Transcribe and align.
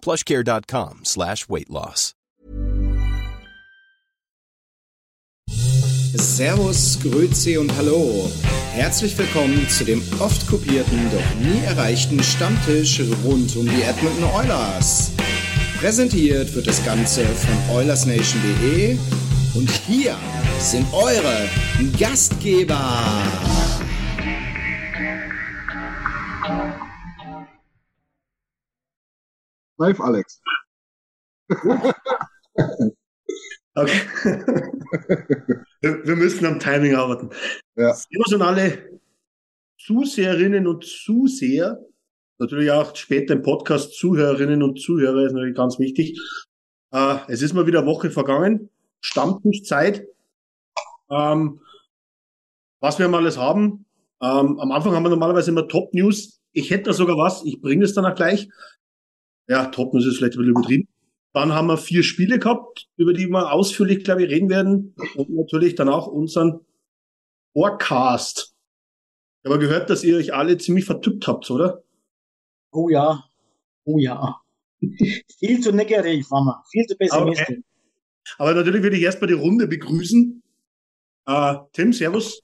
plushcare.com 0.00 1.04
slash 1.04 1.48
weight 1.48 1.70
loss. 1.70 2.14
Servus, 6.14 6.98
Grüezi 7.02 7.58
und 7.58 7.76
Hallo. 7.76 8.30
Herzlich 8.72 9.16
willkommen 9.18 9.68
zu 9.68 9.84
dem 9.84 10.02
oft 10.20 10.46
kopierten, 10.48 10.98
doch 11.12 11.34
nie 11.40 11.64
erreichten 11.64 12.22
Stammtisch 12.22 13.00
rund 13.24 13.54
um 13.56 13.66
die 13.66 13.82
Edmonton 13.82 14.24
Oilers. 14.34 15.12
Präsentiert 15.78 16.54
wird 16.54 16.66
das 16.66 16.84
Ganze 16.84 17.24
von 17.24 17.76
OilersNation.de 17.76 18.98
und 19.54 19.70
hier 19.70 20.16
sind 20.60 20.86
eure 20.92 21.48
Gastgeber. 21.98 22.80
Live, 29.78 30.00
Alex. 30.00 30.40
Okay. 33.74 34.00
wir 35.82 36.16
müssen 36.16 36.44
am 36.46 36.58
Timing 36.58 36.96
arbeiten. 36.96 37.30
Ja. 37.76 37.94
Servus 37.94 38.34
an 38.34 38.42
alle 38.42 39.00
Zuseherinnen 39.78 40.66
und 40.66 40.84
Zuseher. 40.84 41.78
Natürlich 42.38 42.72
auch 42.72 42.96
später 42.96 43.34
im 43.34 43.42
Podcast 43.42 43.94
Zuhörerinnen 43.94 44.64
und 44.64 44.80
Zuhörer 44.80 45.26
ist 45.26 45.32
natürlich 45.32 45.56
ganz 45.56 45.78
wichtig. 45.78 46.18
Äh, 46.92 47.18
es 47.28 47.40
ist 47.42 47.54
mal 47.54 47.68
wieder 47.68 47.80
eine 47.80 47.88
Woche 47.88 48.10
vergangen. 48.10 48.68
Stammtischzeit. 49.00 50.04
Ähm, 51.08 51.60
was 52.80 52.98
wir 52.98 53.06
mal 53.06 53.18
alles 53.18 53.38
haben. 53.38 53.86
Ähm, 54.20 54.58
am 54.58 54.72
Anfang 54.72 54.92
haben 54.94 55.04
wir 55.04 55.10
normalerweise 55.10 55.52
immer 55.52 55.68
Top 55.68 55.94
News. 55.94 56.40
Ich 56.50 56.70
hätte 56.70 56.84
da 56.84 56.92
sogar 56.92 57.16
was. 57.16 57.44
Ich 57.44 57.60
bringe 57.60 57.84
es 57.84 57.94
dann 57.94 58.06
auch 58.06 58.16
gleich. 58.16 58.48
Ja, 59.48 59.66
Top 59.66 59.94
News 59.94 60.06
ist 60.06 60.18
vielleicht 60.18 60.34
ein 60.34 60.38
bisschen 60.38 60.50
übertrieben. 60.50 60.88
Dann 61.32 61.52
haben 61.52 61.68
wir 61.68 61.78
vier 61.78 62.02
Spiele 62.02 62.38
gehabt, 62.38 62.88
über 62.96 63.12
die 63.12 63.28
wir 63.28 63.52
ausführlich, 63.52 64.04
glaube 64.04 64.24
ich, 64.24 64.30
reden 64.30 64.48
werden. 64.48 64.94
Und 65.16 65.30
natürlich 65.30 65.74
dann 65.74 65.88
auch 65.88 66.06
unseren 66.06 66.60
Forecast. 67.52 68.54
Ich 69.42 69.50
habe 69.50 69.58
gehört, 69.58 69.90
dass 69.90 70.04
ihr 70.04 70.16
euch 70.16 70.34
alle 70.34 70.58
ziemlich 70.58 70.84
vertippt 70.84 71.26
habt, 71.26 71.50
oder? 71.50 71.82
Oh 72.72 72.88
ja. 72.88 73.24
Oh 73.84 73.98
ja. 73.98 74.40
viel 75.38 75.60
zu 75.60 75.72
negativ 75.72 76.30
waren 76.30 76.44
wir. 76.44 76.62
Viel 76.70 76.86
zu 76.86 76.96
pessimistisch. 76.96 77.48
Okay. 77.48 77.62
Aber 78.36 78.54
natürlich 78.54 78.82
würde 78.82 78.96
ich 78.96 79.02
erstmal 79.02 79.28
die 79.28 79.34
Runde 79.34 79.66
begrüßen. 79.66 80.42
Äh, 81.26 81.54
Tim, 81.72 81.92
Servus. 81.92 82.42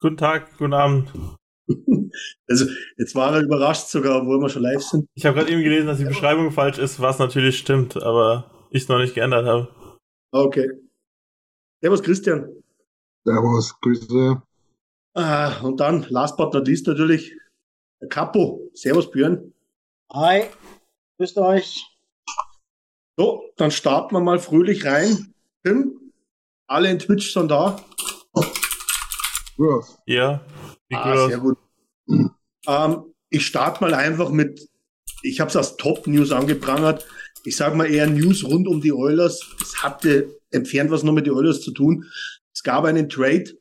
Guten 0.00 0.18
Tag, 0.18 0.58
guten 0.58 0.74
Abend. 0.74 1.12
Also, 2.48 2.66
jetzt 2.96 3.14
war 3.14 3.34
er 3.34 3.42
überrascht 3.42 3.88
sogar, 3.88 4.22
obwohl 4.22 4.40
wir 4.40 4.48
schon 4.48 4.62
live 4.62 4.80
sind. 4.80 5.08
Ich 5.14 5.26
habe 5.26 5.36
gerade 5.36 5.50
eben 5.50 5.62
gelesen, 5.62 5.86
dass 5.86 5.98
die 5.98 6.04
Beschreibung 6.04 6.52
falsch 6.52 6.78
ist, 6.78 7.00
was 7.00 7.18
natürlich 7.18 7.58
stimmt, 7.58 8.00
aber 8.02 8.50
ich 8.70 8.84
es 8.84 8.88
noch 8.88 8.98
nicht 8.98 9.14
geändert 9.14 9.46
habe. 9.46 9.68
Okay. 10.30 10.70
Servus, 11.82 12.02
Christian. 12.02 12.48
Servus, 13.24 13.78
Grüße. 13.80 14.40
Ah, 15.14 15.60
und 15.62 15.80
dann, 15.80 16.06
last 16.08 16.36
but 16.36 16.54
not 16.54 16.66
least 16.66 16.86
natürlich, 16.86 17.36
der 18.00 18.08
Capo. 18.08 18.70
Servus, 18.74 19.10
Björn. 19.10 19.52
Hi. 20.12 20.44
Grüßt 21.18 21.38
euch. 21.38 21.84
So, 23.16 23.42
dann 23.56 23.70
starten 23.70 24.14
wir 24.14 24.20
mal 24.20 24.38
fröhlich 24.38 24.84
rein. 24.84 25.34
Tim, 25.64 26.12
alle 26.68 26.90
in 26.90 26.98
Twitch 26.98 27.32
sind 27.32 27.50
da. 27.50 27.80
Ja, 29.58 29.80
Ja, 30.06 30.46
gut 30.90 30.98
Ah, 30.98 31.28
sehr 31.28 31.38
gut. 31.38 31.58
Ähm, 32.66 33.14
ich 33.30 33.46
starte 33.46 33.80
mal 33.80 33.94
einfach 33.94 34.30
mit, 34.30 34.68
ich 35.22 35.40
habe 35.40 35.48
es 35.48 35.56
als 35.56 35.76
Top-News 35.76 36.32
angeprangert. 36.32 37.06
Ich 37.44 37.56
sage 37.56 37.76
mal 37.76 37.90
eher 37.90 38.06
News 38.06 38.44
rund 38.44 38.66
um 38.66 38.80
die 38.80 38.92
Oilers. 38.92 39.40
Es 39.60 39.82
hatte 39.82 40.36
entfernt 40.50 40.90
was 40.90 41.02
noch 41.02 41.12
mit 41.12 41.26
den 41.26 41.34
Oilers 41.34 41.60
zu 41.60 41.70
tun. 41.70 42.04
Es 42.52 42.62
gab 42.62 42.84
einen 42.84 43.08
Trade. 43.08 43.56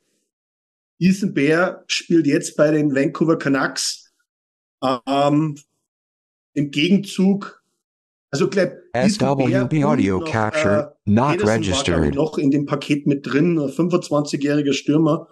Ethan 0.99 1.33
Bear 1.33 1.83
spielt 1.87 2.25
jetzt 2.25 2.55
bei 2.55 2.71
den 2.71 2.95
Vancouver 2.95 3.37
Canucks. 3.37 4.13
Ähm, 4.81 5.57
Im 6.53 6.71
Gegenzug, 6.71 7.63
also 8.31 8.49
glaub, 8.49 8.71
Ethan 8.93 9.37
Bear 9.37 9.61
SWB 9.63 9.83
Audio 9.83 10.19
noch, 10.19 10.31
capture 10.31 10.95
äh, 11.05 11.09
not 11.09 11.43
war, 11.43 11.59
ich, 11.59 12.15
noch 12.15 12.37
in 12.37 12.51
dem 12.51 12.65
Paket 12.65 13.07
mit 13.07 13.25
drin, 13.25 13.59
ein 13.59 13.69
25-jähriger 13.69 14.73
Stürmer. 14.73 15.27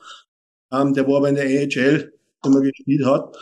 Ähm, 0.73 0.94
der 0.94 1.07
war 1.07 1.17
aber 1.17 1.29
in 1.29 1.35
der 1.35 1.45
AHL, 1.45 2.13
den 2.44 2.51
man 2.51 2.63
gespielt 2.63 3.06
hat. 3.06 3.38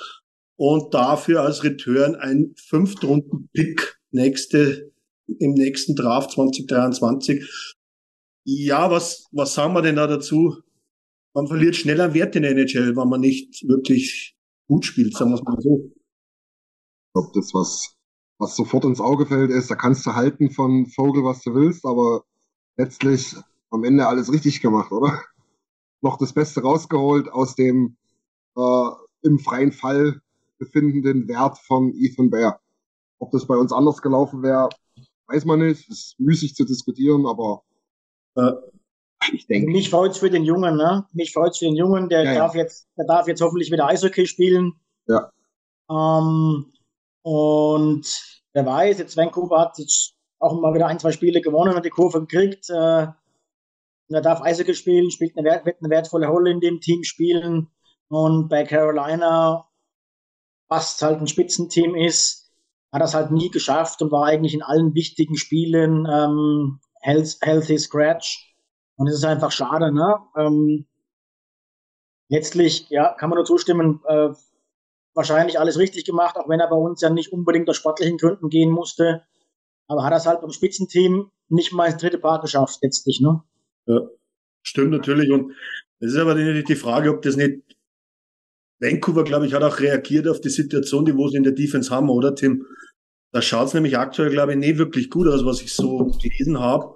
Und 0.58 0.94
dafür 0.94 1.42
als 1.42 1.64
Return 1.64 2.16
ein 2.16 2.54
Fünftrunden-Pick 2.58 4.00
nächste, 4.12 4.92
im 5.40 5.54
nächsten 5.54 5.96
Draft 5.96 6.32
2023. 6.32 7.44
Ja, 8.44 8.92
was, 8.92 9.28
was 9.32 9.54
sagen 9.54 9.74
wir 9.74 9.82
denn 9.82 9.96
da 9.96 10.08
dazu? 10.08 10.58
Man 11.34 11.48
verliert 11.48 11.76
schnell 11.76 12.02
an 12.02 12.14
Wert 12.14 12.36
in 12.36 12.44
der 12.44 12.52
NHL, 12.52 12.96
wenn 12.96 13.08
man 13.08 13.22
nicht 13.22 13.68
wirklich 13.68 14.36
gut 14.68 14.86
spielt, 14.86 15.16
sagen 15.16 15.32
wir 15.32 15.36
es 15.36 15.44
mal 15.44 15.60
so. 15.62 15.92
ich 15.94 17.14
glaube, 17.14 17.32
das, 17.34 17.54
was, 17.54 17.96
was 18.38 18.56
sofort 18.56 18.84
ins 18.84 19.00
Auge 19.00 19.26
fällt, 19.26 19.52
ist, 19.52 19.72
da 19.72 19.76
kannst 19.76 20.06
du 20.06 20.14
halten 20.14 20.52
von 20.52 20.88
Vogel, 20.88 21.24
was 21.24 21.42
du 21.42 21.54
willst, 21.54 21.86
aber 21.86 22.24
letztlich 22.78 23.36
am 23.70 23.84
Ende 23.86 24.08
alles 24.08 24.32
richtig 24.32 24.62
gemacht, 24.62 24.92
oder? 24.92 25.24
Noch 26.02 26.18
das 26.18 26.34
Beste 26.34 26.62
rausgeholt 26.62 27.30
aus 27.32 27.56
dem 27.56 27.96
äh, 28.58 28.90
im 29.24 29.40
freien 29.40 29.72
Fall 29.72 30.22
befindenden 30.58 31.28
Wert 31.28 31.58
von 31.60 31.94
Ethan 31.96 32.30
Bear. 32.30 32.60
Ob 33.20 33.32
das 33.32 33.46
bei 33.46 33.56
uns 33.56 33.72
anders 33.72 34.02
gelaufen 34.02 34.42
wäre, 34.44 34.70
weiß 35.28 35.46
man 35.46 35.60
nicht. 35.60 35.90
Ist 35.90 36.20
müßig 36.20 36.56
zu 36.56 36.66
diskutieren, 36.66 37.26
aber 37.26 37.64
Äh, 38.36 38.52
ich 39.34 39.46
denke, 39.46 39.72
Mich 39.72 39.90
freut's 39.92 40.18
für 40.18 40.30
den 40.32 40.44
Jungen, 40.44 40.76
ne? 40.78 41.06
Mich 41.14 41.32
freut's 41.34 41.60
für 41.60 41.66
den 41.66 41.76
Jungen, 41.76 42.10
der 42.10 42.24
Ja, 42.24 42.32
ja. 42.34 42.38
darf 42.40 42.56
jetzt, 42.56 42.88
der 42.98 43.06
darf 43.06 43.28
jetzt 43.28 43.42
hoffentlich 43.42 43.72
wieder 43.72 43.88
Eishockey 43.88 44.26
spielen. 44.26 44.74
Ja. 45.08 45.32
Ähm, 45.90 46.72
und 47.22 48.22
wer 48.54 48.66
weiß, 48.66 48.98
jetzt 48.98 49.16
Vancouver 49.18 49.60
hat 49.60 49.78
jetzt 49.78 50.16
auch 50.40 50.60
mal 50.60 50.74
wieder 50.74 50.88
ein, 50.88 50.98
zwei 51.00 51.12
Spiele 51.12 51.42
gewonnen 51.42 51.76
und 51.76 51.86
die 51.86 51.90
Kurve 51.92 52.22
gekriegt. 52.22 52.70
Äh, 52.72 53.08
und 54.12 54.16
er 54.16 54.22
darf 54.22 54.42
Eishockey 54.42 54.76
spielen, 54.76 55.10
spielt 55.10 55.38
eine, 55.38 55.62
wird 55.64 55.78
eine 55.80 55.90
wertvolle 55.90 56.28
Rolle 56.28 56.52
in 56.52 56.60
dem 56.60 56.82
Team 56.82 57.06
spielen. 57.06 57.70
Und 58.10 58.50
bei 58.50 58.66
Carolina, 58.66 59.70
was 60.68 61.02
halt 61.02 61.22
ein 61.22 61.28
Spitzenteam 61.28 61.96
ist, 61.96 62.52
hat 62.92 63.02
er 63.02 63.06
es 63.06 63.14
halt 63.14 63.32
nie 63.32 63.50
geschafft 63.50 64.02
und 64.02 64.12
war 64.12 64.26
eigentlich 64.26 64.54
in 64.54 64.64
allen 64.64 64.94
wichtigen 64.96 65.38
Spielen 65.38 66.06
ähm, 66.12 66.82
health, 67.00 67.38
healthy 67.42 67.80
scratch. 67.80 68.54
Und 68.98 69.08
es 69.08 69.16
ist 69.16 69.24
einfach 69.24 69.54
schade, 69.54 69.94
ne? 69.94 70.18
Ähm, 70.36 70.86
letztlich, 72.28 72.90
ja, 72.90 73.14
kann 73.14 73.30
man 73.30 73.38
nur 73.38 73.46
zustimmen, 73.46 74.02
äh, 74.10 74.32
wahrscheinlich 75.14 75.58
alles 75.58 75.78
richtig 75.78 76.04
gemacht, 76.04 76.36
auch 76.36 76.50
wenn 76.50 76.60
er 76.60 76.70
bei 76.70 76.76
uns 76.76 77.00
ja 77.00 77.10
nicht 77.10 77.32
unbedingt 77.32 77.70
aus 77.70 77.78
sportlichen 77.78 78.18
Gründen 78.18 78.50
gehen 78.50 78.72
musste. 78.72 79.24
Aber 79.88 80.04
hat 80.04 80.12
er 80.12 80.18
es 80.18 80.26
halt 80.26 80.42
beim 80.42 80.52
Spitzenteam 80.52 81.32
nicht 81.48 81.72
mal 81.72 81.86
ins 81.86 82.02
dritte 82.02 82.20
Paar 82.20 82.42
geschafft, 82.42 82.80
letztlich, 82.82 83.22
ne? 83.22 83.42
Ja, 83.88 84.08
stimmt 84.64 84.92
natürlich. 84.92 85.32
Und 85.32 85.54
es 86.00 86.14
ist 86.14 86.18
aber 86.18 86.36
natürlich 86.36 86.66
die 86.66 86.76
Frage, 86.76 87.10
ob 87.12 87.22
das 87.22 87.36
nicht 87.36 87.62
Vancouver, 88.80 89.24
glaube 89.24 89.46
ich, 89.46 89.54
hat 89.54 89.64
auch 89.64 89.80
reagiert 89.80 90.28
auf 90.28 90.42
die 90.42 90.50
Situation, 90.50 91.06
die 91.06 91.16
wo 91.16 91.28
sie 91.28 91.38
in 91.38 91.44
der 91.44 91.54
Defense 91.54 91.92
haben, 91.92 92.10
oder 92.10 92.34
Tim? 92.36 92.66
Da 93.32 93.42
schaut 93.42 93.68
es 93.68 93.74
nämlich 93.74 93.98
aktuell, 93.98 94.32
glaube 94.32 94.54
ich, 94.54 94.58
nicht 94.58 94.78
wirklich 94.78 95.10
gut 95.10 95.28
aus, 95.28 95.46
was 95.46 95.62
ich 95.62 95.74
so 95.74 96.06
gelesen 96.22 96.60
habe. 96.60 96.96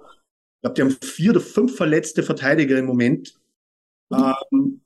Ich 0.56 0.60
glaube, 0.62 0.74
die 0.74 0.82
haben 0.82 0.96
vier 1.02 1.30
oder 1.30 1.40
fünf 1.40 1.76
verletzte 1.76 2.22
Verteidiger 2.22 2.76
im 2.76 2.86
Moment. 2.86 3.38
Ähm, 4.12 4.80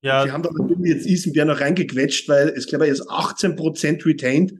Ja, 0.00 0.24
Sie 0.24 0.30
haben 0.30 0.44
da 0.44 0.50
irgendwie 0.50 0.90
jetzt 0.90 1.06
Isenbär 1.06 1.44
noch 1.44 1.60
reingequetscht, 1.60 2.28
weil 2.28 2.48
es, 2.50 2.66
glaube 2.66 2.86
ich, 2.86 2.92
ist 2.92 3.10
18% 3.10 4.06
retained 4.06 4.54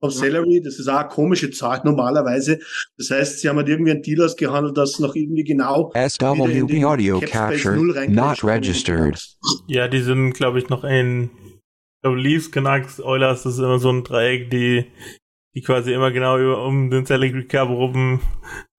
auf 0.00 0.12
Salary. 0.12 0.60
Das 0.62 0.78
ist 0.78 0.88
auch 0.88 0.98
eine 0.98 1.08
komische 1.08 1.50
Zahl 1.50 1.80
normalerweise. 1.84 2.58
Das 2.96 3.10
heißt, 3.10 3.40
sie 3.40 3.48
haben 3.48 3.56
halt 3.56 3.68
irgendwie 3.68 3.92
einen 3.92 4.02
Deal 4.02 4.22
ausgehandelt, 4.24 4.76
dass 4.76 4.98
noch 4.98 5.14
irgendwie 5.14 5.44
genau 5.44 5.92
SWB 5.94 6.84
audio 6.84 7.20
capture 7.20 7.76
not 8.08 8.42
registered. 8.44 9.36
Ja, 9.66 9.88
die 9.88 10.00
sind, 10.00 10.32
glaube 10.32 10.58
ich, 10.58 10.68
noch 10.68 10.84
in, 10.84 11.30
ich 11.44 12.02
glaube, 12.02 12.18
Leafs, 12.18 12.50
Canucks, 12.50 13.00
Oilers, 13.00 13.42
das 13.42 13.54
ist 13.54 13.60
immer 13.60 13.78
so 13.78 13.90
ein 13.90 14.04
Dreieck, 14.04 14.50
die, 14.50 14.86
die 15.54 15.62
quasi 15.62 15.92
immer 15.92 16.10
genau 16.10 16.38
über, 16.38 16.64
um 16.64 16.90
den 16.90 17.06
Salary 17.06 17.46
Cap 17.46 17.68
rum 17.68 18.20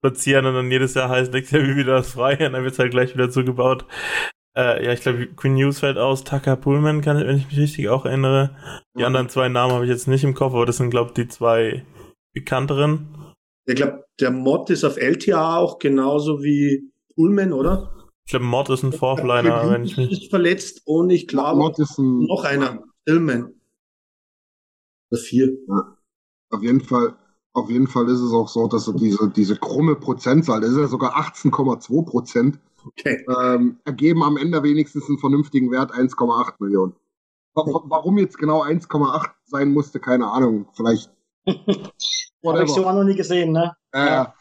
spazieren 0.03 0.47
und 0.47 0.55
dann 0.55 0.71
jedes 0.71 0.95
Jahr 0.95 1.09
heißt 1.09 1.31
nächstes 1.31 1.59
Jahr 1.59 1.75
wieder 1.75 1.97
das 1.97 2.13
frei 2.13 2.33
und 2.45 2.53
dann 2.53 2.63
wird's 2.63 2.79
halt 2.79 2.91
gleich 2.91 3.13
wieder 3.13 3.29
zugebaut. 3.29 3.85
Äh, 4.55 4.85
ja, 4.85 4.91
ich 4.91 5.01
glaube, 5.01 5.27
Queen 5.27 5.53
News 5.53 5.79
fällt 5.79 5.97
aus, 5.97 6.23
Tucker 6.23 6.57
Pullman, 6.57 7.01
kann, 7.01 7.17
wenn 7.17 7.37
ich 7.37 7.47
mich 7.47 7.57
richtig 7.57 7.89
auch 7.89 8.05
erinnere. 8.05 8.55
Die 8.97 9.01
Ja. 9.01 9.07
anderen 9.07 9.29
zwei 9.29 9.47
Namen 9.47 9.73
habe 9.73 9.85
ich 9.85 9.91
jetzt 9.91 10.07
nicht 10.07 10.23
im 10.23 10.33
Kopf, 10.33 10.53
aber 10.53 10.65
das 10.65 10.77
sind, 10.77 10.89
glaube 10.89 11.09
ich, 11.09 11.13
die 11.13 11.27
zwei 11.29 11.85
bekannteren. 12.33 13.33
Ich 13.65 13.75
glaube, 13.75 14.03
der 14.19 14.31
Mod 14.31 14.69
ist 14.69 14.83
auf 14.83 14.97
LTA 14.97 15.57
auch 15.57 15.79
genauso 15.79 16.43
wie 16.43 16.91
Pullman, 17.15 17.53
oder? 17.53 17.91
Ich 18.25 18.31
glaube, 18.31 18.45
Mord 18.45 18.69
ist 18.69 18.83
ein 18.83 18.93
Fourthliner, 18.93 19.69
wenn 19.69 19.83
ich 19.83 19.97
mich. 19.97 20.11
ist 20.11 20.29
verletzt 20.29 20.81
und 20.85 21.09
ich 21.09 21.27
glaube 21.27 21.59
Mott 21.59 21.79
ist 21.79 21.97
ein, 21.97 22.25
noch 22.25 22.43
einer, 22.43 22.83
Tillman. 23.05 23.53
Oder 25.11 25.21
vier. 25.21 25.57
auf 26.51 26.61
jeden 26.61 26.81
Fall, 26.81 27.15
auf 27.53 27.69
jeden 27.69 27.87
Fall 27.87 28.07
ist 28.09 28.19
es 28.21 28.31
auch 28.31 28.47
so, 28.47 28.67
dass 28.67 28.87
er 28.87 28.93
diese, 28.93 29.29
diese 29.29 29.55
krumme 29.57 29.95
Prozentzahl, 29.95 30.61
das 30.61 30.71
ist 30.71 30.77
ja 30.77 30.87
sogar 30.87 31.15
18,2 31.17 32.05
Prozent, 32.05 32.59
Okay. 32.85 33.25
ähm, 33.27 33.79
ergeben 33.85 34.23
am 34.23 34.37
Ende 34.37 34.63
wenigstens 34.63 35.07
einen 35.07 35.19
vernünftigen 35.19 35.71
Wert 35.71 35.91
1,8 35.91 36.55
Millionen. 36.59 36.93
Wa- 37.53 37.65
wa- 37.65 37.83
Warum 37.87 38.17
jetzt 38.17 38.37
genau 38.37 38.63
1,8 38.63 39.29
sein 39.45 39.71
musste, 39.71 39.99
keine 39.99 40.27
Ahnung. 40.27 40.67
Vielleicht. 40.75 41.11
Habe 41.47 42.63
ich 42.63 42.69
so 42.69 42.85
auch 42.87 42.93
noch 42.93 43.03
nie 43.03 43.15
gesehen, 43.15 43.51
ne? 43.51 43.75
Äh, 43.91 44.05
Ja. 44.05 44.33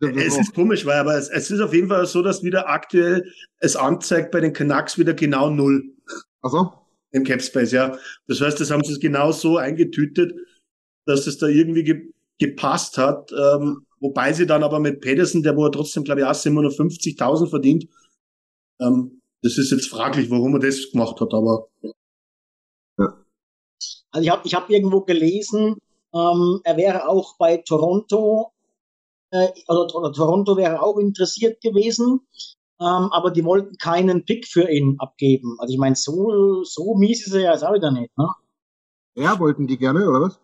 Es 0.00 0.38
ist 0.38 0.54
komisch, 0.54 0.86
weil 0.86 0.98
aber 1.00 1.16
es, 1.16 1.28
es 1.28 1.50
ist 1.50 1.60
auf 1.60 1.74
jeden 1.74 1.88
Fall 1.88 2.06
so, 2.06 2.22
dass 2.22 2.44
wieder 2.44 2.68
aktuell 2.68 3.32
es 3.58 3.74
anzeigt 3.74 4.30
bei 4.30 4.38
den 4.40 4.52
Canucks 4.52 4.96
wieder 4.96 5.12
genau 5.12 5.50
null 5.50 5.92
also, 6.40 6.72
im 7.10 7.24
Capspace, 7.24 7.72
ja. 7.72 7.98
Das 8.28 8.40
heißt, 8.40 8.60
das 8.60 8.70
haben 8.70 8.84
sie 8.84 8.92
es 8.92 9.00
genau 9.00 9.32
so 9.32 9.56
eingetütet, 9.56 10.32
dass 11.04 11.26
es 11.26 11.38
da 11.38 11.48
irgendwie 11.48 11.82
ge 11.82 12.12
gepasst 12.38 12.96
hat. 12.96 13.32
Ähm, 13.32 13.84
wobei 14.00 14.32
sie 14.32 14.46
dann 14.46 14.62
aber 14.62 14.80
mit 14.80 15.00
Pedersen, 15.00 15.42
der 15.42 15.56
wo 15.56 15.64
er 15.64 15.72
trotzdem, 15.72 16.04
glaube 16.04 16.20
ich, 16.20 16.26
auch 16.26 16.32
750.000 16.32 17.48
verdient, 17.48 17.86
ähm, 18.80 19.20
das 19.42 19.58
ist 19.58 19.70
jetzt 19.70 19.88
fraglich, 19.88 20.30
warum 20.30 20.54
er 20.54 20.60
das 20.60 20.90
gemacht 20.90 21.20
hat, 21.20 21.32
aber 21.32 21.68
Also 24.10 24.24
ich 24.24 24.30
habe 24.30 24.42
ich 24.46 24.54
hab 24.54 24.70
irgendwo 24.70 25.02
gelesen, 25.02 25.76
ähm, 26.14 26.60
er 26.64 26.76
wäre 26.76 27.08
auch 27.08 27.36
bei 27.36 27.58
Toronto, 27.58 28.52
äh, 29.30 29.48
oder, 29.68 29.94
oder 29.94 30.12
Toronto 30.12 30.56
wäre 30.56 30.82
auch 30.82 30.98
interessiert 30.98 31.60
gewesen, 31.60 32.20
ähm, 32.80 33.10
aber 33.12 33.30
die 33.30 33.44
wollten 33.44 33.76
keinen 33.76 34.24
Pick 34.24 34.46
für 34.46 34.70
ihn 34.70 34.96
abgeben. 34.98 35.56
Also 35.58 35.72
ich 35.72 35.78
meine, 35.78 35.96
so, 35.96 36.64
so 36.64 36.94
mies 36.94 37.26
ist 37.26 37.34
er 37.34 37.40
ja 37.40 37.52
jetzt 37.52 37.64
auch 37.64 37.74
wieder 37.74 37.90
nicht. 37.90 38.16
Ne? 38.16 38.28
ja, 39.16 39.38
wollten 39.38 39.66
die 39.66 39.78
gerne, 39.78 40.08
oder 40.08 40.20
was? 40.22 40.40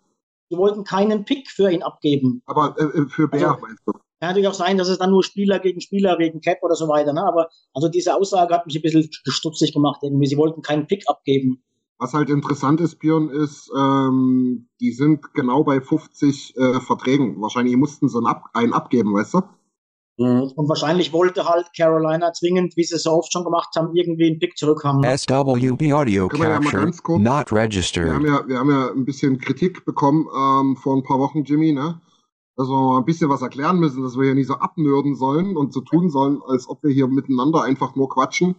Die 0.51 0.57
wollten 0.57 0.85
keinen 0.85 1.25
Pick 1.25 1.51
für 1.51 1.71
ihn 1.71 1.83
abgeben. 1.83 2.43
Aber 2.47 2.75
äh, 2.79 2.85
äh, 2.85 3.09
für 3.09 3.29
Bär, 3.29 3.51
Also- 3.51 3.63
meinst 3.63 3.83
du? 3.87 3.93
Kann 4.21 4.31
natürlich 4.31 4.49
auch 4.49 4.55
sein, 4.55 4.79
dass 4.79 4.89
es 4.89 4.99
dann 4.99 5.11
nur 5.11 5.23
Spieler 5.23 5.59
gegen 5.59 5.81
Spieler 5.83 6.19
wegen 6.19 6.41
Cap 6.41 6.59
oder 6.63 6.77
so 6.77 6.89
weiter. 6.89 7.13
Ne? 7.13 7.23
Aber 7.27 7.49
also 7.75 7.89
diese 7.89 8.15
Aussage 8.15 8.55
hat 8.55 8.65
mich 8.65 8.77
ein 8.77 8.81
bisschen 8.83 9.09
stutzig 9.27 9.75
gemacht 9.75 10.01
irgendwie. 10.03 10.27
Sie 10.27 10.39
wollten 10.39 10.63
keinen 10.63 10.87
Pick 10.87 11.05
abgeben. 11.09 11.63
Was 11.99 12.15
halt 12.15 12.31
interessant 12.31 12.81
ist, 12.81 12.99
Björn, 13.01 13.29
ist, 13.29 13.71
ähm, 13.77 14.69
die 14.81 14.93
sind 14.93 15.33
genau 15.35 15.63
bei 15.63 15.81
50 15.81 16.57
äh, 16.57 16.81
Verträgen. 16.81 17.41
Wahrscheinlich 17.43 17.77
mussten 17.77 18.09
sie 18.09 18.17
einen, 18.17 18.27
ab 18.27 18.45
einen 18.55 18.73
abgeben, 18.73 19.13
weißt 19.15 19.35
du? 19.35 19.43
Und 20.17 20.69
wahrscheinlich 20.69 21.13
wollte 21.13 21.49
halt 21.49 21.67
Carolina 21.77 22.33
zwingend, 22.33 22.77
wie 22.77 22.85
sie 22.85 22.95
es 22.95 23.03
so 23.03 23.11
oft 23.11 23.33
schon 23.33 23.43
gemacht 23.43 23.71
haben, 23.77 23.95
irgendwie 23.95 24.29
einen 24.29 24.39
Pick 24.39 24.57
zurückhaben. 24.57 25.03
SWB 25.03 25.93
audio 25.93 26.29
ja 26.33 26.61
capture 26.61 26.85
kurz- 26.85 27.03
not 27.09 27.19
Wir 27.19 27.33
haben 27.33 27.57
registered. 27.57 28.23
ja, 28.23 28.47
wir 28.47 28.59
haben 28.59 28.71
ja 28.71 28.93
ein 28.93 29.05
bisschen 29.05 29.39
Kritik 29.39 29.85
bekommen 29.85 30.27
ähm, 30.37 30.77
vor 30.77 30.97
ein 30.97 31.03
paar 31.03 31.19
Wochen, 31.19 31.43
Jimmy, 31.43 31.73
ne? 31.73 32.01
Dass 32.57 32.69
wir 32.69 32.77
mal 32.77 32.99
ein 32.99 33.05
bisschen 33.05 33.29
was 33.29 33.43
erklären 33.43 33.81
müssen, 33.81 34.05
dass 34.05 34.17
wir 34.17 34.25
hier 34.27 34.37
nicht 34.37 34.47
so 34.47 34.55
abnörden 34.55 35.17
sollen 35.17 35.57
und 35.57 35.73
so 35.73 35.81
tun 35.81 36.09
sollen, 36.11 36.41
als 36.47 36.69
ob 36.69 36.85
wir 36.85 36.93
hier 36.93 37.09
miteinander 37.09 37.65
einfach 37.65 37.97
nur 37.97 38.09
quatschen. 38.09 38.55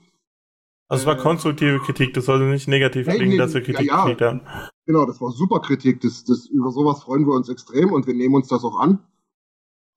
Also 0.90 1.04
es 1.04 1.07
war 1.07 1.16
konstruktive 1.16 1.80
Kritik, 1.80 2.13
das 2.13 2.25
sollte 2.25 2.44
nicht 2.46 2.68
negativ 2.68 3.07
klingen, 3.07 3.30
nee, 3.30 3.38
dass 3.38 3.54
wir 3.54 3.62
ja, 3.62 3.66
Kritik 3.66 3.88
ja. 3.88 4.04
gekriegt 4.04 4.22
haben. 4.22 4.42
Genau, 4.86 5.06
das 5.06 5.22
war 5.22 5.31
super 5.31 5.62
Kritik. 5.62 6.02
Das, 6.02 6.25
das, 6.25 6.48
über 6.48 6.72
sowas 6.72 7.04
freuen 7.04 7.25
wir 7.25 7.34
uns 7.34 7.48
extrem 7.48 7.94
und 7.94 8.06
wir 8.06 8.13
nehmen 8.13 8.36
uns 8.36 8.50
das 8.50 8.66
auch 8.66 8.78
an. 8.78 9.00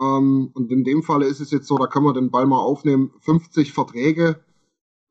Ähm, 0.00 0.50
und 0.54 0.70
in 0.70 0.84
dem 0.84 1.02
Falle 1.02 1.26
ist 1.26 1.40
es 1.40 1.50
jetzt 1.50 1.66
so, 1.66 1.76
da 1.76 1.86
können 1.86 2.06
wir 2.06 2.12
den 2.12 2.30
Ball 2.30 2.46
mal 2.46 2.60
aufnehmen. 2.60 3.12
50 3.20 3.72
Verträge 3.72 4.40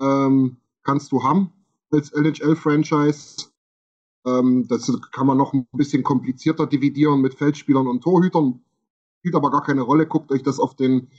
ähm, 0.01 0.57
kannst 0.83 1.11
du 1.11 1.23
haben 1.23 1.51
als 1.91 2.11
NHL-Franchise. 2.13 3.47
Ähm, 4.25 4.67
das 4.67 4.91
kann 5.11 5.27
man 5.27 5.37
noch 5.37 5.53
ein 5.53 5.67
bisschen 5.73 6.03
komplizierter 6.03 6.67
dividieren 6.67 7.21
mit 7.21 7.35
Feldspielern 7.35 7.87
und 7.87 8.01
Torhütern. 8.01 8.61
Spielt 9.19 9.35
aber 9.35 9.51
gar 9.51 9.63
keine 9.63 9.81
Rolle. 9.81 10.05
Guckt 10.05 10.31
euch 10.31 10.43
das 10.43 10.59
auf 10.59 10.75
den 10.75 11.09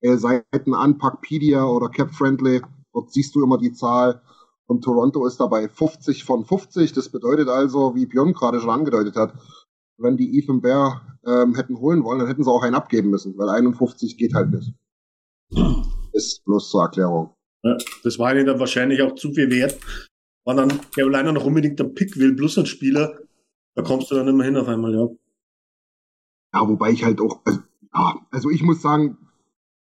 äh, 0.00 0.16
Seiten 0.16 0.74
an, 0.74 0.98
Packpedia 0.98 1.64
oder 1.64 1.88
CapFriendly. 1.88 2.62
Dort 2.92 3.12
siehst 3.12 3.34
du 3.34 3.42
immer 3.42 3.58
die 3.58 3.72
Zahl. 3.72 4.22
Und 4.66 4.84
Toronto 4.84 5.26
ist 5.26 5.40
dabei 5.40 5.68
50 5.68 6.24
von 6.24 6.44
50. 6.44 6.92
Das 6.92 7.08
bedeutet 7.08 7.48
also, 7.48 7.94
wie 7.94 8.06
Björn 8.06 8.34
gerade 8.34 8.60
schon 8.60 8.70
angedeutet 8.70 9.16
hat, 9.16 9.32
wenn 9.98 10.16
die 10.16 10.38
Ethan 10.38 10.60
Bear 10.60 11.18
ähm, 11.26 11.54
hätten 11.54 11.78
holen 11.78 12.04
wollen, 12.04 12.20
dann 12.20 12.28
hätten 12.28 12.44
sie 12.44 12.50
auch 12.50 12.62
einen 12.62 12.74
abgeben 12.74 13.10
müssen, 13.10 13.36
weil 13.36 13.48
51 13.48 14.16
geht 14.16 14.34
halt 14.34 14.50
nicht. 14.50 14.72
Ist 16.12 16.44
bloß 16.44 16.70
zur 16.70 16.82
Erklärung. 16.82 17.34
Ja, 17.62 17.76
das 18.04 18.18
war 18.18 18.34
ihnen 18.34 18.46
dann 18.46 18.60
wahrscheinlich 18.60 19.02
auch 19.02 19.14
zu 19.14 19.32
viel 19.32 19.50
wert. 19.50 19.78
Wenn 20.44 20.56
dann 20.56 20.80
Carolina 20.92 21.32
noch 21.32 21.44
unbedingt 21.44 21.80
einen 21.80 21.94
Pick 21.94 22.16
will, 22.16 22.34
plus 22.34 22.56
ein 22.56 22.66
Spieler, 22.66 23.18
da 23.74 23.82
kommst 23.82 24.10
du 24.10 24.14
dann 24.14 24.28
immer 24.28 24.44
hin 24.44 24.56
auf 24.56 24.68
einmal, 24.68 24.94
ja. 24.94 25.08
Ja, 26.54 26.68
wobei 26.68 26.90
ich 26.90 27.04
halt 27.04 27.20
auch, 27.20 27.40
also, 27.44 27.60
ja, 27.94 28.26
also 28.30 28.50
ich 28.50 28.62
muss 28.62 28.80
sagen, 28.80 29.18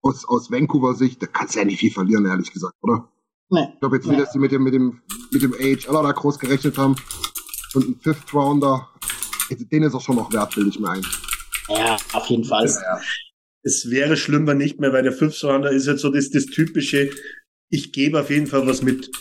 aus, 0.01 0.27
aus 0.27 0.51
Vancouver 0.51 0.95
Sicht, 0.95 1.22
da 1.22 1.27
kannst 1.27 1.55
du 1.55 1.60
ja 1.60 1.65
nicht 1.65 1.79
viel 1.79 1.91
verlieren, 1.91 2.25
ehrlich 2.25 2.51
gesagt, 2.51 2.75
oder? 2.81 3.10
Nee. 3.50 3.67
Ich 3.74 3.79
glaube 3.79 3.95
jetzt 3.95 4.07
nicht, 4.07 4.19
dass 4.19 4.31
die 4.31 4.39
mit 4.39 4.51
dem, 4.51 4.63
mit 4.63 4.74
dem, 4.74 5.01
mit 5.31 5.41
dem 5.41 5.53
AHL 5.53 6.03
da 6.03 6.12
groß 6.12 6.39
gerechnet 6.39 6.77
haben. 6.77 6.95
Und 7.74 7.88
ein 7.88 8.00
Fifth 8.01 8.34
Rounder, 8.34 8.89
den 9.50 9.84
ist 9.84 9.94
auch 9.94 10.01
schon 10.01 10.15
noch 10.15 10.32
wert, 10.32 10.56
will 10.58 10.68
ich 10.68 10.79
mir 10.79 10.89
ein. 10.89 11.06
Ja, 11.70 11.98
auf 12.13 12.27
jeden 12.27 12.44
Fall. 12.44 12.65
Es 13.62 13.89
wäre 13.89 14.15
schlimm, 14.15 14.48
wenn 14.48 14.58
nicht 14.58 14.79
mehr, 14.79 14.94
weil 14.94 15.03
der 15.03 15.12
Fifth 15.12 15.44
Rounder 15.44 15.72
ist 15.72 15.86
jetzt 15.86 16.01
so 16.01 16.10
das, 16.10 16.29
das 16.32 16.46
typische, 16.46 17.10
ich 17.70 17.91
gebe 17.91 18.20
auf 18.20 18.29
jeden 18.29 18.48
Fall 18.48 18.65
was 18.65 18.82
mit. 18.82 19.12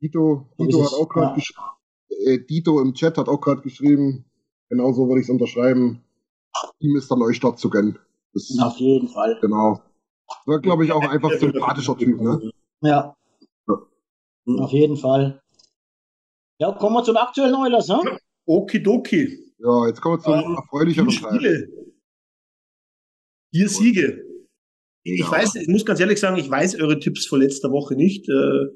Dito, 0.00 0.48
So 0.58 0.64
Dito 0.64 0.82
ist 0.82 0.92
hat 0.92 0.98
auch 0.98 1.08
gerade 1.08 1.26
ja. 1.28 1.34
geschrieben, 1.34 1.60
äh, 2.26 2.38
Dito 2.38 2.80
im 2.80 2.94
Chat 2.94 3.18
hat 3.18 3.28
auch 3.28 3.40
gerade 3.40 3.62
geschrieben, 3.62 4.24
genauso 4.68 5.08
würde 5.08 5.20
ich 5.20 5.26
es 5.26 5.30
unterschreiben, 5.30 6.02
ihm 6.80 6.96
ist 6.96 7.10
der 7.10 7.18
Neustart 7.18 7.58
zu 7.58 7.70
gönnen. 7.70 7.98
Das, 8.34 8.56
Auf 8.60 8.78
jeden 8.78 9.08
Fall. 9.08 9.38
Genau. 9.40 9.80
War, 10.46 10.60
glaube 10.60 10.84
ich, 10.84 10.92
auch 10.92 11.02
einfach 11.02 11.30
sympathischer 11.32 11.96
Typ, 11.96 12.20
ne? 12.20 12.50
Ja. 12.80 13.14
Ja. 13.68 13.74
Auf 14.58 14.72
jeden 14.72 14.96
Fall. 14.96 15.42
Ja, 16.58 16.72
kommen 16.72 16.96
wir 16.96 17.04
zum 17.04 17.16
aktuellen 17.16 17.54
Oilers, 17.54 17.88
ne? 17.88 18.18
Okidoki. 18.46 19.38
Ja, 19.58 19.86
jetzt 19.86 20.00
kommen 20.00 20.18
wir 20.18 20.22
zum 20.24 20.34
Ähm, 20.34 20.56
erfreulicheren. 20.56 21.10
Spiele. 21.10 21.68
Vier 23.54 23.68
Siege. 23.68 24.24
Ich 25.04 25.20
Ja, 25.20 25.30
weiß, 25.30 25.56
ich 25.56 25.68
muss 25.68 25.84
ganz 25.84 26.00
ehrlich 26.00 26.20
sagen, 26.20 26.36
ich 26.36 26.48
weiß 26.48 26.76
eure 26.76 26.98
Tipps 26.98 27.26
von 27.26 27.40
letzter 27.40 27.70
Woche 27.70 27.94
nicht, 27.94 28.28
äh, 28.28 28.66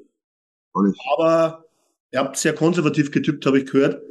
nicht. 0.83 1.01
aber 1.17 1.65
ihr 2.13 2.19
habt 2.19 2.37
sehr 2.37 2.55
konservativ 2.55 3.11
getippt, 3.11 3.47
habe 3.47 3.61
ich 3.61 3.67
gehört. 3.67 4.03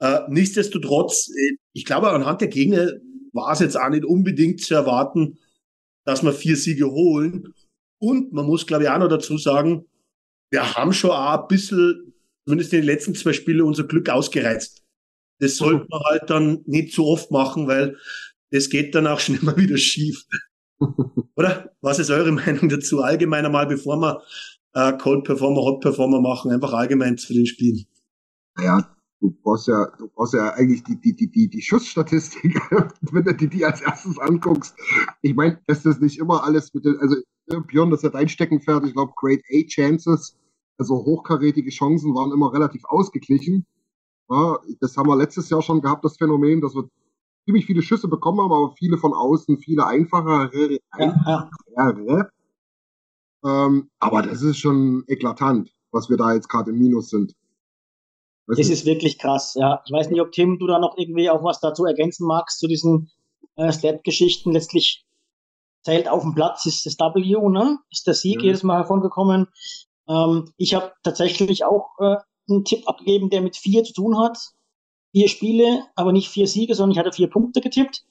Äh, 0.00 0.20
nichtsdestotrotz, 0.28 1.28
äh, 1.30 1.56
ich 1.72 1.84
glaube, 1.84 2.10
anhand 2.10 2.40
der 2.40 2.48
Gegner 2.48 2.92
war 3.32 3.52
es 3.52 3.60
jetzt 3.60 3.76
auch 3.78 3.88
nicht 3.88 4.04
unbedingt 4.04 4.60
zu 4.60 4.74
erwarten, 4.74 5.38
dass 6.04 6.22
wir 6.22 6.32
vier 6.32 6.56
Siege 6.56 6.90
holen. 6.90 7.54
Und 7.98 8.32
man 8.32 8.46
muss, 8.46 8.66
glaube 8.66 8.84
ich, 8.84 8.90
auch 8.90 8.98
noch 8.98 9.08
dazu 9.08 9.38
sagen, 9.38 9.86
wir 10.50 10.74
haben 10.74 10.92
schon 10.92 11.12
auch 11.12 11.42
ein 11.42 11.48
bisschen, 11.48 12.12
zumindest 12.44 12.72
in 12.72 12.80
den 12.80 12.86
letzten 12.86 13.14
zwei 13.14 13.32
Spielen, 13.32 13.62
unser 13.62 13.84
Glück 13.84 14.08
ausgereizt. 14.10 14.81
Das 15.42 15.56
sollte 15.56 15.86
man 15.90 16.00
halt 16.04 16.30
dann 16.30 16.62
nicht 16.66 16.94
zu 16.94 17.04
oft 17.04 17.30
machen, 17.30 17.66
weil 17.66 17.96
das 18.50 18.70
geht 18.70 18.94
dann 18.94 19.06
auch 19.06 19.20
schon 19.20 19.34
immer 19.40 19.56
wieder 19.56 19.76
schief. 19.76 20.24
Oder? 21.36 21.72
Was 21.80 21.98
ist 21.98 22.10
eure 22.10 22.32
Meinung 22.32 22.68
dazu? 22.68 23.02
Allgemein 23.02 23.44
einmal, 23.44 23.66
bevor 23.66 23.96
wir 23.96 24.22
äh, 24.74 24.96
Cold 24.98 25.24
Performer, 25.24 25.60
Hot 25.60 25.80
Performer 25.80 26.20
machen, 26.20 26.52
einfach 26.52 26.72
allgemein 26.72 27.18
zu 27.18 27.34
den 27.34 27.46
Spielen. 27.46 27.84
Naja, 28.56 28.94
du 29.20 29.36
brauchst 29.42 29.66
ja, 29.66 29.90
du 29.98 30.08
brauchst 30.14 30.34
ja 30.34 30.50
eigentlich 30.54 30.84
die, 30.84 31.00
die, 31.00 31.14
die, 31.14 31.30
die, 31.30 31.48
die 31.48 31.62
Schussstatistik, 31.62 32.54
wenn 33.12 33.24
du 33.24 33.34
dir 33.34 33.48
die 33.48 33.64
als 33.64 33.80
erstes 33.80 34.18
anguckst. 34.18 34.74
Ich 35.22 35.34
meine, 35.34 35.60
dass 35.66 35.82
das 35.82 36.00
nicht 36.00 36.18
immer 36.18 36.44
alles 36.44 36.72
mit 36.72 36.84
den, 36.84 36.96
also 36.98 37.16
Björn, 37.66 37.90
das 37.90 38.00
ist 38.00 38.04
ja 38.04 38.10
dein 38.10 38.28
Steckenpferd, 38.28 38.86
ich 38.86 38.92
glaube, 38.92 39.12
Grade 39.16 39.42
A 39.50 39.66
Chances, 39.66 40.36
also 40.78 40.94
hochkarätige 41.04 41.70
Chancen 41.70 42.14
waren 42.14 42.32
immer 42.32 42.52
relativ 42.52 42.84
ausgeglichen. 42.84 43.66
Ja, 44.32 44.58
das 44.80 44.96
haben 44.96 45.08
wir 45.08 45.16
letztes 45.16 45.50
Jahr 45.50 45.62
schon 45.62 45.80
gehabt, 45.82 46.04
das 46.04 46.16
Phänomen, 46.16 46.60
dass 46.60 46.74
wir 46.74 46.88
ziemlich 47.44 47.66
viele 47.66 47.82
Schüsse 47.82 48.08
bekommen 48.08 48.40
haben, 48.40 48.52
aber 48.52 48.72
viele 48.78 48.96
von 48.98 49.12
außen, 49.12 49.58
viele 49.58 49.86
einfachere. 49.86 50.50
Ja, 50.98 51.50
einfachere. 51.76 52.30
Ähm, 53.44 53.90
aber 53.98 54.22
das 54.22 54.42
ist 54.42 54.58
schon 54.58 55.04
eklatant, 55.08 55.70
was 55.90 56.08
wir 56.08 56.16
da 56.16 56.32
jetzt 56.34 56.48
gerade 56.48 56.70
im 56.70 56.78
Minus 56.78 57.10
sind. 57.10 57.34
Weiß 58.46 58.56
Das 58.56 58.68
nicht. 58.68 58.70
ist 58.70 58.86
wirklich 58.86 59.18
krass, 59.18 59.54
ja. 59.54 59.82
Ich 59.84 59.92
weiß 59.92 60.10
nicht, 60.10 60.20
ob 60.20 60.32
Tim, 60.32 60.58
du 60.58 60.66
da 60.66 60.78
noch 60.78 60.96
irgendwie 60.96 61.28
auch 61.30 61.42
was 61.44 61.60
dazu 61.60 61.84
ergänzen 61.84 62.26
magst 62.26 62.58
zu 62.60 62.68
diesen 62.68 63.10
äh, 63.56 63.72
Stat-Geschichten. 63.72 64.52
Letztlich 64.52 65.04
zählt 65.82 66.08
auf 66.08 66.22
dem 66.22 66.34
Platz 66.34 66.64
ist 66.66 66.86
das 66.86 66.96
W, 66.98 67.48
ne? 67.50 67.78
Ist 67.90 68.06
der 68.06 68.14
Sieg 68.14 68.38
Mhm. 68.38 68.44
jedes 68.44 68.62
Mal 68.62 68.78
hervorgekommen. 68.78 69.48
Ähm, 70.08 70.52
ich 70.56 70.74
habe 70.74 70.92
tatsächlich 71.02 71.64
auch 71.64 71.90
äh, 71.98 72.16
einen 72.48 72.64
Tipp 72.64 72.88
abgegeben, 72.88 73.30
der 73.30 73.40
mit 73.42 73.56
vier 73.56 73.84
zu 73.84 73.92
tun 73.92 74.18
hat. 74.18 74.38
Vier 75.14 75.28
Spiele, 75.28 75.84
aber 75.94 76.12
nicht 76.12 76.28
vier 76.28 76.46
Siege, 76.46 76.74
sondern 76.74 76.92
ich 76.92 76.98
hatte 76.98 77.12
vier 77.12 77.28
Punkte 77.28 77.60
getippt. 77.60 78.02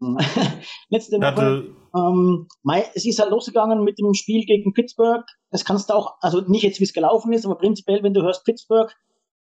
Mhm. 0.00 0.18
Letzte 0.88 1.18
Woche. 1.20 1.74
Ähm, 1.96 2.48
es 2.94 3.06
ist 3.06 3.20
halt 3.20 3.30
losgegangen 3.30 3.84
mit 3.84 3.98
dem 3.98 4.14
Spiel 4.14 4.44
gegen 4.44 4.72
Pittsburgh. 4.72 5.24
Das 5.50 5.64
kannst 5.64 5.90
du 5.90 5.94
auch, 5.94 6.14
also 6.20 6.40
nicht 6.40 6.62
jetzt, 6.64 6.80
wie 6.80 6.84
es 6.84 6.92
gelaufen 6.92 7.32
ist, 7.32 7.46
aber 7.46 7.54
prinzipiell, 7.54 8.02
wenn 8.02 8.14
du 8.14 8.22
hörst 8.22 8.44
Pittsburgh, 8.44 8.92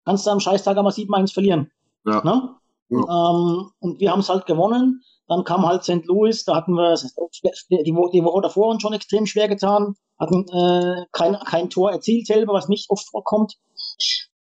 kannst 0.05 0.25
du 0.25 0.31
am 0.31 0.39
Scheißtag 0.39 0.75
einmal 0.75 0.91
7-1 0.93 1.33
verlieren. 1.33 1.71
Ja. 2.05 2.23
Ne? 2.23 2.55
Ähm, 2.89 3.71
und 3.79 3.99
wir 3.99 4.11
haben 4.11 4.19
es 4.21 4.29
halt 4.29 4.47
gewonnen. 4.47 5.03
Dann 5.27 5.43
kam 5.45 5.65
halt 5.65 5.83
St. 5.83 6.03
Louis, 6.05 6.43
da 6.43 6.55
hatten 6.55 6.73
wir 6.73 6.95
die, 6.95 7.95
Wo- 7.95 8.09
die 8.09 8.23
Woche 8.23 8.41
davor 8.41 8.67
uns 8.69 8.81
schon 8.81 8.91
extrem 8.93 9.25
schwer 9.27 9.47
getan, 9.47 9.95
hatten 10.19 10.45
äh, 10.49 11.05
kein, 11.13 11.37
kein 11.45 11.69
Tor 11.69 11.91
erzielt 11.91 12.27
selber, 12.27 12.53
was 12.53 12.67
nicht 12.67 12.89
oft 12.89 13.07
vorkommt. 13.09 13.55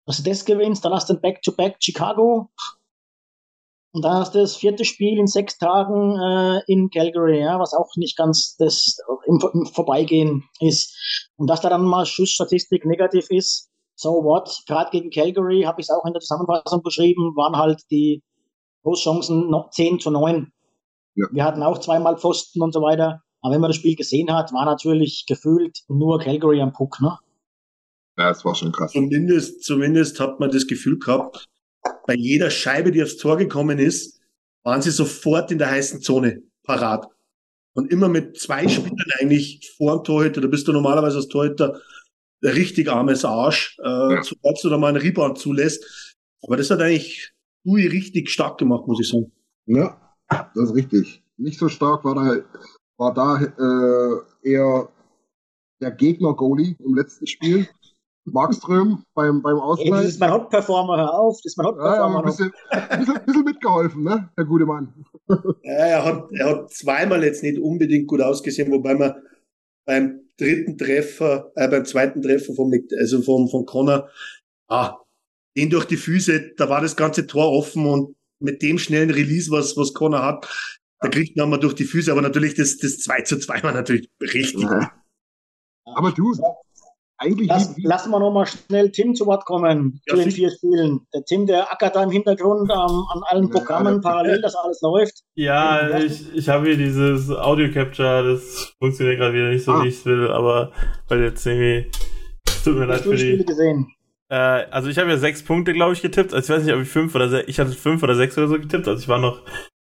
Dass 0.06 0.18
du 0.18 0.22
das 0.22 0.44
gewinnst, 0.44 0.84
dann 0.84 0.92
hast 0.92 1.08
du 1.08 1.14
ein 1.14 1.20
Back-to-Back 1.20 1.76
Chicago. 1.80 2.50
Und 3.92 4.04
dann 4.04 4.14
hast 4.14 4.34
du 4.34 4.40
das 4.40 4.56
vierte 4.56 4.84
Spiel 4.84 5.18
in 5.18 5.26
sechs 5.26 5.58
Tagen 5.58 6.18
äh, 6.20 6.60
in 6.66 6.90
Calgary, 6.90 7.40
ja, 7.40 7.58
was 7.58 7.72
auch 7.72 7.90
nicht 7.96 8.16
ganz 8.16 8.56
das 8.56 8.98
im, 9.26 9.40
im 9.54 9.66
Vorbeigehen 9.66 10.44
ist. 10.60 10.94
Und 11.36 11.48
dass 11.48 11.62
da 11.62 11.70
dann 11.70 11.84
mal 11.84 12.06
Schussstatistik 12.06 12.84
negativ 12.84 13.30
ist, 13.30 13.70
so 13.94 14.10
what? 14.22 14.62
Gerade 14.66 14.90
gegen 14.90 15.10
Calgary 15.10 15.62
habe 15.62 15.80
ich 15.80 15.86
es 15.86 15.90
auch 15.90 16.04
in 16.04 16.12
der 16.12 16.20
Zusammenfassung 16.20 16.82
beschrieben, 16.82 17.34
waren 17.36 17.56
halt 17.56 17.82
die 17.90 18.22
Großchancen 18.84 19.50
noch 19.50 19.70
10 19.70 20.00
zu 20.00 20.10
9. 20.10 20.52
Ja. 21.14 21.26
Wir 21.32 21.44
hatten 21.44 21.62
auch 21.62 21.78
zweimal 21.78 22.18
Pfosten 22.18 22.62
und 22.62 22.72
so 22.72 22.82
weiter. 22.82 23.22
Aber 23.40 23.54
wenn 23.54 23.60
man 23.60 23.70
das 23.70 23.76
Spiel 23.76 23.96
gesehen 23.96 24.32
hat, 24.32 24.52
war 24.52 24.64
natürlich 24.64 25.24
gefühlt 25.26 25.78
nur 25.88 26.18
Calgary 26.18 26.60
am 26.60 26.72
Puck, 26.72 27.00
ne? 27.00 27.18
Ja, 28.18 28.28
das 28.28 28.44
war 28.44 28.54
schon 28.54 28.72
krass. 28.72 28.92
Zumindest, 28.92 29.62
zumindest 29.64 30.20
hat 30.20 30.40
man 30.40 30.50
das 30.50 30.66
Gefühl 30.66 30.98
gehabt, 30.98 31.46
bei 32.06 32.14
jeder 32.14 32.50
Scheibe, 32.50 32.90
die 32.92 33.02
aufs 33.02 33.16
Tor 33.16 33.36
gekommen 33.36 33.78
ist, 33.78 34.20
waren 34.64 34.82
sie 34.82 34.90
sofort 34.90 35.50
in 35.50 35.58
der 35.58 35.70
heißen 35.70 36.00
Zone 36.00 36.42
parat. 36.64 37.06
Und 37.74 37.92
immer 37.92 38.08
mit 38.08 38.38
zwei 38.38 38.66
Spielern 38.68 38.96
eigentlich 39.20 39.72
vor 39.76 39.96
dem 39.98 40.04
Torhüter. 40.04 40.40
Da 40.40 40.48
bist 40.48 40.66
du 40.66 40.72
normalerweise 40.72 41.18
als 41.18 41.28
Torhüter 41.28 41.80
ein 42.42 42.50
richtig 42.52 42.88
armes 42.90 43.24
Arsch, 43.24 43.76
äh, 43.82 44.14
Ja. 44.14 44.22
sobald 44.22 44.58
du 44.62 44.70
da 44.70 44.78
mal 44.78 44.88
einen 44.88 44.96
Rebound 44.96 45.38
zulässt. 45.38 46.16
Aber 46.42 46.56
das 46.56 46.70
hat 46.70 46.80
eigentlich 46.80 47.32
Dewey 47.64 47.86
richtig 47.88 48.30
stark 48.30 48.58
gemacht, 48.58 48.86
muss 48.86 49.00
ich 49.00 49.08
sagen. 49.08 49.30
Ja, 49.66 50.14
das 50.28 50.70
ist 50.70 50.74
richtig. 50.74 51.22
Nicht 51.36 51.58
so 51.58 51.68
stark 51.68 52.04
war 52.04 52.14
da, 52.14 52.42
war 52.96 53.12
da 53.12 53.42
äh, 53.42 54.48
eher 54.50 54.88
der 55.80 55.90
Gegner-Goalie 55.90 56.76
im 56.78 56.94
letzten 56.94 57.26
Spiel. 57.26 57.68
Markström 58.26 59.04
beim, 59.14 59.40
beim 59.42 59.56
Ey, 59.56 59.60
das 59.60 59.62
Ausgleich. 59.62 60.04
ist 60.08 60.20
mein 60.20 60.32
Hot-Performer, 60.32 60.96
hör 60.98 61.14
auf, 61.14 61.36
das 61.42 61.52
ist 61.52 61.56
mein 61.58 61.66
Ja, 61.66 61.72
ja, 61.72 61.78
Hot-Performer. 61.78 62.18
ein 62.18 62.24
bisschen, 62.24 62.52
ein 62.70 62.98
bisschen, 62.98 63.24
bisschen 63.24 63.44
mitgeholfen, 63.44 64.02
ne? 64.02 64.30
Der 64.36 64.44
gute 64.44 64.66
Mann. 64.66 64.92
Ja, 65.28 65.72
er 65.72 66.04
hat, 66.04 66.28
er 66.32 66.48
hat 66.50 66.70
zweimal 66.72 67.22
jetzt 67.24 67.42
nicht 67.42 67.58
unbedingt 67.58 68.06
gut 68.08 68.20
ausgesehen, 68.20 68.70
wobei 68.72 68.94
man 68.94 69.14
beim 69.86 70.20
dritten 70.38 70.76
Treffer, 70.76 71.52
äh, 71.54 71.68
beim 71.68 71.84
zweiten 71.84 72.20
Treffer 72.22 72.54
vom, 72.54 72.72
also 72.98 73.22
vom, 73.22 73.48
von 73.48 73.64
Connor, 73.64 74.08
ah, 74.68 74.96
den 75.56 75.70
durch 75.70 75.86
die 75.86 75.96
Füße, 75.96 76.52
da 76.56 76.68
war 76.68 76.80
das 76.82 76.96
ganze 76.96 77.26
Tor 77.26 77.50
offen 77.52 77.86
und 77.86 78.16
mit 78.40 78.60
dem 78.62 78.78
schnellen 78.78 79.10
Release, 79.10 79.50
was, 79.50 79.76
was 79.76 79.94
Connor 79.94 80.22
hat, 80.22 80.46
da 81.00 81.08
kriegt 81.08 81.36
man 81.36 81.48
mal 81.48 81.58
durch 81.58 81.74
die 81.74 81.84
Füße, 81.84 82.10
aber 82.12 82.22
natürlich 82.22 82.54
das, 82.54 82.76
das 82.78 82.98
2 82.98 83.22
zu 83.22 83.38
2 83.38 83.62
war 83.62 83.72
natürlich 83.72 84.10
richtig. 84.20 84.62
Ja. 84.62 84.92
Aber 85.84 86.10
du, 86.10 86.32
eigentlich 87.18 87.48
Lass, 87.48 87.74
lassen 87.78 88.10
wir 88.10 88.18
nochmal 88.20 88.46
schnell 88.46 88.90
Tim 88.90 89.14
zu 89.14 89.26
Wort 89.26 89.44
kommen 89.46 90.00
Ja, 90.06 90.14
zu 90.14 90.20
den 90.22 90.30
vier 90.30 90.50
Spielen. 90.50 91.00
Der 91.14 91.24
Tim, 91.24 91.46
der 91.46 91.72
ackert 91.72 91.96
da 91.96 92.02
im 92.02 92.10
Hintergrund 92.10 92.70
ähm, 92.70 92.76
an 93.12 93.22
allen 93.28 93.48
Programmen 93.50 94.00
parallel, 94.00 94.40
dass 94.42 94.54
alles 94.54 94.80
läuft. 94.82 95.22
ja, 95.34 95.98
ich, 95.98 96.34
ich 96.34 96.48
habe 96.48 96.66
hier 96.66 96.76
dieses 96.76 97.30
Audio 97.30 97.70
Capture, 97.72 98.32
das 98.32 98.74
funktioniert 98.78 99.18
gerade 99.18 99.34
wieder 99.34 99.48
nicht 99.50 99.64
so, 99.64 99.72
Ah. 99.72 99.82
wie 99.84 99.88
ich 99.88 99.94
es 99.98 100.04
will, 100.04 100.30
aber 100.30 100.72
weil 101.08 101.22
jetzt 101.22 101.46
irgendwie, 101.46 101.90
es 102.46 102.62
tut 102.64 102.76
mir 102.76 102.86
leid 102.86 103.00
für 103.00 103.10
die 103.16 103.18
Spiele 103.18 103.44
gesehen? 103.44 103.90
Äh, 104.28 104.36
also 104.36 104.88
ich 104.90 104.98
habe 104.98 105.08
ja 105.10 105.16
sechs 105.16 105.42
Punkte, 105.42 105.72
glaube 105.72 105.92
ich, 105.92 106.02
getippt. 106.02 106.34
Also 106.34 106.52
ich 106.52 106.58
weiß 106.58 106.64
nicht, 106.66 106.74
ob 106.74 106.82
ich 106.82 106.88
fünf 106.88 107.14
oder 107.14 107.28
sechs, 107.28 107.48
ich 107.48 107.58
hatte 107.60 107.70
fünf 107.72 108.02
oder 108.02 108.14
sechs 108.16 108.36
oder 108.36 108.48
so 108.48 108.54
getippt, 108.58 108.88
also 108.88 109.00
ich 109.00 109.08
war 109.08 109.18
noch 109.20 109.40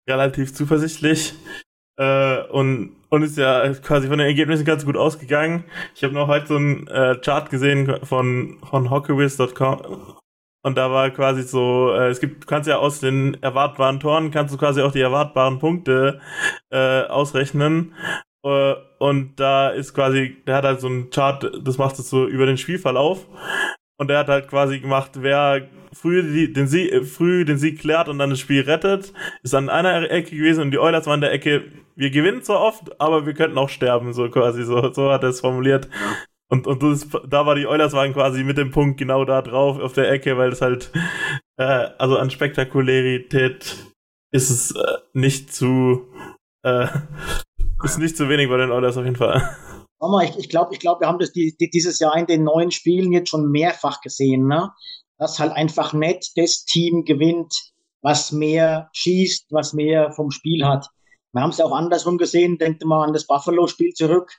relativ 0.08 0.54
zuversichtlich. 0.54 1.34
Äh, 2.00 2.44
und, 2.48 2.96
und 3.10 3.24
ist 3.24 3.38
ja 3.38 3.74
quasi 3.74 4.08
von 4.08 4.18
den 4.18 4.28
Ergebnissen 4.28 4.66
ganz 4.66 4.86
gut 4.86 4.96
ausgegangen. 4.96 5.66
Ich 5.96 6.04
habe 6.04 6.14
noch 6.14 6.28
heute 6.28 6.48
so 6.48 6.56
einen 6.56 6.88
äh, 6.88 7.16
Chart 7.22 7.50
gesehen 7.50 8.00
von, 8.04 8.58
von 8.70 8.90
hockeywiz.com 8.90 10.18
und 10.62 10.78
da 10.78 10.92
war 10.92 11.10
quasi 11.10 11.44
so, 11.44 11.92
äh, 11.94 12.10
es 12.10 12.20
gibt, 12.20 12.44
du 12.44 12.48
kannst 12.48 12.68
ja 12.68 12.78
aus 12.78 13.00
den 13.00 13.42
erwartbaren 13.42 14.00
Toren, 14.00 14.32
kannst 14.32 14.54
du 14.54 14.58
quasi 14.58 14.82
auch 14.82 14.92
die 14.92 15.02
erwartbaren 15.02 15.60
Punkte 15.60 16.20
äh, 16.72 17.04
ausrechnen. 17.04 17.94
Äh, 18.46 18.76
und 19.00 19.40
da 19.40 19.70
ist 19.70 19.94
quasi, 19.94 20.38
der 20.48 20.56
hat 20.56 20.66
halt 20.66 20.82
so 20.82 20.88
einen 20.88 21.10
Chart, 21.12 21.50
das 21.64 21.78
macht 21.78 21.98
es 22.00 22.10
so 22.10 22.28
über 22.28 22.46
den 22.46 22.58
Spielverlauf. 22.58 23.26
Und 23.98 24.10
der 24.10 24.20
hat 24.20 24.28
halt 24.28 24.48
quasi 24.50 24.80
gemacht, 24.80 25.12
wer 25.16 25.68
früh, 25.94 26.24
die, 26.24 26.54
den, 26.54 26.68
Sieg, 26.68 26.92
äh, 26.92 27.04
früh 27.04 27.46
den 27.46 27.58
Sieg 27.58 27.80
klärt 27.80 28.10
und 28.10 28.20
dann 28.20 28.30
das 28.30 28.40
Spiel 28.40 28.62
rettet, 28.62 29.14
ist 29.44 29.56
an 29.56 29.70
einer 29.70 30.10
Ecke 30.10 30.36
gewesen 30.36 30.62
und 30.62 30.72
die 30.72 30.80
Oilers 30.80 31.06
waren 31.08 31.16
in 31.16 31.22
der 31.22 31.32
Ecke, 31.32 31.66
wir 31.96 32.10
gewinnen 32.10 32.42
zwar 32.42 32.62
oft, 32.62 33.00
aber 33.00 33.26
wir 33.26 33.34
könnten 33.34 33.58
auch 33.58 33.70
sterben, 33.70 34.14
so 34.14 34.30
quasi, 34.30 34.64
so, 34.64 34.92
so 34.94 35.12
hat 35.12 35.24
er 35.24 35.30
es 35.30 35.42
formuliert. 35.42 35.90
Und, 36.52 36.66
und 36.66 36.82
das, 36.82 37.08
da 37.28 37.46
war 37.46 37.56
die 37.56 37.68
Oilers 37.68 37.94
waren 37.94 38.14
quasi 38.14 38.44
mit 38.44 38.58
dem 38.58 38.72
Punkt 38.72 38.98
genau 38.98 39.24
da 39.24 39.42
drauf 39.42 39.80
auf 39.80 39.94
der 39.94 40.12
Ecke, 40.12 40.38
weil 40.38 40.52
es 40.52 40.62
halt, 40.62 40.92
äh, 41.58 41.90
also 41.98 42.18
an 42.18 42.32
Spektakularität 42.32 43.76
ist 44.32 44.50
es 44.50 44.72
äh, 44.72 44.98
nicht 45.14 45.54
zu, 45.54 46.08
äh, 46.64 46.88
ist 47.84 48.00
nicht 48.00 48.18
zu 48.18 48.30
wenig 48.30 48.50
bei 48.50 48.58
den 48.58 48.72
Oilers 48.72 48.98
auf 48.98 49.06
jeden 49.06 49.16
Fall. 49.16 49.48
Mama, 50.00 50.24
ich, 50.24 50.38
ich 50.38 50.50
glaube, 50.50 50.74
ich 50.74 50.80
glaub, 50.80 51.02
wir 51.02 51.08
haben 51.08 51.20
das 51.20 51.34
die, 51.34 51.56
die, 51.60 51.70
dieses 51.70 52.00
Jahr 52.00 52.16
in 52.16 52.26
den 52.26 52.44
neuen 52.44 52.72
Spielen 52.72 53.12
jetzt 53.12 53.30
schon 53.30 53.52
mehrfach 53.52 54.02
gesehen, 54.02 54.48
ne? 54.48 54.72
Dass 55.20 55.40
halt 55.40 55.52
einfach 55.52 55.94
nicht 55.94 56.32
das 56.36 56.66
Team 56.66 57.06
gewinnt, 57.06 57.54
was 58.02 58.32
mehr 58.32 58.90
schießt, 58.94 59.48
was 59.52 59.74
mehr 59.74 60.12
vom 60.12 60.32
Spiel 60.32 60.66
hat. 60.66 60.88
Wir 61.34 61.42
haben 61.42 61.52
es 61.52 61.58
ja 61.58 61.66
auch 61.66 61.74
andersrum 61.74 62.18
gesehen, 62.18 62.58
denkt 62.58 62.84
mal 62.86 63.06
an 63.06 63.14
das 63.14 63.28
Buffalo-Spiel 63.28 63.94
zurück. 63.94 64.32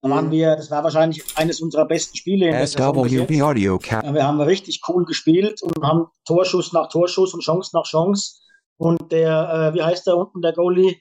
Da 0.00 0.08
waren 0.10 0.30
wir, 0.30 0.54
das 0.54 0.70
war 0.70 0.84
wahrscheinlich 0.84 1.24
eines 1.36 1.60
unserer 1.60 1.84
besten 1.84 2.16
Spiele. 2.16 2.48
in. 2.48 2.66
SWB 2.66 3.42
Audio. 3.42 3.78
Ja, 4.06 4.14
Wir 4.14 4.26
haben 4.26 4.40
richtig 4.40 4.80
cool 4.88 5.04
gespielt 5.04 5.60
und 5.62 5.84
haben 5.84 6.06
Torschuss 6.24 6.72
nach 6.72 6.88
Torschuss 6.88 7.34
und 7.34 7.40
Chance 7.40 7.70
nach 7.74 7.84
Chance. 7.84 8.36
Und 8.76 9.10
der, 9.10 9.72
äh, 9.72 9.74
wie 9.74 9.82
heißt 9.82 10.06
der 10.06 10.16
unten, 10.16 10.40
der 10.40 10.52
Goalie, 10.52 10.96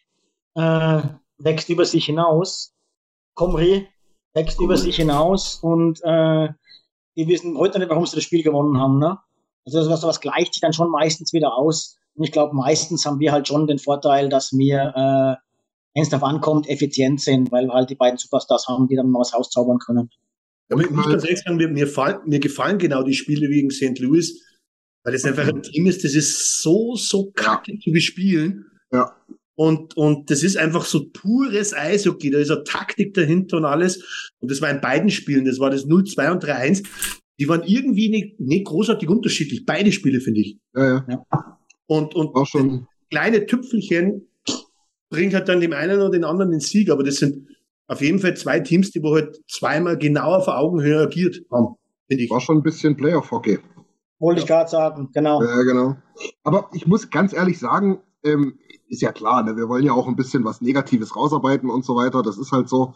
äh, 0.55 1.01
wächst 1.37 1.69
über 1.69 1.85
sich 1.85 2.07
hinaus. 2.07 2.73
Comrie 3.35 3.87
wächst 4.33 4.59
über 4.61 4.77
sich 4.77 4.95
hinaus 4.95 5.59
und 5.61 5.99
äh, 6.03 6.49
die 7.15 7.27
wissen 7.27 7.57
heute 7.57 7.79
nicht, 7.79 7.89
warum 7.89 8.05
sie 8.05 8.15
das 8.15 8.23
Spiel 8.23 8.43
gewonnen 8.43 8.79
haben. 8.79 8.99
Ne? 8.99 9.17
Also 9.67 9.83
sowas, 9.83 9.99
sowas 9.99 10.21
gleicht 10.21 10.53
sich 10.53 10.61
dann 10.61 10.71
schon 10.71 10.89
meistens 10.89 11.33
wieder 11.33 11.53
aus. 11.53 11.97
Und 12.15 12.23
ich 12.23 12.31
glaube, 12.31 12.55
meistens 12.55 13.05
haben 13.05 13.19
wir 13.19 13.33
halt 13.33 13.47
schon 13.47 13.67
den 13.67 13.79
Vorteil, 13.79 14.29
dass 14.29 14.53
wir, 14.53 14.93
äh, 14.95 15.35
wenn 15.93 16.03
es 16.03 16.09
darauf 16.09 16.29
ankommt, 16.29 16.69
effizient 16.69 17.19
sind, 17.19 17.51
weil 17.51 17.65
wir 17.65 17.73
halt 17.73 17.89
die 17.89 17.95
beiden 17.95 18.17
Superstars 18.17 18.67
haben, 18.69 18.87
die 18.87 18.95
dann 18.95 19.11
mal 19.11 19.19
was 19.19 19.33
rauszaubern 19.33 19.77
können. 19.79 20.09
Aber 20.69 20.81
ich 20.81 20.89
muss 20.89 21.07
ganz 21.07 21.23
ehrlich 21.23 21.41
sagen, 21.41 21.57
mir, 21.57 21.67
mir, 21.67 21.87
fallen, 21.87 22.19
mir 22.25 22.39
gefallen 22.39 22.77
genau 22.77 23.03
die 23.03 23.13
Spiele 23.13 23.49
wegen 23.49 23.69
St. 23.69 23.99
Louis, 23.99 24.41
weil 25.03 25.13
das 25.13 25.25
einfach 25.25 25.47
ein 25.47 25.61
Team 25.61 25.85
ist, 25.85 26.03
das 26.03 26.13
ist 26.15 26.61
so, 26.61 26.95
so 26.95 27.31
kacke 27.31 27.77
zu 27.79 27.91
bespielen. 27.91 28.65
Ja. 28.91 29.15
Und, 29.55 29.97
und 29.97 30.29
das 30.29 30.43
ist 30.43 30.55
einfach 30.55 30.85
so 30.85 31.09
pures 31.09 31.73
Eishockey. 31.73 32.29
Da 32.29 32.37
ist 32.37 32.51
eine 32.51 32.63
Taktik 32.63 33.13
dahinter 33.15 33.57
und 33.57 33.65
alles. 33.65 34.31
Und 34.39 34.49
das 34.49 34.61
war 34.61 34.69
in 34.69 34.81
beiden 34.81 35.09
Spielen. 35.09 35.45
Das 35.45 35.59
war 35.59 35.71
das 35.71 35.85
0-2 35.85 36.31
und 36.31 36.43
3-1. 36.43 36.85
Die 37.39 37.47
waren 37.47 37.63
irgendwie 37.63 38.09
nicht, 38.09 38.39
nicht 38.39 38.65
großartig 38.65 39.09
unterschiedlich. 39.09 39.65
Beide 39.65 39.91
Spiele, 39.91 40.19
finde 40.19 40.41
ich. 40.41 40.59
Ja, 40.75 41.05
ja. 41.07 41.57
Und, 41.85 42.15
und 42.15 42.33
War 42.33 42.45
schon, 42.45 42.87
kleine 43.09 43.45
Tüpfelchen 43.45 44.27
bringt 45.09 45.33
halt 45.33 45.47
dann 45.47 45.61
dem 45.61 45.73
einen 45.73 45.99
oder 45.99 46.09
den 46.09 46.23
anderen 46.23 46.51
den 46.51 46.59
Sieg. 46.59 46.89
Aber 46.89 47.03
das 47.03 47.17
sind 47.17 47.47
auf 47.87 48.01
jeden 48.01 48.19
Fall 48.19 48.35
zwei 48.35 48.59
Teams, 48.59 48.91
die 48.91 49.01
wo 49.01 49.13
halt 49.13 49.39
zweimal 49.49 49.97
genauer 49.97 50.41
vor 50.41 50.57
Augenhöhe 50.57 50.99
agiert 50.99 51.41
haben, 51.51 51.75
finde 52.07 52.23
ich. 52.23 52.29
war 52.29 52.41
schon 52.41 52.57
ein 52.57 52.63
bisschen 52.63 52.97
Playoff-Hockey. 52.97 53.59
Wollte 54.19 54.41
ich 54.41 54.47
gerade 54.47 54.69
sagen, 54.69 55.09
genau. 55.13 55.41
Ja, 55.43 55.61
genau. 55.61 55.95
Aber 56.43 56.69
ich 56.73 56.87
muss 56.87 57.09
ganz 57.09 57.33
ehrlich 57.33 57.59
sagen, 57.59 58.01
ähm, 58.23 58.57
ist 58.89 59.01
ja 59.01 59.11
klar, 59.11 59.43
ne, 59.43 59.55
wir 59.55 59.69
wollen 59.69 59.85
ja 59.85 59.93
auch 59.93 60.07
ein 60.07 60.15
bisschen 60.15 60.43
was 60.43 60.61
Negatives 60.61 61.15
rausarbeiten 61.15 61.69
und 61.69 61.85
so 61.85 61.95
weiter. 61.95 62.23
Das 62.23 62.37
ist 62.37 62.51
halt 62.51 62.67
so. 62.67 62.93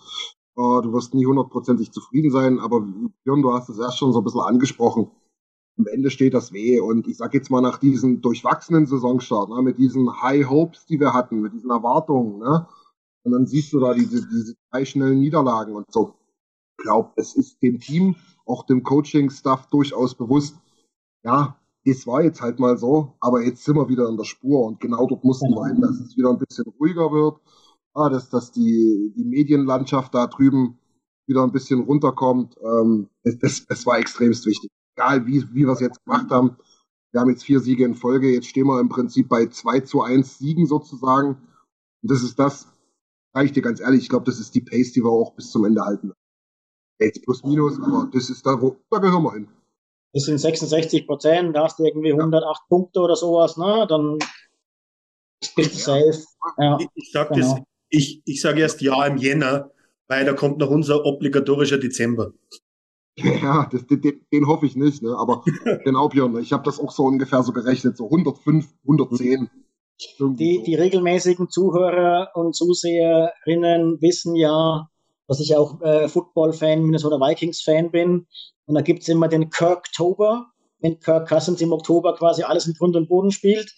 Äh, 0.57 0.81
du 0.81 0.93
wirst 0.93 1.13
nie 1.13 1.25
hundertprozentig 1.25 1.91
zufrieden 1.91 2.31
sein, 2.31 2.59
aber 2.59 2.81
Björn, 3.23 3.41
du 3.41 3.53
hast 3.53 3.69
es 3.69 3.79
erst 3.79 3.97
schon 3.97 4.13
so 4.13 4.19
ein 4.19 4.23
bisschen 4.23 4.41
angesprochen. 4.41 5.11
Am 5.77 5.87
Ende 5.87 6.11
steht 6.11 6.33
das 6.33 6.51
weh. 6.51 6.79
Und 6.79 7.07
ich 7.07 7.17
sag 7.17 7.33
jetzt 7.33 7.49
mal 7.49 7.61
nach 7.61 7.77
diesem 7.77 8.21
durchwachsenen 8.21 8.85
Saisonstart, 8.85 9.49
ne, 9.49 9.61
mit 9.61 9.77
diesen 9.77 10.21
High 10.21 10.49
Hopes, 10.49 10.85
die 10.85 10.99
wir 10.99 11.13
hatten, 11.13 11.41
mit 11.41 11.53
diesen 11.53 11.71
Erwartungen, 11.71 12.39
ne? 12.39 12.67
Und 13.23 13.33
dann 13.33 13.45
siehst 13.45 13.71
du 13.71 13.79
da 13.79 13.93
diese, 13.93 14.27
diese 14.27 14.55
drei 14.71 14.83
schnellen 14.83 15.19
Niederlagen 15.19 15.75
und 15.75 15.91
so. 15.91 16.15
Ich 16.77 16.83
glaube, 16.83 17.11
es 17.17 17.35
ist 17.35 17.61
dem 17.61 17.79
Team, 17.79 18.15
auch 18.45 18.65
dem 18.65 18.83
Coaching-Staff 18.83 19.67
durchaus 19.67 20.15
bewusst, 20.15 20.55
ja, 21.23 21.55
es 21.85 22.05
war 22.07 22.23
jetzt 22.23 22.41
halt 22.41 22.59
mal 22.59 22.77
so, 22.77 23.15
aber 23.19 23.43
jetzt 23.43 23.63
sind 23.63 23.75
wir 23.75 23.89
wieder 23.89 24.07
in 24.09 24.17
der 24.17 24.23
Spur 24.23 24.65
und 24.65 24.79
genau 24.79 25.07
dort 25.07 25.23
mussten 25.23 25.49
wir 25.49 25.67
hin, 25.67 25.81
dass 25.81 25.99
es 25.99 26.17
wieder 26.17 26.29
ein 26.29 26.39
bisschen 26.39 26.65
ruhiger 26.79 27.11
wird, 27.11 27.39
ah, 27.93 28.09
dass, 28.09 28.29
dass 28.29 28.51
die, 28.51 29.13
die 29.15 29.23
Medienlandschaft 29.23 30.13
da 30.13 30.27
drüben 30.27 30.79
wieder 31.27 31.43
ein 31.43 31.51
bisschen 31.51 31.81
runterkommt. 31.81 32.55
Ähm, 32.61 33.09
es, 33.23 33.39
das, 33.39 33.65
das 33.65 33.85
war 33.85 33.99
extremst 33.99 34.45
wichtig. 34.45 34.69
Egal 34.95 35.25
wie, 35.25 35.43
wie 35.53 35.65
wir 35.65 35.73
es 35.73 35.79
jetzt 35.79 36.03
gemacht 36.03 36.29
haben. 36.29 36.57
Wir 37.11 37.21
haben 37.21 37.29
jetzt 37.29 37.43
vier 37.43 37.59
Siege 37.59 37.83
in 37.83 37.95
Folge, 37.95 38.33
jetzt 38.33 38.47
stehen 38.47 38.67
wir 38.67 38.79
im 38.79 38.89
Prinzip 38.89 39.27
bei 39.27 39.47
2 39.47 39.81
zu 39.81 40.01
1 40.01 40.37
Siegen 40.37 40.65
sozusagen. 40.65 41.35
Und 42.01 42.11
das 42.11 42.23
ist 42.23 42.39
das, 42.39 42.67
sage 43.33 43.47
ich 43.47 43.51
dir 43.51 43.61
ganz 43.61 43.81
ehrlich, 43.81 44.03
ich 44.03 44.09
glaube, 44.09 44.25
das 44.25 44.39
ist 44.39 44.55
die 44.55 44.61
Pace, 44.61 44.93
die 44.93 45.03
wir 45.03 45.11
auch 45.11 45.35
bis 45.35 45.51
zum 45.51 45.65
Ende 45.65 45.81
halten. 45.81 46.13
Jetzt 46.99 47.23
plus 47.23 47.43
minus, 47.43 47.79
aber 47.81 48.09
das 48.13 48.29
ist 48.29 48.45
da, 48.45 48.61
wo, 48.61 48.77
da 48.89 48.99
gehören 48.99 49.23
wir 49.23 49.33
hin. 49.33 49.47
Das 50.13 50.23
sind 50.23 50.37
66 50.37 51.07
Prozent, 51.07 51.55
da 51.55 51.63
hast 51.63 51.79
du 51.79 51.85
irgendwie 51.85 52.13
108 52.13 52.67
Punkte 52.69 52.99
oder 52.99 53.15
sowas, 53.15 53.57
ne? 53.57 53.85
Dann 53.89 54.19
bist 55.55 55.73
du 55.73 55.77
safe. 55.77 56.23
Ja, 56.57 56.77
Ich, 56.79 56.87
ich 56.95 57.11
sag 57.11 57.29
genau. 57.29 57.55
das, 57.55 57.63
ich, 57.91 58.21
ich 58.25 58.41
sage 58.41 58.61
erst 58.61 58.81
ja 58.81 59.05
im 59.05 59.17
Jänner, 59.17 59.71
weil 60.07 60.25
da 60.25 60.33
kommt 60.33 60.57
noch 60.57 60.69
unser 60.69 61.05
obligatorischer 61.05 61.77
Dezember. 61.77 62.33
Ja, 63.17 63.67
das, 63.69 63.85
den, 63.85 64.01
den, 64.31 64.47
hoffe 64.47 64.65
ich 64.65 64.77
nicht, 64.77 65.03
ne? 65.03 65.15
aber 65.17 65.43
genau, 65.83 66.07
Björn, 66.07 66.37
ich 66.39 66.53
habe 66.53 66.63
das 66.63 66.79
auch 66.79 66.91
so 66.91 67.03
ungefähr 67.03 67.43
so 67.43 67.51
gerechnet, 67.51 67.97
so 67.97 68.05
105, 68.05 68.65
110. 68.83 69.49
Irgendwie 70.17 70.35
Die, 70.37 70.57
so. 70.57 70.63
die 70.63 70.75
regelmäßigen 70.75 71.49
Zuhörer 71.49 72.29
und 72.35 72.55
Zuseherinnen 72.55 74.01
wissen 74.01 74.35
ja, 74.37 74.87
dass 75.27 75.41
ich 75.41 75.55
auch 75.57 75.81
äh, 75.81 76.07
Football-Fan, 76.07 76.83
Minnesota 76.83 77.17
Vikings-Fan 77.17 77.91
bin. 77.91 78.27
Und 78.65 78.75
da 78.75 78.81
gibt's 78.81 79.09
immer 79.09 79.27
den 79.27 79.49
Kirktober, 79.49 80.47
wenn 80.79 80.99
Kirk 80.99 81.27
Cousins 81.27 81.61
im 81.61 81.73
Oktober 81.73 82.15
quasi 82.15 82.43
alles 82.43 82.65
in 82.65 82.73
Grund 82.73 82.95
und 82.95 83.09
Boden 83.09 83.31
spielt. 83.31 83.71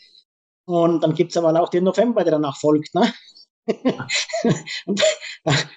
Und 0.66 1.04
dann 1.04 1.16
gibt's 1.16 1.36
aber 1.36 1.60
auch 1.60 1.70
den 1.70 1.84
November, 1.86 2.24
der 2.24 2.34
danach 2.34 2.58
folgt. 2.58 2.94
Ne? 2.94 3.12
und 4.86 5.02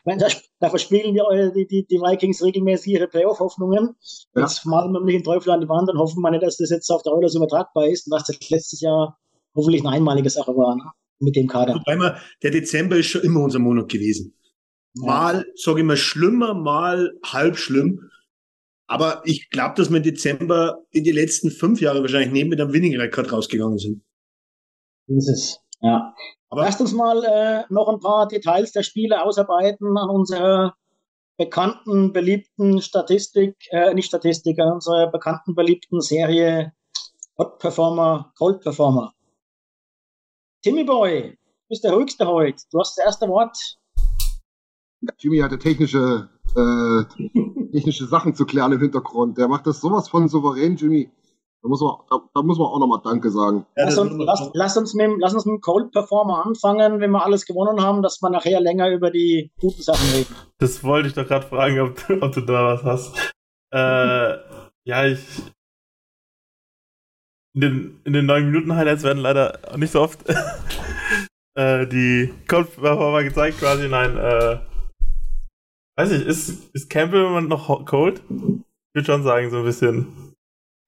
wenn 0.04 0.18
da, 0.18 0.26
da 0.58 0.70
verspielen 0.70 1.14
die, 1.14 1.66
die, 1.66 1.86
die, 1.86 2.00
Vikings 2.00 2.42
regelmäßig 2.42 2.94
ihre 2.94 3.06
Playoff-Hoffnungen. 3.06 3.94
Ja. 4.34 4.42
Jetzt 4.42 4.66
malen 4.66 4.92
wir 4.92 5.00
nicht 5.02 5.16
den 5.16 5.24
Teufel 5.24 5.50
an 5.50 5.60
die 5.60 5.68
Wand 5.68 5.88
und 5.88 5.98
hoffen 5.98 6.20
wir 6.20 6.30
nicht, 6.32 6.42
dass 6.42 6.56
das 6.56 6.70
jetzt 6.70 6.90
auf 6.90 7.02
der 7.02 7.12
Oilers 7.12 7.36
übertragbar 7.36 7.86
ist 7.86 8.06
und 8.06 8.18
dass 8.18 8.24
das 8.24 8.50
letztes 8.50 8.80
Jahr 8.80 9.18
hoffentlich 9.54 9.84
eine 9.84 9.94
einmalige 9.94 10.30
Sache 10.30 10.52
war 10.56 10.74
ne? 10.74 10.82
mit 11.20 11.36
dem 11.36 11.46
Kader. 11.46 11.74
Wobei 11.74 12.18
der 12.42 12.50
Dezember 12.50 12.96
ist 12.96 13.06
schon 13.06 13.22
immer 13.22 13.40
unser 13.40 13.60
Monat 13.60 13.88
gewesen. 13.88 14.34
Mal, 14.94 15.46
sage 15.54 15.80
ich 15.80 15.86
mal, 15.86 15.96
schlimmer, 15.96 16.54
mal 16.54 17.12
halb 17.24 17.56
schlimm. 17.56 18.10
Aber 18.88 19.22
ich 19.24 19.50
glaube, 19.50 19.74
dass 19.76 19.90
wir 19.90 19.98
im 19.98 20.02
Dezember 20.02 20.84
in 20.90 21.04
die 21.04 21.12
letzten 21.12 21.50
fünf 21.50 21.80
Jahre 21.80 22.00
wahrscheinlich 22.00 22.32
neben 22.32 22.50
mit 22.50 22.60
einem 22.60 22.72
Winning-Rekord 22.72 23.32
rausgegangen 23.32 23.78
sind. 23.78 24.02
Dieses, 25.08 25.58
ja. 25.86 26.14
Aber 26.48 26.62
Lasst 26.62 26.80
uns 26.80 26.92
mal 26.92 27.24
äh, 27.24 27.64
noch 27.72 27.88
ein 27.88 28.00
paar 28.00 28.28
Details 28.28 28.72
der 28.72 28.82
Spiele 28.82 29.22
ausarbeiten 29.22 29.96
an 29.96 30.10
unserer 30.10 30.74
bekannten, 31.36 32.12
beliebten 32.12 32.80
Statistik, 32.80 33.56
äh, 33.70 33.92
nicht 33.94 34.06
Statistik, 34.06 34.58
an 34.58 34.72
unserer 34.72 35.10
bekannten, 35.10 35.54
beliebten 35.54 36.00
Serie 36.00 36.72
Hot 37.38 37.58
Performer, 37.58 38.32
Cold 38.38 38.60
Performer. 38.60 39.12
Timmy 40.62 40.84
Boy, 40.84 41.30
du 41.32 41.68
bist 41.68 41.84
der 41.84 41.92
Ruhigste 41.92 42.26
heute. 42.26 42.62
Du 42.70 42.80
hast 42.80 42.96
das 42.96 43.04
erste 43.04 43.28
Wort. 43.28 43.56
Jimmy 45.18 45.38
hatte 45.38 45.58
technische, 45.58 46.30
äh, 46.56 47.70
technische 47.72 48.06
Sachen 48.06 48.34
zu 48.34 48.46
klären 48.46 48.72
im 48.72 48.80
Hintergrund. 48.80 49.36
Der 49.36 49.48
macht 49.48 49.66
das 49.66 49.80
sowas 49.80 50.08
von 50.08 50.28
souverän, 50.28 50.76
Jimmy. 50.76 51.10
Da 51.62 51.68
muss 51.68 51.80
man, 51.80 51.96
da, 52.10 52.20
da 52.34 52.42
muss 52.42 52.58
man 52.58 52.68
auch 52.68 52.78
nochmal 52.78 53.00
Danke 53.02 53.30
sagen. 53.30 53.66
ja, 53.76 53.84
Lass 53.84 53.98
uns, 53.98 54.12
lass, 54.18 54.50
lass, 54.54 54.76
uns 54.76 54.94
mit, 54.94 55.04
dem- 55.06 55.18
lass 55.18 55.34
uns 55.34 55.46
mit 55.46 55.54
dem 55.54 55.60
Cold 55.60 55.90
Performer 55.90 56.44
anfangen, 56.46 57.00
wenn 57.00 57.10
wir 57.10 57.24
alles 57.24 57.44
gewonnen 57.46 57.82
haben, 57.82 58.02
dass 58.02 58.20
wir 58.22 58.30
nachher 58.30 58.60
länger 58.60 58.90
über 58.90 59.10
die 59.10 59.50
guten 59.60 59.82
Sachen 59.82 60.08
reden. 60.14 60.34
Das 60.58 60.84
wollte 60.84 61.08
ich 61.08 61.14
doch 61.14 61.26
gerade 61.26 61.46
fragen, 61.46 61.80
ob, 61.80 62.06
du- 62.06 62.22
ob 62.22 62.32
du 62.32 62.40
da 62.42 62.64
was 62.74 62.84
hast. 62.84 63.32
Äh, 63.72 64.36
ja, 64.84 65.04
ich. 65.06 65.18
In 67.54 67.60
den, 67.62 68.00
in 68.04 68.12
den 68.12 68.30
9-Minuten-Highlights 68.30 69.02
werden 69.02 69.18
leider 69.22 69.58
nicht 69.76 69.90
so 69.92 70.02
oft 70.02 70.20
äh, 71.56 71.86
die 71.86 72.32
Cold-Performer 72.48 73.24
gezeigt, 73.24 73.58
quasi. 73.58 73.88
Nein, 73.88 74.16
äh. 74.16 74.58
Weiß 75.98 76.12
ich, 76.12 76.26
ist, 76.26 76.68
ist 76.74 76.90
Campbell 76.90 77.40
noch 77.42 77.84
cold? 77.86 78.22
Ich 78.28 78.94
würde 78.94 79.06
schon 79.06 79.22
sagen, 79.22 79.50
so 79.50 79.58
ein 79.58 79.64
bisschen. 79.64 80.34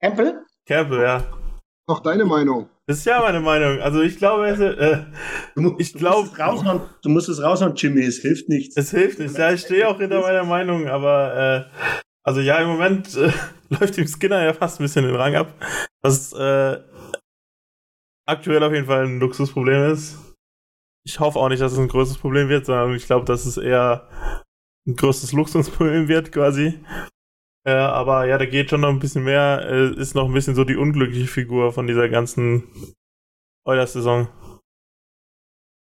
Campbell? 0.01 0.45
Campbell, 0.69 1.01
ja. 1.01 1.23
Noch 1.89 2.01
deine 2.01 2.23
Meinung. 2.25 2.69
Das 2.85 2.99
ist 2.99 3.05
ja 3.05 3.19
meine 3.19 3.39
Meinung. 3.39 3.79
Also 3.81 4.01
ich 4.01 4.17
glaube, 4.17 4.47
es, 4.49 4.59
äh, 4.59 5.03
Du, 5.55 5.75
Ich 5.79 5.93
du 5.93 5.97
glaub- 5.99 6.25
musst 6.25 6.33
es 6.33 6.39
raushauen, 6.39 6.81
du 7.01 7.09
musst 7.09 7.29
es 7.29 7.41
raushauen, 7.41 7.75
Jimmy, 7.75 8.03
es 8.03 8.19
hilft 8.19 8.47
nichts. 8.49 8.77
Es 8.77 8.91
hilft 8.91 9.17
nicht. 9.17 9.35
Ja, 9.35 9.51
ich 9.51 9.61
stehe 9.61 9.87
auch 9.87 9.97
hinter 9.99 10.21
meiner 10.21 10.43
Meinung, 10.43 10.87
aber 10.87 11.67
äh, 11.73 11.95
also 12.23 12.39
ja, 12.41 12.57
im 12.59 12.67
Moment 12.67 13.17
äh, 13.17 13.31
läuft 13.69 13.97
dem 13.97 14.05
Skinner 14.07 14.43
ja 14.43 14.53
fast 14.53 14.79
ein 14.79 14.83
bisschen 14.83 15.05
den 15.05 15.15
Rang 15.15 15.35
ab, 15.35 15.51
was 16.03 16.31
äh, 16.33 16.79
aktuell 18.27 18.61
auf 18.63 18.71
jeden 18.73 18.85
Fall 18.85 19.05
ein 19.05 19.19
Luxusproblem 19.19 19.91
ist. 19.91 20.17
Ich 21.03 21.19
hoffe 21.19 21.39
auch 21.39 21.49
nicht, 21.49 21.61
dass 21.63 21.71
es 21.73 21.79
ein 21.79 21.87
größeres 21.87 22.19
Problem 22.19 22.49
wird, 22.49 22.67
sondern 22.67 22.93
ich 22.93 23.07
glaube, 23.07 23.25
dass 23.25 23.47
es 23.47 23.57
eher 23.57 24.07
ein 24.87 24.95
größtes 24.95 25.33
Luxusproblem 25.33 26.07
wird 26.07 26.31
quasi. 26.31 26.79
Äh, 27.65 27.71
aber 27.71 28.25
ja, 28.25 28.37
da 28.37 28.45
geht 28.45 28.69
schon 28.69 28.81
noch 28.81 28.89
ein 28.89 28.99
bisschen 28.99 29.23
mehr. 29.23 29.61
Äh, 29.69 29.95
ist 29.99 30.15
noch 30.15 30.25
ein 30.25 30.33
bisschen 30.33 30.55
so 30.55 30.63
die 30.63 30.77
unglückliche 30.77 31.27
Figur 31.27 31.71
von 31.73 31.87
dieser 31.87 32.09
ganzen 32.09 32.63
Oilers-Saison. 33.65 34.27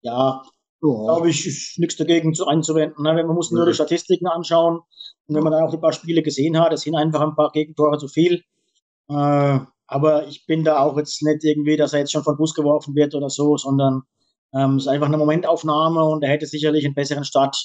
Ja, 0.02 0.42
Ja. 0.83 1.05
glaube 1.05 1.31
ich, 1.31 1.46
ist 1.46 1.79
nichts 1.79 1.96
dagegen 1.96 2.35
zu 2.35 2.46
einzuwenden. 2.46 3.02
Ne? 3.02 3.14
Man 3.14 3.35
muss 3.35 3.50
nur 3.50 3.64
Mhm. 3.64 3.68
die 3.70 3.74
Statistiken 3.74 4.26
anschauen. 4.29 4.81
Und 5.26 5.35
wenn 5.35 5.42
man 5.42 5.52
dann 5.52 5.64
auch 5.64 5.72
ein 5.74 5.81
paar 5.81 5.92
Spiele 5.92 6.22
gesehen 6.22 6.59
hat, 6.61 6.72
es 6.72 6.83
sind 6.83 6.94
einfach 6.94 7.20
ein 7.22 7.35
paar 7.35 7.50
Gegentore 7.50 7.98
zu 7.98 8.09
viel. 8.09 8.42
Äh, 9.09 9.59
aber 9.88 10.26
ich 10.29 10.46
bin 10.46 10.64
da 10.64 10.81
auch 10.81 10.96
jetzt 10.96 11.22
nicht 11.22 11.44
irgendwie, 11.44 11.76
dass 11.76 11.92
er 11.92 12.00
jetzt 12.00 12.12
schon 12.12 12.24
von 12.24 12.37
Bus 12.37 12.55
geworfen 12.55 12.94
wird 12.94 13.14
oder 13.14 13.31
so, 13.31 13.57
sondern 13.57 14.02
ähm, 14.55 14.76
es 14.76 14.85
ist 14.85 14.88
einfach 14.88 15.07
eine 15.09 15.18
Momentaufnahme 15.18 16.05
und 16.05 16.22
er 16.22 16.31
hätte 16.31 16.46
sicherlich 16.46 16.85
einen 16.85 16.94
besseren 16.94 17.24
Start 17.24 17.57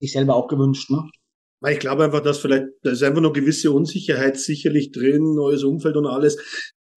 sich 0.00 0.12
selber 0.12 0.34
auch 0.36 0.48
gewünscht. 0.48 0.90
Ne? 0.90 1.08
Weil 1.62 1.74
Ich 1.74 1.78
glaube 1.78 2.04
einfach, 2.04 2.20
dass 2.20 2.38
vielleicht, 2.38 2.66
da 2.82 2.90
ist 2.90 3.04
einfach 3.04 3.22
noch 3.22 3.32
gewisse 3.32 3.70
Unsicherheit 3.70 4.36
sicherlich 4.36 4.90
drin, 4.90 5.34
neues 5.34 5.62
Umfeld 5.62 5.96
und 5.96 6.06
alles. 6.06 6.36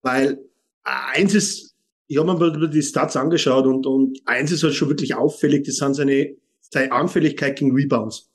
Weil 0.01 0.39
äh, 0.83 1.19
eins 1.19 1.35
ist, 1.35 1.75
ich 2.07 2.17
habe 2.17 2.33
mir 2.33 2.67
die 2.67 2.81
Stats 2.81 3.15
angeschaut 3.15 3.67
und, 3.67 3.85
und 3.85 4.19
eins 4.25 4.51
ist 4.51 4.63
halt 4.63 4.73
schon 4.73 4.89
wirklich 4.89 5.13
auffällig, 5.13 5.65
das 5.65 5.75
sind 5.75 5.93
seine, 5.93 6.35
seine 6.59 6.91
Anfälligkeit 6.91 7.59
gegen 7.59 7.75
Rebounds. 7.75 8.31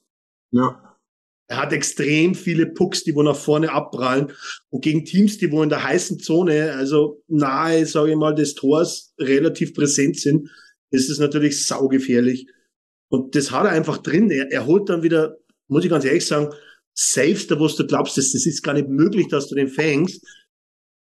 Ja. 0.52 0.96
Er 1.48 1.56
hat 1.56 1.72
extrem 1.72 2.36
viele 2.36 2.66
Pucks, 2.66 3.02
die 3.02 3.16
wo 3.16 3.24
nach 3.24 3.34
vorne 3.34 3.72
abprallen 3.72 4.30
und 4.68 4.84
gegen 4.84 5.04
Teams, 5.04 5.38
die 5.38 5.50
wo 5.50 5.64
in 5.64 5.68
der 5.68 5.82
heißen 5.82 6.20
Zone, 6.20 6.74
also 6.74 7.24
nahe, 7.26 7.84
sage 7.86 8.12
ich 8.12 8.16
mal, 8.16 8.36
des 8.36 8.54
Tors 8.54 9.14
relativ 9.18 9.74
präsent 9.74 10.16
sind, 10.20 10.48
ist 10.92 11.10
es 11.10 11.18
natürlich 11.18 11.66
saugefährlich. 11.66 12.46
Und 13.08 13.34
das 13.34 13.50
hat 13.50 13.64
er 13.64 13.72
einfach 13.72 13.98
drin. 13.98 14.30
Er, 14.30 14.52
er 14.52 14.66
holt 14.66 14.88
dann 14.88 15.02
wieder, 15.02 15.40
muss 15.70 15.85
ich 15.85 15.90
ganz 15.90 16.04
ehrlich 16.04 16.26
sagen, 16.26 16.52
Saves, 16.94 17.46
da 17.46 17.59
wo 17.59 17.66
du 17.66 17.87
glaubst, 17.87 18.16
das, 18.16 18.33
das 18.33 18.46
ist 18.46 18.62
gar 18.62 18.74
nicht 18.74 18.88
möglich, 18.88 19.28
dass 19.28 19.48
du 19.48 19.54
den 19.54 19.68
fängst. 19.68 20.24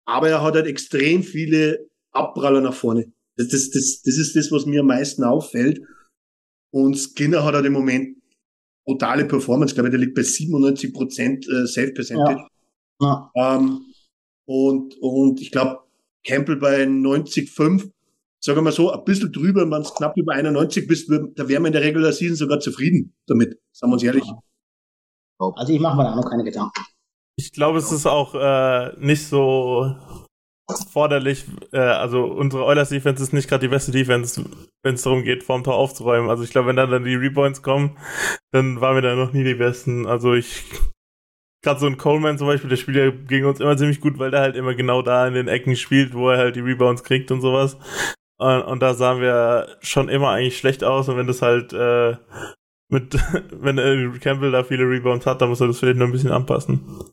Aber 0.05 0.29
er 0.29 0.41
hat 0.41 0.55
halt 0.55 0.67
extrem 0.67 1.23
viele 1.23 1.87
Abpraller 2.11 2.61
nach 2.61 2.73
vorne. 2.73 3.11
Das, 3.35 3.47
das, 3.49 3.69
das, 3.71 4.01
das 4.03 4.17
ist 4.17 4.35
das, 4.35 4.51
was 4.51 4.65
mir 4.65 4.81
am 4.81 4.87
meisten 4.87 5.23
auffällt. 5.23 5.81
Und 6.71 6.95
Skinner 6.95 7.43
hat 7.43 7.55
halt 7.55 7.65
im 7.65 7.73
Moment 7.73 8.17
brutale 8.85 9.25
Performance, 9.25 9.73
glaube 9.73 9.89
ich, 9.89 9.91
der 9.91 9.99
liegt 9.99 10.15
bei 10.15 10.23
97 10.23 10.93
Prozent 10.93 11.47
äh, 11.47 11.65
Save 11.65 11.93
Percentage. 11.93 12.47
Ja. 13.01 13.31
Ähm, 13.35 13.85
und, 14.45 14.95
und 14.99 15.41
ich 15.41 15.51
glaube, 15.51 15.79
Campbell 16.25 16.57
bei 16.57 16.83
90,5, 16.83 17.91
sagen 18.43 18.57
wir 18.57 18.61
mal 18.63 18.71
so, 18.73 18.91
ein 18.91 19.03
bisschen 19.05 19.31
drüber, 19.31 19.61
wenn 19.61 19.81
es 19.81 19.93
knapp 19.93 20.17
über 20.17 20.33
91 20.33 20.85
bist, 20.85 21.09
da 21.09 21.47
wären 21.47 21.63
wir 21.63 21.67
in 21.67 21.73
der 21.73 21.81
Regular 21.81 22.11
Season 22.11 22.35
sogar 22.35 22.59
zufrieden 22.59 23.15
damit, 23.25 23.57
sagen 23.71 23.91
wir 23.91 23.93
uns 23.93 24.03
ehrlich. 24.03 24.25
Also 25.39 25.73
ich 25.73 25.79
mache 25.79 25.97
mir 25.97 26.03
da 26.03 26.15
noch 26.15 26.29
keine 26.29 26.43
Gedanken. 26.43 26.81
Ich 27.37 27.51
glaube, 27.51 27.79
es 27.79 27.91
ist 27.91 28.05
auch 28.05 28.35
äh, 28.35 28.93
nicht 28.99 29.27
so 29.27 29.95
forderlich, 30.91 31.45
äh, 31.71 31.79
also 31.79 32.25
unsere 32.25 32.65
Oilers 32.65 32.89
Defense 32.89 33.23
ist 33.23 33.33
nicht 33.33 33.49
gerade 33.49 33.65
die 33.65 33.71
beste 33.71 33.91
Defense, 33.91 34.43
wenn 34.83 34.95
es 34.95 35.03
darum 35.03 35.23
geht, 35.23 35.43
vorm 35.43 35.63
Tor 35.63 35.75
aufzuräumen. 35.75 36.29
Also 36.29 36.43
ich 36.43 36.51
glaube, 36.51 36.67
wenn 36.67 36.75
dann, 36.75 36.91
dann 36.91 37.05
die 37.05 37.15
Rebounds 37.15 37.61
kommen, 37.61 37.97
dann 38.51 38.81
waren 38.81 38.95
wir 38.95 39.01
da 39.01 39.15
noch 39.15 39.33
nie 39.33 39.43
die 39.43 39.55
Besten. 39.55 40.05
Also 40.05 40.33
ich 40.33 40.63
gerade 41.63 41.79
so 41.79 41.87
ein 41.87 41.97
Coleman 41.97 42.37
zum 42.37 42.47
Beispiel, 42.47 42.69
der 42.69 42.77
spielt 42.77 42.97
ja 42.97 43.09
gegen 43.09 43.45
uns 43.45 43.61
immer 43.61 43.77
ziemlich 43.77 44.01
gut, 44.01 44.19
weil 44.19 44.31
der 44.31 44.41
halt 44.41 44.57
immer 44.57 44.75
genau 44.75 45.01
da 45.01 45.27
in 45.27 45.33
den 45.33 45.47
Ecken 45.47 45.77
spielt, 45.77 46.13
wo 46.13 46.29
er 46.29 46.37
halt 46.37 46.57
die 46.57 46.61
Rebounds 46.61 47.03
kriegt 47.03 47.31
und 47.31 47.41
sowas. 47.41 47.77
Und, 48.37 48.61
und 48.63 48.79
da 48.81 48.93
sahen 48.93 49.21
wir 49.21 49.77
schon 49.81 50.09
immer 50.09 50.29
eigentlich 50.29 50.57
schlecht 50.57 50.83
aus 50.83 51.07
und 51.07 51.17
wenn 51.17 51.27
das 51.27 51.41
halt 51.41 51.71
äh, 51.73 52.17
mit, 52.89 53.13
wenn 53.51 53.77
äh, 53.77 54.17
Campbell 54.19 54.51
da 54.51 54.63
viele 54.63 54.83
Rebounds 54.83 55.25
hat, 55.25 55.41
dann 55.41 55.49
muss 55.49 55.61
er 55.61 55.67
das 55.67 55.79
vielleicht 55.79 55.97
noch 55.97 56.07
ein 56.07 56.11
bisschen 56.11 56.31
anpassen. 56.31 57.11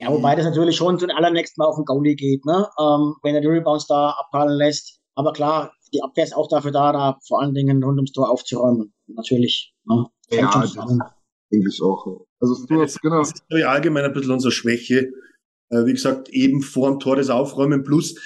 Ja, 0.00 0.10
wobei 0.10 0.34
das 0.34 0.44
natürlich 0.44 0.76
schon 0.76 0.98
zum 0.98 1.10
allernächsten 1.10 1.60
Mal 1.62 1.68
auf 1.68 1.76
den 1.76 1.84
Goalie 1.84 2.16
geht, 2.16 2.44
ne? 2.44 2.68
Ähm, 2.78 3.14
wenn 3.22 3.34
er 3.34 3.40
die 3.40 3.46
Rebounds 3.46 3.86
da 3.86 4.10
abprallen 4.10 4.56
lässt. 4.58 5.00
Aber 5.14 5.32
klar, 5.32 5.72
die 5.92 6.02
Abwehr 6.02 6.24
ist 6.24 6.36
auch 6.36 6.48
dafür 6.48 6.72
da, 6.72 6.92
da 6.92 7.18
vor 7.26 7.40
allen 7.40 7.54
Dingen 7.54 7.82
rund 7.82 7.98
ums 7.98 8.12
Tor 8.12 8.30
aufzuräumen. 8.30 8.92
Natürlich. 9.06 9.72
Ne? 9.84 10.06
Ja, 10.30 10.50
denke 11.52 11.68
ich 11.68 11.82
auch. 11.82 12.26
Also 12.40 12.54
Stuart 12.56 12.90
Skinner. 12.90 13.18
Das 13.18 13.32
ist 13.32 13.64
allgemein 13.64 14.04
ein 14.04 14.12
bisschen 14.12 14.32
unsere 14.32 14.50
Schwäche. 14.50 15.12
Äh, 15.70 15.86
wie 15.86 15.92
gesagt, 15.92 16.28
eben 16.30 16.60
vor 16.62 16.90
dem 16.90 16.98
Tor 16.98 17.16
das 17.16 17.30
Aufräumen 17.30 17.84
plus 17.84 18.16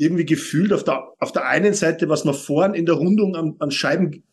irgendwie 0.00 0.24
gefühlt 0.24 0.72
auf 0.72 0.82
der, 0.82 1.12
auf 1.18 1.30
der 1.30 1.46
einen 1.46 1.74
Seite, 1.74 2.08
was 2.08 2.24
wir 2.24 2.32
vorn 2.32 2.72
in 2.72 2.86
der 2.86 2.94
Rundung 2.94 3.36
an, 3.36 3.56
an 3.58 3.70
Scheiben 3.70 4.24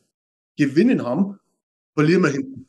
gewinnen 0.57 1.03
haben, 1.03 1.39
verlieren 1.93 2.23
wir 2.23 2.29
hinten. 2.29 2.67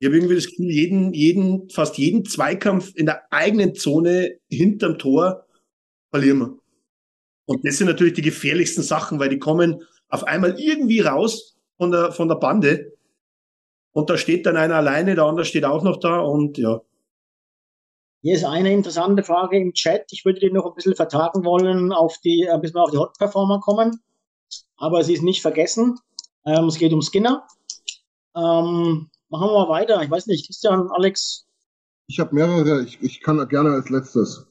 Ich 0.00 0.06
habe 0.06 0.16
irgendwie 0.16 0.34
das 0.34 0.48
Gefühl, 0.48 0.70
jeden, 0.70 1.14
jeden, 1.14 1.70
fast 1.70 1.96
jeden 1.96 2.24
Zweikampf 2.24 2.92
in 2.96 3.06
der 3.06 3.32
eigenen 3.32 3.76
Zone 3.76 4.38
hinterm 4.50 4.98
Tor 4.98 5.46
verlieren 6.10 6.38
wir. 6.40 6.58
Und 7.46 7.64
das 7.64 7.78
sind 7.78 7.86
natürlich 7.86 8.14
die 8.14 8.22
gefährlichsten 8.22 8.82
Sachen, 8.82 9.20
weil 9.20 9.28
die 9.28 9.38
kommen 9.38 9.84
auf 10.08 10.24
einmal 10.24 10.58
irgendwie 10.58 11.00
raus 11.00 11.56
von 11.76 11.92
der, 11.92 12.10
von 12.10 12.26
der 12.26 12.36
Bande. 12.36 12.94
Und 13.92 14.10
da 14.10 14.18
steht 14.18 14.44
dann 14.46 14.56
einer 14.56 14.74
alleine, 14.74 15.14
der 15.14 15.24
andere 15.24 15.44
steht 15.44 15.64
auch 15.64 15.84
noch 15.84 16.00
da 16.00 16.18
und 16.18 16.58
ja. 16.58 16.80
Hier 18.24 18.36
ist 18.36 18.44
eine 18.44 18.72
interessante 18.72 19.22
Frage 19.22 19.58
im 19.58 19.74
Chat. 19.74 20.06
Ich 20.10 20.24
würde 20.24 20.40
die 20.40 20.50
noch 20.50 20.64
ein 20.64 20.74
bisschen 20.74 20.96
vertagen 20.96 21.44
wollen, 21.44 21.92
auf 21.92 22.16
die, 22.24 22.48
bis 22.62 22.72
wir 22.72 22.82
auf 22.82 22.90
die 22.90 22.96
Hot 22.96 23.18
Performer 23.18 23.60
kommen. 23.60 24.00
Aber 24.78 25.04
sie 25.04 25.12
ist 25.12 25.22
nicht 25.22 25.42
vergessen. 25.42 25.98
Ähm, 26.46 26.64
es 26.64 26.78
geht 26.78 26.94
um 26.94 27.02
Skinner. 27.02 27.46
Ähm, 28.34 29.10
machen 29.28 29.48
wir 29.48 29.52
mal 29.52 29.68
weiter. 29.68 30.02
Ich 30.02 30.10
weiß 30.10 30.26
nicht, 30.28 30.46
Christian, 30.46 30.88
Alex. 30.90 31.46
Ich 32.06 32.18
habe 32.18 32.34
mehrere. 32.34 32.84
Ich, 32.84 32.98
ich 33.02 33.20
kann 33.20 33.46
gerne 33.46 33.72
als 33.72 33.90
letztes. 33.90 34.46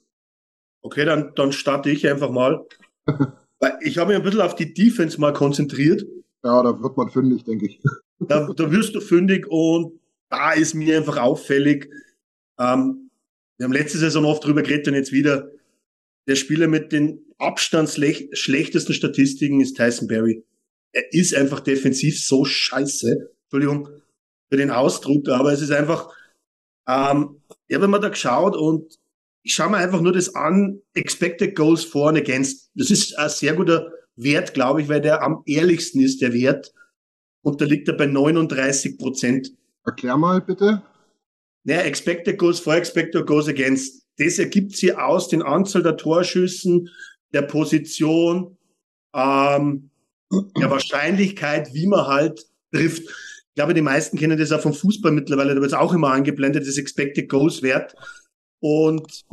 Okay, 0.84 1.04
dann, 1.06 1.34
dann 1.34 1.52
starte 1.52 1.90
ich 1.90 2.08
einfach 2.08 2.30
mal. 2.30 2.64
ich 3.82 3.98
habe 3.98 4.10
mich 4.10 4.18
ein 4.18 4.24
bisschen 4.24 4.42
auf 4.42 4.54
die 4.54 4.72
Defense 4.76 5.20
mal 5.20 5.34
konzentriert. 5.34 6.06
Ja, 6.44 6.62
da 6.62 6.80
wird 6.80 6.96
man 6.96 7.10
fündig, 7.10 7.44
denke 7.46 7.66
ich. 7.66 7.82
Da, 8.20 8.48
da 8.56 8.72
wirst 8.72 8.94
du 8.94 9.02
fündig 9.02 9.48
und 9.50 10.00
da 10.30 10.52
ist 10.52 10.76
mir 10.76 10.96
einfach 10.98 11.18
auffällig. 11.18 11.90
Ähm, 12.60 13.03
wir 13.64 13.68
haben 13.68 13.82
letzte 13.82 13.98
Saison 13.98 14.26
oft 14.26 14.44
drüber 14.44 14.62
geredet 14.62 14.90
und 14.90 14.96
jetzt 14.96 15.14
wieder. 15.14 15.50
Der 16.28 16.36
Spieler 16.36 16.68
mit 16.68 16.92
den 16.92 17.26
abstandsschlechtesten 17.38 18.94
Statistiken 18.94 19.62
ist 19.62 19.78
Tyson 19.78 20.10
Berry. 20.10 20.44
Er 20.92 21.14
ist 21.14 21.34
einfach 21.34 21.62
defensiv 21.62 22.22
so 22.22 22.44
scheiße. 22.44 23.30
Entschuldigung 23.44 23.88
für 24.52 24.58
den 24.58 24.70
Ausdruck, 24.70 25.30
aber 25.30 25.54
es 25.54 25.62
ist 25.62 25.72
einfach, 25.72 26.14
ähm, 26.90 27.42
ja, 27.70 27.82
wenn 27.82 27.90
man 27.90 28.02
da 28.02 28.10
geschaut 28.10 28.58
und 28.58 29.00
ich 29.44 29.54
schaue 29.54 29.72
mir 29.72 29.78
einfach 29.78 30.02
nur 30.02 30.12
das 30.12 30.36
an, 30.36 30.82
Expected 30.94 31.56
Goals 31.56 31.86
for 31.86 32.10
and 32.10 32.18
against. 32.18 32.70
Das 32.76 32.92
ist 32.92 33.18
ein 33.18 33.30
sehr 33.30 33.54
guter 33.54 33.94
Wert, 34.18 34.54
glaube 34.54 34.82
ich, 34.82 34.90
weil 34.90 35.00
der 35.00 35.24
am 35.24 35.42
ehrlichsten 35.46 36.02
ist, 36.02 36.22
der 36.22 36.34
Wert. 36.34 36.74
Und 37.42 37.62
da 37.62 37.66
liegt 37.66 37.88
er 37.88 37.96
bei 37.96 38.08
39 38.08 38.98
Prozent. 38.98 39.54
Erklär 39.86 40.18
mal 40.18 40.42
bitte. 40.42 40.84
Naja, 41.64 41.82
Expected 41.82 42.38
Goals 42.38 42.60
for, 42.60 42.76
Expected 42.76 43.26
Goals 43.26 43.48
against. 43.48 44.04
Das 44.18 44.38
ergibt 44.38 44.76
sie 44.76 44.94
aus 44.94 45.28
den 45.28 45.42
Anzahl 45.42 45.82
der 45.82 45.98
Torschüssen, 45.98 46.90
der 47.34 47.44
Position, 47.44 48.58
ähm, 49.14 49.90
der 50.58 50.70
Wahrscheinlichkeit, 50.70 51.74
wie 51.74 51.88
man 51.88 52.08
halt 52.08 52.46
trifft. 52.72 53.04
Ich 53.04 53.56
glaube, 53.56 53.74
die 53.74 53.82
meisten 53.82 54.18
kennen 54.18 54.38
das 54.38 54.52
auch 54.52 54.62
vom 54.62 54.74
Fußball 54.74 55.12
mittlerweile, 55.12 55.54
da 55.54 55.62
wird 55.62 55.72
es 55.72 55.78
auch 55.78 55.94
immer 55.94 56.12
angeblendet, 56.12 56.68
das 56.68 56.78
Expected 56.78 57.30
Goals 57.30 57.62
Wert. 57.62 57.96
Und, 58.60 59.24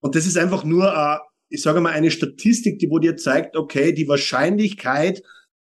und 0.00 0.14
das 0.14 0.26
ist 0.26 0.36
einfach 0.36 0.64
nur, 0.64 0.86
äh, 0.86 1.18
ich 1.48 1.62
sage 1.62 1.80
mal, 1.80 1.92
eine 1.92 2.10
Statistik, 2.10 2.78
die 2.78 2.90
wo 2.90 2.98
dir 2.98 3.16
zeigt, 3.16 3.56
okay, 3.56 3.92
die 3.92 4.08
Wahrscheinlichkeit 4.08 5.22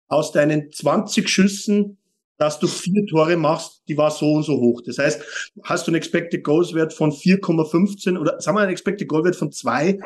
aus 0.09 0.33
deinen 0.33 0.71
20 0.73 1.29
Schüssen, 1.29 1.99
dass 2.39 2.61
du 2.61 2.69
vier 2.69 3.05
Tore 3.07 3.37
machst, 3.37 3.83
die 3.89 3.97
war 3.97 4.11
so 4.11 4.33
und 4.33 4.45
so 4.45 4.59
hoch. 4.59 4.81
Das 4.81 4.99
heißt, 4.99 5.23
hast 5.65 5.87
du 5.87 5.91
einen 5.91 5.97
Expected 5.97 6.45
Goals 6.45 6.73
Wert 6.73 6.93
von 6.95 7.11
4,15 7.11 8.17
oder 8.17 8.41
sagen 8.41 8.57
wir 8.57 8.63
einen 8.63 8.71
Expected 8.71 9.09
Goal 9.09 9.25
Wert 9.25 9.37
von 9.37 9.53
zwei 9.53 9.99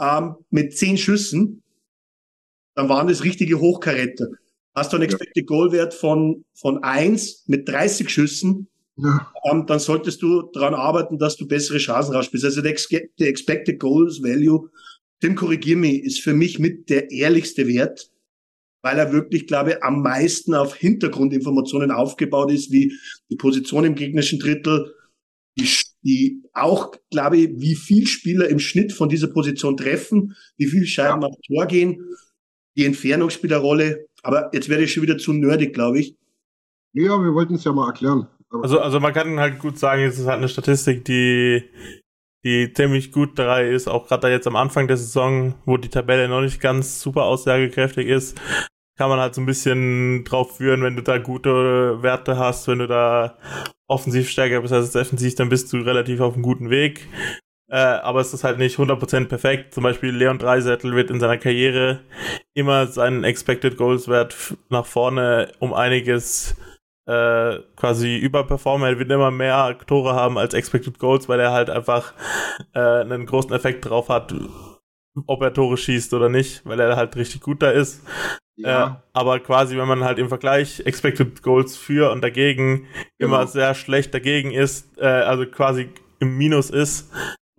ähm, 0.00 0.36
mit 0.50 0.76
zehn 0.76 0.96
Schüssen, 0.96 1.62
dann 2.74 2.88
waren 2.88 3.08
das 3.08 3.24
richtige 3.24 3.60
Hochkaräter. 3.60 4.28
Hast 4.74 4.92
du 4.92 4.96
einen 4.96 5.04
Expected 5.04 5.46
Goal 5.46 5.72
Wert 5.72 5.92
von, 5.92 6.44
von 6.54 6.82
eins 6.82 7.44
mit 7.46 7.68
30 7.68 8.08
Schüssen, 8.08 8.68
ja. 8.96 9.32
ähm, 9.50 9.66
dann 9.66 9.80
solltest 9.80 10.22
du 10.22 10.42
daran 10.52 10.74
arbeiten, 10.74 11.18
dass 11.18 11.36
du 11.36 11.46
bessere 11.46 11.78
Chancen 11.78 12.14
rausspielst. 12.14 12.44
Also 12.44 12.62
der, 12.62 12.74
der 13.18 13.28
Expected 13.28 13.80
Goals 13.80 14.22
Value, 14.22 14.70
Tim, 15.20 15.34
korrigier 15.34 15.76
mich, 15.76 16.04
ist 16.04 16.20
für 16.20 16.34
mich 16.34 16.58
mit 16.58 16.90
der 16.90 17.10
ehrlichste 17.10 17.66
Wert, 17.66 18.10
weil 18.84 18.98
er 18.98 19.12
wirklich, 19.12 19.46
glaube 19.46 19.70
ich, 19.70 19.82
am 19.82 20.02
meisten 20.02 20.54
auf 20.54 20.74
Hintergrundinformationen 20.74 21.90
aufgebaut 21.90 22.52
ist, 22.52 22.70
wie 22.70 22.92
die 23.30 23.36
Position 23.36 23.86
im 23.86 23.94
gegnerischen 23.94 24.38
Drittel, 24.38 24.94
die, 25.56 25.66
die 26.02 26.42
auch, 26.52 26.94
glaube 27.10 27.38
ich, 27.38 27.48
wie 27.56 27.76
viel 27.76 28.06
Spieler 28.06 28.46
im 28.46 28.58
Schnitt 28.58 28.92
von 28.92 29.08
dieser 29.08 29.28
Position 29.28 29.78
treffen, 29.78 30.36
wie 30.58 30.66
viel 30.66 30.84
Scheiben 30.84 31.22
ja. 31.22 31.28
auf 31.28 31.34
Tor 31.46 31.64
gehen, 31.64 32.04
die 32.76 32.84
Entfernung 32.84 33.30
spielt 33.30 33.54
eine 33.54 33.62
Rolle. 33.62 34.06
Aber 34.22 34.50
jetzt 34.52 34.68
werde 34.68 34.84
ich 34.84 34.92
schon 34.92 35.02
wieder 35.02 35.16
zu 35.16 35.32
nerdig, 35.32 35.72
glaube 35.72 36.00
ich. 36.00 36.16
Ja, 36.92 37.16
wir 37.22 37.32
wollten 37.32 37.54
es 37.54 37.64
ja 37.64 37.72
mal 37.72 37.86
erklären. 37.86 38.28
Also, 38.50 38.80
also 38.80 39.00
man 39.00 39.14
kann 39.14 39.40
halt 39.40 39.60
gut 39.60 39.78
sagen, 39.78 40.02
es 40.02 40.18
ist 40.18 40.26
halt 40.26 40.38
eine 40.38 40.48
Statistik, 40.50 41.06
die, 41.06 41.62
die 42.44 42.70
ziemlich 42.74 43.12
gut 43.12 43.38
dabei 43.38 43.70
ist, 43.70 43.88
auch 43.88 44.06
gerade 44.06 44.28
jetzt 44.28 44.46
am 44.46 44.56
Anfang 44.56 44.88
der 44.88 44.98
Saison, 44.98 45.54
wo 45.64 45.78
die 45.78 45.88
Tabelle 45.88 46.28
noch 46.28 46.42
nicht 46.42 46.60
ganz 46.60 47.00
super 47.00 47.22
aussagekräftig 47.24 48.08
ist, 48.08 48.38
kann 48.96 49.08
man 49.08 49.18
halt 49.18 49.34
so 49.34 49.40
ein 49.40 49.46
bisschen 49.46 50.24
drauf 50.24 50.56
führen, 50.56 50.82
wenn 50.82 50.96
du 50.96 51.02
da 51.02 51.18
gute 51.18 52.02
Werte 52.02 52.38
hast, 52.38 52.68
wenn 52.68 52.78
du 52.78 52.86
da 52.86 53.36
offensiv 53.86 54.30
stärker 54.30 54.60
bist 54.60 54.72
als 54.72 54.92
defensiv, 54.92 55.34
dann 55.34 55.48
bist 55.48 55.72
du 55.72 55.78
relativ 55.78 56.20
auf 56.20 56.34
einem 56.34 56.42
guten 56.42 56.70
Weg. 56.70 57.08
Äh, 57.68 57.76
aber 57.76 58.20
es 58.20 58.32
ist 58.32 58.44
halt 58.44 58.58
nicht 58.58 58.78
100% 58.78 59.26
perfekt. 59.26 59.74
Zum 59.74 59.82
Beispiel 59.82 60.10
Leon 60.10 60.38
Dreisettel 60.38 60.94
wird 60.94 61.10
in 61.10 61.18
seiner 61.18 61.38
Karriere 61.38 62.00
immer 62.54 62.86
seinen 62.86 63.24
Expected 63.24 63.76
Goals 63.76 64.06
Wert 64.08 64.56
nach 64.68 64.86
vorne 64.86 65.50
um 65.58 65.72
einiges 65.72 66.56
äh, 67.06 67.58
quasi 67.76 68.16
überperformen. 68.16 68.88
Er 68.88 68.98
wird 68.98 69.10
immer 69.10 69.30
mehr 69.30 69.76
Tore 69.86 70.14
haben 70.14 70.38
als 70.38 70.54
Expected 70.54 70.98
Goals, 70.98 71.28
weil 71.28 71.40
er 71.40 71.52
halt 71.52 71.70
einfach 71.70 72.14
äh, 72.74 72.78
einen 72.78 73.26
großen 73.26 73.52
Effekt 73.52 73.86
drauf 73.86 74.08
hat, 74.08 74.34
ob 75.26 75.42
er 75.42 75.52
Tore 75.52 75.76
schießt 75.76 76.14
oder 76.14 76.28
nicht, 76.28 76.64
weil 76.64 76.80
er 76.80 76.96
halt 76.96 77.16
richtig 77.16 77.40
gut 77.40 77.62
da 77.62 77.70
ist. 77.70 78.02
Ja. 78.56 78.86
Äh, 78.86 79.08
aber 79.12 79.40
quasi, 79.40 79.76
wenn 79.76 79.88
man 79.88 80.04
halt 80.04 80.18
im 80.18 80.28
Vergleich 80.28 80.80
Expected 80.80 81.42
Goals 81.42 81.76
für 81.76 82.12
und 82.12 82.22
dagegen 82.22 82.86
genau. 83.18 83.36
immer 83.36 83.46
sehr 83.46 83.74
schlecht 83.74 84.14
dagegen 84.14 84.52
ist, 84.52 84.96
äh, 84.98 85.06
also 85.06 85.46
quasi 85.46 85.88
im 86.20 86.36
Minus 86.36 86.70
ist, 86.70 87.10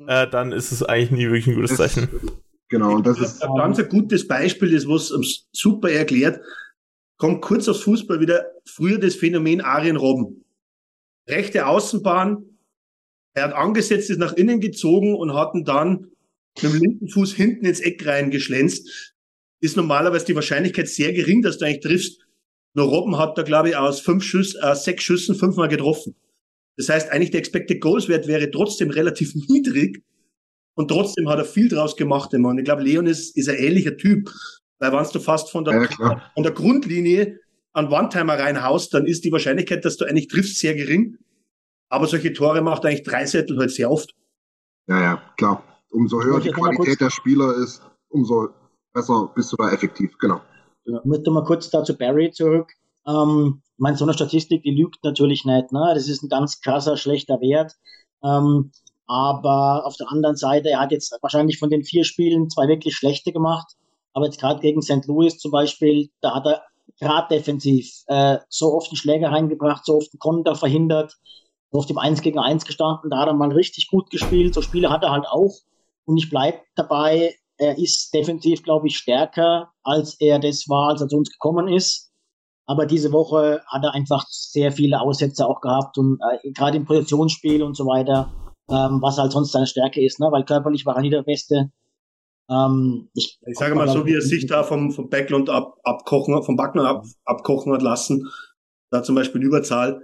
äh, 0.07 0.27
dann 0.27 0.51
ist 0.51 0.71
es 0.71 0.83
eigentlich 0.83 1.11
nie 1.11 1.25
wirklich 1.25 1.47
ein 1.47 1.55
gutes 1.55 1.75
Zeichen. 1.75 2.09
Genau, 2.69 2.95
und 2.95 3.05
das 3.05 3.19
ist 3.19 3.43
ein 3.43 3.55
ganz 3.57 3.77
ein 3.77 3.87
gutes 3.89 4.27
Beispiel, 4.27 4.71
das 4.71 4.87
was 4.87 5.13
super 5.51 5.91
erklärt 5.91 6.39
kommt 7.17 7.41
kurz 7.41 7.67
aufs 7.67 7.81
Fußball 7.81 8.19
wieder 8.19 8.51
früher 8.65 8.99
das 8.99 9.15
Phänomen 9.15 9.61
Arjen 9.61 9.95
Robben. 9.95 10.45
Rechte 11.27 11.65
Außenbahn, 11.67 12.59
er 13.33 13.43
hat 13.43 13.53
angesetzt, 13.53 14.09
ist 14.09 14.19
nach 14.19 14.33
innen 14.33 14.59
gezogen 14.59 15.15
und 15.15 15.33
hat 15.33 15.55
ihn 15.55 15.65
dann 15.65 16.11
mit 16.61 16.63
dem 16.63 16.79
linken 16.79 17.09
Fuß 17.09 17.33
hinten 17.33 17.65
ins 17.65 17.79
Eck 17.79 18.05
reingeschlänzt. 18.05 19.14
Ist 19.65 19.77
normalerweise 19.77 20.25
die 20.25 20.35
Wahrscheinlichkeit 20.35 20.87
sehr 20.87 21.11
gering, 21.11 21.41
dass 21.41 21.57
du 21.57 21.65
eigentlich 21.65 21.81
triffst. 21.81 22.21
Nur 22.75 22.85
Robben 22.87 23.17
hat 23.17 23.37
da, 23.37 23.41
glaube 23.41 23.69
ich, 23.69 23.75
aus 23.75 23.99
fünf 23.99 24.23
Schüssen, 24.23 24.61
äh, 24.61 24.75
sechs 24.75 25.03
Schüssen 25.03 25.35
fünfmal 25.35 25.69
getroffen. 25.69 26.15
Das 26.77 26.89
heißt, 26.89 27.09
eigentlich 27.09 27.31
der 27.31 27.39
Expected 27.39 27.81
Goals 27.81 28.07
Wert 28.07 28.27
wäre 28.27 28.51
trotzdem 28.51 28.91
relativ 28.91 29.33
niedrig 29.49 30.03
und 30.75 30.89
trotzdem 30.89 31.27
hat 31.29 31.39
er 31.39 31.45
viel 31.45 31.67
draus 31.67 31.95
gemacht, 31.95 32.31
der 32.31 32.39
Mann. 32.39 32.59
Ich 32.59 32.65
glaube, 32.65 32.83
Leon 32.83 33.07
ist, 33.07 33.35
ist 33.35 33.49
ein 33.49 33.55
ähnlicher 33.55 33.97
Typ. 33.97 34.29
Weil 34.77 34.91
wenn 34.91 35.11
du 35.11 35.19
fast 35.19 35.49
von 35.49 35.63
der, 35.63 35.89
Ja, 35.99 36.31
von 36.33 36.43
der 36.43 36.51
Grundlinie 36.51 37.39
an 37.73 37.87
One-Timer 37.87 38.37
reinhaust, 38.37 38.93
dann 38.93 39.07
ist 39.07 39.23
die 39.23 39.31
Wahrscheinlichkeit, 39.31 39.83
dass 39.83 39.97
du 39.97 40.05
eigentlich 40.05 40.27
triffst, 40.27 40.57
sehr 40.57 40.75
gering. 40.75 41.17
Aber 41.89 42.07
solche 42.07 42.33
Tore 42.33 42.61
macht 42.61 42.85
eigentlich 42.85 43.03
Dreisettel 43.03 43.57
halt 43.57 43.71
sehr 43.71 43.89
oft. 43.89 44.13
Ja, 44.87 45.01
ja, 45.01 45.21
klar. 45.37 45.63
Umso 45.89 46.21
höher 46.21 46.39
die 46.39 46.51
Qualität 46.51 47.01
der 47.01 47.09
Spieler 47.09 47.55
ist, 47.55 47.81
umso 48.09 48.49
besser 48.95 49.31
bist 49.35 49.51
du 49.51 49.57
da 49.57 49.69
effektiv. 49.69 50.17
Genau. 50.17 50.41
Ich 50.85 50.93
möchte 51.03 51.29
mal 51.29 51.43
kurz 51.43 51.69
da 51.69 51.83
zu 51.83 51.95
Barry 51.95 52.31
zurück. 52.31 52.71
Ähm, 53.05 53.61
ich 53.63 53.79
meine, 53.79 53.97
so 53.97 54.05
eine 54.05 54.13
Statistik, 54.13 54.63
die 54.63 54.71
lügt 54.71 55.03
natürlich 55.03 55.45
nicht. 55.45 55.71
Ne? 55.71 55.91
Das 55.93 56.07
ist 56.07 56.23
ein 56.23 56.29
ganz 56.29 56.61
krasser, 56.61 56.97
schlechter 56.97 57.39
Wert. 57.41 57.73
Ähm, 58.23 58.71
aber 59.05 59.85
auf 59.85 59.97
der 59.97 60.11
anderen 60.11 60.35
Seite, 60.37 60.69
er 60.69 60.79
hat 60.79 60.91
jetzt 60.91 61.15
wahrscheinlich 61.21 61.59
von 61.59 61.69
den 61.69 61.83
vier 61.83 62.05
Spielen 62.05 62.49
zwei 62.49 62.67
wirklich 62.67 62.95
schlechte 62.95 63.31
gemacht. 63.31 63.75
Aber 64.13 64.25
jetzt 64.25 64.39
gerade 64.39 64.61
gegen 64.61 64.81
St. 64.81 65.05
Louis 65.07 65.37
zum 65.37 65.51
Beispiel, 65.51 66.09
da 66.21 66.33
hat 66.33 66.45
er 66.47 66.63
gerade 66.99 67.35
defensiv 67.35 67.91
äh, 68.07 68.37
so 68.49 68.73
oft 68.73 68.89
einen 68.89 68.97
Schläger 68.97 69.29
reingebracht, 69.29 69.85
so 69.85 69.97
oft 69.97 70.11
einen 70.13 70.19
Konter 70.19 70.55
verhindert, 70.55 71.17
so 71.71 71.79
oft 71.79 71.89
im 71.89 71.97
1 71.97 72.21
gegen 72.21 72.39
1 72.39 72.65
gestanden. 72.65 73.09
Da 73.09 73.19
hat 73.19 73.27
er 73.27 73.33
mal 73.33 73.51
richtig 73.51 73.89
gut 73.89 74.09
gespielt. 74.09 74.53
So 74.53 74.61
Spiele 74.61 74.89
hat 74.89 75.03
er 75.03 75.11
halt 75.11 75.27
auch. 75.27 75.53
Und 76.05 76.17
ich 76.17 76.29
bleib 76.29 76.61
dabei, 76.75 77.35
er 77.57 77.77
ist 77.77 78.13
defensiv, 78.13 78.63
glaube 78.63 78.87
ich, 78.87 78.97
stärker, 78.97 79.71
als 79.83 80.19
er 80.19 80.39
das 80.39 80.67
war, 80.67 80.89
als 80.89 81.01
er 81.01 81.07
zu 81.07 81.17
uns 81.17 81.31
gekommen 81.31 81.67
ist. 81.67 82.11
Aber 82.67 82.85
diese 82.85 83.11
Woche 83.11 83.61
hat 83.67 83.83
er 83.83 83.93
einfach 83.93 84.25
sehr 84.29 84.71
viele 84.71 84.99
Aussätze 84.99 85.45
auch 85.45 85.61
gehabt 85.61 85.97
und 85.97 86.19
äh, 86.19 86.51
gerade 86.51 86.77
im 86.77 86.85
Positionsspiel 86.85 87.61
und 87.61 87.77
so 87.77 87.85
weiter, 87.85 88.31
ähm, 88.69 88.99
was 89.01 89.17
halt 89.17 89.31
sonst 89.31 89.51
seine 89.51 89.67
Stärke 89.67 90.03
ist, 90.03 90.19
ne? 90.19 90.27
weil 90.31 90.45
körperlich 90.45 90.85
war 90.85 90.95
er 90.95 91.01
nie 91.01 91.11
der 91.11 91.21
Beste. 91.21 91.69
Ähm, 92.49 93.09
ich, 93.13 93.39
Ich 93.45 93.57
sage 93.57 93.75
mal 93.75 93.87
so, 93.87 94.05
wie 94.05 94.15
er 94.15 94.21
sich 94.21 94.47
da 94.47 94.63
vom, 94.63 94.91
vom 94.91 95.09
Backlund 95.09 95.49
ab, 95.49 95.75
abkochen, 95.83 96.41
vom 96.43 96.55
Backen 96.55 96.79
ab, 96.79 97.05
abkochen 97.23 97.71
hat 97.71 97.83
lassen, 97.83 98.27
da 98.89 99.03
zum 99.03 99.15
Beispiel 99.15 99.43
Überzahl, 99.43 100.01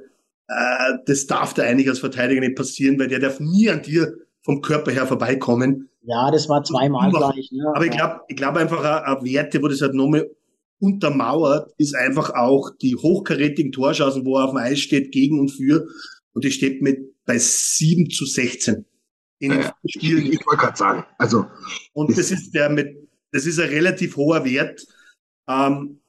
äh, 0.47 0.93
das 1.05 1.25
darf 1.25 1.53
da 1.53 1.63
eigentlich 1.63 1.89
als 1.89 1.99
Verteidiger 1.99 2.41
nicht 2.41 2.55
passieren, 2.55 2.99
weil 2.99 3.07
der 3.07 3.19
darf 3.19 3.39
nie 3.39 3.69
an 3.69 3.81
dir 3.81 4.13
vom 4.43 4.61
Körper 4.61 4.91
her 4.91 5.07
vorbeikommen. 5.07 5.89
Ja, 6.03 6.31
das 6.31 6.49
war 6.49 6.63
zweimal 6.63 7.11
gleich. 7.11 7.51
Ne? 7.51 7.71
Aber 7.73 7.85
ich 7.85 7.91
glaube, 7.91 8.21
ich 8.27 8.35
glaube 8.35 8.59
einfach, 8.59 8.83
eine, 8.83 9.23
Werte, 9.23 9.61
wo 9.61 9.67
das 9.67 9.81
halt 9.81 9.93
nochmal 9.93 10.29
untermauert, 10.79 11.71
ist 11.77 11.95
einfach 11.95 12.31
auch 12.31 12.71
die 12.81 12.95
hochkarätigen 12.95 13.71
Torschancen, 13.71 14.25
wo 14.25 14.37
er 14.37 14.45
auf 14.45 14.51
dem 14.51 14.57
Eis 14.57 14.79
steht, 14.79 15.11
gegen 15.11 15.39
und 15.39 15.49
für. 15.49 15.87
Und 16.33 16.43
die 16.43 16.51
steht 16.51 16.81
mit 16.81 17.13
bei 17.25 17.37
7 17.37 18.09
zu 18.09 18.25
16 18.25 18.85
in 19.39 19.51
Ja, 19.51 19.75
Spielen. 19.85 20.25
ich, 20.25 20.33
ich 20.33 20.45
wollte 20.45 20.61
gerade 20.61 20.77
sagen, 20.77 21.05
also 21.17 21.45
Und 21.93 22.17
das 22.17 22.31
ist 22.31 22.51
der 22.53 22.69
mit, 22.69 22.95
das 23.31 23.45
ist 23.45 23.59
ein 23.59 23.69
relativ 23.69 24.15
hoher 24.15 24.43
Wert. 24.43 24.85
Ähm, 25.47 26.01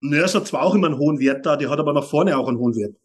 Nurse 0.00 0.38
hat 0.38 0.46
zwar 0.46 0.62
auch 0.62 0.74
immer 0.74 0.88
einen 0.88 0.98
hohen 0.98 1.18
Wert 1.18 1.46
da, 1.46 1.56
die 1.56 1.68
hat 1.68 1.78
aber 1.78 1.92
nach 1.92 2.04
vorne 2.04 2.36
auch 2.36 2.48
einen 2.48 2.58
hohen 2.58 2.74
Wert. 2.74 2.96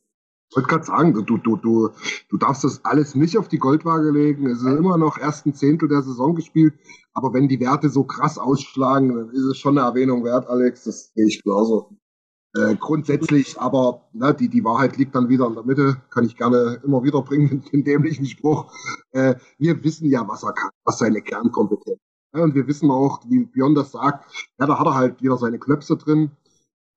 Ich 0.49 0.55
wollte 0.55 0.69
gerade 0.69 0.85
sagen, 0.85 1.13
du, 1.13 1.37
du, 1.37 1.57
du, 1.57 1.89
du 2.29 2.37
darfst 2.37 2.63
das 2.63 2.83
alles 2.83 3.13
nicht 3.13 3.37
auf 3.37 3.47
die 3.47 3.59
Goldwaage 3.59 4.09
legen. 4.09 4.47
Es 4.47 4.61
ist 4.61 4.65
immer 4.65 4.97
noch 4.97 5.19
erst 5.19 5.45
ein 5.45 5.53
Zehntel 5.53 5.87
der 5.87 6.01
Saison 6.01 6.33
gespielt. 6.33 6.73
Aber 7.13 7.33
wenn 7.33 7.47
die 7.47 7.59
Werte 7.59 7.89
so 7.89 8.03
krass 8.03 8.39
ausschlagen, 8.39 9.15
dann 9.15 9.29
ist 9.29 9.43
es 9.43 9.57
schon 9.57 9.77
eine 9.77 9.87
Erwähnung 9.87 10.23
wert, 10.23 10.47
Alex. 10.47 10.85
Das 10.85 11.11
sehe 11.13 11.27
ich 11.27 11.43
genauso. 11.43 11.95
Äh, 12.55 12.75
grundsätzlich, 12.77 13.59
aber 13.61 14.09
ne, 14.11 14.33
die, 14.33 14.49
die 14.49 14.63
Wahrheit 14.63 14.97
liegt 14.97 15.13
dann 15.13 15.29
wieder 15.29 15.45
in 15.45 15.53
der 15.53 15.63
Mitte. 15.65 16.01
Kann 16.09 16.25
ich 16.25 16.35
gerne 16.35 16.81
immer 16.83 17.03
wieder 17.03 17.21
bringen, 17.21 17.63
den 17.71 17.83
dämlichen 17.83 18.25
Spruch. 18.25 18.73
Äh, 19.11 19.35
wir 19.59 19.83
wissen 19.83 20.09
ja, 20.09 20.27
was 20.27 20.41
er 20.41 20.53
kann, 20.53 20.71
was 20.83 20.97
seine 20.97 21.21
Kernkompetenz 21.21 21.99
ist. 21.99 22.09
Ja, 22.33 22.43
und 22.43 22.55
wir 22.55 22.65
wissen 22.65 22.89
auch, 22.89 23.21
wie 23.27 23.45
Björn 23.45 23.75
das 23.75 23.91
sagt, 23.91 24.51
ja, 24.59 24.65
da 24.65 24.79
hat 24.79 24.87
er 24.87 24.95
halt 24.95 25.21
wieder 25.21 25.37
seine 25.37 25.59
Klöpse 25.59 25.95
drin. 25.95 26.31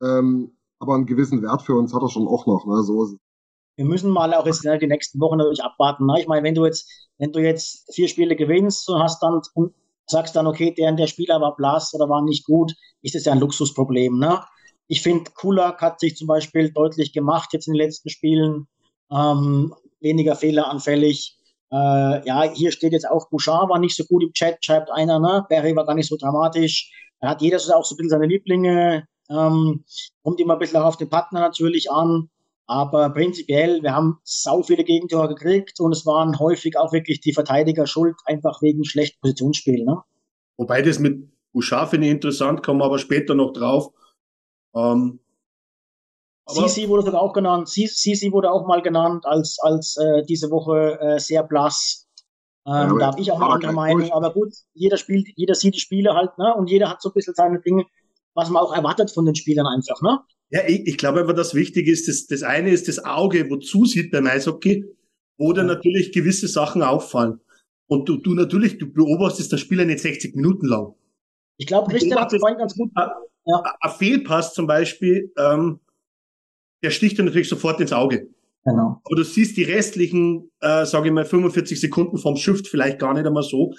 Ähm, 0.03 0.53
aber 0.79 0.95
einen 0.95 1.07
gewissen 1.07 1.43
Wert 1.43 1.63
für 1.63 1.75
uns 1.75 1.95
hat 1.95 2.03
er 2.03 2.09
schon 2.09 2.27
auch 2.27 2.47
noch. 2.47 2.67
Ne? 2.67 2.83
So. 2.83 3.19
Wir 3.77 3.85
müssen 3.85 4.11
mal 4.11 4.35
auch 4.35 4.47
jetzt 4.47 4.65
ne, 4.65 4.79
die 4.79 4.87
nächsten 4.87 5.21
Wochen 5.21 5.39
natürlich 5.39 5.63
abwarten. 5.63 6.07
Ne? 6.07 6.21
Ich 6.21 6.27
meine, 6.27 6.43
wenn 6.43 6.55
du 6.55 6.65
jetzt, 6.65 6.91
wenn 7.19 7.33
du 7.33 7.41
jetzt 7.41 7.93
vier 7.95 8.09
Spiele 8.09 8.37
gewinnst 8.37 8.89
und 8.89 9.03
hast 9.03 9.23
dann 9.23 9.41
und 9.55 9.75
sagst 10.07 10.37
dann, 10.37 10.47
okay, 10.47 10.75
der 10.77 10.93
der 10.93 11.07
Spieler 11.07 11.41
war 11.41 11.57
blass 11.57 11.95
oder 11.95 12.09
war 12.09 12.23
nicht 12.23 12.45
gut, 12.45 12.73
ist 13.03 13.15
das 13.15 13.25
ja 13.25 13.33
ein 13.33 13.41
Luxusproblem. 13.41 14.19
Ne? 14.19 14.41
Ich 14.89 15.03
finde, 15.03 15.31
Kulak 15.31 15.81
hat 15.81 16.01
sich 16.01 16.17
zum 16.17 16.27
Beispiel 16.27 16.71
deutlich 16.71 17.13
gemacht 17.13 17.51
jetzt 17.53 17.67
in 17.67 17.75
den 17.75 17.81
letzten 17.81 18.11
Spielen, 18.11 18.67
ähm, 19.11 19.75
weniger 20.01 20.37
fehleranfällig. 20.37 21.39
Äh, 21.71 22.27
ja, 22.27 22.43
hier 22.43 22.73
steht 22.73 22.93
jetzt 22.93 23.09
auch, 23.09 23.31
Bouchard 23.31 23.71
war 23.71 23.79
nicht 23.79 23.97
so 23.97 24.05
gut 24.05 24.23
im 24.23 24.33
Chat, 24.33 24.63
schreibt 24.63 24.91
einer, 24.91 25.19
ne? 25.19 25.47
Barry 25.49 25.75
war 25.75 25.87
gar 25.87 25.95
nicht 25.95 26.09
so 26.09 26.17
dramatisch. 26.17 26.91
Da 27.21 27.31
hat 27.31 27.41
jeder 27.41 27.59
so 27.59 27.73
auch 27.73 27.85
so 27.85 27.95
ein 27.95 27.99
bisschen 27.99 28.11
seine 28.11 28.27
Lieblinge, 28.27 29.07
ähm, 29.31 29.85
kommt 30.23 30.41
immer 30.41 30.55
ein 30.55 30.59
bisschen 30.59 30.81
auch 30.81 30.87
auf 30.87 30.97
den 30.97 31.09
Partner 31.09 31.41
natürlich 31.41 31.91
an. 31.91 32.29
Aber 32.67 33.11
prinzipiell, 33.11 33.83
wir 33.83 33.95
haben 33.95 34.19
sau 34.25 34.63
viele 34.63 34.85
Gegentore 34.85 35.29
gekriegt 35.29 35.81
und 35.81 35.93
es 35.93 36.07
waren 36.07 36.39
häufig 36.39 36.79
auch 36.79 36.93
wirklich 36.93 37.21
die 37.21 37.33
Verteidiger 37.35 37.87
schuld, 37.87 38.17
einfach 38.25 38.63
wegen 38.63 38.85
schlechten 38.85 39.21
Positionsspiel. 39.21 39.85
Ne? 39.85 39.99
Wobei 40.57 40.81
das 40.83 40.99
mit 40.99 41.29
Bouchard 41.53 41.91
finde 41.91 42.07
ich 42.07 42.13
interessant, 42.13 42.63
kommen 42.63 42.81
wir 42.81 42.87
aber 42.87 42.99
später 42.99 43.35
noch 43.35 43.53
drauf. 43.53 43.93
Ähm, 44.75 45.19
Sisi 46.49 46.89
wurde 46.89 47.05
sogar 47.05 47.23
auch 47.23 47.33
genannt. 47.33 47.69
Sis- 47.69 47.97
Sisi 48.01 48.33
wurde 48.33 48.51
auch 48.51 48.67
mal 48.67 48.83
genannt 48.83 49.27
als, 49.27 49.59
als 49.61 49.97
äh, 49.97 50.25
diese 50.25 50.51
Woche 50.51 50.99
äh, 51.01 51.19
sehr 51.19 51.43
blass. 51.43 52.09
Ja, 52.67 52.85
Ähm, 52.85 52.91
aber 52.91 53.01
da 53.01 53.07
habe 53.09 53.21
ich 53.21 53.31
auch 53.33 53.41
eine 53.41 53.51
andere 53.55 53.73
Meinung. 53.73 54.11
Aber 54.13 54.33
gut, 54.33 54.53
jeder 54.75 54.97
spielt, 54.97 55.29
jeder 55.37 55.55
sieht 55.55 55.75
die 55.75 55.81
Spiele 55.81 56.15
halt, 56.15 56.37
ne? 56.39 56.55
Und 56.55 56.71
jeder 56.71 56.89
hat 56.91 57.03
so 57.03 57.11
ein 57.11 57.13
bisschen 57.15 57.35
seine 57.35 57.61
Dinge, 57.61 57.85
was 58.35 58.51
man 58.51 58.63
auch 58.63 58.73
erwartet 58.75 59.11
von 59.11 59.25
den 59.25 59.35
Spielern 59.35 59.67
einfach, 59.67 60.01
ne? 60.03 60.21
Ja, 60.53 60.61
ich, 60.67 60.87
ich 60.87 60.99
glaube 60.99 61.21
einfach, 61.21 61.35
das 61.35 61.55
wichtig 61.55 61.89
ist, 61.89 62.09
das, 62.09 62.27
das 62.27 62.43
eine 62.43 62.71
ist 62.71 62.87
das 62.87 63.03
Auge, 63.05 63.49
wo 63.51 63.57
zusieht 63.57 64.11
beim 64.11 64.27
Eishockey, 64.27 64.85
wo 65.39 65.55
dann 65.55 65.67
natürlich 65.67 66.13
gewisse 66.13 66.47
Sachen 66.47 66.83
auffallen. 66.83 67.41
Und 67.87 68.09
du, 68.09 68.19
du 68.19 68.35
natürlich, 68.35 68.77
du 68.77 68.93
beobachtest 68.93 69.51
das 69.53 69.61
Spieler 69.61 69.87
nicht 69.87 70.01
60 70.01 70.37
Minuten 70.37 70.67
lang. 70.67 70.95
Ich 71.57 71.67
glaube, 71.67 71.91
Christian 71.91 72.21
hat 72.21 72.33
es 72.33 72.41
vorhin 72.41 72.59
ganz 72.59 72.77
gut. 72.77 72.91
Ja. 72.95 73.63
Ein 73.81 73.91
Fehlpass 73.91 74.53
zum 74.53 74.67
Beispiel, 74.67 75.33
ähm, 75.39 75.81
der 76.83 76.91
sticht 76.91 77.19
dir 77.19 77.23
natürlich 77.23 77.49
sofort 77.49 77.81
ins 77.81 77.93
Auge. 77.93 78.29
Genau. 78.65 79.01
Aber 79.05 79.17
du 79.17 79.25
siehst 79.25 79.57
die 79.57 79.65
restlichen, 79.65 80.51
äh, 80.61 80.85
sage 80.85 81.09
ich 81.09 81.15
mal, 81.15 81.25
45 81.25 81.81
Sekunden 81.81 82.19
vom 82.19 82.37
Shift 82.37 82.69
vielleicht 82.69 82.99
gar 82.99 83.15
nicht 83.15 83.27
einmal 83.27 83.43
so. 83.43 83.75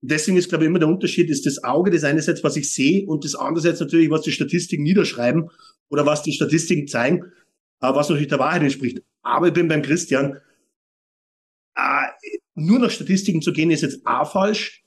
Deswegen 0.00 0.36
ist, 0.36 0.48
glaube 0.48 0.64
ich, 0.64 0.68
immer 0.68 0.78
der 0.78 0.88
Unterschied, 0.88 1.30
ist 1.30 1.46
das 1.46 1.62
Auge 1.64 1.90
das 1.90 2.04
einerseits, 2.04 2.44
was 2.44 2.56
ich 2.56 2.72
sehe, 2.72 3.06
und 3.06 3.24
das 3.24 3.34
andererseits 3.34 3.80
natürlich, 3.80 4.10
was 4.10 4.22
die 4.22 4.32
Statistiken 4.32 4.82
niederschreiben 4.82 5.48
oder 5.90 6.06
was 6.06 6.22
die 6.22 6.32
Statistiken 6.32 6.86
zeigen, 6.88 7.24
äh, 7.80 7.92
was 7.94 8.08
natürlich 8.08 8.28
der 8.28 8.38
Wahrheit 8.38 8.62
entspricht. 8.62 9.02
Aber 9.22 9.48
ich 9.48 9.52
bin 9.52 9.68
beim 9.68 9.82
Christian, 9.82 10.38
äh, 11.76 12.06
nur 12.54 12.78
nach 12.78 12.90
Statistiken 12.90 13.42
zu 13.42 13.52
gehen, 13.52 13.70
ist 13.70 13.82
jetzt 13.82 14.04
auch 14.06 14.30
falsch. 14.30 14.84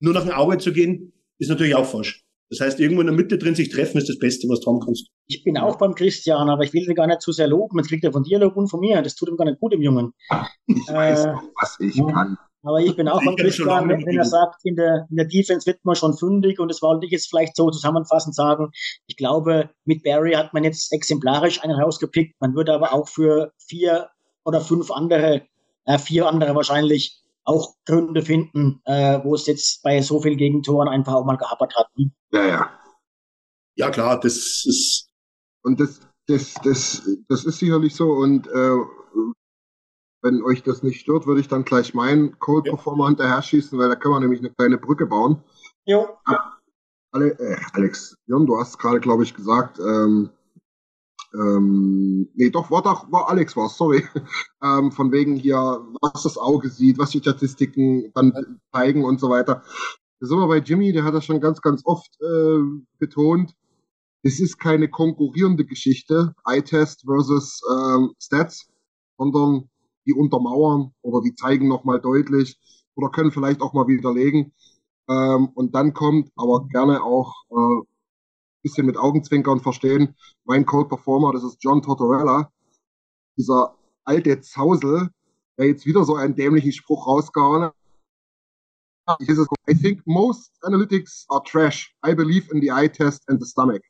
Nur 0.00 0.12
nach 0.12 0.22
dem 0.24 0.32
Auge 0.32 0.58
zu 0.58 0.72
gehen, 0.72 1.12
ist 1.38 1.48
natürlich 1.48 1.74
auch 1.74 1.86
falsch. 1.86 2.22
Das 2.50 2.60
heißt, 2.60 2.78
irgendwo 2.78 3.00
in 3.00 3.08
der 3.08 3.16
Mitte 3.16 3.38
drin 3.38 3.54
sich 3.56 3.70
treffen, 3.70 3.98
ist 3.98 4.08
das 4.08 4.18
Beste, 4.18 4.46
was 4.48 4.60
du 4.60 4.70
haben 4.70 4.80
kannst. 4.80 5.08
Ich 5.26 5.42
bin 5.42 5.58
auch 5.58 5.78
beim 5.78 5.94
Christian, 5.94 6.48
aber 6.48 6.62
ich 6.62 6.72
will 6.72 6.82
ihn 6.88 6.94
gar 6.94 7.06
nicht 7.08 7.20
zu 7.22 7.32
sehr 7.32 7.48
loben. 7.48 7.78
Jetzt 7.78 7.88
kriegt 7.88 8.04
er 8.04 8.12
von 8.12 8.22
dir 8.22 8.38
Lob 8.38 8.56
und 8.56 8.68
von 8.68 8.80
mir. 8.80 9.02
Das 9.02 9.16
tut 9.16 9.28
ihm 9.28 9.36
gar 9.36 9.46
nicht 9.46 9.58
gut, 9.58 9.72
dem 9.72 9.82
Jungen. 9.82 10.12
Ich 10.66 10.76
weiß 10.88 11.24
Äh, 11.24 11.28
auch, 11.30 11.42
was 11.60 11.76
ich 11.80 11.96
ja. 11.96 12.06
kann. 12.06 12.38
Aber 12.66 12.80
ich 12.80 12.96
bin 12.96 13.08
auch 13.08 13.22
schon 13.22 13.36
Christian, 13.36 13.88
wenn, 13.88 14.04
wenn 14.04 14.18
er 14.18 14.24
sagt, 14.24 14.64
in 14.64 14.76
der, 14.76 15.06
in 15.08 15.16
der 15.16 15.26
Defense 15.26 15.66
wird 15.66 15.84
man 15.84 15.94
schon 15.94 16.16
fündig 16.16 16.58
und 16.58 16.68
das 16.68 16.82
wollte 16.82 17.06
ich 17.06 17.12
jetzt 17.12 17.28
vielleicht 17.28 17.56
so 17.56 17.70
zusammenfassend 17.70 18.34
sagen. 18.34 18.70
Ich 19.06 19.16
glaube, 19.16 19.70
mit 19.84 20.02
Barry 20.02 20.32
hat 20.32 20.52
man 20.52 20.64
jetzt 20.64 20.92
exemplarisch 20.92 21.62
einen 21.62 21.80
rausgepickt. 21.80 22.34
Man 22.40 22.54
würde 22.54 22.74
aber 22.74 22.92
auch 22.92 23.08
für 23.08 23.52
vier 23.58 24.08
oder 24.44 24.60
fünf 24.60 24.90
andere, 24.90 25.42
äh, 25.84 25.98
vier 25.98 26.26
andere 26.26 26.54
wahrscheinlich 26.54 27.22
auch 27.44 27.74
Gründe 27.84 28.22
finden, 28.22 28.80
äh, 28.84 29.20
wo 29.22 29.34
es 29.34 29.46
jetzt 29.46 29.82
bei 29.82 30.02
so 30.02 30.20
vielen 30.20 30.36
Gegentoren 30.36 30.88
einfach 30.88 31.14
auch 31.14 31.24
mal 31.24 31.36
gehapert 31.36 31.74
hat. 31.76 31.86
Hm? 31.96 32.12
Ja, 32.32 32.46
ja. 32.46 32.70
Ja, 33.76 33.90
klar, 33.90 34.18
das 34.18 34.34
ist, 34.64 35.08
Und 35.62 35.78
das, 35.78 36.00
das, 36.26 36.54
das, 36.64 37.08
das 37.28 37.44
ist 37.44 37.58
sicherlich 37.58 37.94
so. 37.94 38.10
Und 38.10 38.48
äh, 38.48 38.76
wenn 40.26 40.42
euch 40.42 40.62
das 40.62 40.82
nicht 40.82 41.00
stört, 41.00 41.26
würde 41.26 41.40
ich 41.40 41.48
dann 41.48 41.64
gleich 41.64 41.94
meinen 41.94 42.38
Code 42.38 42.70
Performer 42.70 43.06
hinterher 43.06 43.40
schießen, 43.40 43.78
weil 43.78 43.88
da 43.88 43.94
können 43.94 44.14
wir 44.14 44.20
nämlich 44.20 44.40
eine 44.40 44.50
kleine 44.50 44.76
Brücke 44.76 45.06
bauen. 45.06 45.42
Jo, 45.84 46.08
Ale 47.12 47.38
äh, 47.38 47.56
Alex, 47.72 48.16
Jon, 48.26 48.46
du 48.46 48.58
hast 48.58 48.78
gerade, 48.78 49.00
glaube 49.00 49.22
ich, 49.22 49.34
gesagt, 49.34 49.78
ähm, 49.78 50.30
ähm, 51.32 52.28
nee, 52.34 52.50
doch, 52.50 52.70
war 52.70 52.82
doch, 52.82 53.10
war 53.10 53.28
Alex 53.28 53.56
war 53.56 53.68
sorry. 53.68 54.04
ähm, 54.62 54.90
von 54.90 55.12
wegen 55.12 55.36
hier, 55.36 55.56
was 56.00 56.24
das 56.24 56.36
Auge 56.36 56.68
sieht, 56.70 56.98
was 56.98 57.10
die 57.10 57.20
Statistiken 57.20 58.12
dann 58.14 58.60
zeigen 58.72 59.04
und 59.04 59.20
so 59.20 59.30
weiter. 59.30 59.62
Da 60.18 60.26
sind 60.26 60.38
wir 60.38 60.48
bei 60.48 60.58
Jimmy, 60.58 60.92
der 60.92 61.04
hat 61.04 61.14
das 61.14 61.24
schon 61.24 61.40
ganz, 61.40 61.60
ganz 61.60 61.82
oft 61.84 62.10
äh, 62.20 62.60
betont. 62.98 63.54
Es 64.22 64.40
ist 64.40 64.58
keine 64.58 64.88
konkurrierende 64.88 65.64
Geschichte, 65.64 66.34
Eye-Test 66.46 67.04
versus 67.06 67.60
ähm, 67.70 68.12
Stats, 68.20 68.66
sondern 69.18 69.68
die 70.06 70.14
untermauern 70.14 70.92
oder 71.02 71.20
die 71.20 71.34
zeigen 71.34 71.68
nochmal 71.68 72.00
deutlich 72.00 72.58
oder 72.94 73.10
können 73.10 73.32
vielleicht 73.32 73.60
auch 73.60 73.72
mal 73.72 73.86
widerlegen. 73.86 74.52
Ähm, 75.08 75.48
und 75.54 75.74
dann 75.74 75.92
kommt 75.94 76.30
aber 76.36 76.66
gerne 76.68 77.02
auch 77.02 77.34
äh, 77.50 77.86
bisschen 78.62 78.86
mit 78.86 78.96
Augenzwinkern 78.96 79.60
verstehen. 79.60 80.16
Mein 80.44 80.66
Code 80.66 80.88
Performer, 80.88 81.32
das 81.32 81.44
ist 81.44 81.58
John 81.60 81.82
Tortorella, 81.82 82.50
dieser 83.36 83.76
alte 84.04 84.40
Zausel, 84.40 85.10
der 85.56 85.66
jetzt 85.66 85.86
wieder 85.86 86.04
so 86.04 86.16
einen 86.16 86.34
dämlichen 86.34 86.72
Spruch 86.72 87.06
rausgehauen 87.06 87.64
hat. 87.64 87.74
I 89.68 89.74
think 89.74 90.04
most 90.04 90.52
analytics 90.62 91.26
are 91.28 91.42
trash. 91.44 91.94
I 92.04 92.12
believe 92.12 92.52
in 92.52 92.60
the 92.60 92.72
eye 92.72 92.88
test 92.88 93.22
and 93.28 93.40
the 93.40 93.46
stomach. 93.48 93.82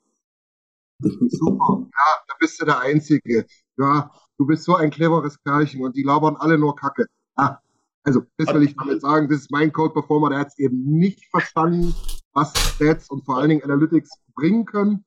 Super. 1.00 1.86
Ja, 1.90 2.24
da 2.28 2.34
bist 2.38 2.60
du 2.60 2.66
der 2.66 2.80
Einzige. 2.80 3.46
Ja, 3.78 4.10
du 4.38 4.46
bist 4.46 4.64
so 4.64 4.74
ein 4.76 4.90
cleveres 4.90 5.42
Kerlchen 5.42 5.82
und 5.82 5.96
die 5.96 6.02
labern 6.02 6.36
alle 6.36 6.58
nur 6.58 6.76
Kacke. 6.76 7.06
Ah, 7.36 7.58
also, 8.02 8.22
das 8.36 8.54
will 8.54 8.62
ich 8.62 8.76
damit 8.76 9.00
sagen. 9.00 9.28
Das 9.28 9.40
ist 9.40 9.50
mein 9.50 9.72
Code 9.72 9.92
Performer, 9.92 10.30
der 10.30 10.38
hat 10.38 10.48
es 10.48 10.58
eben 10.58 10.98
nicht 10.98 11.26
verstanden, 11.26 11.94
was 12.32 12.52
Stats 12.56 13.10
und 13.10 13.24
vor 13.24 13.38
allen 13.38 13.48
Dingen 13.48 13.64
Analytics 13.64 14.10
bringen 14.34 14.64
können. 14.64 15.04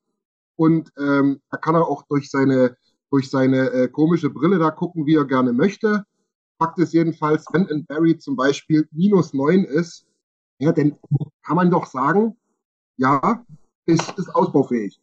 Und 0.57 0.91
ähm, 0.99 1.39
da 1.49 1.57
kann 1.57 1.75
er 1.75 1.87
auch 1.87 2.03
durch 2.09 2.29
seine, 2.29 2.75
durch 3.09 3.29
seine 3.29 3.69
äh, 3.69 3.87
komische 3.87 4.29
Brille 4.29 4.59
da 4.59 4.71
gucken, 4.71 5.05
wie 5.05 5.15
er 5.15 5.25
gerne 5.25 5.53
möchte. 5.53 6.03
Fakt 6.57 6.77
ist 6.79 6.93
jedenfalls, 6.93 7.45
wenn 7.53 7.67
in 7.67 7.85
Barry 7.85 8.17
zum 8.17 8.35
Beispiel 8.35 8.85
minus 8.91 9.33
neun 9.33 9.63
ist, 9.63 10.05
ja, 10.57 10.73
dann 10.73 10.97
kann 11.43 11.55
man 11.55 11.71
doch 11.71 11.85
sagen, 11.85 12.35
ja, 12.97 13.45
ist, 13.85 14.17
ist 14.17 14.35
ausbaufähig. 14.35 14.99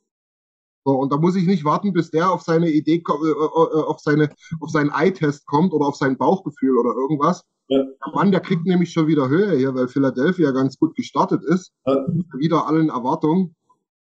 So, 0.87 0.93
und 0.93 1.13
da 1.13 1.17
muss 1.17 1.35
ich 1.35 1.47
nicht 1.47 1.65
warten, 1.65 1.93
bis 1.93 2.13
der 2.13 2.31
auf 2.31 2.43
seine 2.43 2.71
Idee, 2.71 3.03
äh, 3.05 3.29
äh, 3.29 3.83
auf 3.83 3.99
seine, 3.99 4.31
auf 4.61 4.71
seinen 4.71 4.91
Eye-Test 4.91 5.45
kommt 5.45 5.73
oder 5.73 5.85
auf 5.87 5.97
sein 5.97 6.17
Bauchgefühl 6.17 6.79
oder 6.79 6.95
irgendwas. 6.95 7.43
Ja. 7.67 7.83
Der 7.83 8.15
Mann, 8.15 8.31
der 8.31 8.39
kriegt 8.39 8.65
nämlich 8.67 8.93
schon 8.93 9.09
wieder 9.09 9.29
Höhe 9.29 9.57
hier, 9.57 9.75
weil 9.75 9.89
Philadelphia 9.89 10.53
ganz 10.53 10.79
gut 10.79 10.95
gestartet 10.95 11.43
ist. 11.43 11.73
Ja. 11.87 12.07
Wieder 12.39 12.69
allen 12.69 12.89
Erwartungen 12.91 13.57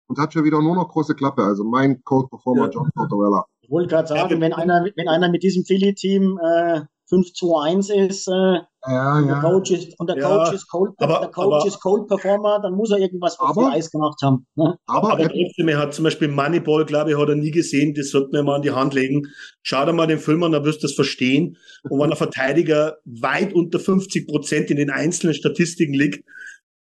und 0.06 0.20
hat 0.20 0.34
schon 0.34 0.44
wieder 0.44 0.62
nur 0.62 0.76
noch 0.76 0.90
große 0.90 1.16
Klappe. 1.16 1.44
Also 1.44 1.64
mein 1.64 2.04
Code-Performer 2.04 2.66
ja. 2.66 2.70
John 2.70 2.92
Tortorella. 2.96 3.46
Ich 3.62 3.72
wollte 3.72 3.90
gerade 3.90 4.08
sagen, 4.08 4.40
wenn 4.40 4.54
einer, 4.54 4.86
wenn 4.96 5.08
einer 5.08 5.32
mit 5.32 5.42
diesem 5.42 5.66
Philly-Team 5.66 6.40
äh, 6.44 6.82
5-2-1 7.10 8.08
ist, 8.08 8.28
äh, 8.28 8.60
ja, 8.90 9.18
und 9.18 9.28
der 9.28 9.40
Coach 9.40 9.72
ist, 9.72 10.00
und 10.00 10.10
der 10.10 10.18
ja, 10.18 10.28
Coach 10.28 10.54
ist 10.54 10.68
Cold, 10.68 10.92
aber, 10.98 11.20
der 11.20 11.30
Coach 11.30 11.56
aber, 11.56 11.68
ist 11.68 11.80
Cold 11.80 12.08
Performer, 12.08 12.60
dann 12.62 12.74
muss 12.74 12.92
er 12.92 12.98
irgendwas 12.98 13.40
auf 13.40 13.58
aber, 13.58 13.72
Eis 13.72 13.90
gemacht 13.90 14.20
haben. 14.22 14.46
Ne? 14.56 14.78
Aber, 14.88 15.14
aber 15.14 15.30
trotzdem, 15.30 15.70
er 15.70 15.78
hat 15.78 15.94
zum 15.94 16.04
Beispiel 16.04 16.28
Moneyball, 16.28 16.86
glaube 16.86 17.12
ich, 17.12 17.18
hat 17.18 17.30
er 17.30 17.36
nie 17.36 17.52
gesehen, 17.52 17.94
das 17.94 18.10
sollte 18.10 18.32
man 18.34 18.46
mal 18.46 18.56
an 18.56 18.62
die 18.62 18.72
Hand 18.72 18.94
legen. 18.94 19.28
Schau 19.62 19.86
dir 19.86 19.94
mal 19.94 20.08
den 20.08 20.20
Film 20.20 20.44
an, 20.44 20.52
dann 20.52 20.66
wirst 20.66 20.84
du 20.84 20.88
das 20.88 20.96
verstehen. 20.96 21.58
Und 21.84 22.00
wenn 22.00 22.12
ein 22.12 22.18
Verteidiger 22.18 22.98
weit 23.06 23.54
unter 23.54 23.80
50 23.80 24.28
Prozent 24.28 24.70
in 24.70 24.78
den 24.78 24.90
einzelnen 24.90 25.34
Statistiken 25.34 25.94
liegt, 25.94 26.26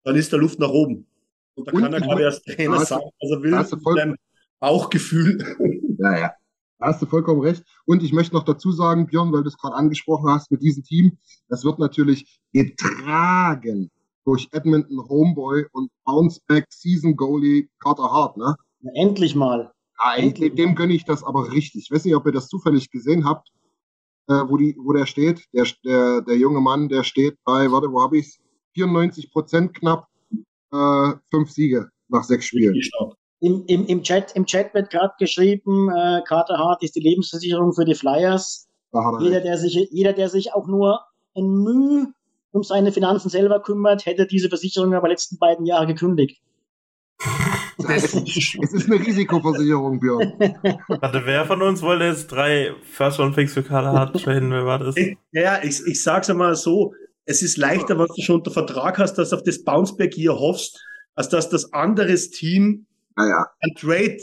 dann 0.04 0.16
ist 0.16 0.32
der 0.32 0.40
Luft 0.40 0.60
nach 0.60 0.70
oben. 0.70 1.08
Und 1.56 1.68
da 1.68 1.72
und 1.72 1.82
kann 1.82 1.94
er, 1.94 2.02
glaube 2.02 2.22
ich, 2.22 2.26
als 2.28 2.42
Trainer 2.42 2.86
sagen, 2.86 3.10
was 3.20 3.32
er 3.32 3.42
will, 3.42 3.52
mit 3.52 3.98
seinem 3.98 4.16
Bauchgefühl. 4.60 5.38
Ja, 6.00 6.20
ja. 6.20 6.32
Da 6.80 6.88
hast 6.88 7.02
du 7.02 7.06
vollkommen 7.06 7.42
recht. 7.42 7.64
Und 7.86 8.04
ich 8.04 8.14
möchte 8.14 8.36
noch 8.36 8.44
dazu 8.44 8.72
sagen, 8.72 9.08
Björn, 9.08 9.32
weil 9.34 9.44
du 9.44 9.50
es 9.50 9.58
gerade 9.58 9.76
angesprochen 9.76 10.30
hast 10.30 10.52
mit 10.52 10.62
diesem 10.62 10.84
Team, 10.84 11.18
das 11.48 11.64
wird 11.64 11.80
natürlich 11.80 12.40
getragen 12.54 13.90
durch 14.26 14.50
Edmonton 14.52 15.00
Homeboy 15.08 15.66
und 15.72 15.90
Bounceback 16.06 16.66
Season 16.70 17.16
Goalie 17.16 17.70
Carter 17.80 18.12
Hart, 18.12 18.38
ne? 18.38 18.56
Endlich 18.94 19.36
mal. 19.36 19.72
Ja, 20.00 20.16
Endlich 20.16 20.54
dem 20.54 20.76
gönne 20.76 20.94
ich 20.94 21.06
das 21.06 21.24
aber 21.24 21.52
richtig. 21.52 21.86
Ich 21.86 21.92
weiß 21.92 22.06
nicht, 22.06 22.16
ob 22.16 22.26
ihr 22.26 22.32
das 22.32 22.48
zufällig 22.48 22.92
gesehen 22.92 23.26
habt, 23.26 23.50
äh, 24.28 24.44
wo, 24.48 24.58
die, 24.58 24.76
wo 24.78 24.94
der 24.94 25.06
steht. 25.06 25.46
Der, 25.54 25.66
der, 25.84 26.22
der 26.22 26.38
junge 26.38 26.62
Mann, 26.62 26.90
der 26.90 27.04
steht 27.04 27.38
bei, 27.44 27.72
warte, 27.72 27.92
wo 27.92 28.02
habe 28.02 28.18
ich's? 28.18 28.38
94 28.74 29.32
Prozent 29.32 29.74
knapp, 29.74 30.08
äh, 30.72 31.14
fünf 31.32 31.50
Siege 31.50 31.90
nach 32.10 32.24
sechs 32.24 32.46
Spielen. 32.46 32.76
Im, 33.40 33.66
im, 33.68 33.86
im, 33.86 34.02
Chat, 34.02 34.36
Im 34.36 34.46
Chat 34.46 34.74
wird 34.74 34.90
gerade 34.90 35.14
geschrieben, 35.20 35.90
äh, 35.90 36.22
Carter 36.28 36.58
Hart 36.58 36.82
ist 36.84 36.96
die 36.96 37.02
Lebensversicherung 37.02 37.74
für 37.74 37.86
die 37.86 37.94
Flyers. 37.94 38.68
Jeder 39.20 39.42
der, 39.42 39.58
sich, 39.58 39.90
jeder, 39.92 40.14
der 40.14 40.30
sich 40.30 40.54
auch 40.54 40.68
nur 40.68 41.02
ein 41.36 41.46
Mühe 41.46 42.08
um 42.52 42.64
seine 42.64 42.92
Finanzen 42.92 43.30
selber 43.30 43.62
kümmert, 43.62 44.06
hätte 44.06 44.26
diese 44.26 44.50
Versicherung 44.50 44.94
aber 44.94 45.10
letzten 45.10 45.38
beiden 45.38 45.66
Jahre 45.66 45.86
gekündigt. 45.86 46.42
Es 47.88 48.14
ist 48.14 48.92
eine 48.92 49.00
Risikoversicherung, 49.00 50.00
Björn. 50.00 50.34
Warte, 50.88 51.22
wer 51.26 51.46
von 51.46 51.62
uns 51.62 51.82
wollte 51.84 52.06
jetzt 52.06 52.28
drei 52.28 52.72
First 52.84 53.20
One 53.20 53.34
Picks 53.34 53.54
für 53.54 53.64
Carter 53.64 53.94
Hart 53.94 54.22
traden? 54.22 54.52
Wer 54.52 54.66
war 54.66 54.80
das? 54.80 54.96
Ja, 55.32 55.64
ich, 55.64 55.86
ich 55.86 56.02
sag's 56.02 56.30
einmal 56.30 56.56
so. 56.56 56.94
Es 57.26 57.44
ist 57.44 57.58
leichter, 57.58 58.00
wenn 58.00 58.08
du 58.08 58.22
schon 58.22 58.38
unter 58.38 58.52
Vertrag 58.52 58.98
hast, 58.98 59.16
dass 59.16 59.30
du 59.30 59.36
auf 59.36 59.44
das 59.44 59.64
Bounceback 59.64 60.14
hier 60.14 60.34
hoffst, 60.34 60.84
als 61.14 61.30
dass 61.30 61.50
das 61.50 61.74
anderes 61.74 62.32
Team 62.32 62.88
naja. 63.18 63.48
ein 63.62 63.76
Trade 63.76 64.18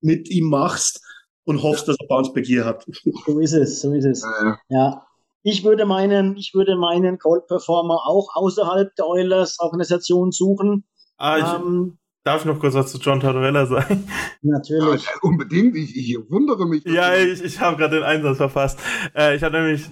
mit 0.00 0.28
ihm 0.30 0.48
machst 0.48 1.02
und 1.44 1.62
hoffst, 1.62 1.88
dass 1.88 1.96
er 2.00 2.06
Bounceback 2.08 2.46
hier 2.46 2.64
hat. 2.64 2.84
So 3.26 3.38
ist 3.38 3.52
es, 3.52 3.80
so 3.80 3.94
ist 3.94 4.04
es. 4.04 4.22
Naja. 4.22 4.58
Ja. 4.68 5.06
Ich 5.42 5.64
würde 5.64 5.86
meinen, 5.86 6.36
ich 6.36 6.52
würde 6.52 6.76
meinen 6.76 7.18
Cold 7.18 7.46
Performer 7.46 8.02
auch 8.06 8.34
außerhalb 8.34 8.94
der 8.96 9.06
Oilers 9.06 9.58
Organisation 9.60 10.32
suchen. 10.32 10.84
Ah, 11.16 11.38
ich, 11.38 11.44
ähm, 11.44 11.98
darf 12.24 12.42
ich 12.42 12.46
noch 12.46 12.58
kurz 12.60 12.74
was 12.74 12.90
zu 12.92 12.98
John 12.98 13.20
Tortorella 13.20 13.66
sagen? 13.66 14.08
Natürlich. 14.42 15.04
Ja, 15.04 15.10
unbedingt, 15.22 15.76
ich, 15.76 15.96
ich 15.96 16.18
wundere 16.28 16.66
mich. 16.66 16.84
Ja, 16.84 17.14
ich, 17.14 17.42
ich 17.42 17.60
habe 17.60 17.76
gerade 17.76 17.96
den 17.96 18.04
Einsatz 18.04 18.36
verfasst. 18.36 18.78
Äh, 19.14 19.36
ich 19.36 19.42
habe 19.42 19.56
nämlich 19.58 19.86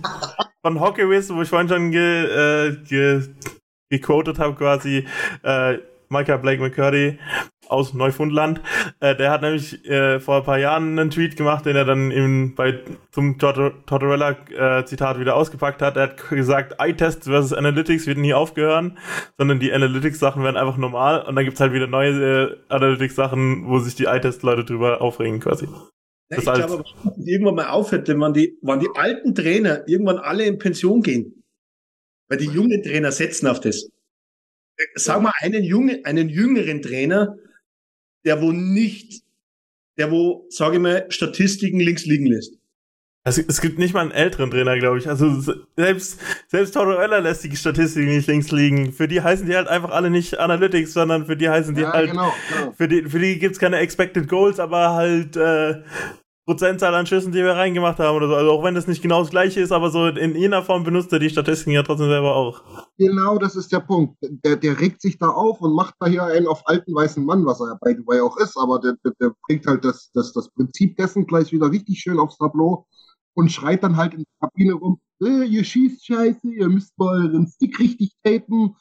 von 0.62 0.81
Hockeywiz, 0.81 1.31
wo 1.31 1.42
ich 1.42 1.49
vorhin 1.49 1.69
schon 1.69 1.90
ge, 1.90 2.25
äh, 2.25 2.77
ge, 2.85 3.23
gequotet 3.88 4.38
habe 4.38 4.55
quasi, 4.57 5.07
äh, 5.42 5.79
Michael 6.09 6.38
Blake 6.38 6.62
McCurdy 6.62 7.19
aus 7.68 7.94
Neufundland. 7.94 8.61
Äh, 9.00 9.16
der 9.16 9.31
hat 9.31 9.42
nämlich 9.42 9.85
äh, 9.87 10.20
vor 10.20 10.38
ein 10.38 10.44
paar 10.44 10.59
Jahren 10.59 10.98
einen 10.98 11.11
Tweet 11.11 11.37
gemacht, 11.37 11.66
den 11.66 11.76
er 11.76 11.85
dann 11.85 12.11
eben 12.11 12.55
bei 12.55 12.81
zum 13.11 13.38
Tortorella-Zitat 13.38 15.16
äh, 15.16 15.20
wieder 15.20 15.37
ausgepackt 15.37 15.83
hat. 15.83 15.96
Er 15.96 16.05
hat 16.05 16.29
gesagt, 16.29 16.76
Eye-Test 16.79 17.24
versus 17.24 17.52
Analytics 17.52 18.07
wird 18.07 18.18
nie 18.18 18.35
aufgehören, 18.35 18.98
sondern 19.38 19.61
die 19.61 19.72
Analytics-Sachen 19.72 20.42
werden 20.42 20.57
einfach 20.57 20.76
normal 20.76 21.22
und 21.22 21.37
dann 21.37 21.44
gibt's 21.44 21.61
halt 21.61 21.72
wieder 21.72 21.87
neue 21.87 22.11
äh, 22.11 22.57
Analytics-Sachen, 22.68 23.66
wo 23.66 23.79
sich 23.79 23.94
die 23.94 24.05
Eye-Test-Leute 24.05 24.64
drüber 24.64 25.00
aufregen 25.00 25.40
quasi. 25.40 25.66
Ja, 26.29 26.38
ich 26.38 26.44
glaube, 26.44 26.85
irgendwann 27.24 27.55
mal 27.55 27.68
aufhört, 27.68 28.09
wenn 28.09 28.33
die, 28.33 28.59
wenn 28.61 28.81
die 28.81 28.88
alten 28.94 29.35
Trainer 29.35 29.87
irgendwann 29.87 30.18
alle 30.18 30.44
in 30.44 30.59
Pension 30.59 31.00
gehen, 31.00 31.44
weil 32.29 32.38
die 32.38 32.46
jungen 32.46 32.83
Trainer 32.83 33.12
setzen 33.12 33.46
auf 33.46 33.61
das. 33.61 33.88
Äh, 34.76 34.85
sag 34.94 35.22
mal, 35.22 35.33
einen, 35.40 35.62
junge, 35.62 36.05
einen 36.05 36.29
jüngeren 36.29 36.83
Trainer, 36.83 37.37
der 38.27 38.43
wo 38.43 38.53
nicht, 38.53 39.23
der 39.97 40.11
wo, 40.11 40.47
sage 40.51 40.77
ich 40.77 40.83
mal, 40.83 41.07
Statistiken 41.09 41.81
links 41.81 42.05
liegen 42.05 42.27
lässt. 42.27 42.59
Also, 43.25 43.43
es 43.49 43.61
gibt 43.61 43.79
nicht 43.79 43.93
mal 43.93 44.03
einen 44.03 44.12
älteren 44.12 44.53
Trainer, 44.53 44.79
glaube 44.79 44.99
ich. 44.99 45.09
Also 45.09 45.41
selbst 45.77 46.21
selbst 46.47 46.75
Tortorella 46.75 47.19
lässt 47.19 47.43
die 47.43 47.57
Statistiken 47.57 48.15
nicht 48.15 48.29
links 48.29 48.53
liegen. 48.53 48.93
Für 48.93 49.09
die 49.09 49.21
heißen 49.21 49.47
die 49.47 49.57
halt 49.57 49.67
einfach 49.67 49.91
alle 49.91 50.11
nicht 50.11 50.39
Analytics, 50.39 50.93
sondern 50.93 51.27
für 51.27 51.37
die 51.37 51.49
heißen 51.49 51.75
die 51.75 51.83
ja, 51.83 51.93
halt. 51.93 52.11
Genau, 52.11 52.33
genau. 52.57 52.73
Für 52.73 52.87
die 52.87 53.03
für 53.03 53.19
die 53.19 53.41
gibt's 53.41 53.59
keine 53.59 53.79
Expected 53.79 54.29
Goals, 54.29 54.61
aber 54.61 54.91
halt 54.95 55.37
äh, 55.37 55.83
Prozentzahl 56.47 56.95
an 56.95 57.07
Schüssen, 57.07 57.33
die 57.33 57.43
wir 57.43 57.55
reingemacht 57.55 57.99
haben 57.99 58.17
oder 58.17 58.29
so. 58.29 58.35
Also 58.37 58.53
auch 58.53 58.63
wenn 58.63 58.77
das 58.77 58.87
nicht 58.87 59.03
genau 59.03 59.21
das 59.21 59.31
gleiche 59.31 59.61
ist, 59.61 59.73
aber 59.73 59.91
so 59.91 60.07
in 60.07 60.37
jener 60.37 60.63
Form 60.63 60.85
benutzt 60.85 61.13
er 61.13 61.19
die 61.19 61.29
Statistiken 61.29 61.73
ja 61.73 61.83
trotzdem 61.83 62.09
selber 62.09 62.37
auch. 62.37 62.63
Genau, 62.99 63.37
das 63.37 63.57
ist 63.57 63.73
der 63.73 63.81
Punkt. 63.81 64.17
Der, 64.23 64.55
der 64.55 64.79
regt 64.81 65.03
sich 65.03 65.19
da 65.19 65.29
auf 65.29 65.61
und 65.61 65.75
macht 65.75 65.97
da 65.99 66.07
hier 66.07 66.23
einen 66.23 66.47
auf 66.47 66.63
alten 66.67 66.95
weißen 66.95 67.25
Mann, 67.25 67.45
was 67.45 67.61
er 67.61 67.71
ja 67.71 67.79
by 67.81 67.97
the 67.99 68.07
way 68.07 68.21
auch 68.21 68.37
ist, 68.39 68.57
aber 68.57 68.79
der, 68.79 68.95
der, 69.05 69.13
der 69.21 69.33
bringt 69.47 69.67
halt 69.67 69.85
das, 69.85 70.11
das, 70.15 70.33
das 70.33 70.49
Prinzip 70.51 70.97
dessen 70.97 71.27
gleich 71.27 71.51
wieder 71.51 71.71
richtig 71.71 71.99
schön 71.99 72.21
aufs 72.21 72.39
Tableau 72.39 72.87
und 73.35 73.51
schreit 73.51 73.83
dann 73.83 73.97
halt 73.97 74.15
in 74.15 74.21
der 74.21 74.49
Kabine 74.49 74.75
rum, 74.75 75.01
äh, 75.23 75.45
ihr 75.45 75.65
schießt 75.65 76.07
scheiße, 76.07 76.49
ihr 76.49 76.69
müsst 76.69 76.97
mal 76.97 77.25
euren 77.25 77.49
Stick 77.49 77.79
richtig 77.81 78.13
tapen, 78.23 78.77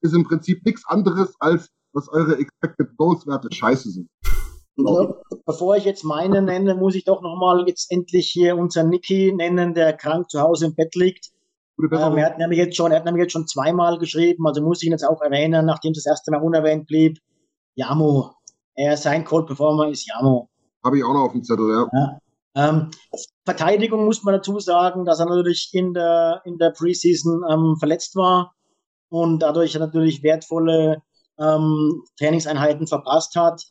ist 0.00 0.14
im 0.14 0.24
Prinzip 0.24 0.64
nichts 0.64 0.84
anderes 0.86 1.34
als 1.40 1.70
was 1.92 2.08
eure 2.10 2.36
Expected 2.38 2.94
Goals 2.98 3.26
Werte 3.26 3.48
scheiße 3.52 3.90
sind. 3.90 4.08
Also, 4.78 5.16
bevor 5.46 5.76
ich 5.76 5.84
jetzt 5.84 6.04
meine 6.04 6.42
nenne, 6.42 6.74
muss 6.74 6.94
ich 6.94 7.04
doch 7.04 7.22
nochmal 7.22 7.64
jetzt 7.66 7.90
endlich 7.90 8.28
hier 8.28 8.56
unseren 8.56 8.90
Niki 8.90 9.32
nennen, 9.34 9.74
der 9.74 9.94
krank 9.94 10.30
zu 10.30 10.40
Hause 10.40 10.66
im 10.66 10.74
Bett 10.74 10.94
liegt. 10.94 11.30
Ähm, 11.78 12.16
er, 12.16 12.26
hat 12.26 12.38
nämlich 12.38 12.58
jetzt 12.58 12.76
schon, 12.76 12.90
er 12.90 12.98
hat 12.98 13.04
nämlich 13.04 13.22
jetzt 13.22 13.32
schon 13.32 13.46
zweimal 13.46 13.98
geschrieben, 13.98 14.46
also 14.46 14.62
muss 14.62 14.82
ich 14.82 14.86
ihn 14.86 14.92
jetzt 14.92 15.06
auch 15.06 15.20
erwähnen, 15.20 15.66
nachdem 15.66 15.92
das 15.92 16.06
erste 16.06 16.30
Mal 16.30 16.42
unerwähnt 16.42 16.86
blieb. 16.86 17.18
Jamo. 17.74 18.32
Er, 18.74 18.96
sein 18.96 19.24
Cold 19.24 19.46
Performer 19.46 19.88
ist 19.88 20.06
Jamo. 20.06 20.48
Habe 20.84 20.98
ich 20.98 21.04
auch 21.04 21.12
noch 21.12 21.24
auf 21.24 21.32
dem 21.32 21.42
Zettel, 21.42 21.68
ja. 21.68 21.88
ja. 21.92 22.18
Ähm, 22.56 22.90
Verteidigung 23.44 24.06
muss 24.06 24.22
man 24.22 24.34
dazu 24.34 24.58
sagen, 24.60 25.04
dass 25.04 25.20
er 25.20 25.26
natürlich 25.26 25.68
in 25.72 25.92
der, 25.92 26.40
in 26.44 26.56
der 26.56 26.70
Preseason 26.70 27.42
ähm, 27.50 27.76
verletzt 27.78 28.16
war 28.16 28.54
und 29.10 29.40
dadurch 29.40 29.74
natürlich 29.78 30.22
wertvolle 30.22 31.02
ähm, 31.38 32.02
Trainingseinheiten 32.18 32.86
verpasst 32.86 33.36
hat. 33.36 33.62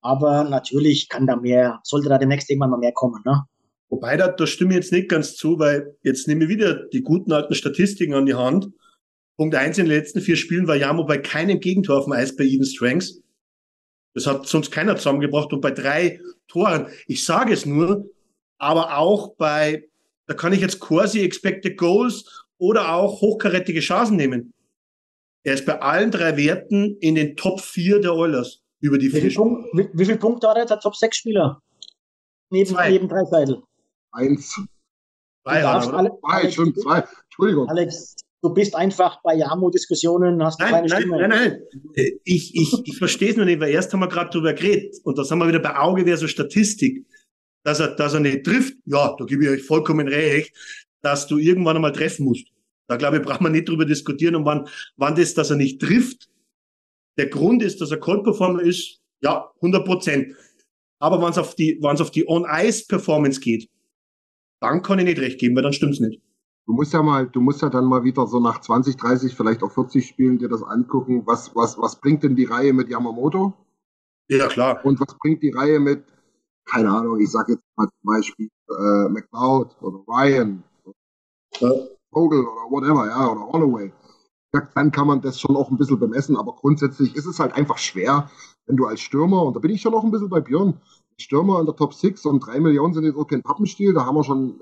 Aber 0.00 0.44
natürlich 0.44 1.08
kann 1.08 1.26
da 1.26 1.36
mehr, 1.36 1.80
sollte 1.82 2.08
da 2.08 2.18
demnächst 2.18 2.48
irgendwann 2.48 2.70
mal 2.70 2.78
mehr 2.78 2.92
kommen. 2.92 3.22
Ne? 3.24 3.42
Wobei, 3.90 4.16
da, 4.16 4.28
da 4.28 4.46
stimme 4.46 4.70
ich 4.70 4.76
jetzt 4.76 4.92
nicht 4.92 5.08
ganz 5.08 5.36
zu, 5.36 5.58
weil 5.58 5.96
jetzt 6.02 6.28
nehme 6.28 6.44
ich 6.44 6.50
wieder 6.50 6.86
die 6.88 7.02
guten 7.02 7.32
alten 7.32 7.54
Statistiken 7.54 8.14
an 8.14 8.26
die 8.26 8.34
Hand. 8.34 8.68
Punkt 9.36 9.54
eins 9.54 9.78
in 9.78 9.86
den 9.86 9.96
letzten 9.96 10.20
vier 10.20 10.36
Spielen 10.36 10.68
war 10.68 10.76
Jamo 10.76 11.04
bei 11.04 11.18
keinem 11.18 11.60
Gegentor 11.60 11.98
auf 11.98 12.04
dem 12.04 12.12
Eis 12.12 12.36
bei 12.36 12.44
Even 12.44 12.64
Strengths. 12.64 13.20
Das 14.14 14.26
hat 14.26 14.46
sonst 14.46 14.70
keiner 14.70 14.96
zusammengebracht 14.96 15.52
und 15.52 15.60
bei 15.60 15.70
drei 15.70 16.20
Toren. 16.48 16.88
Ich 17.06 17.24
sage 17.24 17.52
es 17.52 17.66
nur, 17.66 18.08
aber 18.58 18.98
auch 18.98 19.34
bei, 19.36 19.88
da 20.26 20.34
kann 20.34 20.52
ich 20.52 20.60
jetzt 20.60 20.80
quasi 20.80 21.20
Expected 21.20 21.76
Goals 21.76 22.46
oder 22.58 22.94
auch 22.94 23.20
hochkarätige 23.20 23.80
Chancen 23.80 24.16
nehmen. 24.16 24.52
Er 25.42 25.54
ist 25.54 25.64
bei 25.64 25.80
allen 25.80 26.10
drei 26.10 26.36
Werten 26.36 26.96
in 27.00 27.14
den 27.14 27.36
Top 27.36 27.60
4 27.60 28.00
der 28.00 28.14
Oilers 28.14 28.62
über 28.80 28.98
die 28.98 29.06
Wie 29.06 29.10
vier 29.20 29.20
viele 29.30 29.34
Punkt, 29.34 29.68
wie, 29.74 29.88
wie 29.92 30.04
viel 30.04 30.16
Punkte 30.16 30.48
hat 30.48 30.56
er 30.56 30.60
jetzt? 30.62 30.70
Der 30.70 30.80
Top 30.80 30.96
6 30.96 31.16
Spieler? 31.16 31.60
Neben, 32.50 32.68
Zwei. 32.70 32.90
neben 32.90 33.08
drei 33.08 33.24
Seidel. 33.24 33.62
Eins. 34.12 34.54
Du 34.56 34.64
darfst 35.44 35.88
oder? 35.88 35.98
alle- 35.98 36.10
zwei, 36.20 36.28
Alex, 36.38 36.54
schon 36.54 36.72
du- 36.72 36.80
zwei. 36.80 37.04
Entschuldigung. 37.24 37.68
Alex, 37.68 38.16
du 38.42 38.50
bist 38.54 38.74
einfach 38.74 39.22
bei 39.22 39.34
Jamo-Diskussionen, 39.36 40.42
hast 40.42 40.58
Nein, 40.60 40.70
keine 40.70 40.88
nein, 40.88 41.00
Stimme. 41.02 41.18
nein, 41.18 41.30
nein. 41.30 41.62
Äh, 41.94 42.10
Ich, 42.24 42.54
ich, 42.54 42.74
ich 42.84 42.98
verstehe 42.98 43.30
es 43.30 43.36
noch 43.36 43.44
nicht, 43.44 43.60
weil 43.60 43.70
erst 43.70 43.92
haben 43.92 44.00
wir 44.00 44.08
gerade 44.08 44.30
drüber 44.30 44.52
geredet 44.52 44.96
und 45.04 45.16
da 45.18 45.24
sind 45.24 45.38
wir 45.38 45.46
wieder 45.48 45.60
bei 45.60 45.76
Auge 45.76 46.04
wäre 46.06 46.16
so 46.16 46.26
Statistik, 46.26 47.06
dass 47.64 47.80
er, 47.80 47.94
dass 47.94 48.14
er 48.14 48.20
nicht 48.20 48.44
trifft. 48.44 48.74
Ja, 48.86 49.14
da 49.18 49.24
gebe 49.24 49.44
ich 49.44 49.50
euch 49.50 49.62
vollkommen 49.62 50.08
recht, 50.08 50.54
dass 51.02 51.26
du 51.26 51.38
irgendwann 51.38 51.76
einmal 51.76 51.92
treffen 51.92 52.24
musst. 52.24 52.46
Da 52.88 52.96
glaube 52.96 53.18
ich, 53.18 53.22
braucht 53.22 53.40
man 53.40 53.52
nicht 53.52 53.68
drüber 53.68 53.84
diskutieren 53.84 54.34
und 54.34 54.44
wann, 54.44 54.66
wann 54.96 55.14
das, 55.14 55.34
dass 55.34 55.50
er 55.50 55.56
nicht 55.56 55.80
trifft. 55.80 56.28
Der 57.18 57.28
Grund 57.28 57.62
ist, 57.62 57.80
dass 57.80 57.90
er 57.90 57.98
Cold 57.98 58.24
Performer 58.24 58.62
ist, 58.62 59.00
ja, 59.22 59.50
100 59.56 59.84
Prozent. 59.84 60.34
Aber 60.98 61.20
wenn 61.20 61.30
es 61.30 61.38
auf 61.38 61.54
die, 61.54 61.78
wenn 61.82 61.94
es 61.94 62.00
auf 62.00 62.10
die 62.10 62.28
On-Ice-Performance 62.28 63.40
geht, 63.40 63.68
dann 64.60 64.82
kann 64.82 64.98
ich 64.98 65.06
nicht 65.06 65.18
recht 65.18 65.38
geben, 65.38 65.56
weil 65.56 65.62
dann 65.62 65.72
stimmt's 65.72 66.00
nicht. 66.00 66.22
Du 66.66 66.74
musst 66.74 66.92
ja 66.92 67.02
mal, 67.02 67.26
du 67.26 67.40
musst 67.40 67.62
ja 67.62 67.70
dann 67.70 67.86
mal 67.86 68.04
wieder 68.04 68.26
so 68.26 68.38
nach 68.38 68.60
20, 68.60 68.96
30, 68.96 69.34
vielleicht 69.34 69.62
auch 69.62 69.72
40 69.72 70.06
Spielen 70.06 70.38
dir 70.38 70.48
das 70.48 70.62
angucken. 70.62 71.22
Was, 71.26 71.54
was, 71.56 71.78
was 71.78 72.00
bringt 72.00 72.22
denn 72.22 72.36
die 72.36 72.44
Reihe 72.44 72.72
mit 72.72 72.88
Yamamoto? 72.88 73.54
Ja, 74.28 74.46
klar. 74.46 74.84
Und 74.84 75.00
was 75.00 75.16
bringt 75.18 75.42
die 75.42 75.50
Reihe 75.50 75.80
mit, 75.80 76.04
keine 76.66 76.90
Ahnung, 76.90 77.18
ich 77.18 77.30
sag 77.30 77.48
jetzt 77.48 77.64
mal 77.76 77.88
zum 77.88 78.14
Beispiel 78.14 78.48
äh, 78.68 79.08
McLeod 79.08 79.82
oder 79.82 79.98
Ryan, 80.06 80.62
Ja. 81.58 81.72
Vogel 82.12 82.40
oder 82.40 82.70
whatever, 82.70 83.06
ja, 83.06 83.30
oder 83.30 83.52
Holloway. 83.52 83.92
Dann 84.52 84.90
kann 84.90 85.06
man 85.06 85.20
das 85.20 85.40
schon 85.40 85.56
auch 85.56 85.70
ein 85.70 85.76
bisschen 85.76 85.98
bemessen, 86.00 86.36
aber 86.36 86.54
grundsätzlich 86.54 87.14
ist 87.14 87.26
es 87.26 87.38
halt 87.38 87.52
einfach 87.52 87.78
schwer, 87.78 88.30
wenn 88.66 88.76
du 88.76 88.86
als 88.86 89.00
Stürmer, 89.00 89.42
und 89.44 89.54
da 89.54 89.60
bin 89.60 89.70
ich 89.70 89.80
schon 89.80 89.94
auch 89.94 90.02
ein 90.02 90.10
bisschen 90.10 90.28
bei 90.28 90.40
Björn, 90.40 90.80
Stürmer 91.18 91.60
in 91.60 91.66
der 91.66 91.76
Top 91.76 91.94
6 91.94 92.24
und 92.26 92.40
3 92.40 92.60
Millionen 92.60 92.94
sind 92.94 93.04
jetzt 93.04 93.16
auch 93.16 93.26
kein 93.26 93.42
Pappenstiel, 93.42 93.92
da 93.92 94.06
haben 94.06 94.16
wir 94.16 94.24
schon 94.24 94.60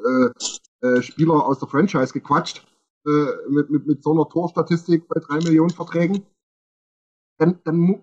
äh, 0.82 0.86
äh, 0.86 1.02
Spieler 1.02 1.46
aus 1.46 1.58
der 1.58 1.68
Franchise 1.68 2.12
gequatscht 2.12 2.66
äh, 3.06 3.26
mit, 3.48 3.70
mit, 3.70 3.86
mit 3.86 4.02
so 4.02 4.12
einer 4.12 4.28
Torstatistik 4.28 5.08
bei 5.08 5.20
3 5.20 5.36
Millionen 5.36 5.70
Verträgen. 5.70 6.26
Dann, 7.38 7.60
dann 7.64 7.78
mu 7.78 7.98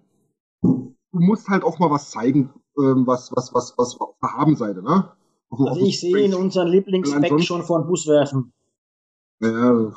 du 0.63 0.95
musst 1.11 1.47
halt 1.49 1.63
auch 1.63 1.79
mal 1.79 1.91
was 1.91 2.11
zeigen, 2.11 2.53
ähm, 2.77 3.05
was, 3.05 3.31
was, 3.36 3.53
was, 3.53 3.77
was 3.77 3.99
auf 3.99 4.15
der 4.21 4.33
Habenseite, 4.33 4.81
ne? 4.81 5.11
Auf 5.49 5.59
auf 5.59 5.67
Also 5.67 5.79
dem 5.81 5.88
ich 5.88 5.99
sehe 5.99 6.17
in 6.17 6.31
Strength. 6.31 6.43
unseren 6.43 6.67
Lieblingsback 6.69 7.41
schon 7.43 7.63
vor 7.63 7.81
den 7.81 7.88
Bus 7.88 8.07
werfen. 8.07 8.53
Ja, 9.41 9.91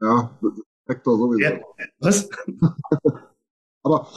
ja, 0.00 0.30
Vector 0.86 1.16
sowieso. 1.18 1.40
Ja. 1.40 1.60
Was? 2.00 2.28
Aber 3.82 4.08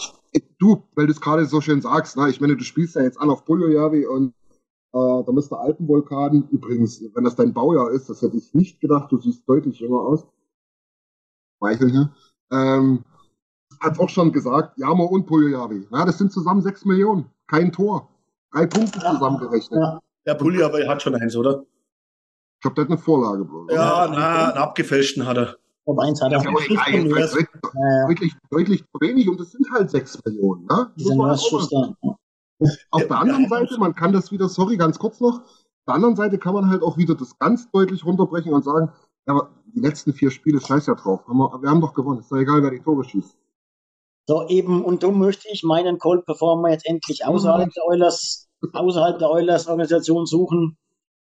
du, 0.59 0.83
weil 0.95 1.07
du 1.07 1.11
es 1.11 1.21
gerade 1.21 1.45
so 1.45 1.61
schön 1.61 1.81
sagst, 1.81 2.17
ne, 2.17 2.29
ich 2.29 2.39
meine, 2.41 2.55
du 2.55 2.63
spielst 2.63 2.95
ja 2.95 3.01
jetzt 3.01 3.19
an 3.19 3.29
auf 3.29 3.45
Buljojavi 3.45 4.05
und 4.05 4.33
äh, 4.93 5.23
da 5.25 5.31
müsste 5.31 5.57
Alpenvulkan, 5.57 6.47
übrigens, 6.51 7.01
wenn 7.13 7.23
das 7.23 7.35
dein 7.35 7.53
Baujahr 7.53 7.91
ist, 7.91 8.09
das 8.09 8.21
hätte 8.21 8.37
ich 8.37 8.53
nicht 8.53 8.79
gedacht, 8.79 9.11
du 9.11 9.17
siehst 9.19 9.47
deutlich 9.47 9.79
jünger 9.79 9.99
aus. 9.99 10.25
Weicheln 11.59 11.89
hier. 11.89 12.13
Ähm, 12.51 13.03
hat 13.81 13.99
auch 13.99 14.09
schon 14.09 14.31
gesagt, 14.31 14.77
Jamo 14.77 15.05
und 15.05 15.27
Buljojavi. 15.27 15.87
Ja, 15.91 16.05
das 16.05 16.17
sind 16.17 16.31
zusammen 16.31 16.61
sechs 16.61 16.85
Millionen. 16.85 17.29
Kein 17.47 17.71
Tor. 17.71 18.09
Drei 18.51 18.65
Punkte 18.65 18.99
Ja. 18.99 19.13
zusammengerechnet. 19.13 19.79
Ja. 19.79 20.01
Aber 20.35 20.79
er 20.79 20.89
hat 20.89 21.01
schon 21.01 21.15
eins, 21.15 21.35
oder? 21.35 21.65
Ich 22.55 22.61
glaube, 22.61 22.75
der 22.75 22.83
hat 22.85 22.89
eine 22.91 22.97
Vorlage 22.97 23.45
bloß. 23.45 23.71
Ja, 23.71 24.07
na, 24.11 24.47
einen 24.49 24.57
abgefälschten 24.57 25.25
hat 25.25 25.37
er. 25.37 25.57
Um 25.87 25.99
eins 25.99 26.21
hat 26.21 26.33
er. 26.33 26.41
Jedenfalls 26.41 27.31
deutlich, 27.31 27.47
Äh, 27.63 28.07
deutlich, 28.07 28.33
deutlich 28.51 28.79
zu 28.81 28.99
wenig 28.99 29.29
und 29.29 29.39
es 29.39 29.51
sind 29.51 29.65
halt 29.71 29.89
sechs 29.89 30.19
Millionen. 30.25 30.65
Ne? 30.65 30.91
Nurse-Schuster. 30.97 31.95
Auf 32.91 33.07
der 33.07 33.17
anderen. 33.17 33.47
Seite, 33.47 33.77
man 33.79 33.95
kann 33.95 34.11
das 34.11 34.31
wieder, 34.31 34.49
sorry, 34.49 34.75
ganz 34.75 34.99
kurz 34.99 35.21
noch, 35.21 35.41
auf 35.41 35.85
der 35.87 35.95
anderen 35.95 36.17
Seite 36.17 36.37
kann 36.39 36.53
man 36.53 36.69
halt 36.69 36.83
auch 36.83 36.97
wieder 36.97 37.15
das 37.15 37.39
ganz 37.39 37.71
deutlich 37.71 38.05
runterbrechen 38.05 38.51
und 38.53 38.65
sagen, 38.65 38.91
ja, 39.27 39.33
aber 39.33 39.51
die 39.73 39.79
letzten 39.79 40.11
vier 40.11 40.31
Spiele, 40.31 40.59
scheiß 40.59 40.87
ja 40.87 40.95
drauf. 40.95 41.25
Haben 41.27 41.37
wir, 41.37 41.61
wir 41.61 41.69
haben 41.69 41.79
doch 41.79 41.93
gewonnen. 41.93 42.19
Ist 42.19 42.31
doch 42.31 42.37
egal, 42.37 42.61
wer 42.63 42.71
die 42.71 42.81
Tore 42.81 43.05
schießt. 43.05 43.37
So, 44.27 44.45
eben, 44.49 44.83
und 44.83 45.03
darum 45.03 45.19
möchte 45.19 45.47
ich 45.49 45.63
meinen 45.63 45.99
Cold 45.99 46.25
Performer 46.25 46.71
jetzt 46.71 46.85
endlich 46.85 47.25
außerhalb 47.25 47.71
der 47.73 47.85
Oilers, 47.85 48.49
außerhalb 48.73 49.19
der 49.19 49.29
Oilers 49.29 49.67
Organisation 49.67 50.25
suchen. 50.25 50.77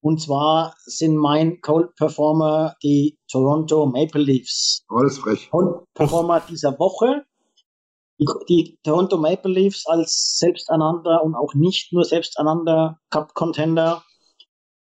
Und 0.03 0.21
zwar 0.21 0.75
sind 0.85 1.17
mein 1.17 1.61
Cold 1.61 1.95
Performer 1.97 2.75
die 2.83 3.19
Toronto 3.31 3.87
Maple 3.87 4.23
Leafs. 4.23 4.85
Ist 5.07 5.19
frech. 5.19 5.51
Cold 5.51 5.85
Performer 5.95 6.41
dieser 6.49 6.79
Woche. 6.79 7.25
Die, 8.19 8.27
die 8.49 8.79
Toronto 8.83 9.19
Maple 9.19 9.53
Leafs 9.53 9.87
als 9.87 10.39
selbsteinander 10.39 11.23
und 11.23 11.35
auch 11.35 11.55
nicht 11.55 11.93
nur 11.93 12.05
selbsteinander 12.05 12.99
Cup 13.11 13.35
Contender 13.35 14.03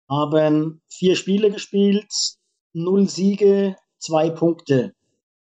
haben 0.08 0.82
vier 0.90 1.16
Spiele 1.16 1.50
gespielt, 1.50 2.12
null 2.74 3.08
Siege, 3.08 3.76
zwei 3.98 4.28
Punkte 4.30 4.92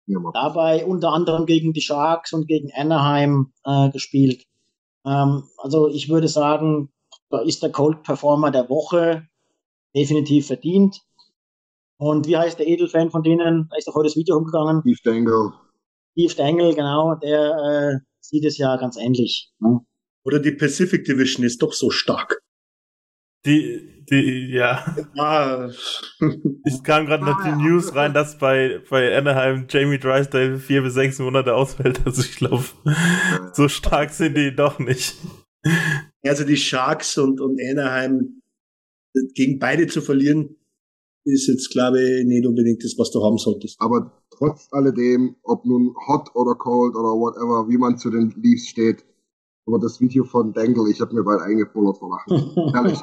Ja, 0.08 0.20
dabei 0.34 0.86
unter 0.86 1.14
anderem 1.14 1.46
gegen 1.46 1.74
die 1.74 1.82
Sharks 1.82 2.34
und 2.34 2.48
gegen 2.48 2.72
Anaheim 2.76 3.54
äh, 3.64 3.90
gespielt. 3.92 4.46
Ähm, 5.06 5.44
also 5.58 5.88
ich 5.88 6.10
würde 6.10 6.28
sagen, 6.28 6.92
da 7.30 7.40
ist 7.40 7.62
der 7.62 7.72
Cold 7.72 8.04
Performer 8.04 8.52
der 8.52 8.70
Woche 8.70 9.28
definitiv 9.96 10.48
verdient. 10.48 11.02
Und 11.98 12.28
wie 12.28 12.38
heißt 12.38 12.60
der 12.60 12.68
Edelfan 12.68 13.10
von 13.10 13.24
denen? 13.24 13.68
Da 13.70 13.78
ist 13.78 13.88
doch 13.88 13.96
heute 13.96 14.08
das 14.08 14.16
Video 14.16 14.38
umgegangen. 14.38 14.82
Steve 14.82 15.00
Dangle. 15.04 15.54
Steve 16.12 16.36
Dangle, 16.36 16.76
genau, 16.76 17.16
der 17.16 18.02
äh, 18.02 18.06
sieht 18.22 18.46
es 18.46 18.58
ja 18.58 18.76
ganz 18.78 18.98
ähnlich. 18.98 19.52
Ne? 19.60 19.80
Oder 20.24 20.40
die 20.40 20.52
Pacific 20.52 21.06
Division 21.06 21.46
ist 21.46 21.62
doch 21.62 21.74
so 21.74 21.90
stark. 21.90 22.42
Die, 23.46 24.04
die, 24.10 24.50
ja. 24.52 24.96
Ah, 25.18 25.70
Ich 26.66 26.84
kam 26.84 27.06
gerade 27.06 27.24
noch 27.24 27.42
die 27.44 27.64
News 27.64 27.96
rein, 27.96 28.14
dass 28.14 28.38
bei, 28.38 28.82
bei 28.90 29.18
Anaheim 29.18 29.68
Jamie 29.70 30.00
Drysdale 30.00 30.60
vier 30.60 30.82
bis 30.82 30.96
sechs 30.96 31.20
Monate 31.20 31.56
ausfällt. 31.56 32.06
Also 32.06 32.22
ich 32.22 32.36
glaube, 32.36 32.66
so 33.54 33.70
stark 33.70 34.10
sind 34.10 34.36
die 34.36 34.54
doch 34.54 34.80
nicht. 34.80 35.16
also 36.24 36.44
die 36.44 36.58
Sharks 36.58 37.18
und, 37.18 37.40
und 37.40 37.60
Anaheim 37.62 38.42
gegen 39.34 39.60
beide 39.60 39.88
zu 39.88 40.02
verlieren, 40.02 40.56
ist 41.24 41.48
jetzt, 41.48 41.72
glaube 41.72 42.02
ich, 42.02 42.26
nicht 42.26 42.48
unbedingt 42.48 42.84
das, 42.84 42.96
was 42.98 43.12
du 43.12 43.24
haben 43.24 43.38
solltest. 43.38 43.80
Aber 43.80 44.24
trotz 44.32 44.68
alledem, 44.72 45.36
ob 45.44 45.66
nun 45.66 45.94
hot 46.08 46.30
oder 46.36 46.56
cold 46.56 46.96
oder 46.96 47.10
whatever, 47.10 47.68
wie 47.70 47.78
man 47.78 47.98
zu 47.98 48.10
den 48.10 48.34
Leafs 48.42 48.68
steht, 48.68 49.04
aber 49.66 49.80
das 49.80 50.00
Video 50.00 50.24
von 50.24 50.54
Dangle, 50.54 50.90
ich 50.90 51.02
habe 51.02 51.14
mir 51.14 51.24
bald 51.24 51.42
eingepullert 51.42 51.98
vor 51.98 52.12
Lachen. 52.12 52.56
Ehrlich. 52.74 53.00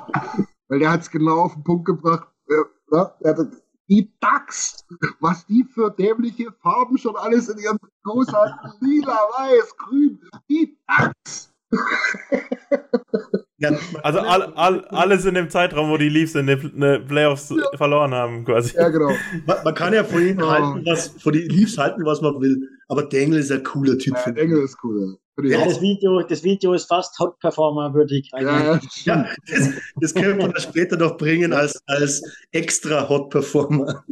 Weil 0.68 0.78
der 0.78 0.90
hat 0.90 1.02
es 1.02 1.10
genau 1.10 1.40
auf 1.40 1.54
den 1.54 1.64
Punkt 1.64 1.84
gebracht. 1.84 2.28
Äh, 2.48 2.96
hatte, 2.96 3.50
die 3.88 4.10
Ducks, 4.18 4.86
was 5.20 5.44
die 5.46 5.64
für 5.64 5.90
dämliche 5.90 6.50
Farben 6.62 6.96
schon 6.96 7.16
alles 7.16 7.50
in 7.50 7.58
ihren 7.58 7.78
Trikots 7.78 8.32
hatten. 8.32 8.72
Lila, 8.80 9.12
weiß, 9.12 9.76
grün. 9.76 10.18
Die 10.48 10.78
Ducks. 10.88 11.52
Ja, 13.59 13.70
Also 14.02 14.18
all, 14.18 14.52
all, 14.55 14.84
alles 14.86 15.24
in 15.26 15.34
dem 15.34 15.48
Zeitraum, 15.48 15.88
wo 15.88 15.96
die 15.96 16.09
Leafs 16.09 16.34
in 16.34 16.48
den 16.48 16.72
ne 16.74 16.98
Playoffs 17.00 17.55
verloren 17.76 18.12
haben, 18.12 18.44
quasi. 18.44 18.74
Ja, 18.76 18.88
genau. 18.88 19.11
man, 19.46 19.57
man 19.64 19.74
kann 19.74 19.94
ja 19.94 20.02
von 20.02 20.20
ihnen 20.26 20.42
Oh. 20.42 20.50
halten, 20.50 20.82
was, 20.84 21.09
von 21.09 21.32
den 21.32 21.48
Leafs 21.48 21.78
halten, 21.78 22.05
was 22.05 22.20
man 22.20 22.40
will. 22.40 22.68
Aber 22.88 23.05
Dangle 23.05 23.38
ist 23.38 23.52
ein 23.52 23.62
cooler 23.62 23.96
Typ. 23.96 24.14
Ja, 24.14 24.20
finde 24.20 24.40
ich. 24.42 24.48
Dangle 24.48 24.64
ist 24.64 24.76
cool. 24.82 25.00
Ja. 25.00 25.14
Ja, 25.59 25.64
das 25.64 25.80
Video, 25.80 26.22
das 26.22 26.44
Video 26.44 26.74
ist 26.74 26.86
fast 26.86 27.18
Hot 27.18 27.38
Performer 27.40 27.92
würdig. 27.94 28.28
Also, 28.32 28.48
Ja, 28.48 28.74
ja, 28.74 28.80
Ja, 29.05 29.28
das, 29.48 29.70
das 30.00 30.14
können 30.14 30.38
wir 30.38 30.61
später 30.61 30.96
noch 30.96 31.16
bringen 31.16 31.52
als, 31.52 31.80
als 31.86 32.22
extra 32.52 33.09
Hot 33.09 33.30
Performer. 33.30 34.05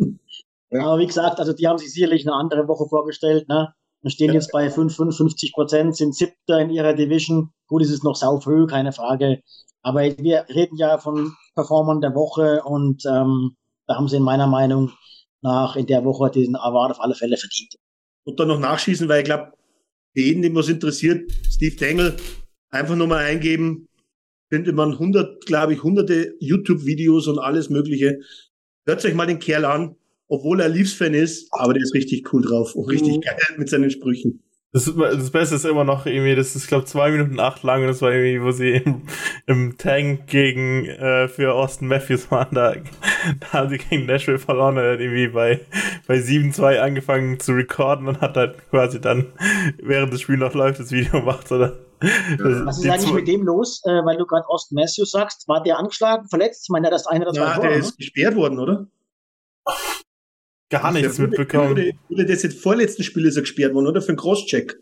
Aber 0.72 0.98
wie 0.98 1.06
gesagt, 1.06 1.38
also 1.38 1.52
die 1.52 1.68
haben 1.68 1.78
sich 1.78 1.92
sicherlich 1.92 2.26
eine 2.26 2.34
andere 2.34 2.66
Woche 2.66 2.88
vorgestellt. 2.88 3.48
Ne? 3.48 3.72
Wir 4.02 4.10
stehen 4.10 4.32
jetzt 4.32 4.50
bei 4.50 4.68
5, 4.68 4.94
55 4.94 5.52
Prozent, 5.52 5.96
sind 5.96 6.14
siebter 6.14 6.60
in 6.60 6.70
ihrer 6.70 6.92
Division. 6.92 7.50
Gut, 7.68 7.82
es 7.82 7.90
ist 7.90 8.02
noch 8.02 8.16
saufrüh, 8.16 8.66
keine 8.66 8.92
Frage. 8.92 9.40
Aber 9.82 10.02
wir 10.02 10.46
reden 10.48 10.76
ja 10.76 10.98
von 10.98 11.32
Performern 11.54 12.00
der 12.00 12.14
Woche 12.14 12.62
und 12.64 13.04
ähm, 13.06 13.56
da 13.86 13.96
haben 13.96 14.08
sie 14.08 14.16
in 14.16 14.22
meiner 14.22 14.46
Meinung 14.46 14.92
nach 15.40 15.76
in 15.76 15.86
der 15.86 16.04
Woche 16.04 16.30
diesen 16.30 16.56
Award 16.56 16.92
auf 16.92 17.00
alle 17.00 17.14
Fälle 17.14 17.36
verdient. 17.36 17.76
Und 18.24 18.38
dann 18.38 18.48
noch 18.48 18.58
nachschießen, 18.58 19.08
weil 19.08 19.20
ich 19.20 19.24
glaube, 19.24 19.52
für 20.14 20.20
jeden, 20.20 20.42
den 20.42 20.54
was 20.54 20.68
interessiert, 20.68 21.30
Steve 21.48 21.76
Dangle, 21.76 22.16
einfach 22.70 22.94
nur 22.96 23.06
mal 23.06 23.24
eingeben, 23.24 23.88
findet 24.50 24.74
man 24.76 24.98
hundert, 24.98 25.46
glaube 25.46 25.74
ich, 25.74 25.82
hunderte 25.82 26.34
YouTube-Videos 26.40 27.26
und 27.28 27.38
alles 27.38 27.70
Mögliche. 27.70 28.18
Hört 28.84 29.04
euch 29.04 29.14
mal 29.14 29.26
den 29.26 29.38
Kerl 29.38 29.64
an, 29.64 29.96
obwohl 30.32 30.60
er 30.62 30.70
Leafs-Fan 30.70 31.12
ist, 31.12 31.48
aber 31.52 31.74
der 31.74 31.82
ist 31.82 31.94
richtig 31.94 32.32
cool 32.32 32.40
drauf 32.40 32.74
und 32.74 32.86
richtig 32.86 33.20
geil 33.20 33.36
mit 33.58 33.68
seinen 33.68 33.90
Sprüchen. 33.90 34.42
Das, 34.72 34.90
das 34.96 35.30
Beste 35.30 35.56
ist 35.56 35.66
immer 35.66 35.84
noch 35.84 36.06
irgendwie, 36.06 36.34
das 36.34 36.56
ist, 36.56 36.68
glaube 36.68 36.86
zwei 36.86 37.10
Minuten 37.10 37.38
acht 37.38 37.62
lang 37.62 37.82
und 37.82 37.88
das 37.88 38.00
war 38.00 38.10
irgendwie, 38.10 38.42
wo 38.42 38.50
sie 38.50 38.70
im, 38.70 39.02
im 39.46 39.76
Tank 39.76 40.26
gegen 40.28 40.86
äh, 40.86 41.28
für 41.28 41.52
Austin 41.52 41.88
Matthews 41.88 42.30
waren, 42.30 42.54
da, 42.54 42.74
da 43.40 43.52
haben 43.52 43.68
sie 43.68 43.76
gegen 43.76 44.06
Nashville 44.06 44.38
verloren, 44.38 44.78
er 44.78 44.94
hat 44.94 45.00
irgendwie 45.00 45.28
bei, 45.28 45.60
bei 46.06 46.16
7-2 46.16 46.78
angefangen 46.78 47.38
zu 47.38 47.52
recorden 47.52 48.08
und 48.08 48.22
hat 48.22 48.34
halt 48.34 48.56
quasi 48.70 49.02
dann, 49.02 49.34
während 49.82 50.14
das 50.14 50.22
Spiel 50.22 50.38
noch 50.38 50.54
läuft, 50.54 50.80
das 50.80 50.92
Video 50.92 51.20
gemacht, 51.20 51.52
oder? 51.52 51.78
Das, 52.00 52.64
Was 52.64 52.78
ist 52.78 52.88
eigentlich 52.88 53.12
mit 53.12 53.28
dem 53.28 53.42
los, 53.42 53.82
äh, 53.84 54.02
weil 54.06 54.16
du 54.16 54.24
gerade 54.24 54.48
Austin 54.48 54.76
Matthews 54.76 55.10
sagst? 55.10 55.46
War 55.46 55.62
der 55.62 55.78
angeschlagen, 55.78 56.26
verletzt? 56.30 56.64
Ich 56.64 56.70
meine, 56.70 56.88
der 56.88 56.96
ist 56.96 57.06
einer 57.06 57.26
oder 57.26 57.34
zwei 57.34 57.42
Ja, 57.42 57.58
der 57.60 57.72
ist 57.76 57.98
gesperrt 57.98 58.34
worden, 58.34 58.58
oder? 58.58 58.86
Gar 60.80 60.92
nichts 60.92 61.18
mitbekommen. 61.18 61.76
Wurde, 62.08 62.26
das 62.26 62.42
jetzt 62.42 62.60
vorletzten 62.60 63.02
Spiel 63.02 63.26
ist 63.26 63.36
er 63.36 63.42
gesperrt 63.42 63.74
worden, 63.74 63.86
oder? 63.86 64.00
Für 64.02 64.08
einen 64.08 64.16
Crosscheck. 64.18 64.76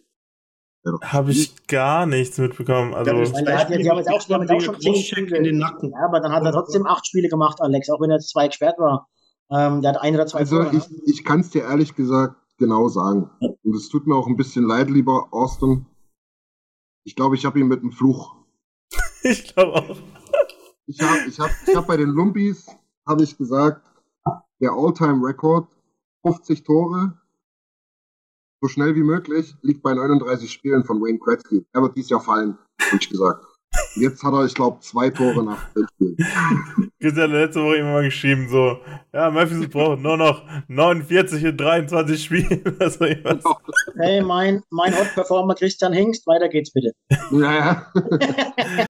Habe 1.03 1.33
ich 1.33 1.67
gar 1.67 2.07
nichts 2.07 2.39
mitbekommen. 2.39 2.95
Also, 2.95 3.11
Ja, 3.11 3.19
hat 3.59 3.69
haben 3.69 3.73
jetzt 3.99 4.09
auch- 4.09 4.29
haben 4.31 4.61
schon 4.61 4.81
zehn 4.81 4.95
Crosscheck 4.95 5.31
in 5.33 5.45
den 5.45 5.59
Nacken. 5.59 5.91
Ja, 5.91 6.07
aber 6.07 6.21
dann 6.21 6.33
hat 6.33 6.43
er 6.45 6.53
trotzdem 6.53 6.87
acht 6.87 7.07
Spiele 7.07 7.29
gemacht, 7.29 7.61
Alex, 7.61 7.91
auch 7.91 8.01
wenn 8.01 8.11
er 8.11 8.17
jetzt 8.17 8.31
zwei 8.31 8.47
gesperrt 8.49 8.79
war. 8.79 9.09
Ähm, 9.51 9.83
der 9.83 9.91
hat 9.95 10.01
ein 10.01 10.15
oder 10.15 10.27
zwei 10.27 10.39
Also 10.41 10.63
Tore, 10.63 10.77
ich, 10.77 10.89
ne? 10.89 10.97
ich 11.07 11.25
kann 11.25 11.41
es 11.41 11.51
dir 11.51 11.65
ehrlich 11.65 11.95
gesagt 11.95 12.37
genau 12.57 12.89
sagen. 12.89 13.31
Und 13.41 13.77
es 13.77 13.89
tut 13.89 14.07
mir 14.07 14.15
auch 14.15 14.27
ein 14.27 14.37
bisschen 14.37 14.65
leid, 14.65 14.89
lieber 14.91 15.29
Austin. 15.33 15.87
Ich 17.05 17.17
glaube, 17.17 17.35
ich 17.35 17.45
habe 17.45 17.59
ihn 17.59 17.67
mit 17.67 17.81
einem 17.81 17.93
Fluch. 17.93 18.37
ich 19.23 19.53
glaube 19.55 19.75
auch. 19.75 19.97
Ich 20.87 21.01
habe 21.03 21.19
ich 21.29 21.39
hab, 21.41 21.51
ich 21.67 21.75
hab 21.77 21.87
bei 21.87 21.97
den 21.97 22.11
Lumpis, 22.11 22.67
habe 23.07 23.23
ich 23.23 23.37
gesagt, 23.37 23.83
der 24.61 24.73
All-Time-Record, 24.73 25.69
50 26.23 26.65
Tore, 26.65 27.19
so 28.63 28.69
schnell 28.69 28.95
wie 28.95 29.03
möglich, 29.03 29.55
liegt 29.63 29.83
bei 29.83 29.95
39 29.95 30.51
Spielen 30.51 30.85
von 30.85 31.01
Wayne 31.01 31.19
Gretzky. 31.19 31.65
Er 31.73 31.83
wird 31.83 31.97
dieses 31.97 32.11
Jahr 32.11 32.21
fallen, 32.21 32.59
habe 32.81 32.99
ich 33.01 33.09
gesagt. 33.09 33.45
Und 33.97 34.03
jetzt 34.03 34.23
hat 34.23 34.33
er, 34.33 34.45
ich 34.45 34.55
glaube, 34.55 34.81
zwei 34.81 35.11
Tore 35.11 35.45
nach 35.45 35.73
10 35.73 35.87
Spielen. 35.95 36.17
Christian 37.01 37.31
hat 37.31 37.39
letzte 37.39 37.63
Woche 37.63 37.77
immer 37.77 37.93
mal 37.93 38.05
geschrieben, 38.05 38.49
so, 38.49 38.79
ja, 39.13 39.31
Memphis 39.31 39.69
braucht 39.69 40.01
nur 40.01 40.17
noch 40.17 40.45
49 40.69 41.45
in 41.45 41.57
23 41.57 42.23
Spielen. 42.23 42.77
Also. 42.81 43.05
Hey, 43.97 44.23
mein, 44.23 44.63
mein 44.71 44.97
Hot-Performer 44.97 45.55
Christian 45.55 45.93
Hingst, 45.93 46.27
weiter 46.27 46.49
geht's 46.49 46.73
bitte. 46.73 46.93
Ja, 47.31 47.53
ja. 47.53 48.87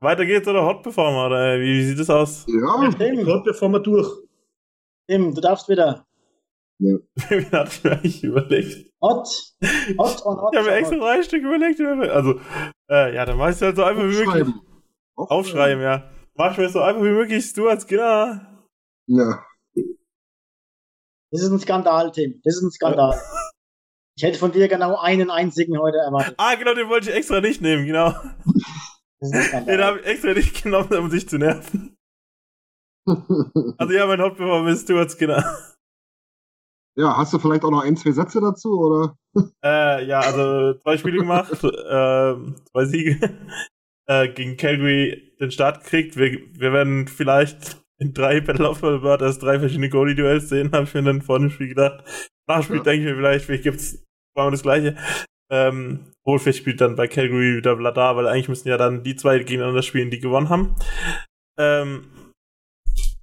Weiter 0.00 0.26
geht's 0.26 0.48
oder 0.48 0.64
Hot 0.64 0.82
Performer, 0.82 1.26
oder 1.26 1.58
wie, 1.58 1.78
wie 1.78 1.84
sieht 1.84 1.98
das 1.98 2.10
aus? 2.10 2.46
ja. 2.48 2.90
Tim, 2.98 3.24
bevor 3.44 3.68
wir 3.70 3.80
durch. 3.80 4.08
Tim, 5.08 5.34
du 5.34 5.40
darfst 5.40 5.68
wieder. 5.68 6.06
Wie 6.78 6.98
hatte 7.52 7.68
ich 7.68 7.84
mir 7.84 7.92
eigentlich 7.92 8.24
überlegt? 8.24 8.90
Hot. 9.00 9.28
Hot 9.98 10.26
on 10.26 10.40
hot. 10.40 10.52
Ich 10.52 10.58
habe 10.58 10.70
mir 10.70 10.76
extra 10.76 10.96
drei 10.96 11.22
Stück 11.22 11.42
überlegt. 11.42 11.80
Also, 11.80 12.40
äh, 12.90 13.14
ja, 13.14 13.24
dann 13.24 13.38
mach 13.38 13.50
ich 13.50 13.60
halt 13.60 13.76
so 13.76 13.84
einfach 13.84 14.02
wie 14.02 14.06
möglich. 14.06 14.28
Aufschreiben. 14.28 14.60
Aufschreiben, 15.16 15.82
ja. 15.82 16.10
Mach 16.34 16.52
ich 16.52 16.58
mir 16.58 16.68
so 16.68 16.80
einfach 16.80 17.02
wie 17.02 17.10
möglich, 17.10 17.52
du 17.54 17.68
als 17.68 17.84
Skinner. 17.84 18.66
Ja. 19.06 19.42
Das 21.30 21.42
ist 21.42 21.50
ein 21.50 21.58
Skandal, 21.58 22.12
Tim. 22.12 22.40
Das 22.44 22.56
ist 22.56 22.62
ein 22.62 22.70
Skandal. 22.70 23.18
Ich 24.16 24.22
hätte 24.22 24.38
von 24.38 24.50
dir 24.52 24.66
genau 24.68 24.96
einen 24.98 25.30
einzigen 25.30 25.78
heute 25.78 25.98
erwartet. 25.98 26.34
Ah, 26.38 26.54
genau, 26.54 26.74
den 26.74 26.88
wollte 26.88 27.10
ich 27.10 27.16
extra 27.16 27.40
nicht 27.40 27.60
nehmen, 27.60 27.84
genau. 27.86 28.14
Den 29.20 29.82
habe 29.82 30.00
ich 30.00 30.06
extra 30.06 30.32
nicht 30.32 30.62
genommen, 30.62 30.92
um 30.94 31.10
sich 31.10 31.28
zu 31.28 31.38
nerven. 31.38 31.96
Also 33.78 33.92
ja, 33.92 34.06
mein 34.06 34.20
Hauptperformer 34.20 34.70
ist 34.70 34.82
Stuart 34.82 35.10
Skinner. 35.12 35.44
Ja, 36.98 37.16
hast 37.16 37.32
du 37.32 37.38
vielleicht 37.38 37.62
auch 37.62 37.70
noch 37.70 37.84
ein, 37.84 37.96
zwei 37.96 38.12
Sätze 38.12 38.40
dazu, 38.40 38.80
oder? 38.80 39.16
Äh, 39.62 40.06
ja, 40.06 40.20
also 40.20 40.78
zwei 40.80 40.96
Spiele 40.96 41.18
gemacht, 41.18 41.52
äh, 41.52 41.56
zwei 42.70 42.84
Siege. 42.86 43.18
Äh, 44.08 44.28
gegen 44.28 44.56
Calgary 44.56 45.34
den 45.40 45.50
Start 45.50 45.82
gekriegt. 45.84 46.16
Wir, 46.16 46.30
wir 46.52 46.72
werden 46.72 47.06
vielleicht 47.06 47.84
in 47.98 48.14
drei 48.14 48.40
Battle 48.40 48.68
of 48.70 48.82
Alberta 48.82 49.30
drei 49.32 49.58
verschiedene 49.58 49.90
Goalie-Duells 49.90 50.48
sehen, 50.48 50.72
habe 50.72 50.84
ich 50.84 50.94
mir 50.94 51.02
dann 51.02 51.22
vor 51.22 51.38
dem 51.38 51.50
Spiel 51.50 51.68
gedacht. 51.68 52.04
Nach 52.48 52.60
dem 52.60 52.64
Spiel 52.64 52.76
Ja. 52.76 52.82
denke 52.84 53.00
ich 53.04 53.10
mir 53.10 53.16
vielleicht, 53.16 53.44
vielleicht 53.44 53.64
gibt's 53.64 54.05
zweimal 54.36 54.50
das 54.50 54.62
gleiche. 54.62 54.96
Ähm, 55.50 56.12
Wohlfest 56.26 56.58
spielt 56.58 56.80
dann 56.80 56.96
bei 56.96 57.08
Calgary 57.08 57.56
wieder 57.56 57.76
Vladar, 57.76 58.16
weil 58.16 58.26
eigentlich 58.26 58.48
müssen 58.48 58.68
ja 58.68 58.76
dann 58.76 59.02
die 59.02 59.16
zwei 59.16 59.38
gegeneinander 59.38 59.82
spielen, 59.82 60.10
die 60.10 60.18
gewonnen 60.18 60.48
haben. 60.48 60.76
Ähm, 61.58 62.32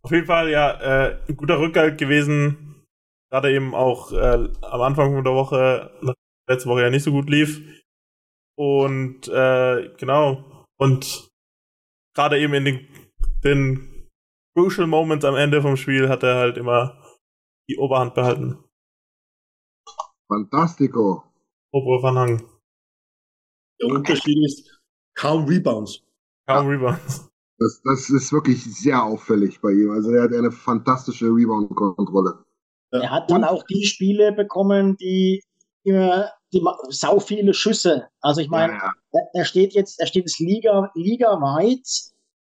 auf 0.03 0.11
jeden 0.11 0.26
Fall, 0.26 0.49
ja, 0.49 0.72
äh, 0.82 1.20
ein 1.28 1.36
guter 1.36 1.59
Rückhalt 1.59 1.97
gewesen. 1.97 2.84
Gerade 3.32 3.53
eben 3.53 3.76
auch 3.76 4.11
äh, 4.11 4.49
am 4.61 4.82
Anfang 4.82 5.24
der 5.24 5.34
Woche, 5.34 5.91
letzte 6.49 6.70
Woche 6.70 6.84
ja 6.84 6.89
nicht 6.89 7.03
so 7.03 7.11
gut 7.11 7.30
lief. 7.30 7.61
Und 8.57 9.28
äh, 9.28 9.89
genau. 9.97 10.66
Und 10.80 11.30
gerade 12.16 12.39
eben 12.39 12.53
in 12.53 12.66
den, 12.66 12.88
den 13.43 14.07
Crucial 14.55 14.88
Moments 14.88 15.26
am 15.26 15.36
Ende 15.36 15.61
vom 15.61 15.78
Spiel 15.78 16.09
hat 16.09 16.24
er 16.24 16.36
halt 16.36 16.57
immer 16.57 17.01
die 17.70 17.78
Oberhand 17.78 18.14
behalten. 18.14 18.62
Fantastico. 20.28 21.24
Obere 21.71 22.01
Van 22.03 22.17
Hang. 22.17 22.43
Der 23.82 23.89
Unterschied 23.89 24.38
ist 24.45 24.69
kaum 25.15 25.45
Rebounds. 25.45 26.01
Kaum 26.47 26.67
Rebounds. 26.67 27.30
Das, 27.59 27.82
das 27.84 28.09
ist 28.09 28.32
wirklich 28.34 28.63
sehr 28.63 29.03
auffällig 29.03 29.61
bei 29.61 29.71
ihm. 29.71 29.91
Also 29.91 30.11
er 30.11 30.24
hat 30.24 30.34
eine 30.34 30.51
fantastische 30.51 31.26
Rebound-Kontrolle. 31.28 32.43
Er 32.91 33.09
hat 33.09 33.30
dann 33.32 33.43
auch 33.43 33.63
die 33.63 33.86
Spiele 33.86 34.32
bekommen, 34.34 34.97
die 34.97 35.43
immer 35.84 36.30
die 36.51 36.63
sau 36.89 37.19
viele 37.19 37.53
Schüsse. 37.53 38.07
Also 38.21 38.41
ich 38.41 38.49
meine, 38.49 38.74
Ja, 38.74 38.80
ja. 38.80 38.91
er, 39.11 39.21
er 39.41 39.45
steht 39.45 39.74
jetzt, 39.74 39.99
er 39.99 40.07
steht 40.07 40.24
jetzt 40.26 40.39
Liga, 40.39 40.91
ligaweit 40.93 41.88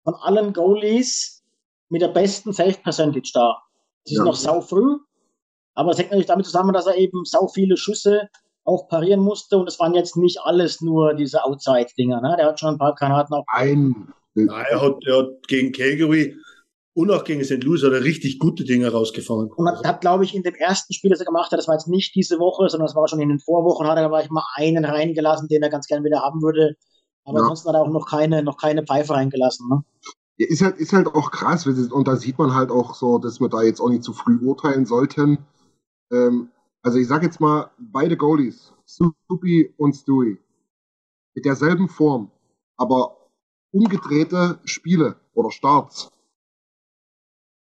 von 0.04 0.14
allen 0.14 0.52
Goalies 0.52 1.42
mit 1.90 2.00
der 2.02 2.08
besten 2.08 2.52
Safe 2.52 2.78
Percentage 2.82 3.30
da. 3.34 3.56
Es 4.04 4.12
ist 4.12 4.18
Ja. 4.18 4.24
noch 4.24 4.34
sau 4.36 4.60
früh, 4.60 4.98
aber 5.78 5.92
es 5.92 5.98
hängt 5.98 6.10
natürlich 6.10 6.26
damit 6.26 6.44
zusammen, 6.44 6.72
dass 6.72 6.86
er 6.86 6.96
eben 6.96 7.24
sau 7.24 7.46
viele 7.46 7.76
Schüsse 7.76 8.28
auch 8.64 8.88
parieren 8.88 9.20
musste 9.20 9.56
und 9.58 9.68
es 9.68 9.78
waren 9.78 9.94
jetzt 9.94 10.16
nicht 10.16 10.40
alles 10.42 10.80
nur 10.80 11.14
diese 11.14 11.44
Outside-Dinger. 11.44 12.20
Ne? 12.20 12.34
Der 12.36 12.46
hat 12.46 12.58
schon 12.58 12.74
ein 12.74 12.78
paar 12.78 12.96
Granaten 12.96 13.34
auch. 13.34 13.44
Ein. 13.46 14.12
Ja, 14.34 14.60
er, 14.62 14.82
hat, 14.82 14.96
er 15.06 15.18
hat 15.18 15.46
gegen 15.46 15.70
Calgary 15.70 16.36
und 16.94 17.12
auch 17.12 17.22
gegen 17.22 17.44
St. 17.44 17.62
Louis 17.62 17.84
hat 17.84 17.92
er 17.92 18.02
richtig 18.02 18.40
gute 18.40 18.64
Dinge 18.64 18.90
rausgefahren. 18.90 19.50
Und 19.54 19.68
hat, 19.68 19.86
hat 19.86 20.00
glaube 20.00 20.24
ich, 20.24 20.34
in 20.34 20.42
dem 20.42 20.56
ersten 20.56 20.92
Spiel, 20.92 21.10
das 21.10 21.20
er 21.20 21.26
gemacht 21.26 21.52
hat, 21.52 21.60
das 21.60 21.68
war 21.68 21.76
jetzt 21.76 21.86
nicht 21.86 22.12
diese 22.16 22.40
Woche, 22.40 22.68
sondern 22.68 22.88
das 22.88 22.96
war 22.96 23.06
schon 23.06 23.20
in 23.20 23.28
den 23.28 23.38
Vorwochen, 23.38 23.86
hat 23.86 23.98
er 23.98 24.08
gleich 24.08 24.30
mal 24.30 24.44
einen 24.56 24.84
reingelassen, 24.84 25.46
den 25.46 25.62
er 25.62 25.70
ganz 25.70 25.86
gerne 25.86 26.04
wieder 26.04 26.22
haben 26.22 26.42
würde. 26.42 26.74
Aber 27.24 27.38
Ja. 27.38 27.42
ansonsten 27.42 27.68
hat 27.68 27.76
er 27.76 27.82
auch 27.82 27.88
noch 27.88 28.06
keine, 28.10 28.42
noch 28.42 28.56
keine 28.56 28.82
Pfeife 28.82 29.14
reingelassen. 29.14 29.68
Ne? 29.68 29.84
Ja, 30.38 30.46
ist 30.48 30.60
halt, 30.60 30.76
ist 30.78 30.92
halt 30.92 31.06
auch 31.06 31.30
krass, 31.30 31.66
und 31.66 32.08
da 32.08 32.16
sieht 32.16 32.36
man 32.36 32.52
halt 32.52 32.72
auch 32.72 32.96
so, 32.96 33.18
dass 33.18 33.40
wir 33.40 33.48
da 33.48 33.62
jetzt 33.62 33.80
auch 33.80 33.90
nicht 33.90 34.02
zu 34.02 34.12
früh 34.12 34.38
urteilen 34.44 34.84
sollten. 34.84 35.38
Ähm, 36.10 36.50
also 36.82 36.98
ich 36.98 37.08
sag 37.08 37.22
jetzt 37.22 37.40
mal, 37.40 37.70
beide 37.78 38.16
Goalies, 38.16 38.72
Subi 38.84 39.74
und 39.76 39.94
Stewie 39.94 40.38
mit 41.34 41.44
derselben 41.44 41.88
Form, 41.88 42.30
aber 42.76 43.30
umgedrehte 43.70 44.58
Spiele 44.64 45.16
oder 45.34 45.50
Starts, 45.50 46.10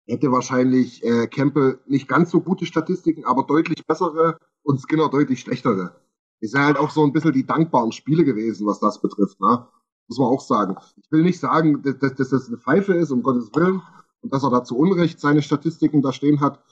hätte 0.06 0.32
wahrscheinlich 0.32 1.02
äh, 1.04 1.26
Campbell 1.26 1.80
nicht 1.86 2.08
ganz 2.08 2.30
so 2.30 2.40
gute 2.40 2.66
Statistiken, 2.66 3.24
aber 3.24 3.44
deutlich 3.44 3.86
bessere 3.86 4.36
und 4.62 4.80
Skinner 4.80 5.08
deutlich 5.08 5.40
schlechtere. 5.40 5.94
Ist 6.40 6.54
ja 6.54 6.64
halt 6.64 6.76
auch 6.76 6.90
so 6.90 7.04
ein 7.04 7.12
bisschen 7.12 7.32
die 7.32 7.46
dankbaren 7.46 7.92
Spiele 7.92 8.24
gewesen, 8.24 8.66
was 8.66 8.80
das 8.80 9.00
betrifft, 9.00 9.40
ne? 9.40 9.68
Muss 10.08 10.18
man 10.18 10.28
auch 10.28 10.40
sagen. 10.40 10.76
Ich 10.96 11.10
will 11.12 11.22
nicht 11.22 11.38
sagen, 11.38 11.82
dass, 11.82 11.98
dass 11.98 12.30
das 12.30 12.48
eine 12.48 12.58
Pfeife 12.58 12.94
ist, 12.94 13.12
um 13.12 13.22
Gottes 13.22 13.54
Willen, 13.54 13.80
und 14.22 14.32
dass 14.32 14.42
er 14.42 14.50
da 14.50 14.64
zu 14.64 14.76
Unrecht 14.76 15.20
seine 15.20 15.42
Statistiken 15.42 16.02
da 16.02 16.12
stehen 16.12 16.40
hat. 16.40 16.62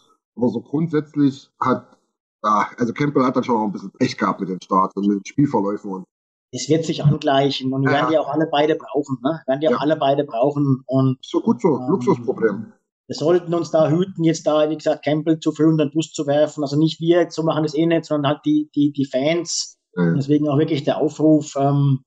Aber 0.40 0.48
so 0.48 0.60
grundsätzlich 0.62 1.50
hat, 1.60 1.98
ja, 2.42 2.70
also 2.78 2.94
Campbell 2.94 3.24
hat 3.24 3.36
dann 3.36 3.44
schon 3.44 3.56
auch 3.56 3.64
ein 3.64 3.72
bisschen 3.72 3.90
Pech 3.90 4.16
gehabt 4.16 4.40
mit 4.40 4.48
den 4.48 4.60
Starts 4.62 4.96
und 4.96 5.06
mit 5.06 5.18
den 5.18 5.26
Spielverläufen 5.26 5.90
und 5.90 6.04
es 6.52 6.68
wird 6.68 6.84
sich 6.84 7.04
angleichen 7.04 7.72
und 7.72 7.82
wir 7.82 7.92
ja. 7.92 7.98
werden 7.98 8.10
die 8.10 8.18
auch 8.18 8.28
alle 8.28 8.48
beide 8.50 8.74
brauchen, 8.74 9.18
ne? 9.22 9.42
Wir 9.44 9.52
werden 9.52 9.60
die 9.60 9.68
auch 9.68 9.72
ja. 9.72 9.78
alle 9.78 9.96
beide 9.96 10.24
brauchen 10.24 10.82
und. 10.86 11.18
So 11.22 11.40
gut 11.40 11.60
so, 11.60 11.76
ähm, 11.76 11.90
Luxusproblem. 11.90 12.72
Wir 13.06 13.16
sollten 13.16 13.54
uns 13.54 13.70
da 13.70 13.88
hüten, 13.88 14.24
jetzt 14.24 14.46
da, 14.46 14.70
wie 14.70 14.76
gesagt, 14.76 15.04
Campbell 15.04 15.38
zu 15.38 15.52
früh 15.52 15.66
unter 15.66 15.86
den 15.86 15.92
Bus 15.92 16.12
zu 16.12 16.26
werfen. 16.26 16.62
Also 16.62 16.76
nicht 16.76 17.00
wir, 17.00 17.28
so 17.30 17.42
machen 17.42 17.64
das 17.64 17.74
eh 17.74 17.86
nicht, 17.86 18.04
sondern 18.04 18.32
halt 18.32 18.46
die, 18.46 18.70
die, 18.74 18.92
die 18.92 19.04
Fans. 19.04 19.78
Mhm. 19.94 20.14
Deswegen 20.16 20.48
auch 20.48 20.58
wirklich 20.58 20.84
der 20.84 20.98
Aufruf, 20.98 21.54
ähm, 21.56 22.04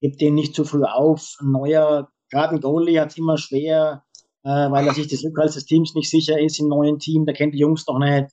gebt 0.00 0.20
den 0.20 0.34
nicht 0.34 0.54
zu 0.54 0.64
früh 0.64 0.82
auf. 0.82 1.36
Ein 1.40 1.52
neuer, 1.52 2.10
gerade 2.30 2.54
ein 2.54 2.60
Goalie 2.60 3.00
hat 3.00 3.10
es 3.10 3.18
immer 3.18 3.38
schwer, 3.38 4.04
äh, 4.44 4.70
weil 4.70 4.86
er 4.86 4.94
sich 4.94 5.08
des 5.08 5.24
Rückhalts 5.24 5.54
des 5.54 5.66
Teams 5.66 5.94
nicht 5.94 6.10
sicher 6.10 6.38
ist 6.38 6.58
im 6.58 6.68
neuen 6.68 6.98
Team, 6.98 7.26
der 7.26 7.34
kennt 7.34 7.54
die 7.54 7.58
Jungs 7.58 7.86
noch 7.86 7.98
nicht. 7.98 8.28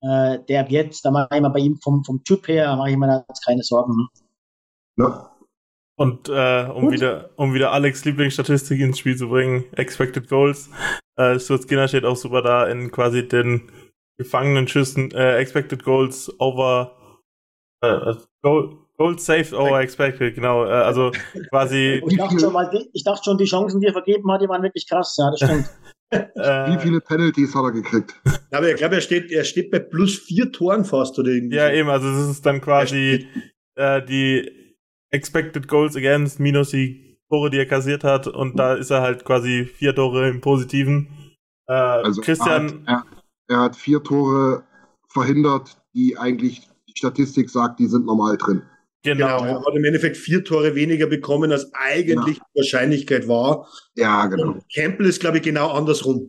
Äh, 0.00 0.38
der 0.48 0.68
wird, 0.68 1.04
da 1.04 1.10
mache 1.10 1.28
ich 1.32 1.40
mir 1.40 1.50
bei 1.50 1.60
ihm 1.60 1.76
vom, 1.76 2.04
vom 2.04 2.24
Typ 2.24 2.48
her, 2.48 2.74
mache 2.76 2.90
ich 2.90 2.96
mir 2.96 3.06
da 3.06 3.24
jetzt 3.28 3.44
keine 3.44 3.62
Sorgen. 3.62 4.08
Ja. 4.96 5.28
Und 5.96 6.28
äh, 6.28 6.68
um 6.74 6.90
wieder 6.90 7.30
um 7.36 7.54
wieder 7.54 7.70
Alex 7.70 8.04
Lieblingsstatistik 8.04 8.80
ins 8.80 8.98
Spiel 8.98 9.16
zu 9.16 9.28
bringen, 9.28 9.64
Expected 9.72 10.28
Goals. 10.28 10.70
Äh, 11.16 11.38
Stuart 11.38 11.62
Skinner 11.62 11.86
steht 11.86 12.04
auch 12.04 12.16
super 12.16 12.42
da 12.42 12.66
in 12.66 12.90
quasi 12.90 13.28
den 13.28 13.70
gefangenen 14.18 14.66
Schüssen, 14.66 15.10
äh, 15.12 15.36
Expected 15.36 15.84
Goals 15.84 16.34
over 16.40 16.96
äh, 17.82 18.14
Goal, 18.42 18.78
Goals 19.02 19.24
saved 19.24 19.52
over 19.52 19.80
expected, 19.80 20.36
genau. 20.36 20.64
Äh, 20.64 20.70
also 20.70 21.10
quasi. 21.50 22.00
Ich 22.08 22.16
dachte, 22.16 22.38
schon 22.38 22.52
mal, 22.52 22.70
ich 22.92 23.02
dachte 23.02 23.24
schon, 23.24 23.38
die 23.38 23.46
Chancen, 23.46 23.80
die 23.80 23.88
er 23.88 23.92
vergeben 23.92 24.30
hat, 24.30 24.42
die 24.42 24.48
waren 24.48 24.62
wirklich 24.62 24.88
krass, 24.88 25.16
ja, 25.18 25.30
das 25.30 25.40
stimmt. 25.40 25.70
Wie 26.12 26.78
viele 26.78 27.00
Penalties 27.00 27.54
hat 27.54 27.64
er 27.64 27.72
gekriegt? 27.72 28.14
Aber 28.52 28.68
ich 28.68 28.76
glaube, 28.76 28.96
er 28.96 29.00
steht, 29.00 29.32
er 29.32 29.44
steht 29.44 29.70
bei 29.70 29.78
plus 29.78 30.18
vier 30.18 30.52
Toren 30.52 30.84
fast 30.84 31.18
oder 31.18 31.30
irgendwie. 31.30 31.56
Ja, 31.56 31.70
eben, 31.72 31.88
also 31.88 32.10
das 32.10 32.28
ist 32.28 32.44
dann 32.44 32.60
quasi 32.60 33.26
äh, 33.76 34.04
die 34.04 34.76
Expected 35.10 35.68
Goals 35.68 35.96
Against 35.96 36.38
minus 36.38 36.70
die 36.70 37.18
Tore, 37.30 37.48
die 37.48 37.58
er 37.58 37.66
kassiert 37.66 38.04
hat. 38.04 38.26
Und 38.26 38.58
da 38.58 38.74
ist 38.74 38.90
er 38.90 39.00
halt 39.00 39.24
quasi 39.24 39.64
vier 39.64 39.94
Tore 39.94 40.28
im 40.28 40.42
Positiven. 40.42 41.08
Äh, 41.66 41.72
also 41.72 42.20
Christian. 42.20 42.84
Er 42.86 42.98
hat, 42.98 43.06
er, 43.48 43.56
er 43.56 43.60
hat 43.62 43.76
vier 43.76 44.02
Tore 44.02 44.64
verhindert, 45.08 45.78
die 45.94 46.18
eigentlich 46.18 46.68
die 46.88 46.94
Statistik 46.94 47.48
sagt, 47.48 47.80
die 47.80 47.86
sind 47.86 48.04
normal 48.04 48.36
drin. 48.36 48.62
Genau. 49.02 49.38
genau. 49.38 49.44
Er 49.44 49.66
hat 49.66 49.74
im 49.74 49.84
Endeffekt 49.84 50.16
vier 50.16 50.44
Tore 50.44 50.74
weniger 50.74 51.06
bekommen, 51.06 51.50
als 51.50 51.72
eigentlich 51.74 52.38
ja. 52.38 52.44
die 52.54 52.58
Wahrscheinlichkeit 52.58 53.26
war. 53.26 53.68
Ja, 53.96 54.26
genau. 54.26 54.52
Und 54.52 54.64
Campbell 54.72 55.06
ist, 55.06 55.20
glaube 55.20 55.38
ich, 55.38 55.42
genau 55.42 55.70
andersrum. 55.70 56.28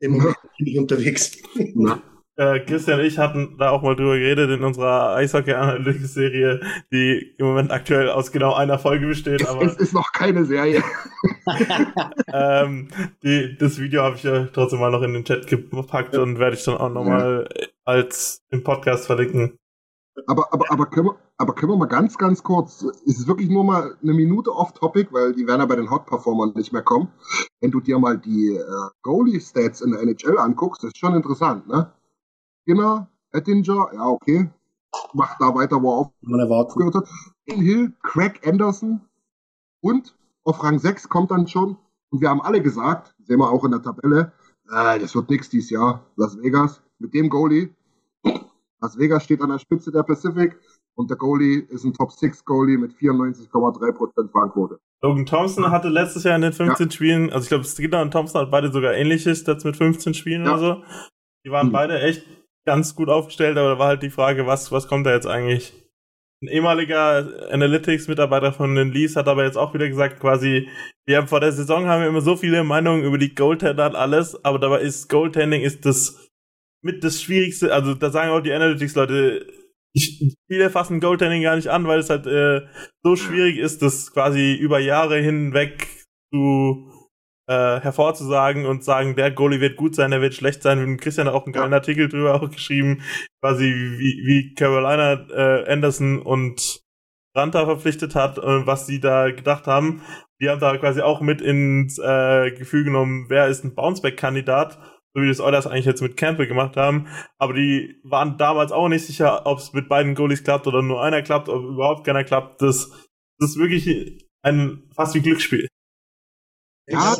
Im 0.00 0.12
Moment 0.12 0.36
bin 0.58 0.66
ich 0.66 0.78
unterwegs. 0.78 1.36
Ja. 1.56 2.02
Äh, 2.36 2.60
Christian 2.60 2.98
und 2.98 3.06
ich 3.06 3.16
hatten 3.16 3.56
da 3.58 3.70
auch 3.70 3.82
mal 3.82 3.94
drüber 3.94 4.18
geredet 4.18 4.50
in 4.50 4.64
unserer 4.64 5.14
Eishockey-Analytics-Serie, 5.14 6.60
die 6.90 7.32
im 7.38 7.46
Moment 7.46 7.70
aktuell 7.70 8.10
aus 8.10 8.32
genau 8.32 8.54
einer 8.54 8.80
Folge 8.80 9.06
besteht. 9.06 9.46
Aber 9.46 9.62
es 9.62 9.76
ist 9.76 9.92
noch 9.92 10.10
keine 10.12 10.44
Serie. 10.44 10.82
ähm, 12.32 12.88
die, 13.22 13.56
das 13.56 13.78
Video 13.78 14.02
habe 14.02 14.16
ich 14.16 14.24
ja 14.24 14.46
trotzdem 14.46 14.80
mal 14.80 14.90
noch 14.90 15.02
in 15.02 15.12
den 15.12 15.24
Chat 15.24 15.46
gepackt 15.46 16.14
ja. 16.14 16.22
und 16.22 16.40
werde 16.40 16.56
ich 16.56 16.64
dann 16.64 16.76
auch 16.76 16.90
nochmal 16.90 17.48
ja. 17.56 17.66
als 17.84 18.42
im 18.50 18.64
Podcast 18.64 19.06
verlinken. 19.06 19.56
Aber, 20.26 20.52
aber, 20.52 20.70
aber, 20.70 20.86
können 20.86 21.08
wir, 21.08 21.18
aber 21.38 21.54
können 21.54 21.72
wir 21.72 21.76
mal 21.76 21.86
ganz, 21.86 22.16
ganz 22.16 22.42
kurz, 22.42 22.82
es 22.82 23.18
ist 23.18 23.26
wirklich 23.26 23.48
nur 23.48 23.64
mal 23.64 23.96
eine 24.00 24.14
Minute 24.14 24.54
off-topic, 24.54 25.12
weil 25.12 25.34
die 25.34 25.46
werden 25.46 25.60
ja 25.60 25.66
bei 25.66 25.76
den 25.76 25.90
Hot-Performern 25.90 26.52
nicht 26.54 26.72
mehr 26.72 26.82
kommen. 26.82 27.08
Wenn 27.60 27.72
du 27.72 27.80
dir 27.80 27.98
mal 27.98 28.16
die 28.18 28.56
äh, 28.56 28.64
Goalie-Stats 29.02 29.80
in 29.80 29.90
der 29.90 30.02
NHL 30.02 30.38
anguckst, 30.38 30.82
das 30.82 30.88
ist 30.88 30.98
schon 30.98 31.14
interessant, 31.14 31.66
ne? 31.66 31.92
Skinner, 32.62 33.08
Ettinger, 33.32 33.90
ja, 33.92 34.06
okay. 34.06 34.50
Macht 35.12 35.40
da 35.40 35.54
weiter, 35.54 35.82
wo 35.82 35.90
er 35.92 36.50
aufgehört 36.50 36.94
hat. 36.94 37.08
Hill, 37.46 37.92
Craig 38.02 38.46
Anderson 38.46 39.00
und 39.80 40.14
auf 40.44 40.62
Rang 40.62 40.78
6 40.78 41.08
kommt 41.08 41.32
dann 41.32 41.48
schon. 41.48 41.76
Und 42.10 42.20
wir 42.20 42.30
haben 42.30 42.40
alle 42.40 42.62
gesagt, 42.62 43.14
sehen 43.24 43.40
wir 43.40 43.50
auch 43.50 43.64
in 43.64 43.72
der 43.72 43.82
Tabelle, 43.82 44.32
äh, 44.70 44.98
das 44.98 45.14
wird 45.14 45.30
nichts 45.30 45.48
dieses 45.48 45.70
Jahr. 45.70 46.06
Las 46.16 46.38
Vegas 46.38 46.80
mit 46.98 47.12
dem 47.14 47.28
Goalie. 47.28 47.74
Las 48.84 48.98
Vegas 48.98 49.24
steht 49.24 49.40
an 49.40 49.48
der 49.48 49.58
Spitze 49.58 49.90
der 49.90 50.02
Pacific 50.02 50.58
und 50.94 51.08
der 51.08 51.16
Goalie 51.16 51.60
ist 51.70 51.84
ein 51.84 51.94
Top 51.94 52.12
6 52.12 52.44
Goalie 52.44 52.76
mit 52.76 52.92
94,3% 52.92 54.30
Fangquote. 54.30 54.78
Logan 55.02 55.24
Thompson 55.24 55.70
hatte 55.70 55.88
letztes 55.88 56.24
Jahr 56.24 56.36
in 56.36 56.42
den 56.42 56.52
15 56.52 56.86
ja. 56.86 56.92
Spielen, 56.92 57.32
also 57.32 57.44
ich 57.44 57.48
glaube, 57.48 57.64
Skinner 57.64 58.02
und 58.02 58.10
Thompson 58.10 58.42
hat 58.42 58.50
beide 58.50 58.70
sogar 58.70 58.92
ähnliche 58.92 59.34
Stats 59.34 59.64
mit 59.64 59.76
15 59.76 60.12
Spielen 60.12 60.44
ja. 60.44 60.50
oder 60.50 60.58
so. 60.58 60.82
Die 61.46 61.50
waren 61.50 61.68
mhm. 61.68 61.72
beide 61.72 61.98
echt 61.98 62.26
ganz 62.66 62.94
gut 62.94 63.08
aufgestellt, 63.08 63.56
aber 63.56 63.70
da 63.70 63.78
war 63.78 63.88
halt 63.88 64.02
die 64.02 64.10
Frage, 64.10 64.46
was, 64.46 64.70
was 64.70 64.86
kommt 64.86 65.06
da 65.06 65.14
jetzt 65.14 65.26
eigentlich? 65.26 65.72
Ein 66.42 66.48
ehemaliger 66.48 67.50
Analytics-Mitarbeiter 67.52 68.52
von 68.52 68.74
den 68.74 68.92
Lees 68.92 69.16
hat 69.16 69.28
aber 69.28 69.44
jetzt 69.44 69.56
auch 69.56 69.72
wieder 69.72 69.88
gesagt, 69.88 70.20
quasi, 70.20 70.68
wir 71.06 71.16
haben 71.16 71.28
vor 71.28 71.40
der 71.40 71.52
Saison 71.52 71.86
haben 71.86 72.02
wir 72.02 72.08
immer 72.08 72.20
so 72.20 72.36
viele 72.36 72.64
Meinungen 72.64 73.02
über 73.02 73.16
die 73.16 73.34
Goaltender 73.34 73.86
und 73.86 73.96
alles, 73.96 74.44
aber 74.44 74.58
dabei 74.58 74.82
ist 74.82 75.08
Goaltending 75.08 75.62
ist 75.62 75.86
das 75.86 76.23
mit 76.84 77.02
das 77.02 77.20
Schwierigste, 77.22 77.72
also 77.72 77.94
da 77.94 78.10
sagen 78.10 78.30
auch 78.30 78.40
die 78.40 78.52
Analytics-Leute, 78.52 79.46
viele 80.48 80.70
fassen 80.70 81.00
Goaltending 81.00 81.42
gar 81.42 81.56
nicht 81.56 81.68
an, 81.68 81.86
weil 81.86 81.98
es 81.98 82.10
halt 82.10 82.26
äh, 82.26 82.66
so 83.02 83.16
schwierig 83.16 83.58
ist, 83.58 83.82
das 83.82 84.12
quasi 84.12 84.54
über 84.54 84.78
Jahre 84.78 85.18
hinweg 85.18 85.88
zu 86.32 86.90
äh, 87.48 87.80
hervorzusagen 87.80 88.66
und 88.66 88.84
sagen, 88.84 89.16
der 89.16 89.30
Goalie 89.30 89.60
wird 89.60 89.76
gut 89.76 89.94
sein, 89.94 90.10
der 90.10 90.20
wird 90.20 90.34
schlecht 90.34 90.62
sein. 90.62 90.82
Und 90.82 91.00
Christian 91.00 91.26
hat 91.26 91.34
auch 91.34 91.46
einen 91.46 91.52
geilen 91.52 91.72
ja. 91.72 91.78
Artikel 91.78 92.08
drüber 92.08 92.34
auch 92.34 92.50
geschrieben, 92.50 93.02
quasi 93.42 93.64
wie, 93.64 94.22
wie 94.26 94.54
Carolina 94.54 95.26
äh, 95.30 95.70
Anderson 95.70 96.20
und 96.20 96.80
Ranta 97.36 97.64
verpflichtet 97.64 98.14
hat 98.14 98.38
und 98.38 98.66
was 98.66 98.86
sie 98.86 99.00
da 99.00 99.30
gedacht 99.30 99.66
haben. 99.66 100.02
Die 100.40 100.48
haben 100.48 100.60
da 100.60 100.76
quasi 100.76 101.00
auch 101.00 101.20
mit 101.20 101.40
ins 101.40 101.98
äh, 101.98 102.50
Gefühl 102.52 102.84
genommen, 102.84 103.26
wer 103.28 103.48
ist 103.48 103.64
ein 103.64 103.74
Bounceback-Kandidat, 103.74 104.78
so 105.14 105.22
wie 105.22 105.28
das 105.28 105.40
Oilers 105.40 105.66
eigentlich 105.66 105.84
jetzt 105.84 106.02
mit 106.02 106.16
Campbell 106.16 106.48
gemacht 106.48 106.76
haben. 106.76 107.06
Aber 107.38 107.54
die 107.54 108.00
waren 108.02 108.36
damals 108.36 108.72
auch 108.72 108.88
nicht 108.88 109.06
sicher, 109.06 109.46
ob 109.46 109.58
es 109.58 109.72
mit 109.72 109.88
beiden 109.88 110.14
Goalies 110.14 110.42
klappt 110.42 110.66
oder 110.66 110.82
nur 110.82 111.02
einer 111.02 111.22
klappt, 111.22 111.48
ob 111.48 111.62
überhaupt 111.62 112.04
keiner 112.04 112.24
klappt. 112.24 112.60
Das, 112.60 112.90
das 113.38 113.50
ist 113.50 113.58
wirklich 113.58 114.28
ein 114.42 114.90
fast 114.94 115.14
wie 115.14 115.22
Glücksspiel. 115.22 115.68
Ja. 116.86 117.14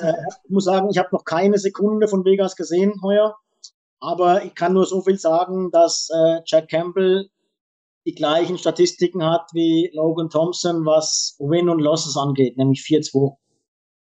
Ich, 0.45 0.51
muss 0.51 0.65
sagen, 0.65 0.91
ich 0.91 0.99
habe 0.99 1.09
noch 1.13 1.25
keine 1.25 1.59
Sekunde 1.59 2.09
von 2.09 2.25
Vegas 2.25 2.57
gesehen 2.57 3.01
heuer. 3.03 3.37
Aber 4.01 4.45
ich 4.45 4.55
kann 4.55 4.75
nur 4.75 4.85
so 4.85 5.01
viel 5.01 5.19
sagen, 5.19 5.71
dass 5.71 6.11
äh, 6.13 6.41
Jack 6.45 6.69
Campbell 6.69 7.31
die 8.07 8.15
gleichen 8.15 8.59
Statistiken 8.59 9.25
hat 9.25 9.49
wie 9.55 9.91
Logan 9.95 10.29
Thompson, 10.29 10.85
was 10.85 11.37
Win 11.39 11.71
und 11.71 11.79
Losses 11.79 12.17
angeht, 12.17 12.59
nämlich 12.59 12.81
4-2. 12.81 13.37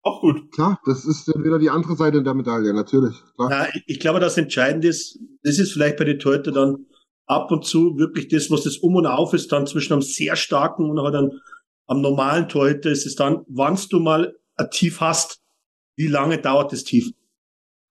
Auch 0.02 0.20
gut. 0.20 0.50
Klar, 0.52 0.80
das 0.84 1.04
ist 1.04 1.28
wieder 1.28 1.58
die 1.58 1.70
andere 1.70 1.96
Seite 1.96 2.22
der 2.22 2.34
Medaille, 2.34 2.74
natürlich. 2.74 3.14
Klar. 3.36 3.50
Ja, 3.50 3.68
ich 3.86 4.00
glaube, 4.00 4.18
das 4.18 4.36
Entscheidende 4.36 4.88
ist, 4.88 5.18
das 5.44 5.58
ist 5.58 5.72
vielleicht 5.72 5.96
bei 5.96 6.04
den 6.04 6.18
Torhüter 6.18 6.50
dann 6.50 6.86
ab 7.26 7.52
und 7.52 7.64
zu 7.64 7.96
wirklich 7.98 8.28
das, 8.28 8.50
was 8.50 8.64
das 8.64 8.78
Um 8.78 8.96
und 8.96 9.06
Auf 9.06 9.32
ist, 9.32 9.52
dann 9.52 9.66
zwischen 9.66 9.92
einem 9.92 10.02
sehr 10.02 10.34
starken 10.34 10.90
und 10.90 11.00
halt 11.00 11.14
einem, 11.14 11.30
am 11.86 12.00
normalen 12.00 12.48
Torhüter 12.48 12.90
ist 12.90 13.06
es 13.06 13.14
dann, 13.14 13.44
wann 13.48 13.78
du 13.90 14.00
mal 14.00 14.34
ein 14.56 14.70
Tief 14.70 15.00
hast, 15.00 15.40
wie 15.96 16.08
lange 16.08 16.38
dauert 16.38 16.72
das 16.72 16.84
Tief? 16.84 17.12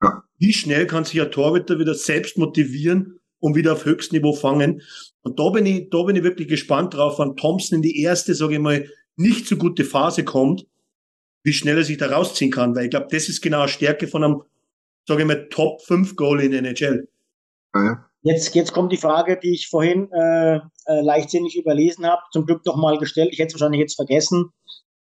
Ja. 0.01 0.23
Wie 0.37 0.53
schnell 0.53 0.87
kann 0.87 1.05
sich 1.05 1.21
ein 1.21 1.31
Torhüter 1.31 1.79
wieder 1.79 1.93
selbst 1.93 2.37
motivieren 2.37 3.19
und 3.39 3.55
wieder 3.55 3.73
auf 3.73 3.85
höchstem 3.85 4.17
Niveau 4.17 4.33
fangen? 4.33 4.81
Und 5.21 5.39
da 5.39 5.49
bin 5.49 5.65
ich, 5.65 5.89
da 5.89 6.03
bin 6.03 6.15
ich 6.17 6.23
wirklich 6.23 6.47
gespannt 6.49 6.93
drauf, 6.93 7.19
wenn 7.19 7.37
Thompson 7.37 7.77
in 7.77 7.81
die 7.83 8.01
erste, 8.01 8.35
sage 8.35 8.55
ich 8.55 8.59
mal, 8.59 8.85
nicht 9.15 9.47
so 9.47 9.55
gute 9.55 9.85
Phase 9.85 10.25
kommt, 10.25 10.65
wie 11.43 11.53
schnell 11.53 11.77
er 11.77 11.83
sich 11.83 11.97
da 11.97 12.07
rausziehen 12.07 12.51
kann. 12.51 12.75
Weil 12.75 12.85
ich 12.85 12.89
glaube, 12.91 13.07
das 13.09 13.29
ist 13.29 13.41
genau 13.41 13.61
eine 13.61 13.69
Stärke 13.69 14.07
von 14.07 14.23
einem, 14.23 14.43
sage 15.07 15.21
ich 15.21 15.27
mal, 15.27 15.47
Top 15.49 15.81
5 15.81 16.15
Goal 16.15 16.41
in 16.41 16.51
der 16.51 16.59
NHL. 16.59 17.07
Ja. 17.73 18.05
Jetzt, 18.23 18.53
jetzt 18.53 18.73
kommt 18.73 18.91
die 18.91 18.97
Frage, 18.97 19.39
die 19.41 19.53
ich 19.53 19.67
vorhin 19.67 20.11
äh, 20.11 20.57
äh, 20.57 21.01
leichtsinnig 21.01 21.57
überlesen 21.57 22.05
habe, 22.05 22.21
zum 22.31 22.45
Glück 22.45 22.65
nochmal 22.65 22.97
gestellt. 22.97 23.29
Ich 23.31 23.39
hätte 23.39 23.47
es 23.47 23.53
wahrscheinlich 23.55 23.81
jetzt 23.81 23.95
vergessen. 23.95 24.51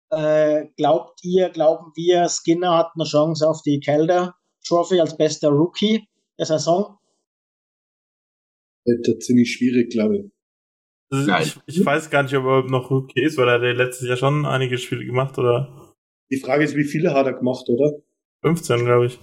Äh, 0.10 0.68
glaubt 0.78 1.20
ihr, 1.24 1.50
glauben 1.50 1.92
wir, 1.96 2.30
Skinner 2.30 2.78
hat 2.78 2.92
eine 2.96 3.04
Chance 3.04 3.48
auf 3.48 3.62
die 3.62 3.80
Calder 3.80 4.36
Trophy 4.66 5.00
als 5.00 5.18
bester 5.18 5.50
Rookie 5.50 6.08
der 6.38 6.46
Saison? 6.46 6.98
Das 8.86 8.96
ist 9.08 9.24
ziemlich 9.24 9.54
schwierig, 9.54 9.92
glaube 9.92 10.18
ich. 10.18 10.26
Also 11.12 11.60
ich, 11.66 11.78
ich, 11.78 11.86
weiß 11.86 12.10
gar 12.10 12.24
nicht, 12.24 12.36
ob 12.36 12.46
er 12.46 12.64
noch 12.64 12.92
okay 12.92 13.26
ist, 13.26 13.38
weil 13.38 13.50
er 13.50 13.74
letztes 13.74 14.08
Jahr 14.08 14.18
schon 14.18 14.46
einige 14.46 14.78
Spiele 14.78 15.06
gemacht, 15.06 15.38
oder? 15.38 15.79
Die 16.32 16.38
Frage 16.38 16.64
ist, 16.64 16.76
wie 16.76 16.84
viele 16.84 17.14
hat 17.14 17.26
er 17.26 17.34
gemacht, 17.34 17.68
oder? 17.70 17.94
15, 18.42 18.86
glaube 18.86 19.08
ich. 19.08 19.20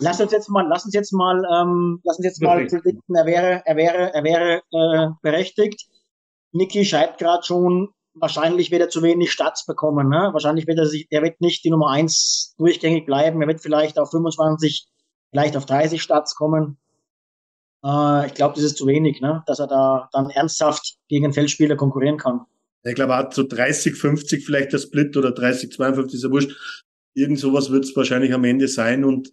Lass 0.00 0.20
uns 0.20 0.32
jetzt 0.32 0.48
mal, 0.48 0.66
lass 0.66 0.84
uns 0.84 0.94
jetzt 0.94 1.12
mal, 1.12 1.42
ähm, 1.54 2.00
lass 2.04 2.16
uns 2.16 2.24
jetzt 2.24 2.42
mal 2.42 2.64
predikten, 2.66 3.14
er 3.14 3.26
wäre, 3.26 3.62
er 3.66 3.76
wäre, 3.76 4.14
er 4.14 4.24
wäre 4.24 4.62
äh, 4.72 5.10
berechtigt. 5.20 5.86
Niki 6.52 6.84
schreibt 6.86 7.18
gerade 7.18 7.44
schon, 7.44 7.90
wahrscheinlich 8.14 8.70
wird 8.70 8.80
er 8.80 8.88
zu 8.88 9.02
wenig 9.02 9.32
Stats 9.32 9.66
bekommen. 9.66 10.08
Ne? 10.08 10.30
Wahrscheinlich 10.32 10.66
wird 10.66 10.78
er 10.78 10.86
sich, 10.86 11.06
er 11.10 11.22
wird 11.22 11.40
nicht 11.40 11.64
die 11.64 11.70
Nummer 11.70 11.90
eins 11.90 12.54
durchgängig 12.56 13.04
bleiben. 13.04 13.42
Er 13.42 13.48
wird 13.48 13.60
vielleicht 13.60 13.98
auf 13.98 14.10
25, 14.10 14.88
vielleicht 15.30 15.56
auf 15.56 15.66
30 15.66 16.02
Stats 16.02 16.34
kommen. 16.34 16.78
Äh, 17.84 18.26
ich 18.26 18.34
glaube, 18.34 18.54
das 18.54 18.64
ist 18.64 18.78
zu 18.78 18.86
wenig, 18.86 19.20
ne? 19.20 19.42
dass 19.46 19.58
er 19.58 19.66
da 19.66 20.08
dann 20.12 20.30
ernsthaft 20.30 20.96
gegen 21.08 21.34
Feldspieler 21.34 21.76
konkurrieren 21.76 22.16
kann. 22.16 22.46
Ich 22.86 22.94
glaube, 22.94 23.16
hat 23.16 23.34
so 23.34 23.42
30, 23.42 23.94
50 23.94 24.44
vielleicht 24.44 24.72
der 24.72 24.78
Split 24.78 25.16
oder 25.16 25.32
30, 25.32 25.72
52 25.72 26.14
ist 26.14 26.24
ja 26.24 26.30
wurscht. 26.30 26.56
Irgend 27.14 27.38
sowas 27.38 27.70
wird 27.70 27.84
es 27.84 27.96
wahrscheinlich 27.96 28.32
am 28.32 28.44
Ende 28.44 28.68
sein 28.68 29.04
und 29.04 29.32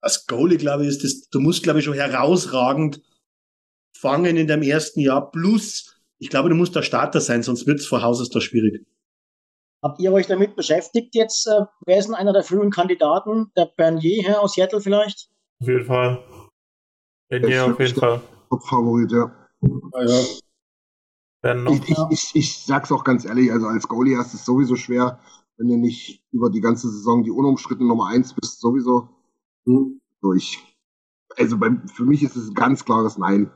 als 0.00 0.26
Goalie, 0.26 0.58
glaube 0.58 0.84
ich, 0.84 0.90
ist 0.90 1.04
das, 1.04 1.28
du 1.30 1.40
musst, 1.40 1.62
glaube 1.62 1.78
ich, 1.78 1.84
schon 1.84 1.94
herausragend 1.94 3.00
fangen 3.96 4.36
in 4.36 4.46
deinem 4.46 4.62
ersten 4.62 5.00
Jahr. 5.00 5.30
Plus, 5.30 5.98
ich 6.18 6.28
glaube, 6.28 6.50
du 6.50 6.54
musst 6.54 6.76
der 6.76 6.82
Starter 6.82 7.20
sein, 7.20 7.42
sonst 7.42 7.66
wird 7.66 7.80
es 7.80 7.86
vor 7.86 8.02
Haus 8.02 8.20
aus 8.20 8.30
da 8.30 8.40
schwierig. 8.40 8.86
Habt 9.82 10.00
ihr 10.00 10.12
euch 10.12 10.26
damit 10.26 10.56
beschäftigt 10.56 11.14
jetzt? 11.14 11.46
Äh, 11.46 11.64
wer 11.86 11.98
ist 11.98 12.06
denn 12.06 12.14
einer 12.14 12.32
der 12.32 12.42
frühen 12.42 12.70
Kandidaten? 12.70 13.50
Der 13.56 13.66
Bernier 13.66 14.22
hier 14.22 14.40
aus 14.40 14.54
Seattle 14.54 14.80
vielleicht? 14.80 15.28
Auf 15.60 15.68
jeden 15.68 15.84
Fall. 15.84 16.22
Bernier 17.28 17.66
auf 17.66 17.78
jeden 17.78 17.94
Fall. 17.94 18.20
Top-Favorit, 18.48 19.12
ja. 19.12 19.48
Ah, 19.92 20.04
ja. 20.04 20.20
Ich, 21.44 21.90
ich, 21.90 21.98
ich, 22.10 22.30
ich 22.34 22.58
sag's 22.58 22.90
auch 22.90 23.04
ganz 23.04 23.24
ehrlich, 23.24 23.52
also 23.52 23.66
als 23.66 23.86
Goalie 23.86 24.16
hast 24.16 24.32
du 24.32 24.38
es 24.38 24.44
sowieso 24.44 24.76
schwer, 24.76 25.18
wenn 25.58 25.68
du 25.68 25.76
nicht 25.76 26.22
über 26.32 26.50
die 26.50 26.60
ganze 26.60 26.88
Saison 26.88 27.22
die 27.22 27.30
unumstrittene 27.30 27.88
Nummer 27.88 28.08
eins 28.08 28.34
bist, 28.34 28.60
sowieso. 28.60 29.08
Hm. 29.66 30.00
Durch. 30.22 30.58
Also 31.36 31.58
bei, 31.58 31.70
für 31.92 32.04
mich 32.04 32.22
ist 32.22 32.36
es 32.36 32.54
ganz 32.54 32.84
klares 32.84 33.18
Nein. 33.18 33.50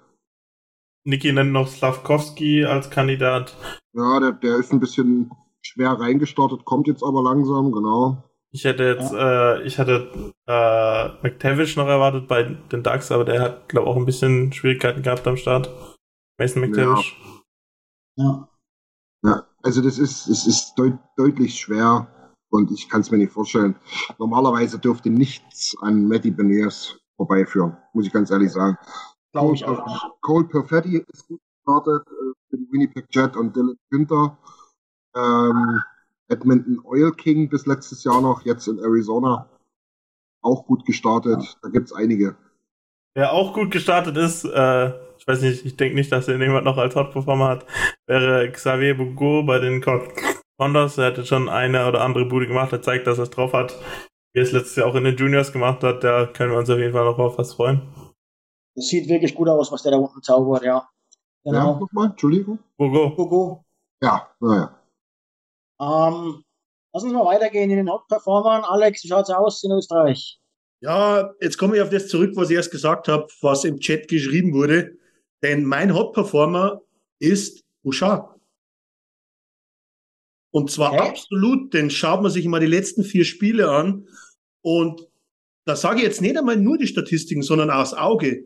Niki 1.04 1.32
nennt 1.32 1.52
noch 1.52 1.68
Slavkovski 1.68 2.64
als 2.66 2.90
Kandidat. 2.90 3.56
Ja, 3.94 4.20
der, 4.20 4.32
der 4.32 4.56
ist 4.56 4.72
ein 4.72 4.80
bisschen 4.80 5.30
schwer 5.62 5.92
reingestartet, 5.92 6.66
kommt 6.66 6.86
jetzt 6.86 7.02
aber 7.02 7.22
langsam, 7.22 7.72
genau. 7.72 8.24
Ich 8.50 8.64
hätte 8.64 8.84
jetzt, 8.84 9.12
ja. 9.12 9.56
äh, 9.56 9.62
ich 9.62 9.78
hatte 9.78 10.32
äh, 10.46 11.08
McTavish 11.22 11.76
noch 11.76 11.86
erwartet 11.86 12.28
bei 12.28 12.42
den 12.42 12.82
Ducks, 12.82 13.12
aber 13.12 13.24
der 13.24 13.40
hat, 13.40 13.68
glaube 13.68 13.86
ich, 13.86 13.92
auch 13.92 13.96
ein 13.96 14.06
bisschen 14.06 14.52
Schwierigkeiten 14.52 15.02
gehabt 15.02 15.26
am 15.26 15.36
Start. 15.36 15.70
Mason 16.38 16.62
McTavish. 16.62 17.16
Ja. 17.18 17.37
Ja. 18.18 18.48
ja. 19.24 19.46
also 19.62 19.80
das 19.82 19.98
ist, 19.98 20.28
es 20.28 20.46
ist 20.46 20.74
deut 20.76 20.98
deutlich 21.16 21.58
schwer 21.58 22.06
und 22.50 22.70
ich 22.70 22.88
kann 22.88 23.00
es 23.00 23.10
mir 23.10 23.18
nicht 23.18 23.32
vorstellen. 23.32 23.76
Normalerweise 24.18 24.78
dürfte 24.78 25.10
nichts 25.10 25.76
an 25.80 26.06
Matty 26.06 26.30
Beniers 26.30 26.98
vorbeiführen, 27.16 27.76
muss 27.92 28.06
ich 28.06 28.12
ganz 28.12 28.30
ehrlich 28.30 28.52
sagen. 28.52 28.76
Cole, 29.34 29.54
ich 29.54 29.64
auch. 29.64 30.20
Cole 30.20 30.46
Perfetti 30.46 31.04
ist 31.12 31.26
gut 31.26 31.40
gestartet 31.64 32.06
äh, 32.06 32.32
für 32.50 32.56
die 32.56 32.72
Winnipeg 32.72 33.06
Jet 33.10 33.36
und 33.36 33.54
Dylan 33.54 33.76
Günther. 33.90 34.38
Ähm, 35.14 35.82
Edmonton 36.28 36.80
Oil 36.84 37.12
King 37.12 37.48
bis 37.48 37.66
letztes 37.66 38.04
Jahr 38.04 38.20
noch, 38.20 38.44
jetzt 38.44 38.68
in 38.68 38.78
Arizona 38.78 39.48
auch 40.42 40.66
gut 40.66 40.84
gestartet. 40.84 41.58
Da 41.62 41.68
gibt's 41.68 41.92
einige. 41.92 42.36
Wer 43.14 43.32
auch 43.32 43.54
gut 43.54 43.70
gestartet 43.70 44.16
ist, 44.16 44.44
äh, 44.44 44.92
ich 45.18 45.26
weiß 45.26 45.42
nicht, 45.42 45.64
ich 45.64 45.76
denke 45.76 45.94
nicht, 45.96 46.12
dass 46.12 46.28
er 46.28 46.38
jemand 46.38 46.64
noch 46.64 46.78
als 46.78 46.94
Hot-Performer 46.94 47.48
hat, 47.48 47.66
wäre 48.06 48.50
Xavier 48.50 48.96
Bugo 48.96 49.42
bei 49.42 49.58
den 49.58 49.82
Condors. 49.82 50.98
Er 50.98 51.06
hätte 51.06 51.26
schon 51.26 51.48
eine 51.48 51.86
oder 51.86 52.00
andere 52.02 52.26
Bude 52.26 52.46
gemacht, 52.46 52.72
er 52.72 52.82
zeigt, 52.82 53.06
dass 53.06 53.18
er 53.18 53.24
es 53.24 53.30
drauf 53.30 53.52
hat. 53.52 53.76
Wie 54.32 54.40
er 54.40 54.44
es 54.44 54.52
letztes 54.52 54.76
Jahr 54.76 54.86
auch 54.86 54.94
in 54.94 55.04
den 55.04 55.16
Juniors 55.16 55.52
gemacht 55.52 55.82
hat, 55.82 56.04
da 56.04 56.26
können 56.26 56.52
wir 56.52 56.58
uns 56.58 56.70
auf 56.70 56.78
jeden 56.78 56.92
Fall 56.92 57.04
noch 57.04 57.18
auf 57.18 57.38
was 57.38 57.54
freuen. 57.54 57.82
Das 58.74 58.86
sieht 58.86 59.08
wirklich 59.08 59.34
gut 59.34 59.48
aus, 59.48 59.72
was 59.72 59.82
der 59.82 59.92
da 59.92 59.98
unten 59.98 60.22
zaubert, 60.22 60.62
ja. 60.62 60.88
Genau. 61.44 61.72
Ja, 61.72 61.80
nochmal, 61.80 62.10
Entschuldigung. 62.10 62.58
Bugo. 62.76 63.10
Bugo. 63.10 63.64
Ja, 64.02 64.30
naja. 64.40 64.78
Ähm, 65.80 66.44
lass 66.92 67.02
uns 67.02 67.12
mal 67.12 67.24
weitergehen 67.24 67.70
in 67.70 67.76
den 67.76 67.90
Hauptperformern. 67.90 68.64
Alex, 68.64 69.02
wie 69.02 69.08
schaut's 69.08 69.30
aus 69.30 69.64
in 69.64 69.72
Österreich? 69.72 70.40
Ja, 70.80 71.32
jetzt 71.40 71.58
komme 71.58 71.76
ich 71.76 71.82
auf 71.82 71.90
das 71.90 72.08
zurück, 72.08 72.32
was 72.34 72.50
ich 72.50 72.56
erst 72.56 72.70
gesagt 72.70 73.08
habe, 73.08 73.26
was 73.40 73.64
im 73.64 73.80
Chat 73.80 74.06
geschrieben 74.06 74.52
wurde. 74.52 74.96
Denn 75.42 75.64
mein 75.64 75.94
Hot-Performer 75.94 76.80
ist 77.18 77.64
Bouchard. 77.82 78.38
Und 80.50 80.70
zwar 80.70 80.92
Hä? 80.92 80.98
absolut, 80.98 81.74
denn 81.74 81.90
schaut 81.90 82.22
man 82.22 82.32
sich 82.32 82.46
mal 82.46 82.60
die 82.60 82.66
letzten 82.66 83.04
vier 83.04 83.24
Spiele 83.24 83.70
an. 83.70 84.08
Und 84.62 85.06
da 85.64 85.76
sage 85.76 85.98
ich 85.98 86.04
jetzt 86.04 86.22
nicht 86.22 86.36
einmal 86.36 86.56
nur 86.56 86.78
die 86.78 86.86
Statistiken, 86.86 87.42
sondern 87.42 87.70
auch 87.70 87.80
das 87.80 87.94
Auge. 87.94 88.44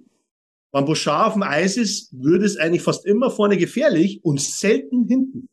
Wenn 0.72 0.84
Bouchard 0.84 1.28
auf 1.28 1.32
dem 1.34 1.43
Eis 1.43 1.76
ist, 1.76 2.12
würde 2.12 2.45
es 2.45 2.57
eigentlich 2.57 2.82
fast 2.82 3.07
immer 3.07 3.30
vorne 3.30 3.57
gefährlich 3.57 4.24
und 4.24 4.40
selten 4.40 5.07
hinten. 5.07 5.49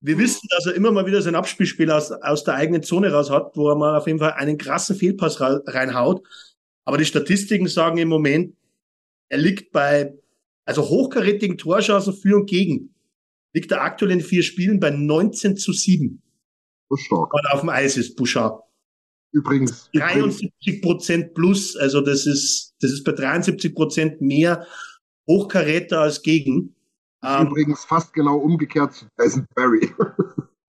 Wir 0.00 0.18
wissen, 0.18 0.46
dass 0.50 0.66
er 0.66 0.74
immer 0.74 0.92
mal 0.92 1.06
wieder 1.06 1.22
sein 1.22 1.34
Abspielspiel 1.34 1.90
aus, 1.90 2.12
aus 2.12 2.44
der 2.44 2.54
eigenen 2.54 2.82
Zone 2.82 3.12
raus 3.12 3.30
hat, 3.30 3.56
wo 3.56 3.68
er 3.68 3.76
mal 3.76 3.96
auf 3.96 4.06
jeden 4.06 4.18
Fall 4.20 4.32
einen 4.32 4.58
krassen 4.58 4.94
Fehlpass 4.94 5.40
reinhaut. 5.40 6.24
Aber 6.84 6.98
die 6.98 7.04
Statistiken 7.04 7.66
sagen 7.66 7.98
im 7.98 8.08
Moment, 8.08 8.54
er 9.28 9.38
liegt 9.38 9.72
bei, 9.72 10.14
also 10.64 10.88
hochkarätigen 10.88 11.58
Torchancen 11.58 12.14
für 12.14 12.36
und 12.36 12.46
gegen, 12.48 12.94
liegt 13.54 13.72
er 13.72 13.82
aktuell 13.82 14.12
in 14.12 14.20
vier 14.20 14.42
Spielen 14.42 14.80
bei 14.80 14.90
19 14.90 15.56
zu 15.56 15.72
7. 15.72 16.22
Das 16.90 17.00
stark. 17.00 17.30
Er 17.44 17.54
auf 17.54 17.60
dem 17.60 17.68
Eis 17.68 17.96
ist, 17.96 18.16
Bouchard. 18.16 18.62
Übrigens. 19.32 19.90
73 19.92 20.80
Prozent 20.80 21.34
plus, 21.34 21.76
also 21.76 22.00
das 22.00 22.26
ist, 22.26 22.74
das 22.80 22.92
ist 22.92 23.04
bei 23.04 23.12
73 23.12 23.74
Prozent 23.74 24.20
mehr 24.20 24.66
Hochkaräter 25.28 26.00
als 26.00 26.22
gegen. 26.22 26.74
Um, 27.20 27.28
ähm, 27.28 27.46
übrigens 27.48 27.84
fast 27.84 28.12
genau 28.14 28.38
umgekehrt 28.38 28.94
zu 28.94 29.06
Tyson 29.16 29.46
Barry. 29.54 29.90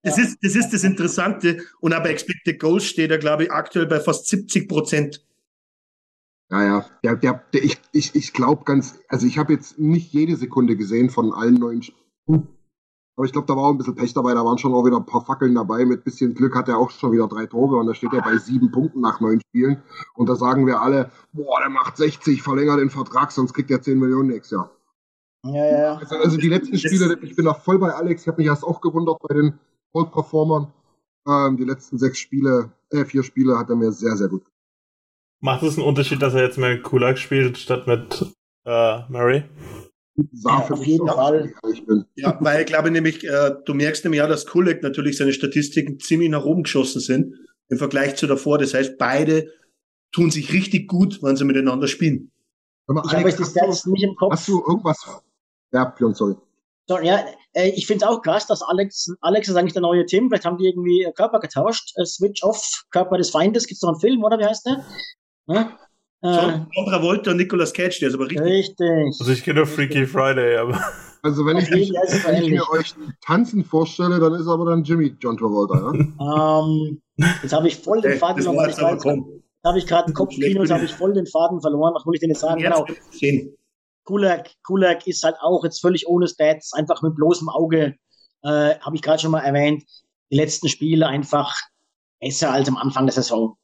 Das 0.01 0.18
ist, 0.18 0.38
das 0.41 0.55
ist 0.55 0.70
das 0.70 0.86
Interessante. 0.86 1.62
Und 1.82 1.91
aber 1.91 2.10
Expected 2.10 2.57
Goals 2.57 2.86
steht 2.86 3.12
er, 3.12 3.18
glaube 3.18 3.43
ich, 3.43 3.51
aktuell 3.51 3.86
bei 3.86 3.99
fast 3.99 4.30
70 4.30 4.70
Prozent. 4.70 5.26
Ja, 6.50 6.64
ja. 6.64 6.86
Der, 7.04 7.16
der, 7.16 7.43
der, 7.54 7.64
ich 7.64 7.80
ich, 7.91 8.16
ich 8.16 8.34
glaube 8.34 8.64
ganz, 8.64 9.00
also 9.08 9.28
ich 9.28 9.38
habe 9.38 9.54
jetzt 9.54 9.80
nicht 9.80 10.12
jede 10.14 10.36
Sekunde 10.36 10.76
gesehen 10.76 11.10
von 11.10 11.34
allen 11.34 11.56
neuen 11.56 11.84
Spielen. 11.84 12.47
Aber 13.16 13.26
ich 13.26 13.34
glaube, 13.34 13.47
da 13.47 13.56
war 13.58 13.66
auch 13.66 13.72
ein 13.72 13.78
bisschen 13.78 13.95
Pech 13.95 14.14
dabei. 14.14 14.34
Da 14.34 14.45
waren 14.45 14.58
schon 14.58 14.74
auch 14.74 14.86
wieder 14.86 14.95
ein 14.95 15.06
paar 15.06 15.26
Fackeln 15.26 15.54
dabei. 15.54 15.86
Mit 15.86 16.06
bisschen 16.06 16.34
Glück 16.34 16.56
hat 16.56 16.70
er 16.70 16.78
auch 16.78 16.89
schon 16.89 17.12
wieder 17.12 17.28
drei 17.28 17.47
Tore 17.47 17.76
und 17.76 17.88
da 17.88 17.93
steht 17.93 18.14
er 18.14 18.22
bei 18.22 18.38
sieben 18.38 18.72
Punkten 18.72 19.02
nach 19.02 19.20
neun 19.20 19.41
Spielen. 19.41 19.84
Und 20.16 20.30
da 20.30 20.36
sagen 20.36 20.66
wir 20.66 20.82
alle, 20.82 21.12
boah, 21.34 21.60
der 21.60 21.70
macht 21.70 21.97
60, 21.97 22.41
verlängert 22.41 22.80
den 22.80 22.89
Vertrag, 22.89 23.34
sonst 23.34 23.54
kriegt 23.54 23.70
er 23.72 23.82
10 23.82 24.00
Millionen 24.00 24.30
nächstes 24.30 24.52
Jahr. 24.52 24.72
Ja, 25.43 25.66
ja. 25.66 25.95
Also, 25.97 26.16
also 26.16 26.38
die 26.38 26.47
letzten 26.47 26.78
Spiele, 26.78 27.18
ich 27.22 27.36
bin 27.36 27.43
da 27.43 27.54
voll 27.54 27.78
bei 27.78 27.93
Alex, 27.93 28.22
ich 28.22 28.28
habe 28.30 28.38
mich 28.38 28.47
erst 28.47 28.64
auch 28.64 28.80
gewundert 28.80 29.20
bei 29.28 29.34
den 29.34 29.60
Gold-Performern. 29.91 30.72
Ähm, 31.28 31.58
die 31.58 31.66
letzten 31.66 31.97
sechs 31.97 32.20
Spiele, 32.20 32.72
äh, 32.89 33.04
vier 33.04 33.24
Spiele 33.24 33.58
hat 33.58 33.70
er 33.70 33.76
mir 33.76 33.91
sehr, 33.91 34.16
sehr 34.16 34.30
gut. 34.30 34.43
Macht 35.42 35.64
es 35.64 35.78
einen 35.78 35.88
Unterschied, 35.88 36.22
dass 36.22 36.34
er 36.34 36.44
jetzt 36.44 36.58
mit 36.58 36.84
Kulak 36.84 37.18
spielt, 37.18 37.58
statt 37.58 37.88
mit 37.88 38.26
äh, 38.66 39.00
Murray? 39.10 39.44
Ja, 40.16 40.68
auf 40.70 40.86
jeden 40.86 41.08
Fall. 41.08 41.54
Ja, 42.16 42.38
weil 42.42 42.62
ich 42.62 42.66
glaube 42.66 42.92
nämlich, 42.92 43.24
äh, 43.26 43.56
du 43.66 43.74
merkst 43.74 44.04
nämlich 44.04 44.22
auch, 44.22 44.28
dass 44.28 44.46
Kulak 44.46 44.84
natürlich 44.84 45.18
seine 45.18 45.32
Statistiken 45.32 46.00
ziemlich 46.00 46.30
nach 46.30 46.44
oben 46.44 46.64
geschossen 46.64 47.00
sind 47.00 47.36
im 47.70 47.78
Vergleich 47.78 48.16
zu 48.16 48.28
davor. 48.28 48.58
Das 48.58 48.74
heißt, 48.74 48.98
beide 48.98 49.54
tun 50.12 50.30
sich 50.32 50.52
richtig 50.52 50.88
gut, 50.88 51.24
wenn 51.24 51.38
sie 51.38 51.46
miteinander 51.46 51.88
spielen. 51.88 52.32
Ich 52.90 53.14
habe 53.14 53.32
die 53.32 53.46
Stats 53.46 53.86
nicht 53.86 54.04
im 54.04 54.16
Kopf. 54.16 54.34
Hast 54.34 54.48
du 54.48 54.62
irgendwas? 54.68 54.98
Ja, 55.72 55.86
Björn, 55.86 56.16
sorry. 56.16 56.36
So, 56.88 56.98
ja, 57.00 57.24
äh, 57.54 57.70
ich 57.70 57.86
finde 57.86 58.04
es 58.04 58.12
auch 58.12 58.22
krass, 58.24 58.48
dass 58.48 58.64
Alex, 58.64 59.14
Alex 59.22 59.48
ist 59.48 59.56
eigentlich 59.56 59.74
der 59.74 59.84
neue 59.84 60.08
Tim. 60.08 60.28
Vielleicht 60.28 60.46
haben 60.46 60.58
die 60.58 60.68
irgendwie 60.68 61.08
Körper 61.16 61.40
getauscht. 61.40 61.94
Äh, 61.98 62.06
Switch 62.06 62.44
off, 62.44 62.86
Körper 62.90 63.18
des 63.18 63.30
Feindes. 63.30 63.68
Gibt 63.68 63.78
es 63.78 63.84
noch 63.84 63.92
einen 63.92 64.00
Film, 64.00 64.24
oder 64.24 64.40
wie 64.40 64.46
heißt 64.46 64.66
der? 64.66 64.84
Ja? 65.50 65.78
John 66.22 66.68
äh, 66.76 66.89
Travolta 66.89 67.32
und 67.32 67.38
Nicolas 67.38 67.74
Cage, 67.74 68.00
der 68.00 68.10
ist 68.10 68.14
aber 68.16 68.26
richtig. 68.26 68.41
Richtig. 68.41 69.16
Also 69.20 69.32
ich 69.32 69.43
kenne 69.43 69.60
nur 69.60 69.68
Freaky 69.68 70.06
Friday, 70.06 70.58
aber. 70.58 70.80
Also 71.22 71.45
wenn 71.45 71.58
ich, 71.58 71.70
mich, 71.70 71.91
wenn 71.91 72.43
ich 72.43 72.50
mir 72.50 72.70
euch 72.70 72.95
tanzen 73.26 73.66
vorstelle, 73.66 74.20
dann 74.20 74.36
ist 74.36 74.47
aber 74.47 74.64
dann 74.66 74.84
Jimmy 74.84 75.14
John 75.20 75.36
Travolta, 75.38 75.76
ja? 75.78 76.64
ähm, 76.64 77.02
jetzt 77.43 77.52
habe 77.52 77.68
ich 77.68 77.76
voll 77.76 78.00
den 78.00 78.18
Faden 78.18 78.41
verloren. 78.41 79.41
Da 79.62 79.70
habe 79.70 79.80
ich 79.80 79.86
gerade 79.86 80.06
einen 80.06 80.14
Kopfkino, 80.14 80.66
habe 80.70 80.86
ich 80.86 80.93
voll 80.93 81.14
den 81.14 81.26
Faden 81.26 81.60
verloren. 81.60 81.93
Was 81.93 82.06
wollte 82.06 82.16
ich 82.16 82.22
denn 82.22 82.30
jetzt 82.30 82.39
sagen? 82.39 82.62
Genau. 82.62 82.86
Kulak, 84.06 84.50
Kulak 84.64 85.06
ist 85.08 85.24
halt 85.24 85.36
auch 85.41 85.64
jetzt 85.66 85.82
völlig 85.82 86.08
ohne 86.08 86.28
Stats, 86.28 86.74
einfach 86.74 87.02
mit 87.02 87.16
bloßem 87.16 87.50
Auge, 87.50 87.95
äh, 88.43 88.76
habe 88.80 88.95
ich 88.95 89.02
gerade 89.02 89.22
schon 89.22 89.32
mal 89.32 89.41
erwähnt, 89.41 89.84
die 90.32 90.38
letzten 90.38 90.70
Spiele 90.70 91.06
einfach 91.08 91.54
besser 92.22 92.52
als 92.52 92.70
am 92.70 92.78
Anfang 92.78 93.06
der 93.06 93.14
Saison. 93.14 93.58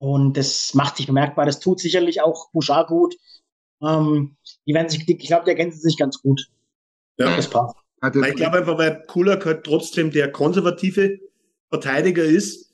Und 0.00 0.38
das 0.38 0.72
macht 0.72 0.96
sich 0.96 1.06
bemerkbar. 1.06 1.44
Das 1.44 1.60
tut 1.60 1.78
sicherlich 1.78 2.22
auch 2.22 2.50
Bouchard 2.52 2.88
gut. 2.88 3.14
Ähm, 3.82 4.36
die 4.66 4.72
werden 4.72 4.88
sich, 4.88 5.06
ich 5.06 5.26
glaube, 5.26 5.44
die 5.44 5.50
ergänzen 5.50 5.80
sich 5.80 5.98
ganz 5.98 6.20
gut. 6.22 6.48
Ja, 7.18 7.36
das 7.36 7.48
passt. 7.48 7.76
Ich 8.02 8.34
glaube 8.34 8.58
einfach, 8.58 8.78
weil 8.78 9.04
Kulak 9.06 9.44
halt 9.44 9.64
trotzdem 9.64 10.10
der 10.10 10.32
konservative 10.32 11.18
Verteidiger 11.68 12.24
ist 12.24 12.72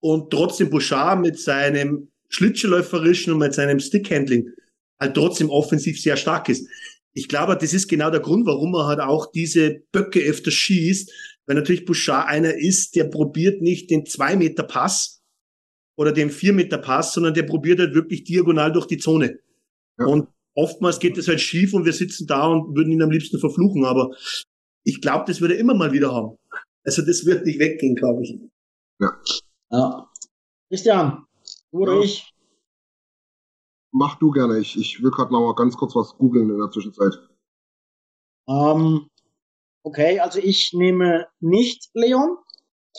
und 0.00 0.30
trotzdem 0.30 0.68
Bouchard 0.68 1.20
mit 1.20 1.38
seinem 1.38 2.10
Schlittschuhläuferischen 2.28 3.34
und 3.34 3.38
mit 3.38 3.54
seinem 3.54 3.78
Stickhandling 3.78 4.52
halt 4.98 5.14
trotzdem 5.14 5.50
offensiv 5.50 6.00
sehr 6.00 6.16
stark 6.16 6.48
ist. 6.48 6.68
Ich 7.12 7.28
glaube, 7.28 7.56
das 7.56 7.72
ist 7.72 7.86
genau 7.86 8.10
der 8.10 8.20
Grund, 8.20 8.46
warum 8.46 8.74
er 8.74 8.86
halt 8.86 9.00
auch 9.00 9.30
diese 9.30 9.80
Böcke 9.92 10.20
öfter 10.20 10.50
schießt, 10.50 11.12
weil 11.46 11.54
natürlich 11.54 11.84
Bouchard 11.84 12.26
einer 12.26 12.54
ist, 12.54 12.96
der 12.96 13.04
probiert 13.04 13.62
nicht 13.62 13.90
den 13.90 14.06
zwei 14.06 14.34
Meter 14.34 14.64
Pass 14.64 15.17
oder 15.98 16.12
den 16.12 16.30
vier 16.30 16.52
Meter 16.52 16.78
Pass, 16.78 17.12
sondern 17.12 17.34
der 17.34 17.42
probiert 17.42 17.80
halt 17.80 17.92
wirklich 17.92 18.22
diagonal 18.22 18.72
durch 18.72 18.86
die 18.86 18.98
Zone. 18.98 19.40
Ja. 19.98 20.06
Und 20.06 20.28
oftmals 20.54 21.00
geht 21.00 21.18
das 21.18 21.26
halt 21.26 21.40
schief 21.40 21.74
und 21.74 21.84
wir 21.84 21.92
sitzen 21.92 22.28
da 22.28 22.46
und 22.46 22.76
würden 22.76 22.92
ihn 22.92 23.02
am 23.02 23.10
liebsten 23.10 23.40
verfluchen, 23.40 23.84
aber 23.84 24.14
ich 24.84 25.00
glaube, 25.00 25.24
das 25.26 25.40
würde 25.40 25.54
er 25.54 25.60
immer 25.60 25.74
mal 25.74 25.92
wieder 25.92 26.14
haben. 26.14 26.38
Also 26.84 27.02
das 27.02 27.26
wird 27.26 27.44
nicht 27.44 27.58
weggehen, 27.58 27.96
glaube 27.96 28.22
ich. 28.22 28.38
Ja. 29.00 29.20
ja. 29.70 30.10
Christian, 30.68 31.26
du 31.72 31.78
oder 31.80 31.94
ja. 31.94 32.02
ich? 32.02 32.32
Mach 33.90 34.18
du 34.20 34.30
gerne. 34.30 34.58
Ich, 34.60 34.78
ich 34.78 35.02
will 35.02 35.10
gerade 35.10 35.32
noch 35.32 35.40
mal 35.40 35.54
ganz 35.56 35.76
kurz 35.76 35.96
was 35.96 36.16
googeln 36.16 36.48
in 36.48 36.58
der 36.58 36.70
Zwischenzeit. 36.70 37.14
Ähm, 38.48 39.08
okay, 39.82 40.20
also 40.20 40.38
ich 40.38 40.72
nehme 40.74 41.26
nicht 41.40 41.90
Leon. 41.94 42.36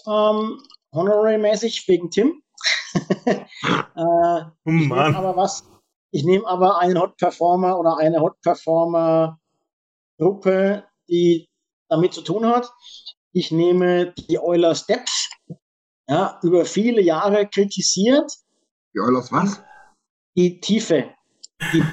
Ähm, 0.06 0.60
Honorary-mäßig 0.91 1.88
wegen 1.88 2.10
Tim. 2.12 2.41
äh, 3.25 3.45
oh 3.95 4.49
Mann. 4.65 5.15
aber 5.15 5.35
was, 5.35 5.63
ich 6.11 6.23
nehme 6.23 6.47
aber 6.47 6.79
einen 6.79 6.99
Hot 6.99 7.17
Performer 7.17 7.77
oder 7.77 7.97
eine 7.97 8.19
Hot 8.19 8.39
Performer 8.41 9.39
Gruppe, 10.19 10.83
die 11.07 11.49
damit 11.89 12.13
zu 12.13 12.21
tun 12.21 12.45
hat. 12.45 12.71
Ich 13.31 13.51
nehme 13.51 14.13
die 14.13 14.39
Euler 14.39 14.75
Steps, 14.75 15.29
ja, 16.07 16.39
über 16.43 16.65
viele 16.65 17.01
Jahre 17.01 17.47
kritisiert. 17.47 18.31
Die 18.93 18.99
Eulers 18.99 19.31
was? 19.31 19.61
Die 20.35 20.59
Tiefe. 20.59 21.13
Die, 21.73 21.83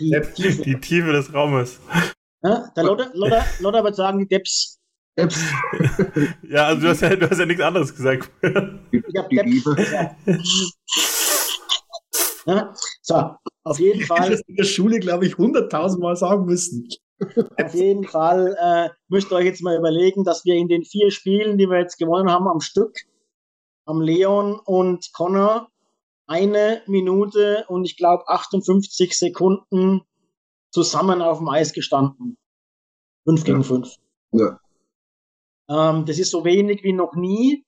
die, 0.00 0.20
Tiefe. 0.34 0.62
die 0.62 0.80
Tiefe 0.80 1.12
des 1.12 1.32
Raumes. 1.32 1.80
Ja, 2.42 2.70
der 2.76 2.84
Lotter, 2.84 3.10
Lotter, 3.14 3.44
Lotter 3.58 3.84
wird 3.84 3.96
sagen, 3.96 4.18
die 4.20 4.28
Deps. 4.28 4.79
Deps. 5.18 5.40
ja, 6.48 6.66
also 6.66 6.82
du 6.82 6.88
hast 6.88 7.00
ja, 7.02 7.16
du 7.16 7.28
hast 7.28 7.38
ja 7.38 7.46
nichts 7.46 7.62
anderes 7.62 7.94
gesagt. 7.94 8.30
Ich 8.90 9.16
hab 9.16 9.28
Deps. 9.28 9.64
Ja. 12.46 12.74
So, 13.02 13.34
auf 13.64 13.78
jeden 13.78 14.04
Fall. 14.04 14.30
Das 14.30 14.40
in 14.46 14.56
der 14.56 14.64
Schule, 14.64 14.98
glaube 14.98 15.26
ich, 15.26 15.36
hunderttausend 15.36 16.02
Mal 16.02 16.16
sagen 16.16 16.46
müssen. 16.46 16.88
Auf 17.62 17.74
jeden 17.74 18.04
Fall 18.04 18.56
äh, 18.58 18.88
müsst 19.08 19.30
ihr 19.30 19.36
euch 19.36 19.44
jetzt 19.44 19.62
mal 19.62 19.76
überlegen, 19.76 20.24
dass 20.24 20.44
wir 20.44 20.54
in 20.54 20.68
den 20.68 20.84
vier 20.84 21.10
Spielen, 21.10 21.58
die 21.58 21.68
wir 21.68 21.78
jetzt 21.78 21.98
gewonnen 21.98 22.30
haben, 22.30 22.48
am 22.48 22.60
Stück, 22.60 22.96
am 23.84 24.00
Leon 24.00 24.58
und 24.58 25.12
Connor, 25.12 25.68
eine 26.26 26.82
Minute 26.86 27.64
und 27.68 27.84
ich 27.84 27.96
glaube 27.96 28.28
58 28.28 29.18
Sekunden 29.18 30.02
zusammen 30.70 31.20
auf 31.20 31.38
dem 31.38 31.48
Eis 31.48 31.72
gestanden. 31.72 32.38
Fünf 33.24 33.44
gegen 33.44 33.64
fünf. 33.64 33.96
Ja. 34.32 34.59
Ähm, 35.70 36.04
das 36.04 36.18
ist 36.18 36.30
so 36.30 36.44
wenig 36.44 36.82
wie 36.82 36.92
noch 36.92 37.14
nie 37.14 37.64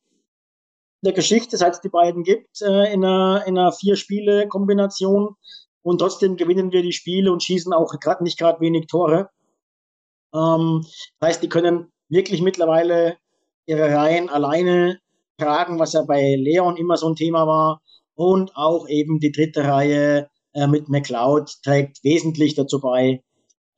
in 1.02 1.06
der 1.06 1.12
Geschichte, 1.12 1.56
seit 1.56 1.74
es 1.74 1.80
die 1.80 1.88
beiden 1.88 2.24
gibt, 2.24 2.60
äh, 2.60 2.92
in 2.92 3.04
einer, 3.04 3.44
in 3.46 3.56
einer 3.56 3.72
Vier-Spiele-Kombination. 3.72 5.36
Und 5.82 5.98
trotzdem 5.98 6.36
gewinnen 6.36 6.72
wir 6.72 6.82
die 6.82 6.92
Spiele 6.92 7.32
und 7.32 7.42
schießen 7.42 7.72
auch 7.72 7.92
grad, 8.00 8.20
nicht 8.20 8.38
gerade 8.38 8.60
wenig 8.60 8.86
Tore. 8.86 9.30
Ähm, 10.34 10.84
das 11.20 11.28
heißt, 11.28 11.42
die 11.42 11.48
können 11.48 11.92
wirklich 12.08 12.42
mittlerweile 12.42 13.16
ihre 13.66 13.94
Reihen 13.94 14.28
alleine 14.28 14.98
tragen, 15.38 15.78
was 15.78 15.92
ja 15.92 16.02
bei 16.02 16.36
Leon 16.36 16.76
immer 16.76 16.96
so 16.96 17.08
ein 17.08 17.16
Thema 17.16 17.46
war. 17.46 17.82
Und 18.14 18.56
auch 18.56 18.88
eben 18.88 19.20
die 19.20 19.32
dritte 19.32 19.64
Reihe 19.64 20.28
äh, 20.54 20.66
mit 20.66 20.88
McLeod 20.88 21.50
trägt 21.64 22.02
wesentlich 22.04 22.54
dazu 22.54 22.80
bei, 22.80 23.22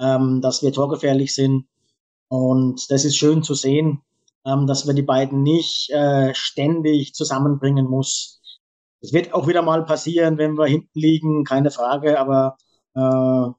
ähm, 0.01 0.41
dass 0.41 0.62
wir 0.62 0.72
torgefährlich 0.72 1.35
sind. 1.35 1.66
Und 2.29 2.91
das 2.91 3.05
ist 3.05 3.16
schön 3.16 3.43
zu 3.43 3.55
sehen, 3.55 4.03
ähm, 4.47 4.67
dass 4.67 4.87
wir 4.87 4.95
die 4.95 5.03
beiden 5.03 5.43
nicht 5.43 5.91
äh, 5.91 6.35
ständig 6.35 7.15
zusammenbringen 7.15 7.87
muss. 7.87 8.41
Es 9.01 9.13
wird 9.13 9.35
auch 9.35 9.47
wieder 9.47 9.63
mal 9.63 9.85
passieren, 9.85 10.39
wenn 10.39 10.57
wir 10.57 10.67
hinten 10.67 10.99
liegen, 10.99 11.45
keine 11.45 11.71
Frage, 11.71 12.19
aber 12.19 12.57
äh, 12.95 13.51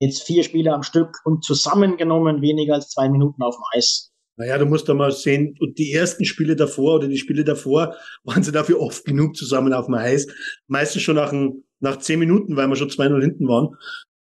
jetzt 0.00 0.22
vier 0.22 0.42
Spiele 0.42 0.72
am 0.72 0.82
Stück 0.82 1.18
und 1.24 1.44
zusammengenommen 1.44 2.42
weniger 2.42 2.74
als 2.74 2.90
zwei 2.90 3.08
Minuten 3.08 3.42
auf 3.42 3.54
dem 3.54 3.78
Eis. 3.78 4.12
Naja, 4.36 4.58
du 4.58 4.66
musst 4.66 4.88
da 4.88 4.94
mal 4.94 5.12
sehen, 5.12 5.54
und 5.60 5.78
die 5.78 5.92
ersten 5.92 6.24
Spiele 6.24 6.56
davor 6.56 6.96
oder 6.96 7.06
die 7.06 7.18
Spiele 7.18 7.44
davor 7.44 7.94
waren 8.24 8.42
sie 8.42 8.52
dafür 8.52 8.80
oft 8.80 9.04
genug 9.04 9.36
zusammen 9.36 9.72
auf 9.72 9.86
dem 9.86 9.94
Eis. 9.94 10.26
Meistens 10.66 11.02
schon 11.02 11.16
nach, 11.16 11.32
ein, 11.32 11.64
nach 11.80 11.98
zehn 11.98 12.18
Minuten, 12.18 12.56
weil 12.56 12.68
wir 12.68 12.76
schon 12.76 12.88
2-0 12.88 13.20
hinten 13.20 13.46
waren. 13.46 13.76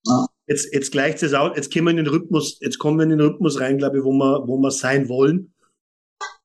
Ja. 0.07 0.26
Jetzt, 0.49 0.74
jetzt 0.74 0.90
gleicht 0.90 1.22
es 1.22 1.32
aus, 1.34 1.53
jetzt 1.57 1.72
kommen 1.72 1.86
wir 1.86 1.90
in 1.93 1.97
den 1.99 2.09
Rhythmus, 2.09 2.59
jetzt 2.61 2.78
kommen 2.78 2.99
wir 2.99 3.05
in 3.05 3.11
den 3.11 3.20
Rhythmus 3.20 3.61
rein, 3.61 3.78
glaube 3.78 3.99
ich, 3.99 4.05
wo 4.05 4.12
wir, 4.12 4.47
wo 4.47 4.59
wir 4.59 4.70
sein 4.72 5.09
wollen. 5.09 5.51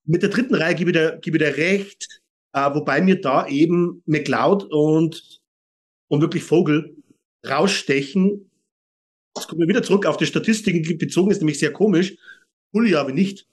Mit 0.08 0.22
der 0.24 0.30
dritten 0.30 0.56
Reihe 0.56 0.74
gebe 0.74 0.92
ich 0.92 0.98
dir, 0.98 1.20
gebe 1.22 1.38
ich 1.38 1.44
dir 1.44 1.58
recht, 1.58 2.22
äh, 2.54 2.74
wobei 2.74 3.02
mir 3.02 3.20
da 3.20 3.48
eben 3.48 4.02
McLeod 4.06 4.64
und, 4.64 5.42
und 6.08 6.22
wirklich 6.22 6.44
Vogel 6.44 6.96
rausstechen. 7.48 8.50
Jetzt 9.36 9.48
kommen 9.48 9.62
wir 9.62 9.68
wieder 9.68 9.84
zurück 9.84 10.06
auf 10.06 10.18
die 10.18 10.26
Statistiken 10.26 10.98
bezogen, 10.98 11.30
ist 11.30 11.42
nämlich 11.42 11.60
sehr 11.60 11.74
komisch. 11.74 12.16
Pulli 12.72 12.96
aber 12.96 13.12
nicht. 13.12 13.48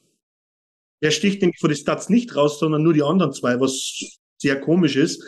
Der 1.03 1.11
sticht 1.11 1.43
nämlich 1.43 1.59
von 1.59 1.69
den 1.69 1.77
Stats 1.77 2.09
nicht 2.09 2.35
raus, 2.35 2.59
sondern 2.59 2.83
nur 2.83 2.95
die 2.95 3.03
anderen 3.03 3.33
zwei, 3.33 3.61
was 3.61 4.19
sehr 4.39 4.61
komisch 4.61 4.97
ist, 4.97 5.23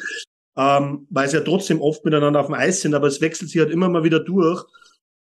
ähm, 0.56 1.06
weil 1.10 1.28
sie 1.28 1.36
ja 1.36 1.42
trotzdem 1.42 1.80
oft 1.82 2.04
miteinander 2.04 2.40
auf 2.40 2.46
dem 2.46 2.54
Eis 2.54 2.80
sind, 2.80 2.94
aber 2.94 3.08
es 3.08 3.20
wechselt 3.20 3.50
sich 3.50 3.60
halt 3.60 3.72
immer 3.72 3.88
mal 3.88 4.04
wieder 4.04 4.20
durch. 4.20 4.64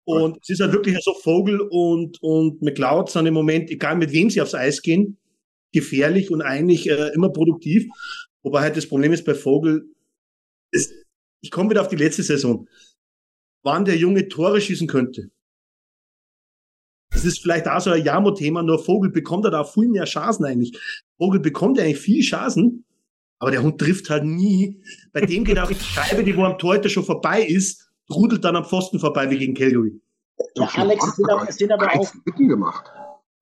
Und 0.04 0.38
es 0.42 0.50
ist 0.50 0.62
halt 0.62 0.74
wirklich 0.74 0.98
so, 1.02 1.14
Vogel 1.14 1.62
und, 1.62 2.22
und 2.22 2.62
McLeod 2.62 3.10
sind 3.10 3.26
im 3.26 3.34
Moment, 3.34 3.70
egal 3.70 3.96
mit 3.96 4.12
wem 4.12 4.30
sie 4.30 4.42
aufs 4.42 4.54
Eis 4.54 4.82
gehen, 4.82 5.18
gefährlich 5.80 6.32
und 6.32 6.42
eigentlich 6.42 6.90
äh, 6.90 7.10
immer 7.14 7.30
produktiv. 7.30 7.88
Wobei 8.44 8.62
halt 8.62 8.78
das 8.78 8.88
Problem 8.88 9.14
ist 9.14 9.26
bei 9.26 9.36
Vogel, 9.36 9.86
ist, 10.72 10.94
ich 11.42 11.52
komme 11.52 11.70
wieder 11.70 11.82
auf 11.82 11.88
die 11.88 11.96
letzte 11.96 12.24
Saison, 12.24 12.68
wann 13.64 13.86
der 13.86 13.98
Junge 13.98 14.28
Tore 14.28 14.62
schießen 14.62 14.88
könnte. 14.88 15.30
Das 17.10 17.26
ist 17.26 17.42
vielleicht 17.42 17.68
auch 17.68 17.80
so 17.80 17.92
ein 17.92 18.04
Jamo-Thema, 18.04 18.64
nur 18.64 18.84
Vogel 18.84 19.12
bekommt 19.12 19.46
er 19.46 19.52
da 19.52 19.64
viel 19.64 19.88
mehr 19.88 20.06
Chancen 20.06 20.46
eigentlich. 20.46 20.78
Vogel 21.18 21.40
bekommt 21.40 21.78
ja 21.78 21.84
eigentlich 21.84 22.00
viel 22.00 22.22
Chancen, 22.22 22.86
aber 23.40 23.52
der 23.52 23.64
Hund 23.64 23.80
trifft 23.80 24.10
halt 24.10 24.26
nie. 24.26 24.82
Bei 25.14 25.22
dem 25.22 25.44
geht 25.44 25.60
auch 25.60 25.70
die 25.70 25.76
Scheibe, 25.80 26.24
die 26.24 26.36
wo 26.36 26.44
am 26.44 26.58
Torhüter 26.58 26.90
schon 26.90 27.06
vorbei 27.06 27.44
ist, 27.44 27.90
rudelt 28.10 28.44
dann 28.44 28.56
am 28.56 28.66
Pfosten 28.66 29.00
vorbei 29.00 29.30
wie 29.30 29.38
gegen 29.38 29.54
Calgary. 29.54 30.00
Ja, 30.56 30.70
Alex, 30.76 31.08
es 31.08 31.16
sind 31.16 31.30
aber, 31.30 31.50
es 31.50 31.56
sind 31.56 31.72
aber 31.72 31.96
auch... 31.96 32.14
Gemacht. 32.38 32.92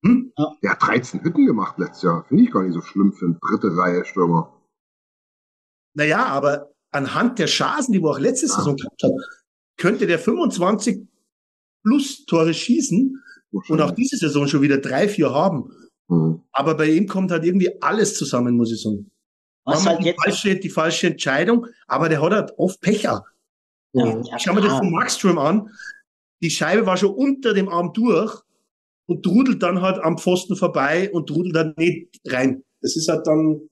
Hm? 0.06 0.32
Ja. 0.38 0.56
Der 0.62 0.72
hat 0.72 0.84
13 0.84 1.24
Hütten 1.24 1.45
gemacht 1.45 1.78
letztes 1.78 2.03
Jahr. 2.03 2.26
Finde 2.26 2.43
ich 2.43 2.51
gar 2.51 2.64
nicht 2.64 2.74
so 2.74 2.82
schlimm 2.82 3.12
für 3.14 3.26
eine 3.26 3.39
dritte 3.41 3.76
Reihe 3.76 4.06
Stürmer. 4.06 4.53
Naja, 5.95 6.26
aber 6.26 6.72
anhand 6.91 7.39
der 7.39 7.47
Chancen, 7.47 7.93
die 7.93 8.01
wir 8.01 8.10
auch 8.10 8.20
letzte 8.20 8.47
ja. 8.47 8.53
Saison 8.53 8.76
gehabt 8.76 9.01
haben, 9.01 9.18
könnte 9.78 10.06
der 10.06 10.20
25 10.20 11.08
plus 11.84 12.26
Tore 12.26 12.53
schießen 12.53 13.22
und 13.70 13.82
auch 13.82 13.91
diese 13.91 14.18
Saison 14.18 14.47
schon 14.47 14.62
wieder 14.62 14.78
drei, 14.78 15.08
vier 15.08 15.34
haben. 15.34 15.72
Mhm. 16.08 16.43
Aber 16.51 16.76
bei 16.76 16.88
ihm 16.88 17.08
kommt 17.08 17.32
halt 17.32 17.43
irgendwie 17.43 17.82
alles 17.82 18.16
zusammen, 18.16 18.56
muss 18.56 18.72
ich 18.72 18.82
sagen. 18.82 19.10
Was 19.64 19.86
halt 19.86 20.03
die, 20.03 20.14
falsche, 20.14 20.56
die 20.58 20.70
falsche 20.70 21.08
Entscheidung, 21.08 21.66
aber 21.88 22.10
der 22.10 22.22
hat 22.22 22.32
halt 22.32 22.53
oft 22.58 22.80
Pecher. 22.82 23.26
Ja, 23.93 24.22
ja, 24.22 24.39
Schau 24.39 24.53
mir 24.53 24.62
das 24.62 24.78
von 24.78 24.91
Markström 24.91 25.39
an. 25.39 25.70
Die 26.43 26.51
Scheibe 26.51 26.86
war 26.86 26.97
schon 26.97 27.16
unter 27.16 27.53
dem 27.53 27.70
Arm 27.70 27.93
durch 27.93 28.45
und 29.08 29.24
trudelt 29.24 29.62
dann 29.62 29.82
halt 29.82 29.99
am 29.99 30.18
Pfosten 30.18 30.56
vorbei 30.56 31.12
und 31.12 31.28
trudelt 31.28 31.56
dann 31.56 31.74
nicht 31.78 32.20
rein. 32.28 32.64
Das 32.82 32.95
ist 32.95 33.10
halt 33.10 33.26
dann. 33.28 33.70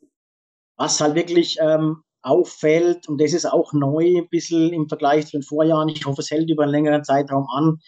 Was 0.78 1.00
halt 1.00 1.16
wirklich 1.16 1.58
ähm, 1.62 2.04
auffällt, 2.24 3.08
und 3.08 3.22
das 3.22 3.34
ist 3.34 3.46
auch 3.46 3.74
neu 3.74 4.18
ein 4.18 4.30
bisschen 4.30 4.74
im 4.74 4.88
Vergleich 4.88 5.26
zu 5.28 5.34
den 5.34 5.44
Vorjahren, 5.44 5.90
ich 5.90 6.06
hoffe, 6.06 6.22
es 6.22 6.32
hält 6.32 6.50
über 6.50 6.64
einen 6.64 6.72
längeren 6.72 7.04
Zeitraum 7.04 7.46
an. 7.54 7.80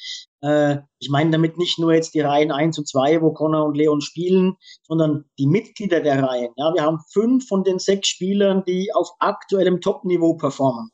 Äh, 0.42 0.82
ich 1.00 1.10
meine 1.10 1.32
damit 1.32 1.58
nicht 1.58 1.80
nur 1.80 1.94
jetzt 1.94 2.14
die 2.14 2.20
Reihen 2.20 2.52
1 2.52 2.78
und 2.78 2.88
2, 2.88 3.22
wo 3.22 3.32
Connor 3.34 3.66
und 3.66 3.76
Leon 3.76 4.02
spielen, 4.02 4.56
sondern 4.84 5.26
die 5.40 5.48
Mitglieder 5.48 6.02
der 6.02 6.22
Reihen. 6.22 6.52
Ja, 6.58 6.74
wir 6.74 6.84
haben 6.84 7.00
fünf 7.12 7.48
von 7.48 7.64
den 7.64 7.80
sechs 7.80 8.10
Spielern, 8.10 8.64
die 8.68 8.92
auf 8.94 9.10
aktuellem 9.20 9.82
Top-Niveau 9.82 10.36
performen. 10.36 10.92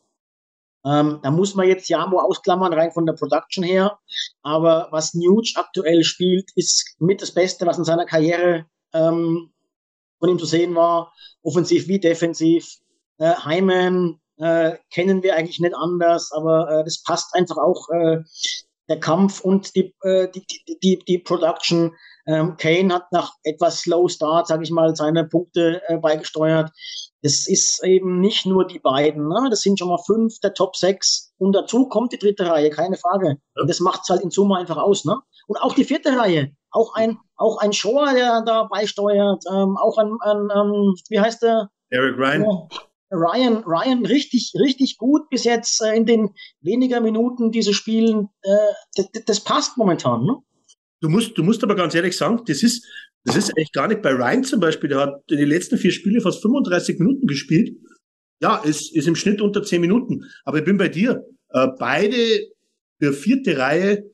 Ähm, 0.86 1.20
da 1.22 1.32
muss 1.32 1.56
man 1.56 1.68
jetzt 1.68 1.90
Jamo 1.90 2.20
ausklammern, 2.20 2.74
rein 2.74 2.92
von 2.92 3.06
der 3.06 3.14
Production 3.14 3.64
her. 3.64 4.00
Aber 4.42 4.88
was 4.92 5.14
Nuge 5.14 5.52
aktuell 5.56 6.04
spielt, 6.04 6.50
ist 6.56 6.96
mit 7.00 7.22
das 7.22 7.32
Beste, 7.32 7.66
was 7.66 7.78
in 7.78 7.84
seiner 7.84 8.06
Karriere 8.06 8.66
ähm, 8.94 9.52
von 10.20 10.30
ihm 10.30 10.40
zu 10.40 10.46
sehen 10.46 10.76
war, 10.76 11.14
offensiv 11.44 11.88
wie 11.88 12.00
defensiv. 12.00 12.78
Äh, 13.18 13.34
Hyman 13.44 14.20
äh, 14.38 14.78
kennen 14.92 15.24
wir 15.24 15.36
eigentlich 15.36 15.60
nicht 15.60 15.76
anders, 15.76 16.32
aber 16.32 16.70
äh, 16.70 16.84
das 16.84 17.04
passt 17.04 17.34
einfach 17.36 17.58
auch. 17.58 17.90
Äh, 17.90 18.24
der 18.92 19.00
Kampf 19.00 19.40
und 19.40 19.74
die, 19.76 19.96
äh, 20.02 20.28
die, 20.30 20.46
die, 20.46 20.80
die, 20.84 21.00
die 21.08 21.18
Production. 21.20 21.96
Ähm, 22.28 22.58
Kane 22.58 22.94
hat 22.94 23.12
nach 23.12 23.32
etwas 23.44 23.82
Slow 23.82 24.10
Start, 24.10 24.48
sage 24.48 24.64
ich 24.64 24.72
mal, 24.72 24.96
seine 24.96 25.26
Punkte 25.26 25.82
äh, 25.88 25.98
beigesteuert. 25.98 26.72
Das 27.24 27.47
ist 27.47 27.84
eben 27.84 28.19
nicht 28.19 28.45
nur 28.45 28.65
die 28.65 28.80
beiden, 28.80 29.28
ne? 29.28 29.47
das 29.49 29.61
sind 29.61 29.78
schon 29.78 29.89
mal 29.89 30.01
fünf 30.05 30.39
der 30.39 30.53
Top 30.53 30.76
sechs 30.76 31.34
und 31.38 31.53
dazu 31.53 31.88
kommt 31.88 32.13
die 32.13 32.17
dritte 32.17 32.47
Reihe, 32.47 32.69
keine 32.72 32.97
Frage. 32.97 33.38
Und 33.55 33.69
das 33.69 33.80
macht 33.80 34.01
es 34.03 34.09
halt 34.09 34.22
in 34.22 34.32
Summe 34.32 34.57
einfach 34.57 34.78
aus. 34.78 35.05
Ne? 35.05 35.17
Und 35.47 35.57
auch 35.57 35.76
die 35.76 35.84
vierte 35.84 36.17
Reihe, 36.17 36.51
auch 36.72 36.95
ein, 36.95 37.19
auch 37.36 37.57
ein 37.57 37.74
Shore, 37.74 38.13
der 38.15 38.41
da 38.41 38.63
beisteuert, 38.63 39.43
ähm, 39.51 39.78
auch 39.78 39.97
ein, 39.97 40.17
ein, 40.22 40.49
ein, 40.49 40.93
wie 41.09 41.19
heißt 41.19 41.43
der? 41.43 41.69
Eric 41.89 42.17
Ryan. 42.17 42.43
Ja, 42.43 42.67
Ryan, 43.11 43.63
Ryan 43.65 44.05
richtig, 44.05 44.53
richtig 44.55 44.97
gut 44.97 45.30
bis 45.30 45.43
jetzt 45.43 45.82
äh, 45.82 45.95
in 45.95 46.05
den 46.05 46.34
weniger 46.61 47.01
Minuten 47.01 47.51
diese 47.51 47.74
Spielen. 47.74 48.30
Äh, 48.41 48.57
das, 48.95 49.09
das 49.26 49.39
passt 49.41 49.78
momentan. 49.78 50.24
Ne? 50.24 50.38
Du 51.02 51.10
musst, 51.10 51.38
du 51.38 51.43
musst 51.43 51.64
aber 51.64 51.76
ganz 51.76 51.95
ehrlich 51.95 52.16
sagen, 52.16 52.41
das 52.45 52.64
ist, 52.64 52.88
das 53.24 53.36
ist 53.36 53.49
eigentlich 53.49 53.72
gar 53.72 53.88
nicht 53.88 54.02
bei 54.02 54.12
Ryan 54.12 54.43
zum 54.43 54.60
Beispiel. 54.60 54.89
Der 54.89 54.99
hat 54.99 55.24
in 55.30 55.38
den 55.38 55.49
letzten 55.49 55.78
vier 55.78 55.91
Spiele 55.91 56.22
fast 56.22 56.41
35 56.41 56.99
Minuten 56.99 57.28
gespielt. 57.28 57.76
Ja, 58.41 58.58
ist, 58.58 58.95
ist 58.95 59.08
im 59.08 59.16
Schnitt 59.16 59.41
unter 59.41 59.64
10 59.64 59.82
Minuten. 59.82 60.26
Aber 60.45 60.60
ich 60.60 60.64
bin 60.64 60.78
bei 60.78 60.89
dir. 60.89 61.26
Äh, 61.49 61.68
beide 61.78 62.16
für 62.99 63.14
vierte 63.14 63.58
Reihe 63.58 64.12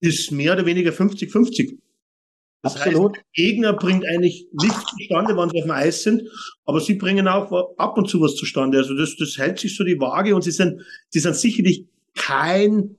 ist 0.00 0.32
mehr 0.32 0.54
oder 0.54 0.66
weniger 0.66 0.92
50-50. 0.92 1.78
Das 2.62 2.76
Absolut. 2.76 3.16
Heißt, 3.16 3.24
der 3.36 3.44
Gegner 3.44 3.72
bringt 3.72 4.06
eigentlich 4.06 4.46
nichts 4.52 4.84
zustande, 4.98 5.36
wenn 5.36 5.48
sie 5.48 5.58
auf 5.58 5.64
dem 5.64 5.70
Eis 5.70 6.02
sind, 6.02 6.22
aber 6.64 6.80
sie 6.80 6.94
bringen 6.94 7.26
auch 7.26 7.74
ab 7.78 7.96
und 7.96 8.08
zu 8.08 8.20
was 8.20 8.34
zustande. 8.34 8.78
Also 8.78 8.94
das, 8.94 9.16
das 9.16 9.38
hält 9.38 9.58
sich 9.58 9.76
so 9.76 9.84
die 9.84 9.98
Waage 9.98 10.34
und 10.34 10.42
sie 10.42 10.50
sind, 10.50 10.82
sie 11.08 11.20
sind 11.20 11.36
sicherlich 11.36 11.86
kein 12.14 12.96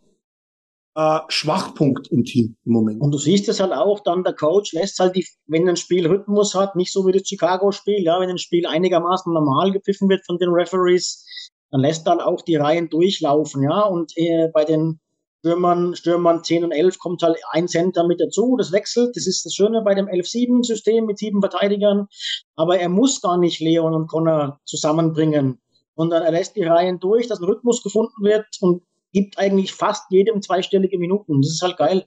äh, 0.95 1.19
Schwachpunkt 1.29 2.09
im 2.09 2.23
Team 2.23 2.55
im 2.65 2.73
Moment. 2.73 3.01
Und 3.01 3.11
du 3.11 3.17
siehst 3.17 3.47
es 3.49 3.59
halt 3.59 3.71
auch, 3.71 4.01
dann 4.01 4.23
der 4.23 4.33
Coach 4.33 4.73
lässt 4.73 4.99
halt 4.99 5.15
die, 5.15 5.25
wenn 5.47 5.67
ein 5.67 5.77
Spiel 5.77 6.07
Rhythmus 6.07 6.53
hat, 6.55 6.75
nicht 6.75 6.91
so 6.91 7.05
wie 7.05 7.11
das 7.11 7.27
Chicago-Spiel, 7.27 8.03
ja, 8.03 8.19
wenn 8.19 8.29
ein 8.29 8.37
Spiel 8.37 8.65
einigermaßen 8.65 9.33
normal 9.33 9.71
gepfiffen 9.71 10.09
wird 10.09 10.25
von 10.25 10.37
den 10.37 10.49
Referees, 10.49 11.25
dann 11.71 11.81
lässt 11.81 12.05
dann 12.07 12.19
auch 12.19 12.41
die 12.41 12.57
Reihen 12.57 12.89
durchlaufen, 12.89 13.63
ja, 13.63 13.83
und 13.83 14.11
äh, 14.17 14.49
bei 14.53 14.65
den 14.65 14.99
Stürmern, 15.39 15.95
Stürmern 15.95 16.43
10 16.43 16.65
und 16.65 16.71
11 16.71 16.99
kommt 16.99 17.23
halt 17.23 17.37
ein 17.51 17.67
Center 17.67 18.05
mit 18.05 18.21
dazu, 18.21 18.57
das 18.57 18.71
wechselt, 18.71 19.15
das 19.15 19.25
ist 19.25 19.43
das 19.45 19.55
Schöne 19.55 19.81
bei 19.81 19.95
dem 19.95 20.07
11-7-System 20.07 21.05
mit 21.05 21.17
sieben 21.17 21.41
Verteidigern, 21.41 22.07
aber 22.55 22.77
er 22.77 22.89
muss 22.89 23.21
gar 23.21 23.37
nicht 23.37 23.59
Leon 23.59 23.95
und 23.95 24.07
Connor 24.07 24.59
zusammenbringen, 24.65 25.59
sondern 25.95 26.21
er 26.21 26.31
lässt 26.31 26.55
die 26.55 26.63
Reihen 26.63 26.99
durch, 26.99 27.27
dass 27.27 27.39
ein 27.39 27.45
Rhythmus 27.45 27.81
gefunden 27.81 28.23
wird 28.23 28.45
und 28.59 28.83
gibt 29.11 29.37
eigentlich 29.37 29.73
fast 29.73 30.09
jedem 30.11 30.41
zweistellige 30.41 30.97
Minuten. 30.97 31.41
Das 31.41 31.51
ist 31.51 31.61
halt 31.61 31.77
geil. 31.77 32.05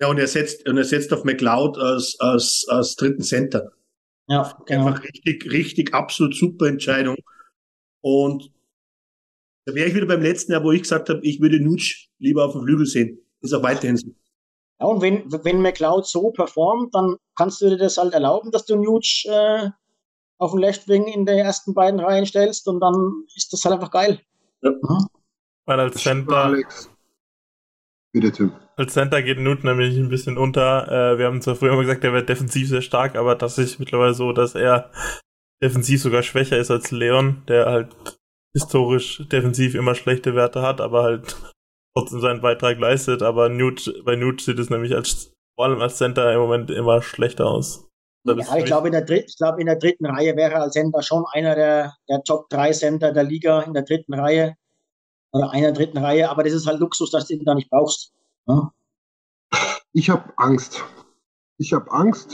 Ja, 0.00 0.08
und 0.08 0.18
er 0.18 0.26
setzt, 0.26 0.68
und 0.68 0.76
er 0.76 0.84
setzt 0.84 1.12
auf 1.12 1.24
McLeod 1.24 1.78
als, 1.78 2.16
als, 2.18 2.66
als 2.68 2.96
dritten 2.96 3.22
Center. 3.22 3.72
Ja, 4.28 4.58
genau. 4.66 4.86
Einfach 4.86 5.04
richtig, 5.04 5.50
richtig 5.50 5.94
absolut 5.94 6.34
super 6.34 6.66
Entscheidung. 6.66 7.16
Und 8.00 8.50
da 9.66 9.74
wäre 9.74 9.88
ich 9.88 9.94
wieder 9.94 10.06
beim 10.06 10.22
letzten 10.22 10.52
Jahr, 10.52 10.64
wo 10.64 10.72
ich 10.72 10.82
gesagt 10.82 11.08
habe, 11.08 11.20
ich 11.22 11.40
würde 11.40 11.60
Nutsch 11.60 12.08
lieber 12.18 12.44
auf 12.44 12.52
dem 12.52 12.62
Flügel 12.62 12.86
sehen. 12.86 13.18
Ist 13.40 13.54
auch 13.54 13.62
weiterhin 13.62 13.96
so. 13.96 14.08
Ja, 14.80 14.86
und 14.86 15.00
wenn, 15.00 15.30
wenn 15.44 15.62
McLeod 15.62 16.06
so 16.06 16.30
performt, 16.30 16.94
dann 16.94 17.16
kannst 17.36 17.60
du 17.60 17.70
dir 17.70 17.76
das 17.76 17.96
halt 17.96 18.12
erlauben, 18.12 18.50
dass 18.50 18.66
du 18.66 18.76
Nutsch 18.76 19.26
äh, 19.26 19.70
auf 20.38 20.50
dem 20.50 20.60
Left 20.60 20.88
Wing 20.88 21.06
in 21.06 21.24
der 21.24 21.36
ersten 21.36 21.74
beiden 21.74 22.00
Reihen 22.00 22.26
stellst 22.26 22.66
und 22.68 22.80
dann 22.80 23.24
ist 23.36 23.52
das 23.52 23.64
halt 23.64 23.74
einfach 23.74 23.90
geil. 23.90 24.20
Ja. 24.62 24.70
Mhm. 24.70 25.06
Weil 25.66 25.80
als 25.80 26.02
Center, 26.02 26.36
Alex. 26.44 26.90
Bitte, 28.12 28.30
Tim. 28.32 28.52
als 28.76 28.92
Center 28.92 29.22
geht 29.22 29.38
Nut 29.40 29.64
nämlich 29.64 29.96
ein 29.96 30.08
bisschen 30.08 30.38
unter. 30.38 30.86
Äh, 31.14 31.18
wir 31.18 31.26
haben 31.26 31.40
zwar 31.42 31.56
früher 31.56 31.72
immer 31.72 31.82
gesagt, 31.82 32.04
er 32.04 32.12
wäre 32.12 32.24
defensiv 32.24 32.68
sehr 32.68 32.82
stark, 32.82 33.16
aber 33.16 33.34
das 33.34 33.58
ist 33.58 33.78
mittlerweile 33.78 34.14
so, 34.14 34.32
dass 34.32 34.54
er 34.54 34.90
defensiv 35.62 36.02
sogar 36.02 36.22
schwächer 36.22 36.58
ist 36.58 36.70
als 36.70 36.90
Leon, 36.90 37.42
der 37.48 37.66
halt 37.66 37.96
historisch 38.52 39.26
defensiv 39.32 39.74
immer 39.74 39.94
schlechte 39.94 40.34
Werte 40.34 40.62
hat, 40.62 40.80
aber 40.80 41.02
halt 41.02 41.36
trotzdem 41.96 42.20
seinen 42.20 42.40
Beitrag 42.40 42.78
leistet. 42.78 43.22
Aber 43.22 43.48
Newt, 43.48 44.02
bei 44.04 44.14
Newt 44.16 44.42
sieht 44.42 44.58
es 44.58 44.70
nämlich 44.70 44.94
als, 44.94 45.32
vor 45.56 45.64
allem 45.66 45.80
als 45.80 45.96
Center 45.96 46.32
im 46.32 46.40
Moment 46.40 46.70
immer 46.70 47.02
schlechter 47.02 47.46
aus. 47.46 47.88
Ja, 48.26 48.56
ich 48.56 48.64
glaube, 48.64 48.88
in, 48.88 48.92
der 48.92 49.04
dritt- 49.04 49.26
ich 49.28 49.36
glaube, 49.36 49.60
in 49.60 49.66
der 49.66 49.76
dritten 49.76 50.06
Reihe 50.06 50.34
wäre 50.36 50.52
er 50.52 50.62
als 50.62 50.72
Center 50.74 51.02
schon 51.02 51.24
einer 51.32 51.54
der, 51.54 51.94
der 52.08 52.22
Top 52.22 52.48
3 52.48 52.70
Center 52.72 53.12
der 53.12 53.24
Liga 53.24 53.60
in 53.62 53.74
der 53.74 53.82
dritten 53.82 54.14
Reihe. 54.14 54.54
Oder 55.34 55.50
einer 55.50 55.72
dritten 55.72 55.98
Reihe, 55.98 56.30
aber 56.30 56.44
das 56.44 56.52
ist 56.52 56.68
halt 56.68 56.78
Luxus, 56.78 57.10
dass 57.10 57.26
du 57.26 57.34
ihn 57.34 57.44
da 57.44 57.54
nicht 57.54 57.68
brauchst. 57.68 58.14
Ja? 58.46 58.72
Ich 59.92 60.08
habe 60.08 60.32
Angst. 60.36 60.84
Ich 61.58 61.72
habe 61.72 61.90
Angst. 61.90 62.32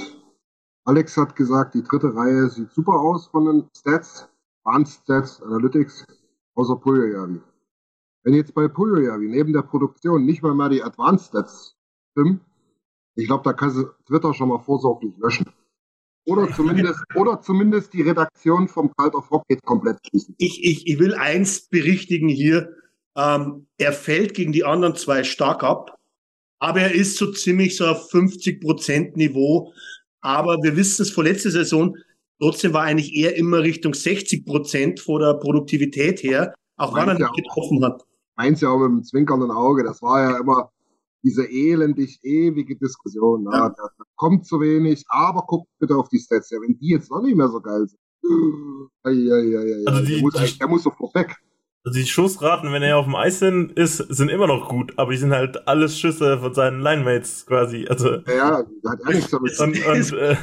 Alex 0.84 1.16
hat 1.16 1.34
gesagt, 1.34 1.74
die 1.74 1.82
dritte 1.82 2.14
Reihe 2.14 2.50
sieht 2.50 2.70
super 2.72 2.92
aus 2.92 3.28
von 3.28 3.46
den 3.46 3.70
Stats, 3.74 4.28
Advanced 4.64 5.02
Stats, 5.02 5.42
Analytics, 5.42 6.06
außer 6.54 6.76
Puljojavi. 6.76 7.40
Wenn 8.22 8.34
jetzt 8.34 8.54
bei 8.54 8.68
Puljojavi 8.68 9.28
neben 9.28 9.54
der 9.54 9.62
Produktion 9.62 10.26
nicht 10.26 10.42
mal 10.42 10.54
mehr 10.54 10.68
die 10.68 10.82
Advanced 10.82 11.28
Stats 11.28 11.76
stimmen, 12.10 12.40
ich 13.14 13.26
glaube, 13.26 13.44
da 13.44 13.54
kannst 13.54 13.78
du 13.78 13.84
Twitter 14.06 14.34
schon 14.34 14.50
mal 14.50 14.58
vorsorglich 14.58 15.16
löschen. 15.16 15.46
Oder 16.26 16.52
zumindest, 16.54 17.02
oder 17.14 17.40
zumindest 17.40 17.94
die 17.94 18.02
Redaktion 18.02 18.68
vom 18.68 18.94
Cult 18.94 19.14
of 19.14 19.30
Rocket 19.30 19.64
komplett 19.64 19.98
schließen. 20.06 20.34
Ich, 20.36 20.62
ich, 20.62 20.86
ich 20.86 20.98
will 20.98 21.14
eins 21.14 21.66
berichtigen 21.68 22.28
hier. 22.28 22.74
Ähm, 23.16 23.66
er 23.78 23.92
fällt 23.92 24.34
gegen 24.34 24.52
die 24.52 24.64
anderen 24.64 24.94
zwei 24.96 25.24
stark 25.24 25.62
ab, 25.64 25.96
aber 26.60 26.80
er 26.80 26.94
ist 26.94 27.16
so 27.16 27.32
ziemlich 27.32 27.76
so 27.76 27.86
auf 27.86 28.10
50 28.10 28.60
Prozent 28.60 29.16
Niveau. 29.16 29.72
Aber 30.20 30.58
wir 30.62 30.76
wissen 30.76 31.02
es 31.02 31.10
vor 31.10 31.24
letzter 31.24 31.50
Saison, 31.50 31.96
trotzdem 32.40 32.72
war 32.72 32.82
eigentlich 32.84 33.14
eher 33.14 33.36
immer 33.36 33.60
Richtung 33.60 33.94
60 33.94 34.44
Prozent 34.44 35.00
vor 35.00 35.18
der 35.18 35.34
Produktivität 35.34 36.22
her, 36.22 36.54
auch 36.76 36.94
wenn 36.94 37.08
er 37.08 37.14
nicht 37.14 37.34
getroffen 37.34 37.82
hat. 37.84 38.02
Meins 38.36 38.60
ja 38.60 38.68
auch 38.70 38.78
mit 38.78 38.90
dem 38.90 39.04
zwinkernden 39.04 39.50
Auge, 39.50 39.82
das 39.84 40.00
war 40.02 40.22
ja 40.30 40.38
immer 40.38 40.70
diese 41.22 41.44
elendig 41.50 42.18
ewige 42.22 42.76
Diskussion. 42.76 43.44
Ja. 43.50 43.58
Ja. 43.58 43.68
Da, 43.76 43.88
kommt 44.16 44.46
zu 44.46 44.60
wenig, 44.60 45.04
aber 45.08 45.42
guckt 45.46 45.68
bitte 45.78 45.94
auf 45.96 46.08
die 46.08 46.18
Stats. 46.18 46.50
Ja, 46.50 46.58
wenn 46.60 46.78
die 46.78 46.88
jetzt 46.90 47.10
noch 47.10 47.22
nicht 47.22 47.36
mehr 47.36 47.48
so 47.48 47.60
geil 47.60 47.86
sind. 47.86 47.98
Ei, 49.02 49.10
ei, 49.10 49.56
ei, 49.56 49.72
ei, 49.72 49.84
Also 49.86 50.04
die- 50.04 50.12
der, 50.14 50.22
muss, 50.22 50.58
der 50.58 50.68
muss 50.68 50.82
sofort 50.82 51.14
weg. 51.14 51.36
Also 51.82 51.98
die 51.98 52.06
Schussraten, 52.06 52.72
wenn 52.72 52.82
er 52.82 52.98
auf 52.98 53.06
dem 53.06 53.14
Eis 53.16 53.38
sind, 53.38 53.72
ist, 53.72 53.96
sind 53.96 54.28
immer 54.28 54.46
noch 54.46 54.68
gut, 54.68 54.92
aber 54.98 55.12
die 55.12 55.16
sind 55.16 55.32
halt 55.32 55.66
alles 55.66 55.98
Schüsse 55.98 56.38
von 56.38 56.52
seinen 56.52 56.80
Linemates 56.80 57.46
quasi. 57.46 57.86
Also 57.88 58.16
Ja, 58.26 58.58
hat 58.86 58.98
nichts 59.08 59.30
damit 59.30 59.58
und, 59.58 59.86
und, 59.86 60.12
äh, 60.12 60.36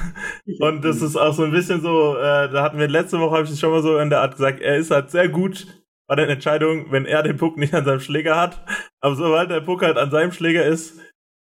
und 0.60 0.84
das 0.84 1.04
ist 1.04 1.16
auch 1.16 1.34
so 1.34 1.44
ein 1.44 1.52
bisschen 1.52 1.82
so, 1.82 2.18
äh, 2.18 2.50
da 2.50 2.64
hatten 2.64 2.80
wir 2.80 2.88
letzte 2.88 3.20
Woche, 3.20 3.36
habe 3.36 3.44
ich 3.44 3.52
es 3.52 3.60
schon 3.60 3.70
mal 3.70 3.84
so 3.84 4.00
in 4.00 4.10
der 4.10 4.22
Art 4.22 4.36
gesagt, 4.36 4.62
er 4.62 4.78
ist 4.78 4.90
halt 4.90 5.12
sehr 5.12 5.30
gut 5.30 5.68
bei 6.08 6.16
der 6.16 6.28
Entscheidung, 6.28 6.92
wenn 6.92 7.06
er 7.06 7.22
den 7.22 7.38
Puck 7.38 7.58
nicht 7.58 7.74
an 7.76 7.86
seinem 7.86 8.00
Schläger 8.00 8.36
hat. 8.36 8.66
Aber 9.00 9.16
sobald 9.16 9.52
der 9.52 9.62
Puck 9.62 9.84
halt 9.84 9.98
an 9.98 10.10
seinem 10.10 10.32
Schläger 10.32 10.66
ist, 10.66 11.00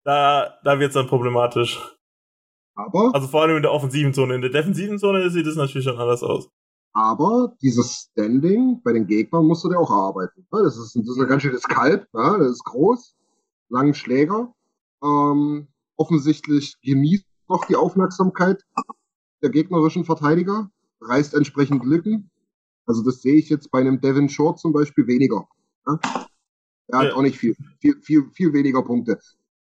da, 0.05 0.59
da 0.63 0.79
wird's 0.79 0.95
dann 0.95 1.09
problematisch. 1.09 1.81
Aber, 2.77 3.11
Also 3.13 3.27
vor 3.27 3.43
allem 3.43 3.57
in 3.57 3.63
der 3.63 3.73
offensiven 3.73 4.15
Zone. 4.15 4.35
In 4.35 4.43
der 4.43 4.51
defensiven 4.51 4.99
Zone 4.99 5.29
sieht 5.31 5.47
es 5.47 5.57
natürlich 5.57 5.85
schon 5.85 5.99
anders 5.99 6.23
aus. 6.23 6.49
Aber 6.93 7.57
dieses 7.63 8.09
Standing 8.11 8.81
bei 8.83 8.93
den 8.93 9.07
Gegnern 9.07 9.47
musst 9.47 9.65
du 9.65 9.69
dir 9.69 9.79
auch 9.79 9.91
erarbeiten. 9.91 10.47
Ja, 10.53 10.63
Das 10.63 10.77
ist, 10.77 10.97
das 10.97 11.09
ist 11.09 11.19
ein 11.21 11.29
ganz 11.29 11.43
schönes 11.43 11.63
Kalb, 11.63 12.09
ja, 12.13 12.39
das 12.39 12.53
ist 12.53 12.65
groß, 12.65 13.17
langen 13.69 13.95
Schläger. 13.95 14.53
Ähm, 15.03 15.69
offensichtlich 15.97 16.77
genießt 16.83 17.27
noch 17.49 17.65
die 17.67 17.77
Aufmerksamkeit 17.77 18.65
der 19.43 19.51
gegnerischen 19.51 20.05
Verteidiger, 20.05 20.71
reißt 21.01 21.35
entsprechend 21.35 21.85
Lücken. 21.85 22.31
Also 22.87 23.03
das 23.03 23.23
sehe 23.23 23.35
ich 23.37 23.49
jetzt 23.49 23.71
bei 23.71 23.81
einem 23.81 24.01
Devin 24.01 24.29
Short 24.29 24.59
zum 24.59 24.73
Beispiel 24.73 25.07
weniger. 25.07 25.49
Ja? 25.87 25.99
Er 26.89 26.99
hat 26.99 27.07
Ja. 27.09 27.15
auch 27.15 27.23
nicht 27.23 27.39
viel, 27.39 27.57
viel, 27.81 28.01
viel, 28.03 28.31
viel 28.33 28.53
weniger 28.53 28.83
Punkte. 28.83 29.19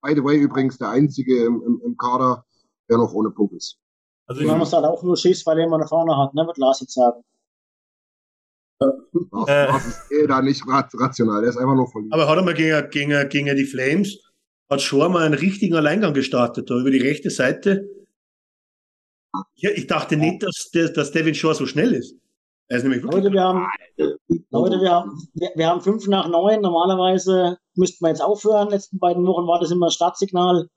By 0.02 0.14
the 0.14 0.24
way, 0.24 0.38
übrigens 0.38 0.78
der 0.78 0.88
einzige 0.90 1.44
im, 1.44 1.62
im, 1.62 1.80
im 1.84 1.96
Kader, 1.96 2.44
der 2.88 2.98
noch 2.98 3.12
ohne 3.12 3.30
Punkt 3.30 3.54
ist. 3.54 3.78
Also 4.38 4.50
haben 4.50 4.60
uns 4.60 4.72
halt 4.72 4.84
auch 4.84 5.02
nur 5.02 5.16
Schiss, 5.16 5.44
weil 5.46 5.58
er 5.58 5.66
immer 5.66 5.76
eine 5.76 5.86
Fahne 5.86 6.16
hat, 6.16 6.34
ne, 6.34 6.46
wird 6.46 6.58
Lars 6.58 6.80
jetzt 6.80 6.94
sagen. 6.94 7.22
Äh. 8.80 9.66
Lars 9.66 9.86
ist 9.86 10.12
eh 10.12 10.26
da 10.26 10.42
nicht 10.42 10.66
rat- 10.66 10.92
rational, 10.94 11.40
der 11.42 11.50
ist 11.50 11.56
einfach 11.56 11.74
nur 11.74 11.88
verliebt. 11.88 12.12
Aber 12.12 12.28
hat 12.28 12.36
er 12.36 12.42
mal 12.42 12.54
gegen, 12.54 12.90
gegen, 12.90 13.28
gegen 13.28 13.56
die 13.56 13.64
Flames, 13.64 14.18
hat 14.68 14.82
schon 14.82 15.12
mal 15.12 15.24
einen 15.24 15.34
richtigen 15.34 15.74
Alleingang 15.74 16.14
gestartet, 16.14 16.68
da 16.70 16.78
über 16.78 16.90
die 16.90 17.00
rechte 17.00 17.30
Seite. 17.30 17.88
Ja, 19.54 19.70
ich 19.70 19.86
dachte 19.86 20.16
nicht, 20.16 20.42
dass, 20.42 20.70
der, 20.74 20.90
dass 20.90 21.12
Devin 21.12 21.34
Shore 21.34 21.54
so 21.54 21.66
schnell 21.66 21.92
ist. 21.92 22.16
Er 22.68 22.78
ist 22.78 22.84
nämlich 22.84 23.02
Leute, 23.02 23.30
wir 23.30 23.42
haben, 23.42 23.66
Leute, 24.50 24.80
wir 24.80 24.90
haben, 24.90 25.28
wir, 25.34 25.50
wir 25.54 25.68
haben 25.68 25.80
fünf 25.80 26.06
nach 26.06 26.28
neun. 26.28 26.60
Normalerweise 26.60 27.58
müssten 27.74 28.04
wir 28.04 28.08
jetzt 28.08 28.22
aufhören. 28.22 28.70
Letzten 28.70 28.98
beiden 28.98 29.26
Wochen 29.26 29.46
war 29.46 29.60
das 29.60 29.70
immer 29.70 29.90
Startsignal. 29.90 30.68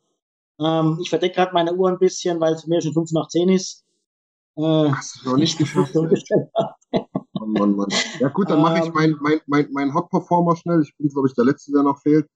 Ähm, 0.60 0.98
ich 1.02 1.10
verdecke 1.10 1.36
gerade 1.36 1.54
meine 1.54 1.74
Uhr 1.74 1.90
ein 1.90 2.00
bisschen, 2.00 2.40
weil 2.40 2.54
es 2.54 2.66
mir 2.68 2.82
schon 2.82 2.94
fünf 2.94 3.12
nach 3.12 3.28
zehn 3.28 3.50
ist. 3.50 3.84
Äh, 4.58 4.90
Hast 4.90 5.22
du 5.24 5.30
noch 5.32 5.38
nicht 5.38 5.58
geschafft? 5.58 5.96
umgestellt 5.96 6.50
habe. 6.58 6.74
Mann, 7.34 7.52
Mann, 7.52 7.76
Mann. 7.76 7.90
Ja 8.20 8.30
gut, 8.30 8.50
dann 8.50 8.62
mache 8.62 8.80
ich 8.80 8.86
Ähm. 8.86 8.94
mein, 8.94 9.16
mein, 9.20 9.42
mein, 9.48 9.68
mein 9.72 9.94
Hot 9.94 10.10
Performer 10.10 10.56
schnell. 10.56 10.82
Ich 10.82 10.96
bin, 10.98 11.10
glaube 11.10 11.28
ich, 11.28 11.34
der 11.34 11.46
Letzte, 11.46 11.72
der 11.74 11.84
noch 11.84 12.00
fehlt. 12.02 12.28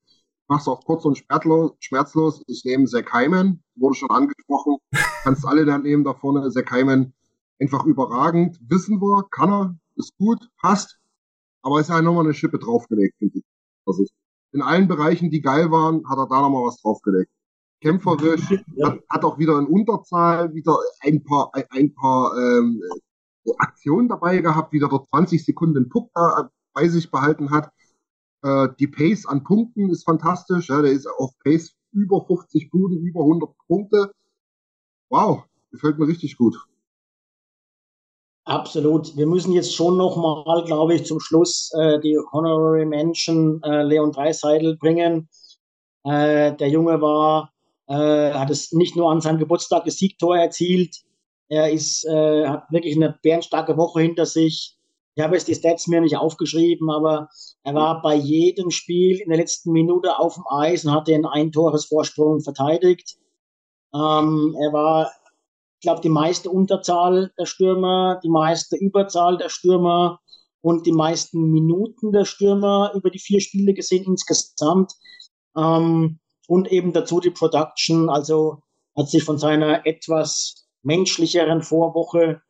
mach's 0.50 0.68
auch 0.68 0.84
kurz 0.84 1.06
und 1.06 1.18
schmerzlos. 1.80 2.44
Ich 2.48 2.64
nehme 2.66 2.86
Zack 2.86 3.14
Hyman, 3.14 3.64
wurde 3.76 3.96
schon 3.96 4.10
angesprochen. 4.10 4.78
Kannst 5.24 5.46
alle 5.46 5.66
dann 5.66 5.84
nehmen 5.84 6.04
da 6.04 6.14
vorne. 6.14 6.50
Zack 6.52 6.72
Hyman 6.72 7.14
einfach 7.62 7.86
überragend. 7.86 8.60
Wissen 8.68 9.00
wir, 9.02 9.24
kann 9.32 9.52
er, 9.52 9.76
ist 9.96 10.18
gut, 10.18 10.40
passt. 10.62 10.98
Aber 11.62 11.80
ist 11.80 11.90
ja 11.90 12.02
nochmal 12.02 12.26
eine 12.26 12.34
Schippe 12.34 12.60
draufgelegt, 12.60 13.16
finde 13.18 13.40
ich. 13.40 13.46
Also 13.86 14.06
in 14.52 14.62
allen 14.62 14.88
Bereichen, 14.88 15.30
die 15.30 15.42
geil 15.42 15.72
waren, 15.72 16.04
hat 16.10 16.18
er 16.18 16.28
da 16.28 16.42
nochmal 16.42 16.64
was 16.66 16.82
draufgelegt. 16.82 17.30
Kämpferisch, 17.82 18.50
hat, 18.84 19.00
hat, 19.10 19.24
auch 19.24 19.38
wieder 19.38 19.58
in 19.58 19.66
Unterzahl 19.66 20.54
wieder 20.54 20.78
ein 21.02 21.24
paar, 21.24 21.52
ein 21.70 21.94
paar 21.94 22.38
ähm, 22.38 22.82
Aktionen 23.58 24.10
dabei 24.10 24.40
gehabt, 24.40 24.74
wieder 24.74 24.90
dort 24.90 25.08
20 25.10 25.44
Sekunden 25.46 25.90
Puck 25.90 26.10
da 26.14 26.50
bei 26.74 26.88
sich 26.88 27.10
behalten 27.10 27.52
hat. 27.52 27.72
Äh, 28.44 28.70
die 28.80 28.88
Pace 28.88 29.26
an 29.26 29.44
Punkten 29.44 29.90
ist 29.90 30.04
fantastisch. 30.04 30.70
Ja, 30.70 30.82
der 30.82 30.92
ist 30.92 31.08
auf 31.08 31.32
Pace 31.44 31.76
über 31.92 32.26
50 32.26 32.70
Buden, 32.70 32.98
über 33.00 33.22
100 33.22 33.50
Punkte. 33.68 34.12
Wow, 35.10 35.44
gefällt 35.72 35.98
mir 36.00 36.08
richtig 36.08 36.38
gut. 36.38 36.58
Absolut. 38.46 39.16
Wir 39.16 39.28
müssen 39.28 39.54
jetzt 39.54 39.76
schon 39.76 39.98
nochmal, 39.98 40.64
glaube 40.66 40.96
ich, 40.96 41.06
zum 41.06 41.20
Schluss 41.20 41.72
äh, 41.78 42.00
die 42.00 42.18
Honorary 42.32 42.86
Mention 42.86 43.62
äh, 43.64 43.84
Leon 43.84 44.12
Dreiseidel 44.12 44.76
bringen. 44.78 45.30
Äh, 46.04 46.56
der 46.56 46.70
Junge 46.70 47.00
war, 47.02 47.52
äh, 47.90 48.32
hat 48.32 48.50
es 48.50 48.72
nicht 48.72 48.96
nur 48.96 49.12
an 49.12 49.22
seinem 49.22 49.40
Geburtstag 49.40 49.86
das 49.86 49.98
Siegtor 49.98 50.38
erzielt. 50.38 50.96
Er 51.50 51.72
ist, 51.72 52.06
äh, 52.06 52.48
hat 52.48 52.72
wirklich 52.72 52.96
eine 52.96 53.18
bärenstarke 53.22 53.76
Woche 53.76 54.02
hinter 54.02 54.26
sich. 54.26 54.78
Ich 55.16 55.24
habe 55.24 55.36
jetzt 55.36 55.48
die 55.48 55.56
Stats 55.56 55.88
mir 55.88 56.00
nicht 56.00 56.16
aufgeschrieben, 56.16 56.90
aber 56.90 57.28
er 57.64 57.74
war 57.74 58.02
bei 58.02 58.16
jedem 58.16 58.72
Spiel 58.72 59.20
in 59.20 59.30
der 59.30 59.40
letzten 59.40 59.72
Minute 59.72 60.18
auf 60.18 60.36
dem 60.36 60.46
Eis 60.50 60.86
und 60.86 60.94
hat 60.94 61.08
den 61.08 61.26
ein 61.26 61.52
Tores 61.52 61.86
Vorsprung 61.86 62.42
verteidigt. 62.42 63.18
Ähm, 63.94 64.56
er 64.62 64.72
war 64.72 65.12
ich 65.80 65.84
glaube, 65.84 66.02
die 66.02 66.10
meiste 66.10 66.50
Unterzahl 66.50 67.32
der 67.40 67.46
Stürmer, 67.46 68.20
die 68.22 68.30
meiste 68.30 68.76
Überzahl 68.76 69.38
der 69.38 69.48
Stürmer 69.48 70.20
und 70.60 70.86
die 70.86 70.92
meisten 70.92 71.52
Minuten 71.52 72.12
der 72.12 72.26
Stürmer 72.26 72.92
über 72.96 73.10
die 73.10 73.20
vier 73.20 73.40
Spiele 73.40 73.74
gesehen 73.74 74.04
insgesamt. 74.04 74.92
Ähm, 75.56 76.20
und 76.50 76.72
eben 76.72 76.93
dazu 76.93 77.20
die 77.20 77.30
Production, 77.30 78.10
also 78.10 78.64
hat 78.97 79.08
sich 79.08 79.24
von 79.24 79.38
seiner 79.38 79.86
etwas 79.86 80.68
menschlicheren 80.82 81.62
Vorwoche 81.62 82.41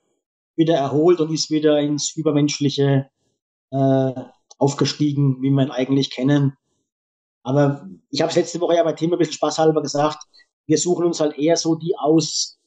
wieder 0.56 0.76
erholt 0.76 1.20
und 1.20 1.34
ist 1.34 1.52
wieder 1.52 1.80
ins 1.80 2.16
Übermenschliche 2.16 3.10
äh, 3.72 4.12
aufgestiegen, 4.58 5.42
wie 5.42 5.50
wir 5.50 5.64
ihn 5.64 5.72
eigentlich 5.72 6.12
kennen. 6.12 6.56
Aber 7.44 7.90
ich 8.10 8.22
habe 8.22 8.30
es 8.30 8.38
letzte 8.38 8.62
Woche 8.62 8.76
ja 8.76 8.84
bei 8.84 8.94
Thema 8.94 9.18
ein 9.18 9.20
bisschen 9.20 9.34
spaßhalber 9.34 9.82
gesagt, 9.82 10.24
wir 10.66 10.78
suchen 10.78 11.06
uns 11.06 11.20
halt 11.20 11.38
eher 11.38 11.58
so 11.58 11.76
die 11.76 11.96
aus, 11.98 12.58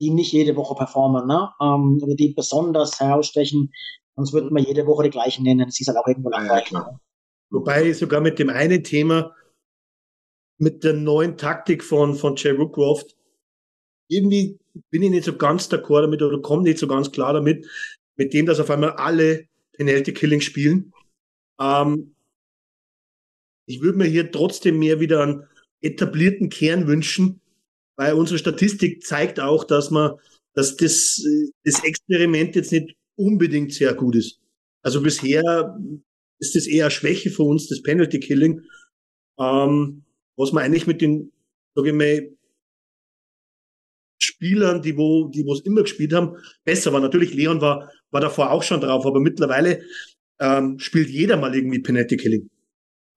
die 0.00 0.10
nicht 0.10 0.32
jede 0.32 0.56
Woche 0.56 0.74
performen, 0.76 1.26
ne? 1.26 1.50
Ähm, 1.60 2.00
oder 2.02 2.14
die 2.14 2.32
besonders 2.32 2.98
herausstechen. 3.00 3.70
Sonst 4.16 4.32
würden 4.32 4.50
wir 4.54 4.62
jede 4.62 4.86
Woche 4.86 5.04
die 5.04 5.10
gleichen 5.10 5.42
nennen. 5.42 5.66
Das 5.66 5.78
ist 5.78 5.88
halt 5.88 5.98
auch 5.98 6.06
irgendwo 6.06 6.30
langweilig. 6.30 6.70
Ja, 6.70 6.98
Wobei 7.50 7.92
sogar 7.92 8.22
mit 8.22 8.38
dem 8.38 8.48
einen 8.48 8.82
Thema, 8.82 9.34
mit 10.58 10.84
der 10.84 10.92
neuen 10.92 11.36
Taktik 11.36 11.84
von, 11.84 12.14
von 12.14 12.36
Jay 12.36 12.50
Rookcroft, 12.50 13.16
irgendwie 14.08 14.58
bin 14.90 15.02
ich 15.02 15.10
nicht 15.10 15.24
so 15.24 15.36
ganz 15.36 15.70
d'accord 15.70 16.02
damit 16.02 16.22
oder 16.22 16.40
komme 16.40 16.62
nicht 16.62 16.78
so 16.78 16.86
ganz 16.86 17.10
klar 17.10 17.32
damit, 17.32 17.66
mit 18.16 18.32
dem, 18.32 18.46
dass 18.46 18.60
auf 18.60 18.70
einmal 18.70 18.92
alle 18.92 19.46
Penalty 19.74 20.12
Killing 20.12 20.40
spielen. 20.40 20.92
Ähm, 21.60 22.14
ich 23.66 23.80
würde 23.80 23.98
mir 23.98 24.06
hier 24.06 24.30
trotzdem 24.30 24.78
mehr 24.78 24.98
wieder 25.00 25.22
einen 25.22 25.44
etablierten 25.80 26.48
Kern 26.48 26.86
wünschen, 26.86 27.40
weil 27.96 28.14
unsere 28.14 28.38
Statistik 28.38 29.04
zeigt 29.04 29.40
auch, 29.40 29.64
dass 29.64 29.90
man, 29.90 30.12
dass 30.54 30.76
das, 30.76 31.22
das 31.64 31.84
Experiment 31.84 32.56
jetzt 32.56 32.72
nicht 32.72 32.96
unbedingt 33.16 33.72
sehr 33.72 33.94
gut 33.94 34.16
ist. 34.16 34.40
Also 34.82 35.02
bisher 35.02 35.78
ist 36.38 36.54
das 36.54 36.66
eher 36.66 36.90
Schwäche 36.90 37.30
für 37.30 37.42
uns, 37.42 37.68
das 37.68 37.82
Penalty 37.82 38.20
Killing, 38.20 38.62
ähm, 39.38 40.04
was 40.38 40.52
man 40.52 40.64
eigentlich 40.64 40.86
mit 40.86 41.00
den, 41.00 41.32
sage 41.74 41.88
ich 41.88 41.94
mal, 41.94 42.30
Spielern, 44.20 44.82
die 44.82 44.96
wo, 44.96 45.28
die 45.28 45.48
es 45.48 45.60
immer 45.60 45.82
gespielt 45.82 46.12
haben, 46.12 46.36
besser 46.64 46.92
war. 46.92 47.00
Natürlich, 47.00 47.34
Leon 47.34 47.60
war, 47.60 47.90
war 48.10 48.20
davor 48.20 48.50
auch 48.50 48.62
schon 48.62 48.80
drauf, 48.80 49.06
aber 49.06 49.20
mittlerweile 49.20 49.82
ähm, 50.40 50.78
spielt 50.78 51.08
jeder 51.08 51.36
mal 51.36 51.54
irgendwie 51.54 51.80
Penalty 51.80 52.16
Killing. 52.16 52.48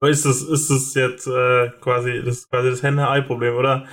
Ist 0.03 0.25
das, 0.25 0.41
ist 0.41 0.69
das 0.69 0.93
jetzt 0.95 1.27
äh, 1.27 1.69
quasi 1.79 2.21
das 2.25 2.49
quasi 2.49 2.69
das 2.69 2.83
Henne-Ei-Problem, 2.83 3.55
oder? 3.55 3.87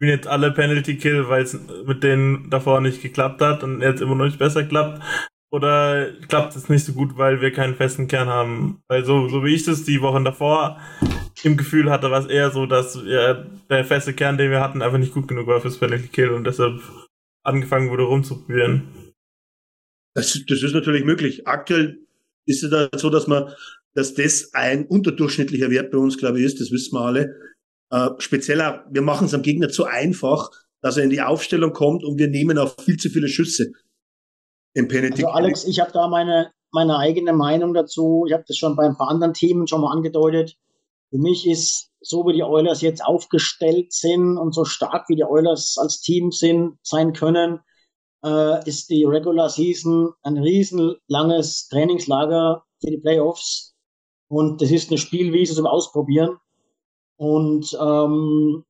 spielen 0.00 0.16
jetzt 0.16 0.28
alle 0.28 0.50
Penalty 0.50 0.96
Kill, 0.96 1.28
weil 1.28 1.42
es 1.42 1.58
mit 1.84 2.02
denen 2.02 2.48
davor 2.48 2.80
nicht 2.80 3.02
geklappt 3.02 3.42
hat 3.42 3.62
und 3.62 3.82
jetzt 3.82 4.00
immer 4.00 4.14
noch 4.14 4.24
nicht 4.24 4.38
besser 4.38 4.64
klappt? 4.64 5.02
Oder 5.52 6.12
klappt 6.26 6.56
es 6.56 6.70
nicht 6.70 6.86
so 6.86 6.94
gut, 6.94 7.18
weil 7.18 7.42
wir 7.42 7.52
keinen 7.52 7.74
festen 7.74 8.08
Kern 8.08 8.28
haben? 8.28 8.82
Weil 8.88 9.04
so, 9.04 9.28
so 9.28 9.44
wie 9.44 9.54
ich 9.54 9.64
das 9.64 9.84
die 9.84 10.00
Wochen 10.00 10.24
davor 10.24 10.80
im 11.44 11.56
Gefühl 11.56 11.90
hatte, 11.90 12.10
war 12.10 12.20
es 12.20 12.26
eher 12.26 12.50
so, 12.50 12.66
dass 12.66 12.98
ja, 13.04 13.44
der 13.68 13.84
feste 13.84 14.12
Kern, 14.12 14.38
den 14.38 14.50
wir 14.50 14.60
hatten, 14.60 14.82
einfach 14.82 14.98
nicht 14.98 15.14
gut 15.14 15.28
genug 15.28 15.46
war 15.46 15.60
fürs 15.60 15.78
Penalty 15.78 16.08
Kill 16.08 16.30
und 16.30 16.44
deshalb 16.44 16.80
angefangen 17.42 17.90
wurde 17.90 18.04
rumzuprobieren. 18.04 19.12
Das, 20.14 20.38
das 20.46 20.62
ist 20.62 20.74
natürlich 20.74 21.04
möglich. 21.04 21.46
Aktuell 21.46 21.98
ist 22.46 22.62
es 22.62 22.70
da 22.70 22.88
so, 22.96 23.10
dass 23.10 23.26
man, 23.26 23.52
dass 23.94 24.14
das 24.14 24.52
ein 24.54 24.86
unterdurchschnittlicher 24.86 25.70
Wert 25.70 25.90
bei 25.90 25.98
uns, 25.98 26.18
glaube 26.18 26.40
ich, 26.40 26.46
ist, 26.46 26.60
das 26.60 26.70
wissen 26.70 26.94
wir 26.94 27.02
alle. 27.02 27.34
Äh, 27.90 28.10
spezieller, 28.18 28.86
wir 28.90 29.02
machen 29.02 29.26
es 29.26 29.34
am 29.34 29.42
Gegner 29.42 29.68
zu 29.68 29.84
einfach, 29.84 30.50
dass 30.80 30.96
er 30.96 31.04
in 31.04 31.10
die 31.10 31.22
Aufstellung 31.22 31.72
kommt 31.72 32.04
und 32.04 32.18
wir 32.18 32.28
nehmen 32.28 32.58
auch 32.58 32.74
viel 32.80 32.96
zu 32.96 33.10
viele 33.10 33.28
Schüsse. 33.28 33.72
Im 34.74 34.88
Also 34.90 35.26
Alex, 35.28 35.64
ich 35.64 35.80
habe 35.80 35.90
da 35.92 36.06
meine, 36.08 36.52
meine 36.70 36.96
eigene 36.96 37.32
Meinung 37.32 37.74
dazu. 37.74 38.24
Ich 38.26 38.32
habe 38.32 38.44
das 38.46 38.56
schon 38.56 38.76
bei 38.76 38.84
ein 38.84 38.96
paar 38.96 39.08
anderen 39.08 39.34
Themen 39.34 39.66
schon 39.66 39.80
mal 39.80 39.92
angedeutet. 39.92 40.56
Für 41.10 41.18
mich 41.18 41.46
ist, 41.46 41.90
so 42.00 42.26
wie 42.26 42.32
die 42.32 42.42
Oilers 42.42 42.80
jetzt 42.80 43.04
aufgestellt 43.04 43.92
sind 43.92 44.38
und 44.38 44.54
so 44.54 44.64
stark 44.64 45.08
wie 45.08 45.16
die 45.16 45.24
Oilers 45.24 45.76
als 45.78 46.00
Team 46.00 46.30
sind, 46.32 46.78
sein 46.82 47.12
können, 47.12 47.60
äh, 48.24 48.68
ist 48.68 48.90
die 48.90 49.04
Regular 49.04 49.48
Season 49.48 50.12
ein 50.22 50.38
riesenlanges 50.38 51.68
Trainingslager 51.68 52.62
für 52.80 52.90
die 52.90 52.98
Playoffs. 52.98 53.74
Und 54.28 54.62
das 54.62 54.70
ist 54.70 54.90
eine 54.90 54.98
Spielwiese 54.98 55.54
zum 55.54 55.66
Ausprobieren. 55.66 56.36
Und 57.16 57.76
ähm, 57.80 58.64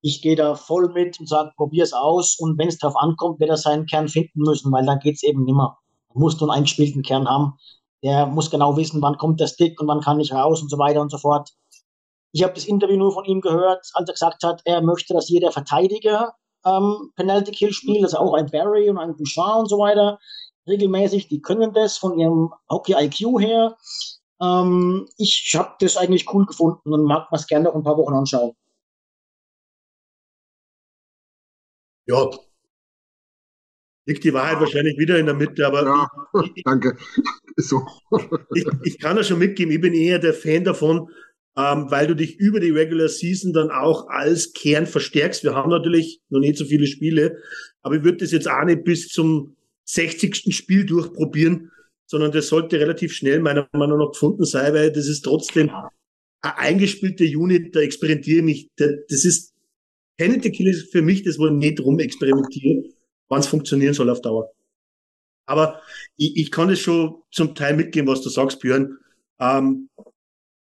ich 0.00 0.22
gehe 0.22 0.36
da 0.36 0.54
voll 0.54 0.92
mit 0.92 1.18
und 1.18 1.28
sage, 1.28 1.52
probier's 1.56 1.92
aus 1.92 2.38
und 2.38 2.58
wenn 2.58 2.68
es 2.68 2.78
darauf 2.78 2.96
ankommt, 2.96 3.40
wird 3.40 3.50
er 3.50 3.56
seinen 3.56 3.86
Kern 3.86 4.08
finden 4.08 4.42
müssen, 4.42 4.70
weil 4.70 4.86
dann 4.86 5.00
geht's 5.00 5.22
eben 5.22 5.44
nimmer. 5.44 5.78
Man 6.14 6.22
muss 6.22 6.40
nur 6.40 6.50
einen 6.50 6.58
eingespielten 6.58 7.02
Kern 7.02 7.28
haben. 7.28 7.54
Der 8.04 8.26
muss 8.26 8.50
genau 8.50 8.76
wissen, 8.76 9.02
wann 9.02 9.18
kommt 9.18 9.40
der 9.40 9.48
Stick 9.48 9.80
und 9.80 9.88
wann 9.88 10.00
kann 10.00 10.20
ich 10.20 10.32
raus 10.32 10.62
und 10.62 10.70
so 10.70 10.78
weiter 10.78 11.00
und 11.00 11.10
so 11.10 11.18
fort. 11.18 11.50
Ich 12.32 12.42
habe 12.42 12.54
das 12.54 12.66
Interview 12.66 12.96
nur 12.96 13.12
von 13.12 13.24
ihm 13.24 13.40
gehört, 13.40 13.86
als 13.94 14.08
er 14.08 14.12
gesagt 14.12 14.42
hat, 14.42 14.62
er 14.64 14.82
möchte, 14.82 15.14
dass 15.14 15.28
jeder 15.28 15.50
Verteidiger 15.50 16.34
ähm, 16.64 17.12
Penalty 17.16 17.52
Kill 17.52 17.72
spielt, 17.72 18.04
also 18.04 18.18
auch 18.18 18.34
ein 18.34 18.50
Barry 18.50 18.90
und 18.90 18.98
ein 18.98 19.16
Bouchard 19.16 19.60
und 19.60 19.68
so 19.68 19.78
weiter 19.78 20.18
regelmäßig. 20.66 21.28
Die 21.28 21.40
können 21.40 21.72
das 21.72 21.96
von 21.96 22.18
ihrem 22.18 22.52
Hockey 22.70 22.94
IQ 22.94 23.40
her. 23.40 23.76
Ähm, 24.40 25.08
ich 25.16 25.52
habe 25.56 25.74
das 25.80 25.96
eigentlich 25.96 26.32
cool 26.32 26.46
gefunden 26.46 26.92
und 26.92 27.04
mag 27.04 27.28
es 27.32 27.46
gerne 27.46 27.64
noch 27.64 27.74
ein 27.74 27.82
paar 27.82 27.96
Wochen 27.96 28.14
anschauen. 28.14 28.52
Ja. 32.06 32.30
Liegt 34.06 34.24
die 34.24 34.32
Wahrheit 34.32 34.60
wahrscheinlich 34.60 34.96
wieder 34.96 35.18
in 35.18 35.26
der 35.26 35.34
Mitte, 35.34 35.66
aber. 35.66 35.84
Ja, 35.84 36.08
ich, 36.54 36.62
danke. 36.64 36.96
So. 37.56 37.84
ich, 38.54 38.66
ich 38.84 38.98
kann 38.98 39.16
ja 39.16 39.22
schon 39.22 39.38
mitgeben, 39.38 39.74
ich 39.74 39.80
bin 39.80 39.92
eher 39.92 40.18
der 40.18 40.32
Fan 40.32 40.64
davon, 40.64 41.10
ähm, 41.58 41.90
weil 41.90 42.06
du 42.06 42.14
dich 42.14 42.38
über 42.38 42.60
die 42.60 42.70
Regular 42.70 43.08
Season 43.08 43.52
dann 43.52 43.72
auch 43.72 44.06
als 44.08 44.52
Kern 44.52 44.86
verstärkst. 44.86 45.42
Wir 45.42 45.56
haben 45.56 45.70
natürlich 45.70 46.20
noch 46.28 46.38
nicht 46.38 46.56
so 46.56 46.64
viele 46.64 46.86
Spiele, 46.86 47.38
aber 47.82 47.96
ich 47.96 48.04
würde 48.04 48.18
das 48.18 48.30
jetzt 48.30 48.48
auch 48.48 48.64
nicht 48.64 48.84
bis 48.84 49.08
zum 49.08 49.56
60. 49.84 50.54
Spiel 50.54 50.86
durchprobieren, 50.86 51.72
sondern 52.06 52.30
das 52.30 52.46
sollte 52.46 52.78
relativ 52.78 53.12
schnell 53.12 53.40
meiner 53.40 53.68
Meinung 53.72 53.98
nach 53.98 54.12
gefunden 54.12 54.44
sein, 54.44 54.72
weil 54.72 54.92
das 54.92 55.08
ist 55.08 55.22
trotzdem 55.22 55.70
eine 56.42 56.58
eingespielte 56.58 57.24
Unit, 57.24 57.74
da 57.74 57.80
experimentiere 57.80 58.38
ich 58.38 58.44
mich. 58.44 58.70
Das 58.76 59.24
ist 59.24 59.52
Penalty 60.16 60.52
Kill 60.52 60.68
ist 60.68 60.92
für 60.92 61.02
mich 61.02 61.24
das, 61.24 61.40
wo 61.40 61.46
ich 61.46 61.52
nicht 61.52 61.80
rum 61.80 61.98
experimentiere, 61.98 62.84
wann 63.28 63.40
es 63.40 63.48
funktionieren 63.48 63.94
soll 63.94 64.10
auf 64.10 64.20
Dauer. 64.20 64.52
Aber 65.46 65.80
ich, 66.16 66.36
ich 66.36 66.50
kann 66.52 66.68
das 66.68 66.78
schon 66.78 67.16
zum 67.32 67.56
Teil 67.56 67.74
mitgehen, 67.76 68.06
was 68.06 68.22
du 68.22 68.28
sagst, 68.28 68.60
Björn, 68.60 68.98
ähm, 69.40 69.88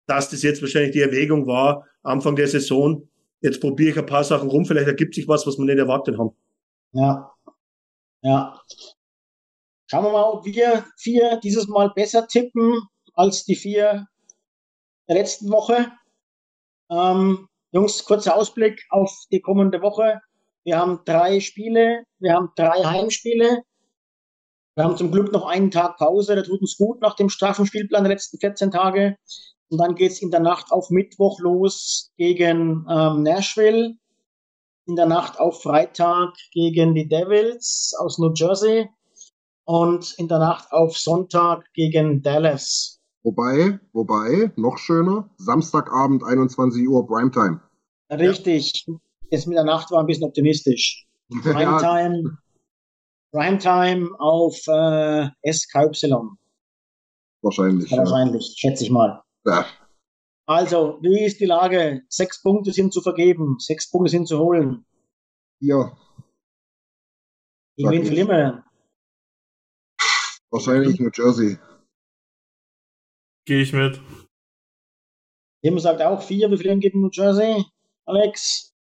dass 0.09 0.29
das 0.29 0.41
jetzt 0.41 0.61
wahrscheinlich 0.61 0.91
die 0.91 1.01
Erwägung 1.01 1.45
war, 1.45 1.85
Anfang 2.03 2.35
der 2.35 2.47
Saison, 2.47 3.07
jetzt 3.41 3.61
probiere 3.61 3.91
ich 3.91 3.97
ein 3.97 4.05
paar 4.05 4.23
Sachen 4.23 4.49
rum, 4.49 4.65
vielleicht 4.65 4.87
ergibt 4.87 5.13
sich 5.13 5.27
was, 5.27 5.45
was 5.45 5.57
wir 5.57 5.65
nicht 5.65 5.77
erwartet 5.77 6.17
haben. 6.17 6.35
Ja. 6.93 7.31
Ja. 8.21 8.59
Schauen 9.85 10.03
wir 10.03 10.11
mal, 10.11 10.23
ob 10.23 10.45
wir 10.45 10.85
vier 10.97 11.39
dieses 11.43 11.67
Mal 11.67 11.91
besser 11.95 12.27
tippen 12.27 12.81
als 13.13 13.45
die 13.45 13.55
vier 13.55 14.07
der 15.07 15.15
letzten 15.15 15.49
Woche. 15.51 15.91
Ähm, 16.89 17.47
Jungs, 17.71 18.03
kurzer 18.03 18.35
Ausblick 18.35 18.85
auf 18.89 19.11
die 19.31 19.41
kommende 19.41 19.81
Woche. 19.81 20.21
Wir 20.63 20.79
haben 20.79 21.01
drei 21.05 21.39
Spiele, 21.39 22.03
wir 22.19 22.33
haben 22.33 22.49
drei 22.55 22.83
Heimspiele. 22.83 23.61
Wir 24.75 24.83
haben 24.83 24.97
zum 24.97 25.11
Glück 25.11 25.31
noch 25.31 25.45
einen 25.45 25.71
Tag 25.71 25.97
Pause, 25.97 26.35
der 26.35 26.43
tut 26.43 26.61
uns 26.61 26.77
gut 26.77 27.01
nach 27.01 27.15
dem 27.15 27.29
straffen 27.29 27.65
Spielplan 27.65 28.03
der 28.03 28.13
letzten 28.13 28.39
14 28.39 28.71
Tage. 28.71 29.17
Und 29.69 29.77
dann 29.77 29.95
geht's 29.95 30.21
in 30.21 30.31
der 30.31 30.39
Nacht 30.39 30.71
auf 30.71 30.89
Mittwoch 30.89 31.39
los 31.39 32.11
gegen 32.17 32.85
ähm, 32.89 33.23
Nashville. 33.23 33.95
In 34.87 34.95
der 34.95 35.05
Nacht 35.05 35.39
auf 35.39 35.61
Freitag 35.61 36.33
gegen 36.51 36.95
die 36.95 37.07
Devils 37.07 37.93
aus 37.99 38.17
New 38.17 38.33
Jersey. 38.33 38.89
Und 39.65 40.15
in 40.17 40.27
der 40.27 40.39
Nacht 40.39 40.71
auf 40.71 40.97
Sonntag 40.97 41.63
gegen 41.73 42.23
Dallas. 42.23 42.99
Wobei, 43.21 43.79
wobei, 43.93 44.51
noch 44.55 44.77
schöner, 44.79 45.29
Samstagabend 45.37 46.23
21 46.23 46.87
Uhr 46.87 47.05
Primetime. 47.05 47.61
Richtig. 48.09 48.87
Jetzt 49.29 49.45
mit 49.45 49.57
der 49.57 49.65
Nacht 49.65 49.91
war 49.91 49.99
ein 49.99 50.07
bisschen 50.07 50.23
optimistisch. 50.23 51.05
Primetime, 51.43 52.37
Primetime 53.31 54.09
auf 54.17 54.57
äh, 54.67 55.27
SKY. 55.51 55.91
Wahrscheinlich. 57.43 57.91
Ja, 57.91 57.97
Ja. 57.97 58.03
wahrscheinlich, 58.03 58.55
schätze 58.57 58.85
ich 58.85 58.89
mal. 58.89 59.21
Ja. 59.45 59.65
Also, 60.47 60.97
wie 61.01 61.25
ist 61.25 61.39
die 61.39 61.45
Lage? 61.45 62.01
Sechs 62.09 62.41
Punkte 62.41 62.71
sind 62.73 62.91
zu 62.93 63.01
vergeben, 63.01 63.57
sechs 63.59 63.89
Punkte 63.89 64.09
sind 64.11 64.27
zu 64.27 64.39
holen. 64.39 64.85
Hier, 65.59 65.95
Gegen 67.77 67.91
wen 67.91 68.01
ich. 68.01 68.07
verlieren 68.07 68.27
wir? 68.29 68.65
wahrscheinlich 70.51 70.99
New 70.99 71.11
Jersey. 71.13 71.59
Gehe 73.45 73.61
ich 73.61 73.71
mit. 73.73 74.01
Tim 75.63 75.77
sagt 75.77 76.01
auch 76.01 76.21
vier, 76.23 76.49
wir 76.49 76.57
verlieren 76.57 76.79
gegen 76.79 77.01
New 77.01 77.09
Jersey. 77.11 77.63
Alex, 78.05 78.73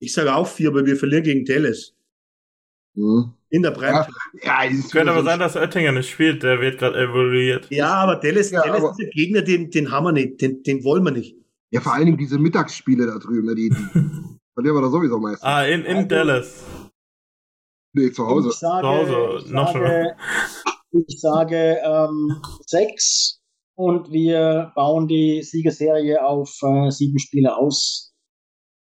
Ich 0.00 0.12
sage 0.12 0.34
auch 0.34 0.46
vier, 0.46 0.68
aber 0.68 0.84
wir 0.84 0.96
verlieren 0.96 1.24
gegen 1.24 1.44
Dallas. 1.46 1.94
Hm. 2.98 3.32
In 3.50 3.62
der 3.62 3.70
Breite. 3.70 4.10
Ja, 4.42 4.64
es 4.64 4.74
ist 4.80 4.92
Könnte 4.92 5.12
aber 5.12 5.22
sein, 5.22 5.38
dass 5.38 5.56
Oettinger 5.56 5.92
nicht 5.92 6.10
spielt, 6.10 6.42
der 6.42 6.60
wird 6.60 6.78
gerade 6.78 6.98
evaluiert. 6.98 7.66
Ja, 7.70 7.94
aber 7.94 8.16
Dallas, 8.16 8.50
Ja, 8.50 8.60
Dallas 8.62 8.80
aber- 8.82 8.90
ist 8.90 8.96
der 8.98 9.08
Gegner, 9.10 9.40
den, 9.42 9.70
den 9.70 9.90
haben 9.90 10.04
wir 10.04 10.12
nicht, 10.12 10.40
den, 10.42 10.62
den 10.64 10.84
wollen 10.84 11.02
wir 11.04 11.12
nicht. 11.12 11.34
Ja, 11.70 11.80
vor 11.80 11.94
allen 11.94 12.06
Dingen 12.06 12.18
diese 12.18 12.38
Mittagsspiele 12.38 13.06
da 13.06 13.18
drüben, 13.18 13.46
ne, 13.46 13.54
die, 13.54 13.70
die 13.70 13.76
verlieren 14.54 14.76
wir 14.76 14.82
da 14.82 14.90
sowieso 14.90 15.18
meistens. 15.18 15.44
Ah, 15.44 15.64
in, 15.64 15.82
in 15.84 15.96
Also- 15.98 16.08
Dallas. 16.08 16.64
Nee, 17.94 18.10
zu 18.12 18.26
Hause. 18.26 18.48
ich 18.50 18.54
sage, 18.56 18.82
Zu 18.82 18.88
Hause, 18.88 19.44
ich 19.46 19.50
noch 19.52 19.72
sage, 19.72 20.16
ich 20.92 21.20
sage 21.20 21.76
ähm, 21.84 22.42
sechs 22.66 23.40
und 23.76 24.10
wir 24.12 24.72
bauen 24.74 25.08
die 25.08 25.42
Siegerserie 25.42 26.22
auf 26.24 26.50
äh, 26.62 26.90
sieben 26.90 27.18
Spiele 27.18 27.56
aus. 27.56 28.12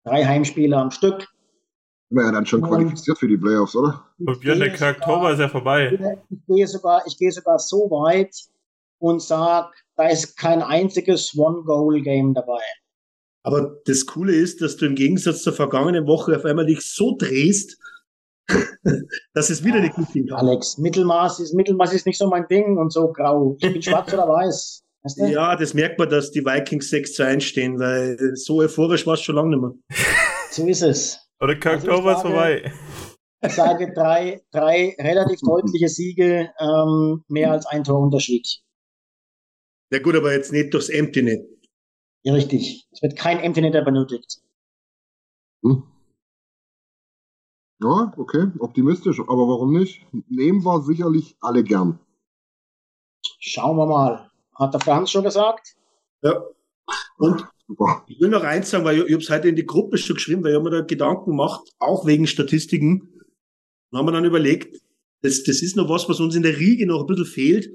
Drei 0.05 0.25
Heimspiele 0.25 0.77
am 0.77 0.91
Stück. 0.91 1.27
Wir 2.09 2.25
ja 2.25 2.33
dann 2.33 2.47
schon 2.47 2.63
qualifiziert 2.63 3.19
für 3.19 3.27
die 3.27 3.37
Playoffs, 3.37 3.75
oder? 3.75 4.05
Und 4.19 4.41
Björn, 4.41 4.61
der 4.61 4.73
Oktober 4.73 5.33
ist 5.33 5.41
ja 5.41 5.49
vorbei. 5.49 5.99
Ich 6.31 6.39
gehe 6.47 6.67
sogar, 6.67 7.03
ich 7.07 7.19
gehe 7.19 7.33
sogar 7.33 7.59
so 7.59 7.91
weit 7.91 8.35
und 8.99 9.21
sage, 9.21 9.71
da 9.97 10.09
ist 10.09 10.37
kein 10.37 10.63
einziges 10.63 11.37
One-Goal-Game 11.37 12.35
dabei. 12.35 12.61
Aber 13.43 13.77
das 13.87 14.07
Coole 14.07 14.35
ist, 14.35 14.61
dass 14.61 14.77
du 14.77 14.87
im 14.87 14.95
Gegensatz 14.95 15.43
zur 15.43 15.53
vergangenen 15.53 16.07
Woche 16.07 16.37
auf 16.37 16.45
einmal 16.45 16.67
dich 16.67 16.81
so 16.81 17.17
drehst, 17.17 17.79
dass 19.35 19.51
es 19.51 19.65
wieder 19.65 19.81
nicht 19.81 19.95
gut 19.95 20.07
kann. 20.13 20.31
Alex, 20.33 20.79
Mittelmaß 20.79 21.41
ist, 21.41 21.55
Mittelmaß 21.55 21.93
ist 21.93 22.07
nicht 22.07 22.19
so 22.19 22.29
mein 22.29 22.47
Ding 22.49 22.79
und 22.79 22.93
so 22.93 23.13
grau. 23.13 23.57
Ich 23.61 23.73
bin 23.73 23.83
schwarz 23.83 24.13
oder 24.13 24.29
weiß. 24.29 24.83
Weißt 25.03 25.19
du? 25.19 25.27
Ja, 25.27 25.57
das 25.57 25.75
merkt 25.75 25.99
man, 25.99 26.09
dass 26.09 26.31
die 26.31 26.45
Vikings 26.45 26.91
6 26.91 27.15
zu 27.15 27.25
1 27.25 27.45
stehen, 27.45 27.79
weil 27.79 28.17
so 28.35 28.59
euphorisch 28.59 29.07
war 29.07 29.15
es 29.15 29.23
schon 29.23 29.37
lange 29.37 29.51
nicht 29.51 29.61
mehr. 29.61 29.73
So 30.51 30.67
ist 30.67 30.83
es. 30.83 31.26
Oder 31.41 31.55
Also 31.55 31.87
ich 31.87 31.93
Oktober 31.93 32.13
ist 32.17 32.23
vorbei. 32.23 32.73
Ich 33.43 33.53
sage 33.53 33.93
drei, 33.93 34.43
drei 34.51 34.97
relativ 34.99 35.41
deutliche 35.41 35.89
Siege, 35.89 36.51
ähm, 36.59 37.25
mehr 37.29 37.53
als 37.53 37.67
ein 37.67 37.85
Torunterschied. 37.85 38.63
Ja 39.91 40.01
gut, 40.01 40.17
aber 40.17 40.33
jetzt 40.33 40.53
nicht 40.53 40.73
durchs 40.73 40.89
Empty 40.89 41.23
Net. 41.23 41.47
Ja, 42.23 42.33
richtig. 42.33 42.89
Es 42.91 43.03
wird 43.03 43.17
kein 43.17 43.39
Empty 43.39 43.61
Netter 43.61 43.85
benötigt. 43.85 44.41
Hm. 45.63 45.85
Ja, 47.81 48.13
okay, 48.17 48.51
optimistisch, 48.59 49.21
aber 49.21 49.49
warum 49.49 49.73
nicht? 49.75 50.05
Nehmen 50.29 50.65
wir 50.65 50.83
sicherlich 50.83 51.37
alle 51.41 51.63
gern. 51.63 52.01
Schauen 53.39 53.77
wir 53.77 53.87
mal. 53.87 54.31
Hat 54.55 54.73
der 54.73 54.81
Franz 54.81 55.11
schon 55.11 55.25
gesagt? 55.25 55.77
Ja. 56.23 56.43
Und 57.19 57.47
Super. 57.69 58.05
ich 58.07 58.21
will 58.21 58.29
noch 58.29 58.45
eins 58.45 58.71
sagen, 58.71 58.85
weil 58.85 58.99
ich, 58.99 59.05
ich 59.07 59.13
habe 59.13 59.23
es 59.23 59.31
heute 59.31 59.49
in 59.49 59.57
die 59.57 59.67
Gruppe 59.67 59.99
schon 59.99 60.17
geschrieben, 60.17 60.45
weil 60.45 60.55
ich 60.55 60.63
mir 60.63 60.71
da 60.71 60.81
Gedanken 60.83 61.31
gemacht, 61.31 61.69
auch 61.79 62.07
wegen 62.07 62.27
Statistiken. 62.27 63.09
Dann 63.91 63.99
haben 63.99 64.07
wir 64.07 64.13
dann 64.13 64.25
überlegt, 64.25 64.81
das, 65.23 65.43
das 65.43 65.63
ist 65.63 65.77
noch 65.77 65.89
was, 65.89 66.09
was 66.09 66.21
uns 66.21 66.37
in 66.37 66.43
der 66.43 66.59
Riege 66.59 66.87
noch 66.87 67.01
ein 67.01 67.07
bisschen 67.07 67.27
fehlt, 67.27 67.71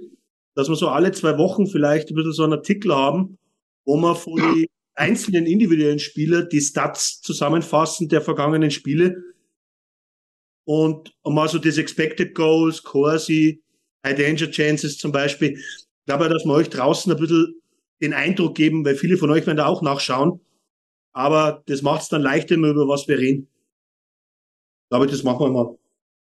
dass 0.55 0.69
wir 0.69 0.75
so 0.75 0.87
alle 0.87 1.11
zwei 1.11 1.37
Wochen 1.37 1.67
vielleicht 1.67 2.09
ein 2.09 2.15
bisschen 2.15 2.33
so 2.33 2.43
einen 2.43 2.53
Artikel 2.53 2.95
haben, 2.95 3.37
wo 3.85 3.97
wir 3.97 4.15
von 4.15 4.35
den 4.37 4.67
einzelnen 4.93 5.45
individuellen 5.45 5.99
Spieler 5.99 6.43
die 6.43 6.61
Stats 6.61 7.21
zusammenfassen 7.21 8.07
der 8.07 8.21
vergangenen 8.21 8.71
Spiele 8.71 9.17
und 10.65 11.13
mal 11.23 11.49
so 11.49 11.57
das 11.57 11.77
Expected 11.77 12.35
Goals, 12.35 12.83
Corsi, 12.83 13.61
High 14.05 14.17
Danger 14.17 14.51
Chances 14.51 14.97
zum 14.97 15.11
Beispiel. 15.11 15.57
Ich 15.57 16.05
glaube, 16.05 16.29
dass 16.29 16.45
wir 16.45 16.53
euch 16.53 16.69
draußen 16.69 17.11
ein 17.11 17.17
bisschen 17.17 17.60
den 18.01 18.13
Eindruck 18.13 18.55
geben, 18.55 18.83
weil 18.85 18.95
viele 18.95 19.17
von 19.17 19.29
euch 19.29 19.45
werden 19.45 19.57
da 19.57 19.67
auch 19.67 19.81
nachschauen. 19.81 20.41
Aber 21.13 21.63
das 21.67 21.81
macht 21.81 22.03
es 22.03 22.09
dann 22.09 22.21
leichter, 22.21 22.55
immer 22.55 22.69
über 22.69 22.87
was 22.87 23.07
wir 23.07 23.17
reden. 23.17 23.47
Ich 24.83 24.89
glaube, 24.89 25.07
das 25.07 25.23
machen 25.23 25.39
wir 25.45 25.51
mal. 25.51 25.77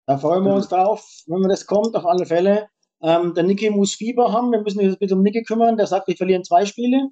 Da 0.07 0.19
freuen 0.19 0.45
wir 0.45 0.55
uns 0.55 0.69
drauf, 0.69 1.05
wenn 1.27 1.41
mir 1.41 1.49
das 1.49 1.67
kommt, 1.67 1.95
auf 1.97 2.07
alle 2.07 2.27
Fälle. 2.27 2.69
Ähm, 3.03 3.35
der 3.35 3.45
Niki 3.45 3.71
muss 3.71 3.95
Fieber 3.95 4.33
haben. 4.33 4.53
Wir 4.53 4.61
müssen 4.61 4.79
uns 4.79 4.89
jetzt 4.89 5.01
bitte 5.01 5.15
um 5.15 5.23
Niki 5.23 5.43
kümmern. 5.43 5.77
Der 5.77 5.87
sagt, 5.87 6.09
wir 6.09 6.17
verlieren 6.17 6.45
zwei 6.45 6.65
Spiele. 6.65 7.09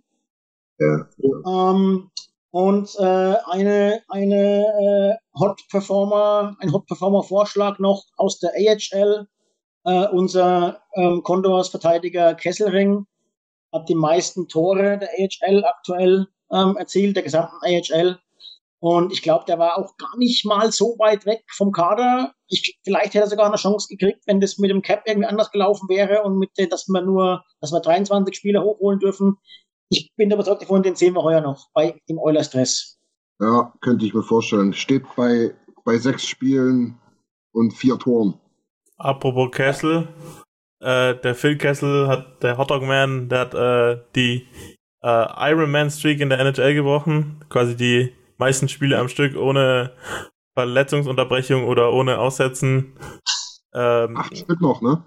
Ja. 0.79 1.09
Ähm, 1.47 2.11
und 2.51 2.95
äh, 2.99 3.35
eine, 3.51 4.01
eine 4.09 5.19
äh, 5.19 5.39
Hot 5.39 5.61
Performer, 5.71 6.57
ein 6.61 6.73
Hot 6.73 6.87
Performer 6.87 7.25
Vorschlag 7.25 7.81
noch 7.81 8.05
aus 8.17 8.39
der 8.39 8.53
AHL. 8.53 9.27
Äh, 9.87 10.09
unser 10.09 10.81
ähm, 10.95 11.23
Condors 11.23 11.69
Verteidiger 11.69 12.35
Kesselring 12.35 13.07
hat 13.75 13.89
die 13.89 13.95
meisten 13.95 14.49
Tore 14.49 14.99
der 14.99 15.09
AHL 15.19 15.65
aktuell 15.65 16.29
ähm, 16.53 16.77
erzielt, 16.77 17.17
der 17.17 17.25
gesamten 17.25 17.57
AHL. 17.63 18.19
Und 18.81 19.13
ich 19.13 19.23
glaube, 19.23 19.45
der 19.47 19.59
war 19.59 19.79
auch 19.79 19.97
gar 19.97 20.17
nicht 20.19 20.45
mal 20.45 20.71
so 20.71 20.97
weit 20.99 21.25
weg 21.25 21.43
vom 21.51 21.73
Kader. 21.73 22.35
Ich, 22.49 22.79
vielleicht 22.85 23.15
hätte 23.15 23.21
er 23.21 23.27
sogar 23.29 23.47
eine 23.47 23.57
Chance 23.57 23.89
gekriegt, 23.89 24.23
wenn 24.27 24.41
das 24.41 24.59
mit 24.59 24.71
dem 24.71 24.83
Cap 24.83 25.03
irgendwie 25.07 25.27
anders 25.27 25.51
gelaufen 25.51 25.89
wäre 25.89 26.23
und 26.23 26.39
mit, 26.39 26.51
den- 26.59 26.69
dass 26.69 26.87
wir 26.89 27.01
nur, 27.01 27.43
dass 27.61 27.73
wir 27.73 27.81
23 27.81 28.37
Spieler 28.37 28.63
hochholen 28.63 28.99
dürfen. 29.01 29.39
Ich 29.89 30.13
bin 30.17 30.31
überzeugt 30.31 30.63
davon, 30.63 30.83
den 30.83 30.97
sehen 30.97 31.15
wir 31.15 31.23
heuer 31.23 31.41
noch 31.41 31.69
bei 31.73 31.99
dem 32.09 32.19
Euler 32.19 32.45
Stress. 32.45 32.99
Ja, 33.41 33.73
könnte 33.81 34.05
ich 34.07 34.13
mir 34.15 34.23
vorstellen. 34.23 34.73
Steht 34.75 35.05
bei, 35.17 35.55
bei 35.85 35.97
sechs 35.99 36.27
Spielen 36.27 36.99
und 37.53 37.73
vier 37.73 37.99
Toren. 37.99 38.39
Apropos 38.99 39.51
Kessel, 39.51 40.09
äh, 40.81 41.15
der 41.15 41.35
Phil 41.35 41.57
Kessel 41.57 42.09
hat, 42.09 42.43
der 42.43 42.59
Hotdog-Man, 42.59 43.29
der 43.29 43.39
hat 43.41 43.55
äh, 43.55 44.01
die 44.15 44.47
äh, 45.03 45.51
Ironman-Streak 45.51 46.21
in 46.21 46.31
der 46.31 46.39
NHL 46.41 46.75
gebrochen. 46.75 47.45
Quasi 47.49 47.77
die 47.77 48.13
meisten 48.39 48.69
Spiele 48.69 48.99
am 48.99 49.09
Stück 49.09 49.37
ohne 49.37 49.93
Verletzungsunterbrechung 50.57 51.65
oder 51.67 51.93
ohne 51.93 52.19
Aussetzen. 52.19 52.93
Ähm, 53.75 54.17
Acht 54.17 54.37
Stück 54.37 54.61
noch, 54.61 54.83
ne? 54.83 55.03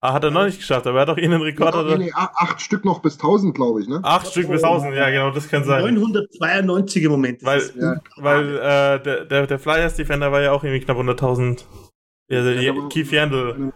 ah, 0.00 0.12
hat 0.14 0.24
er 0.24 0.32
noch 0.32 0.44
nicht 0.44 0.58
geschafft, 0.58 0.86
aber 0.86 0.98
er 0.98 1.02
hat 1.02 1.08
doch 1.10 1.16
ihnen 1.16 1.34
einen 1.34 1.42
Rekord. 1.44 1.74
Ja, 1.74 1.82
nee, 1.96 2.06
nee, 2.06 2.12
acht 2.12 2.60
Stück 2.60 2.84
noch 2.84 3.00
bis 3.00 3.14
1000, 3.14 3.54
glaube 3.54 3.80
ich, 3.80 3.88
ne? 3.88 4.00
Acht 4.02 4.26
Stück 4.26 4.48
bis 4.48 4.64
1000, 4.64 4.94
ja 4.96 5.10
genau, 5.10 5.30
das 5.30 5.48
kann 5.48 5.62
sein. 5.64 5.94
992 5.94 7.04
im 7.04 7.10
Moment. 7.12 7.44
Weil, 7.44 7.62
Ja. 7.76 8.00
weil 8.16 8.56
äh, 8.56 9.00
der, 9.02 9.24
der, 9.26 9.46
der 9.46 9.58
Flyers 9.60 9.94
Defender 9.94 10.32
war 10.32 10.40
ja 10.42 10.50
auch 10.50 10.64
irgendwie 10.64 10.84
knapp 10.84 10.96
unter 10.96 11.12
1000. 11.12 11.66
Also, 12.30 12.50
Ja, 12.50 12.72
Keith 12.88 13.12
Yandel. 13.12 13.72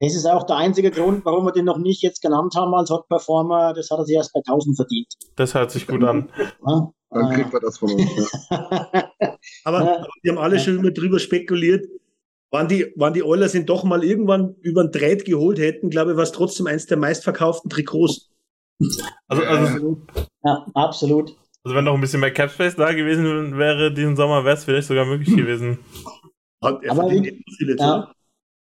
Das 0.00 0.14
ist 0.14 0.26
auch 0.26 0.44
der 0.44 0.56
einzige 0.56 0.90
Grund, 0.90 1.24
warum 1.24 1.44
wir 1.44 1.52
den 1.52 1.64
noch 1.64 1.78
nicht 1.78 2.02
jetzt 2.02 2.22
genannt 2.22 2.54
haben 2.54 2.72
als 2.74 2.90
Hot 2.90 3.08
Performer. 3.08 3.72
Das 3.74 3.90
hat 3.90 3.98
er 3.98 4.04
sich 4.04 4.14
erst 4.16 4.32
bei 4.32 4.40
1000 4.46 4.76
verdient. 4.76 5.08
Das 5.36 5.54
hört 5.54 5.70
sich 5.72 5.86
gut 5.86 6.04
an. 6.04 6.30
Ja? 6.66 6.90
Dann 7.10 7.32
Äh, 7.32 7.34
kriegt 7.34 7.54
er 7.54 7.60
das 7.60 7.78
von 7.78 7.92
uns. 7.92 8.46
Ja. 8.50 8.68
Aber, 9.64 9.80
aber 9.80 10.06
wir 10.22 10.32
haben 10.32 10.38
alle 10.38 10.58
schon 10.58 10.78
immer 10.78 10.90
drüber 10.90 11.18
spekuliert, 11.18 11.86
wann 12.50 12.68
die, 12.68 12.92
wann 12.96 13.12
die 13.14 13.22
Oilers 13.22 13.54
ihn 13.54 13.66
doch 13.66 13.84
mal 13.84 14.04
irgendwann 14.04 14.54
über 14.60 14.84
den 14.84 14.92
Trade 14.92 15.18
geholt 15.24 15.58
hätten, 15.58 15.90
glaube 15.90 16.10
ich, 16.12 16.16
war 16.16 16.24
es 16.24 16.32
trotzdem 16.32 16.66
eins 16.66 16.86
der 16.86 16.98
meistverkauften 16.98 17.70
Trikots. 17.70 18.30
Also, 19.26 19.42
also, 19.42 20.02
ja, 20.44 20.66
absolut. 20.74 21.34
also 21.64 21.76
wenn 21.76 21.84
noch 21.84 21.94
ein 21.94 22.00
bisschen 22.00 22.20
mehr 22.20 22.32
Capspace 22.32 22.76
da 22.76 22.92
gewesen 22.92 23.58
wäre 23.58 23.92
diesen 23.92 24.16
Sommer, 24.16 24.44
wäre 24.44 24.56
es 24.56 24.64
vielleicht 24.64 24.88
sogar 24.88 25.04
möglich 25.04 25.34
gewesen. 25.34 25.78
Hat 26.62 26.82
er 26.82 26.92
Aber 26.92 27.08
verdient 27.08 27.80
Ja. 27.80 28.12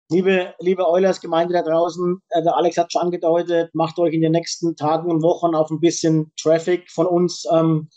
Liebe, 0.10 0.53
liebe 0.60 0.88
Eulers-Gemeinde 0.88 1.53
da 1.53 1.61
draußen, 1.61 2.22
äh, 2.30 2.44
der 2.44 2.56
Alex 2.56 2.77
hat 2.77 2.91
schon 2.91 3.03
angedeutet, 3.03 3.73
macht 3.73 3.98
euch 3.99 4.14
in 4.14 4.22
den 4.22 4.31
nächsten 4.31 4.76
Tagen 4.76 5.10
und 5.10 5.22
Wochen 5.22 5.56
auf 5.56 5.69
ein 5.69 5.80
bisschen 5.80 6.31
Traffic 6.40 6.90
von 6.91 7.06
uns 7.06 7.45
ähm, 7.53 7.90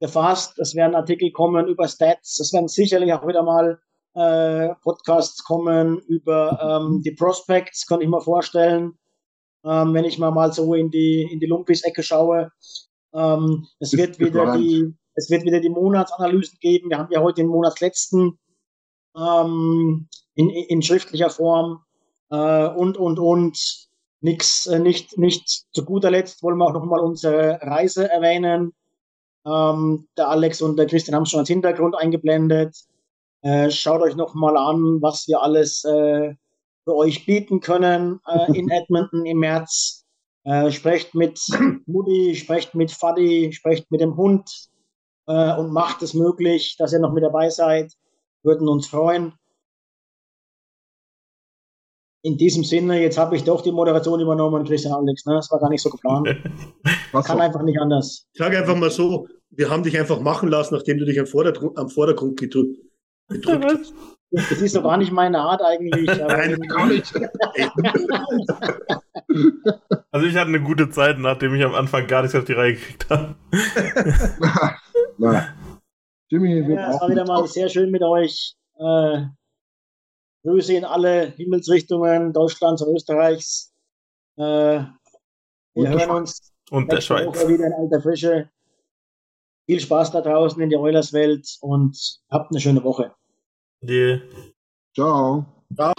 gefasst. 0.00 0.58
Es 0.58 0.74
werden 0.74 0.94
Artikel 0.94 1.30
kommen 1.32 1.66
über 1.68 1.88
Stats. 1.88 2.38
Es 2.40 2.52
werden 2.52 2.68
sicherlich 2.68 3.12
auch 3.12 3.26
wieder 3.26 3.42
mal 3.42 3.80
äh, 4.14 4.74
Podcasts 4.82 5.42
kommen 5.44 5.98
über 6.08 6.58
ähm, 6.60 7.02
die 7.02 7.12
Prospects, 7.12 7.86
kann 7.86 8.00
ich 8.00 8.08
mir 8.08 8.20
vorstellen. 8.20 8.98
Ähm, 9.64 9.94
wenn 9.94 10.04
ich 10.04 10.18
mal 10.18 10.30
mal 10.30 10.52
so 10.52 10.74
in 10.74 10.90
die, 10.90 11.28
in 11.32 11.40
die 11.40 11.46
Lumpis-Ecke 11.46 12.02
schaue. 12.02 12.50
Ähm, 13.14 13.66
es 13.80 13.96
wird 13.96 14.18
wieder 14.18 14.56
die, 14.56 14.92
es 15.14 15.30
wird 15.30 15.44
wieder 15.44 15.60
die 15.60 15.70
Monatsanalysen 15.70 16.58
geben. 16.60 16.90
Wir 16.90 16.98
haben 16.98 17.10
ja 17.10 17.22
heute 17.22 17.42
den 17.42 17.48
Monatsletzten 17.48 18.38
ähm, 19.16 20.08
in, 20.34 20.50
in 20.50 20.82
schriftlicher 20.82 21.30
Form 21.30 21.82
äh, 22.30 22.66
und, 22.68 22.96
und, 22.96 23.18
und. 23.18 23.88
Nix, 24.20 24.64
äh, 24.66 24.78
nicht, 24.78 25.18
nicht 25.18 25.66
zu 25.70 25.84
guter 25.84 26.10
Letzt 26.10 26.42
wollen 26.42 26.56
wir 26.56 26.64
auch 26.64 26.72
nochmal 26.72 27.00
unsere 27.00 27.60
Reise 27.60 28.10
erwähnen. 28.10 28.72
Ähm, 29.46 30.08
der 30.16 30.30
Alex 30.30 30.62
und 30.62 30.78
der 30.78 30.86
Christian 30.86 31.14
haben 31.14 31.26
schon 31.26 31.40
als 31.40 31.50
Hintergrund 31.50 31.94
eingeblendet. 31.94 32.74
Äh, 33.42 33.70
schaut 33.70 34.00
euch 34.00 34.16
nochmal 34.16 34.56
an, 34.56 35.02
was 35.02 35.28
wir 35.28 35.42
alles 35.42 35.84
äh, 35.84 36.34
für 36.84 36.94
euch 36.94 37.26
bieten 37.26 37.60
können 37.60 38.20
äh, 38.26 38.58
in 38.58 38.70
Edmonton 38.70 39.26
im 39.26 39.40
März. 39.40 40.06
Äh, 40.44 40.70
sprecht 40.70 41.14
mit 41.14 41.38
Mutti, 41.86 42.34
sprecht 42.34 42.74
mit 42.74 42.90
Faddy, 42.90 43.52
sprecht 43.52 43.90
mit 43.90 44.00
dem 44.00 44.16
Hund 44.16 44.70
äh, 45.26 45.54
und 45.56 45.70
macht 45.70 46.02
es 46.02 46.14
möglich, 46.14 46.76
dass 46.78 46.94
ihr 46.94 46.98
noch 46.98 47.12
mit 47.12 47.24
dabei 47.24 47.50
seid. 47.50 47.92
Würden 48.42 48.68
uns 48.68 48.86
freuen. 48.86 49.34
In 52.24 52.38
diesem 52.38 52.64
Sinne, 52.64 53.02
jetzt 53.02 53.18
habe 53.18 53.36
ich 53.36 53.44
doch 53.44 53.60
die 53.60 53.70
Moderation 53.70 54.18
übernommen, 54.18 54.64
Christian 54.64 54.94
Alex. 54.94 55.26
Ne? 55.26 55.34
Das 55.34 55.50
war 55.50 55.60
gar 55.60 55.68
nicht 55.68 55.82
so 55.82 55.90
geplant. 55.90 56.26
Kann 57.12 57.38
einfach 57.38 57.60
nicht 57.62 57.78
anders. 57.78 58.26
Ich 58.32 58.38
sage 58.38 58.58
einfach 58.58 58.74
mal 58.76 58.90
so, 58.90 59.28
wir 59.50 59.68
haben 59.68 59.82
dich 59.82 59.98
einfach 59.98 60.18
machen 60.20 60.48
lassen, 60.48 60.74
nachdem 60.74 60.96
du 60.96 61.04
dich 61.04 61.20
am 61.20 61.26
Vordergrund, 61.26 61.76
am 61.76 61.90
Vordergrund 61.90 62.40
gedrückt, 62.40 62.78
hast. 63.28 63.92
Das 64.30 64.50
ist 64.52 64.74
doch 64.74 64.82
gar 64.82 64.96
nicht 64.96 65.12
meine 65.12 65.38
Art 65.38 65.60
eigentlich. 65.62 66.06
Nein, 66.18 66.58
gar 66.62 66.86
nicht. 66.86 67.14
also 70.10 70.26
ich 70.26 70.34
hatte 70.34 70.48
eine 70.48 70.62
gute 70.62 70.88
Zeit, 70.88 71.18
nachdem 71.18 71.54
ich 71.54 71.62
am 71.62 71.74
Anfang 71.74 72.06
gar 72.06 72.22
nichts 72.22 72.34
auf 72.34 72.44
die 72.44 72.54
Reihe 72.54 72.72
gekriegt 72.72 73.06
habe. 73.10 73.34
Jimmy, 76.30 76.66
wir 76.66 76.74
ja, 76.74 76.90
es 76.90 77.00
war 77.02 77.10
wieder 77.10 77.26
mal 77.26 77.46
sehr 77.46 77.68
schön 77.68 77.90
mit 77.90 78.02
euch. 78.02 78.56
Äh, 78.78 79.26
Grüße 80.44 80.74
in 80.74 80.84
alle 80.84 81.32
Himmelsrichtungen 81.36 82.32
Deutschlands 82.32 82.82
und 82.82 82.94
Österreichs. 82.94 83.72
Äh, 84.36 84.42
wir 84.42 84.88
und 85.74 85.88
hören 85.88 86.10
uns 86.10 86.52
und 86.70 86.90
der 86.92 87.00
Schweiz 87.00 87.48
wieder 87.48 87.66
in 87.66 87.72
alter 87.72 88.00
Frische. 88.00 88.50
Viel 89.66 89.80
Spaß 89.80 90.12
da 90.12 90.20
draußen 90.20 90.60
in 90.60 90.68
der 90.68 90.80
Oilers-Welt 90.80 91.56
und 91.60 91.98
habt 92.30 92.50
eine 92.50 92.60
schöne 92.60 92.84
Woche. 92.84 93.14
Yeah. 93.82 94.20
Ciao. 94.94 95.46
Ciao. 95.74 95.92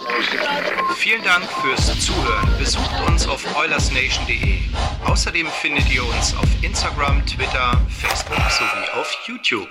Vielen 0.94 1.22
Dank 1.24 1.44
fürs 1.44 1.86
Zuhören. 2.00 2.48
Besucht 2.58 2.90
uns 3.08 3.28
auf 3.28 3.44
oilersnation.de. 3.58 4.58
Außerdem 5.04 5.46
findet 5.48 5.92
ihr 5.92 6.04
uns 6.04 6.34
auf 6.36 6.48
Instagram, 6.62 7.24
Twitter, 7.26 7.80
Facebook 7.88 8.38
sowie 8.50 9.00
auf 9.00 9.12
YouTube. 9.26 9.68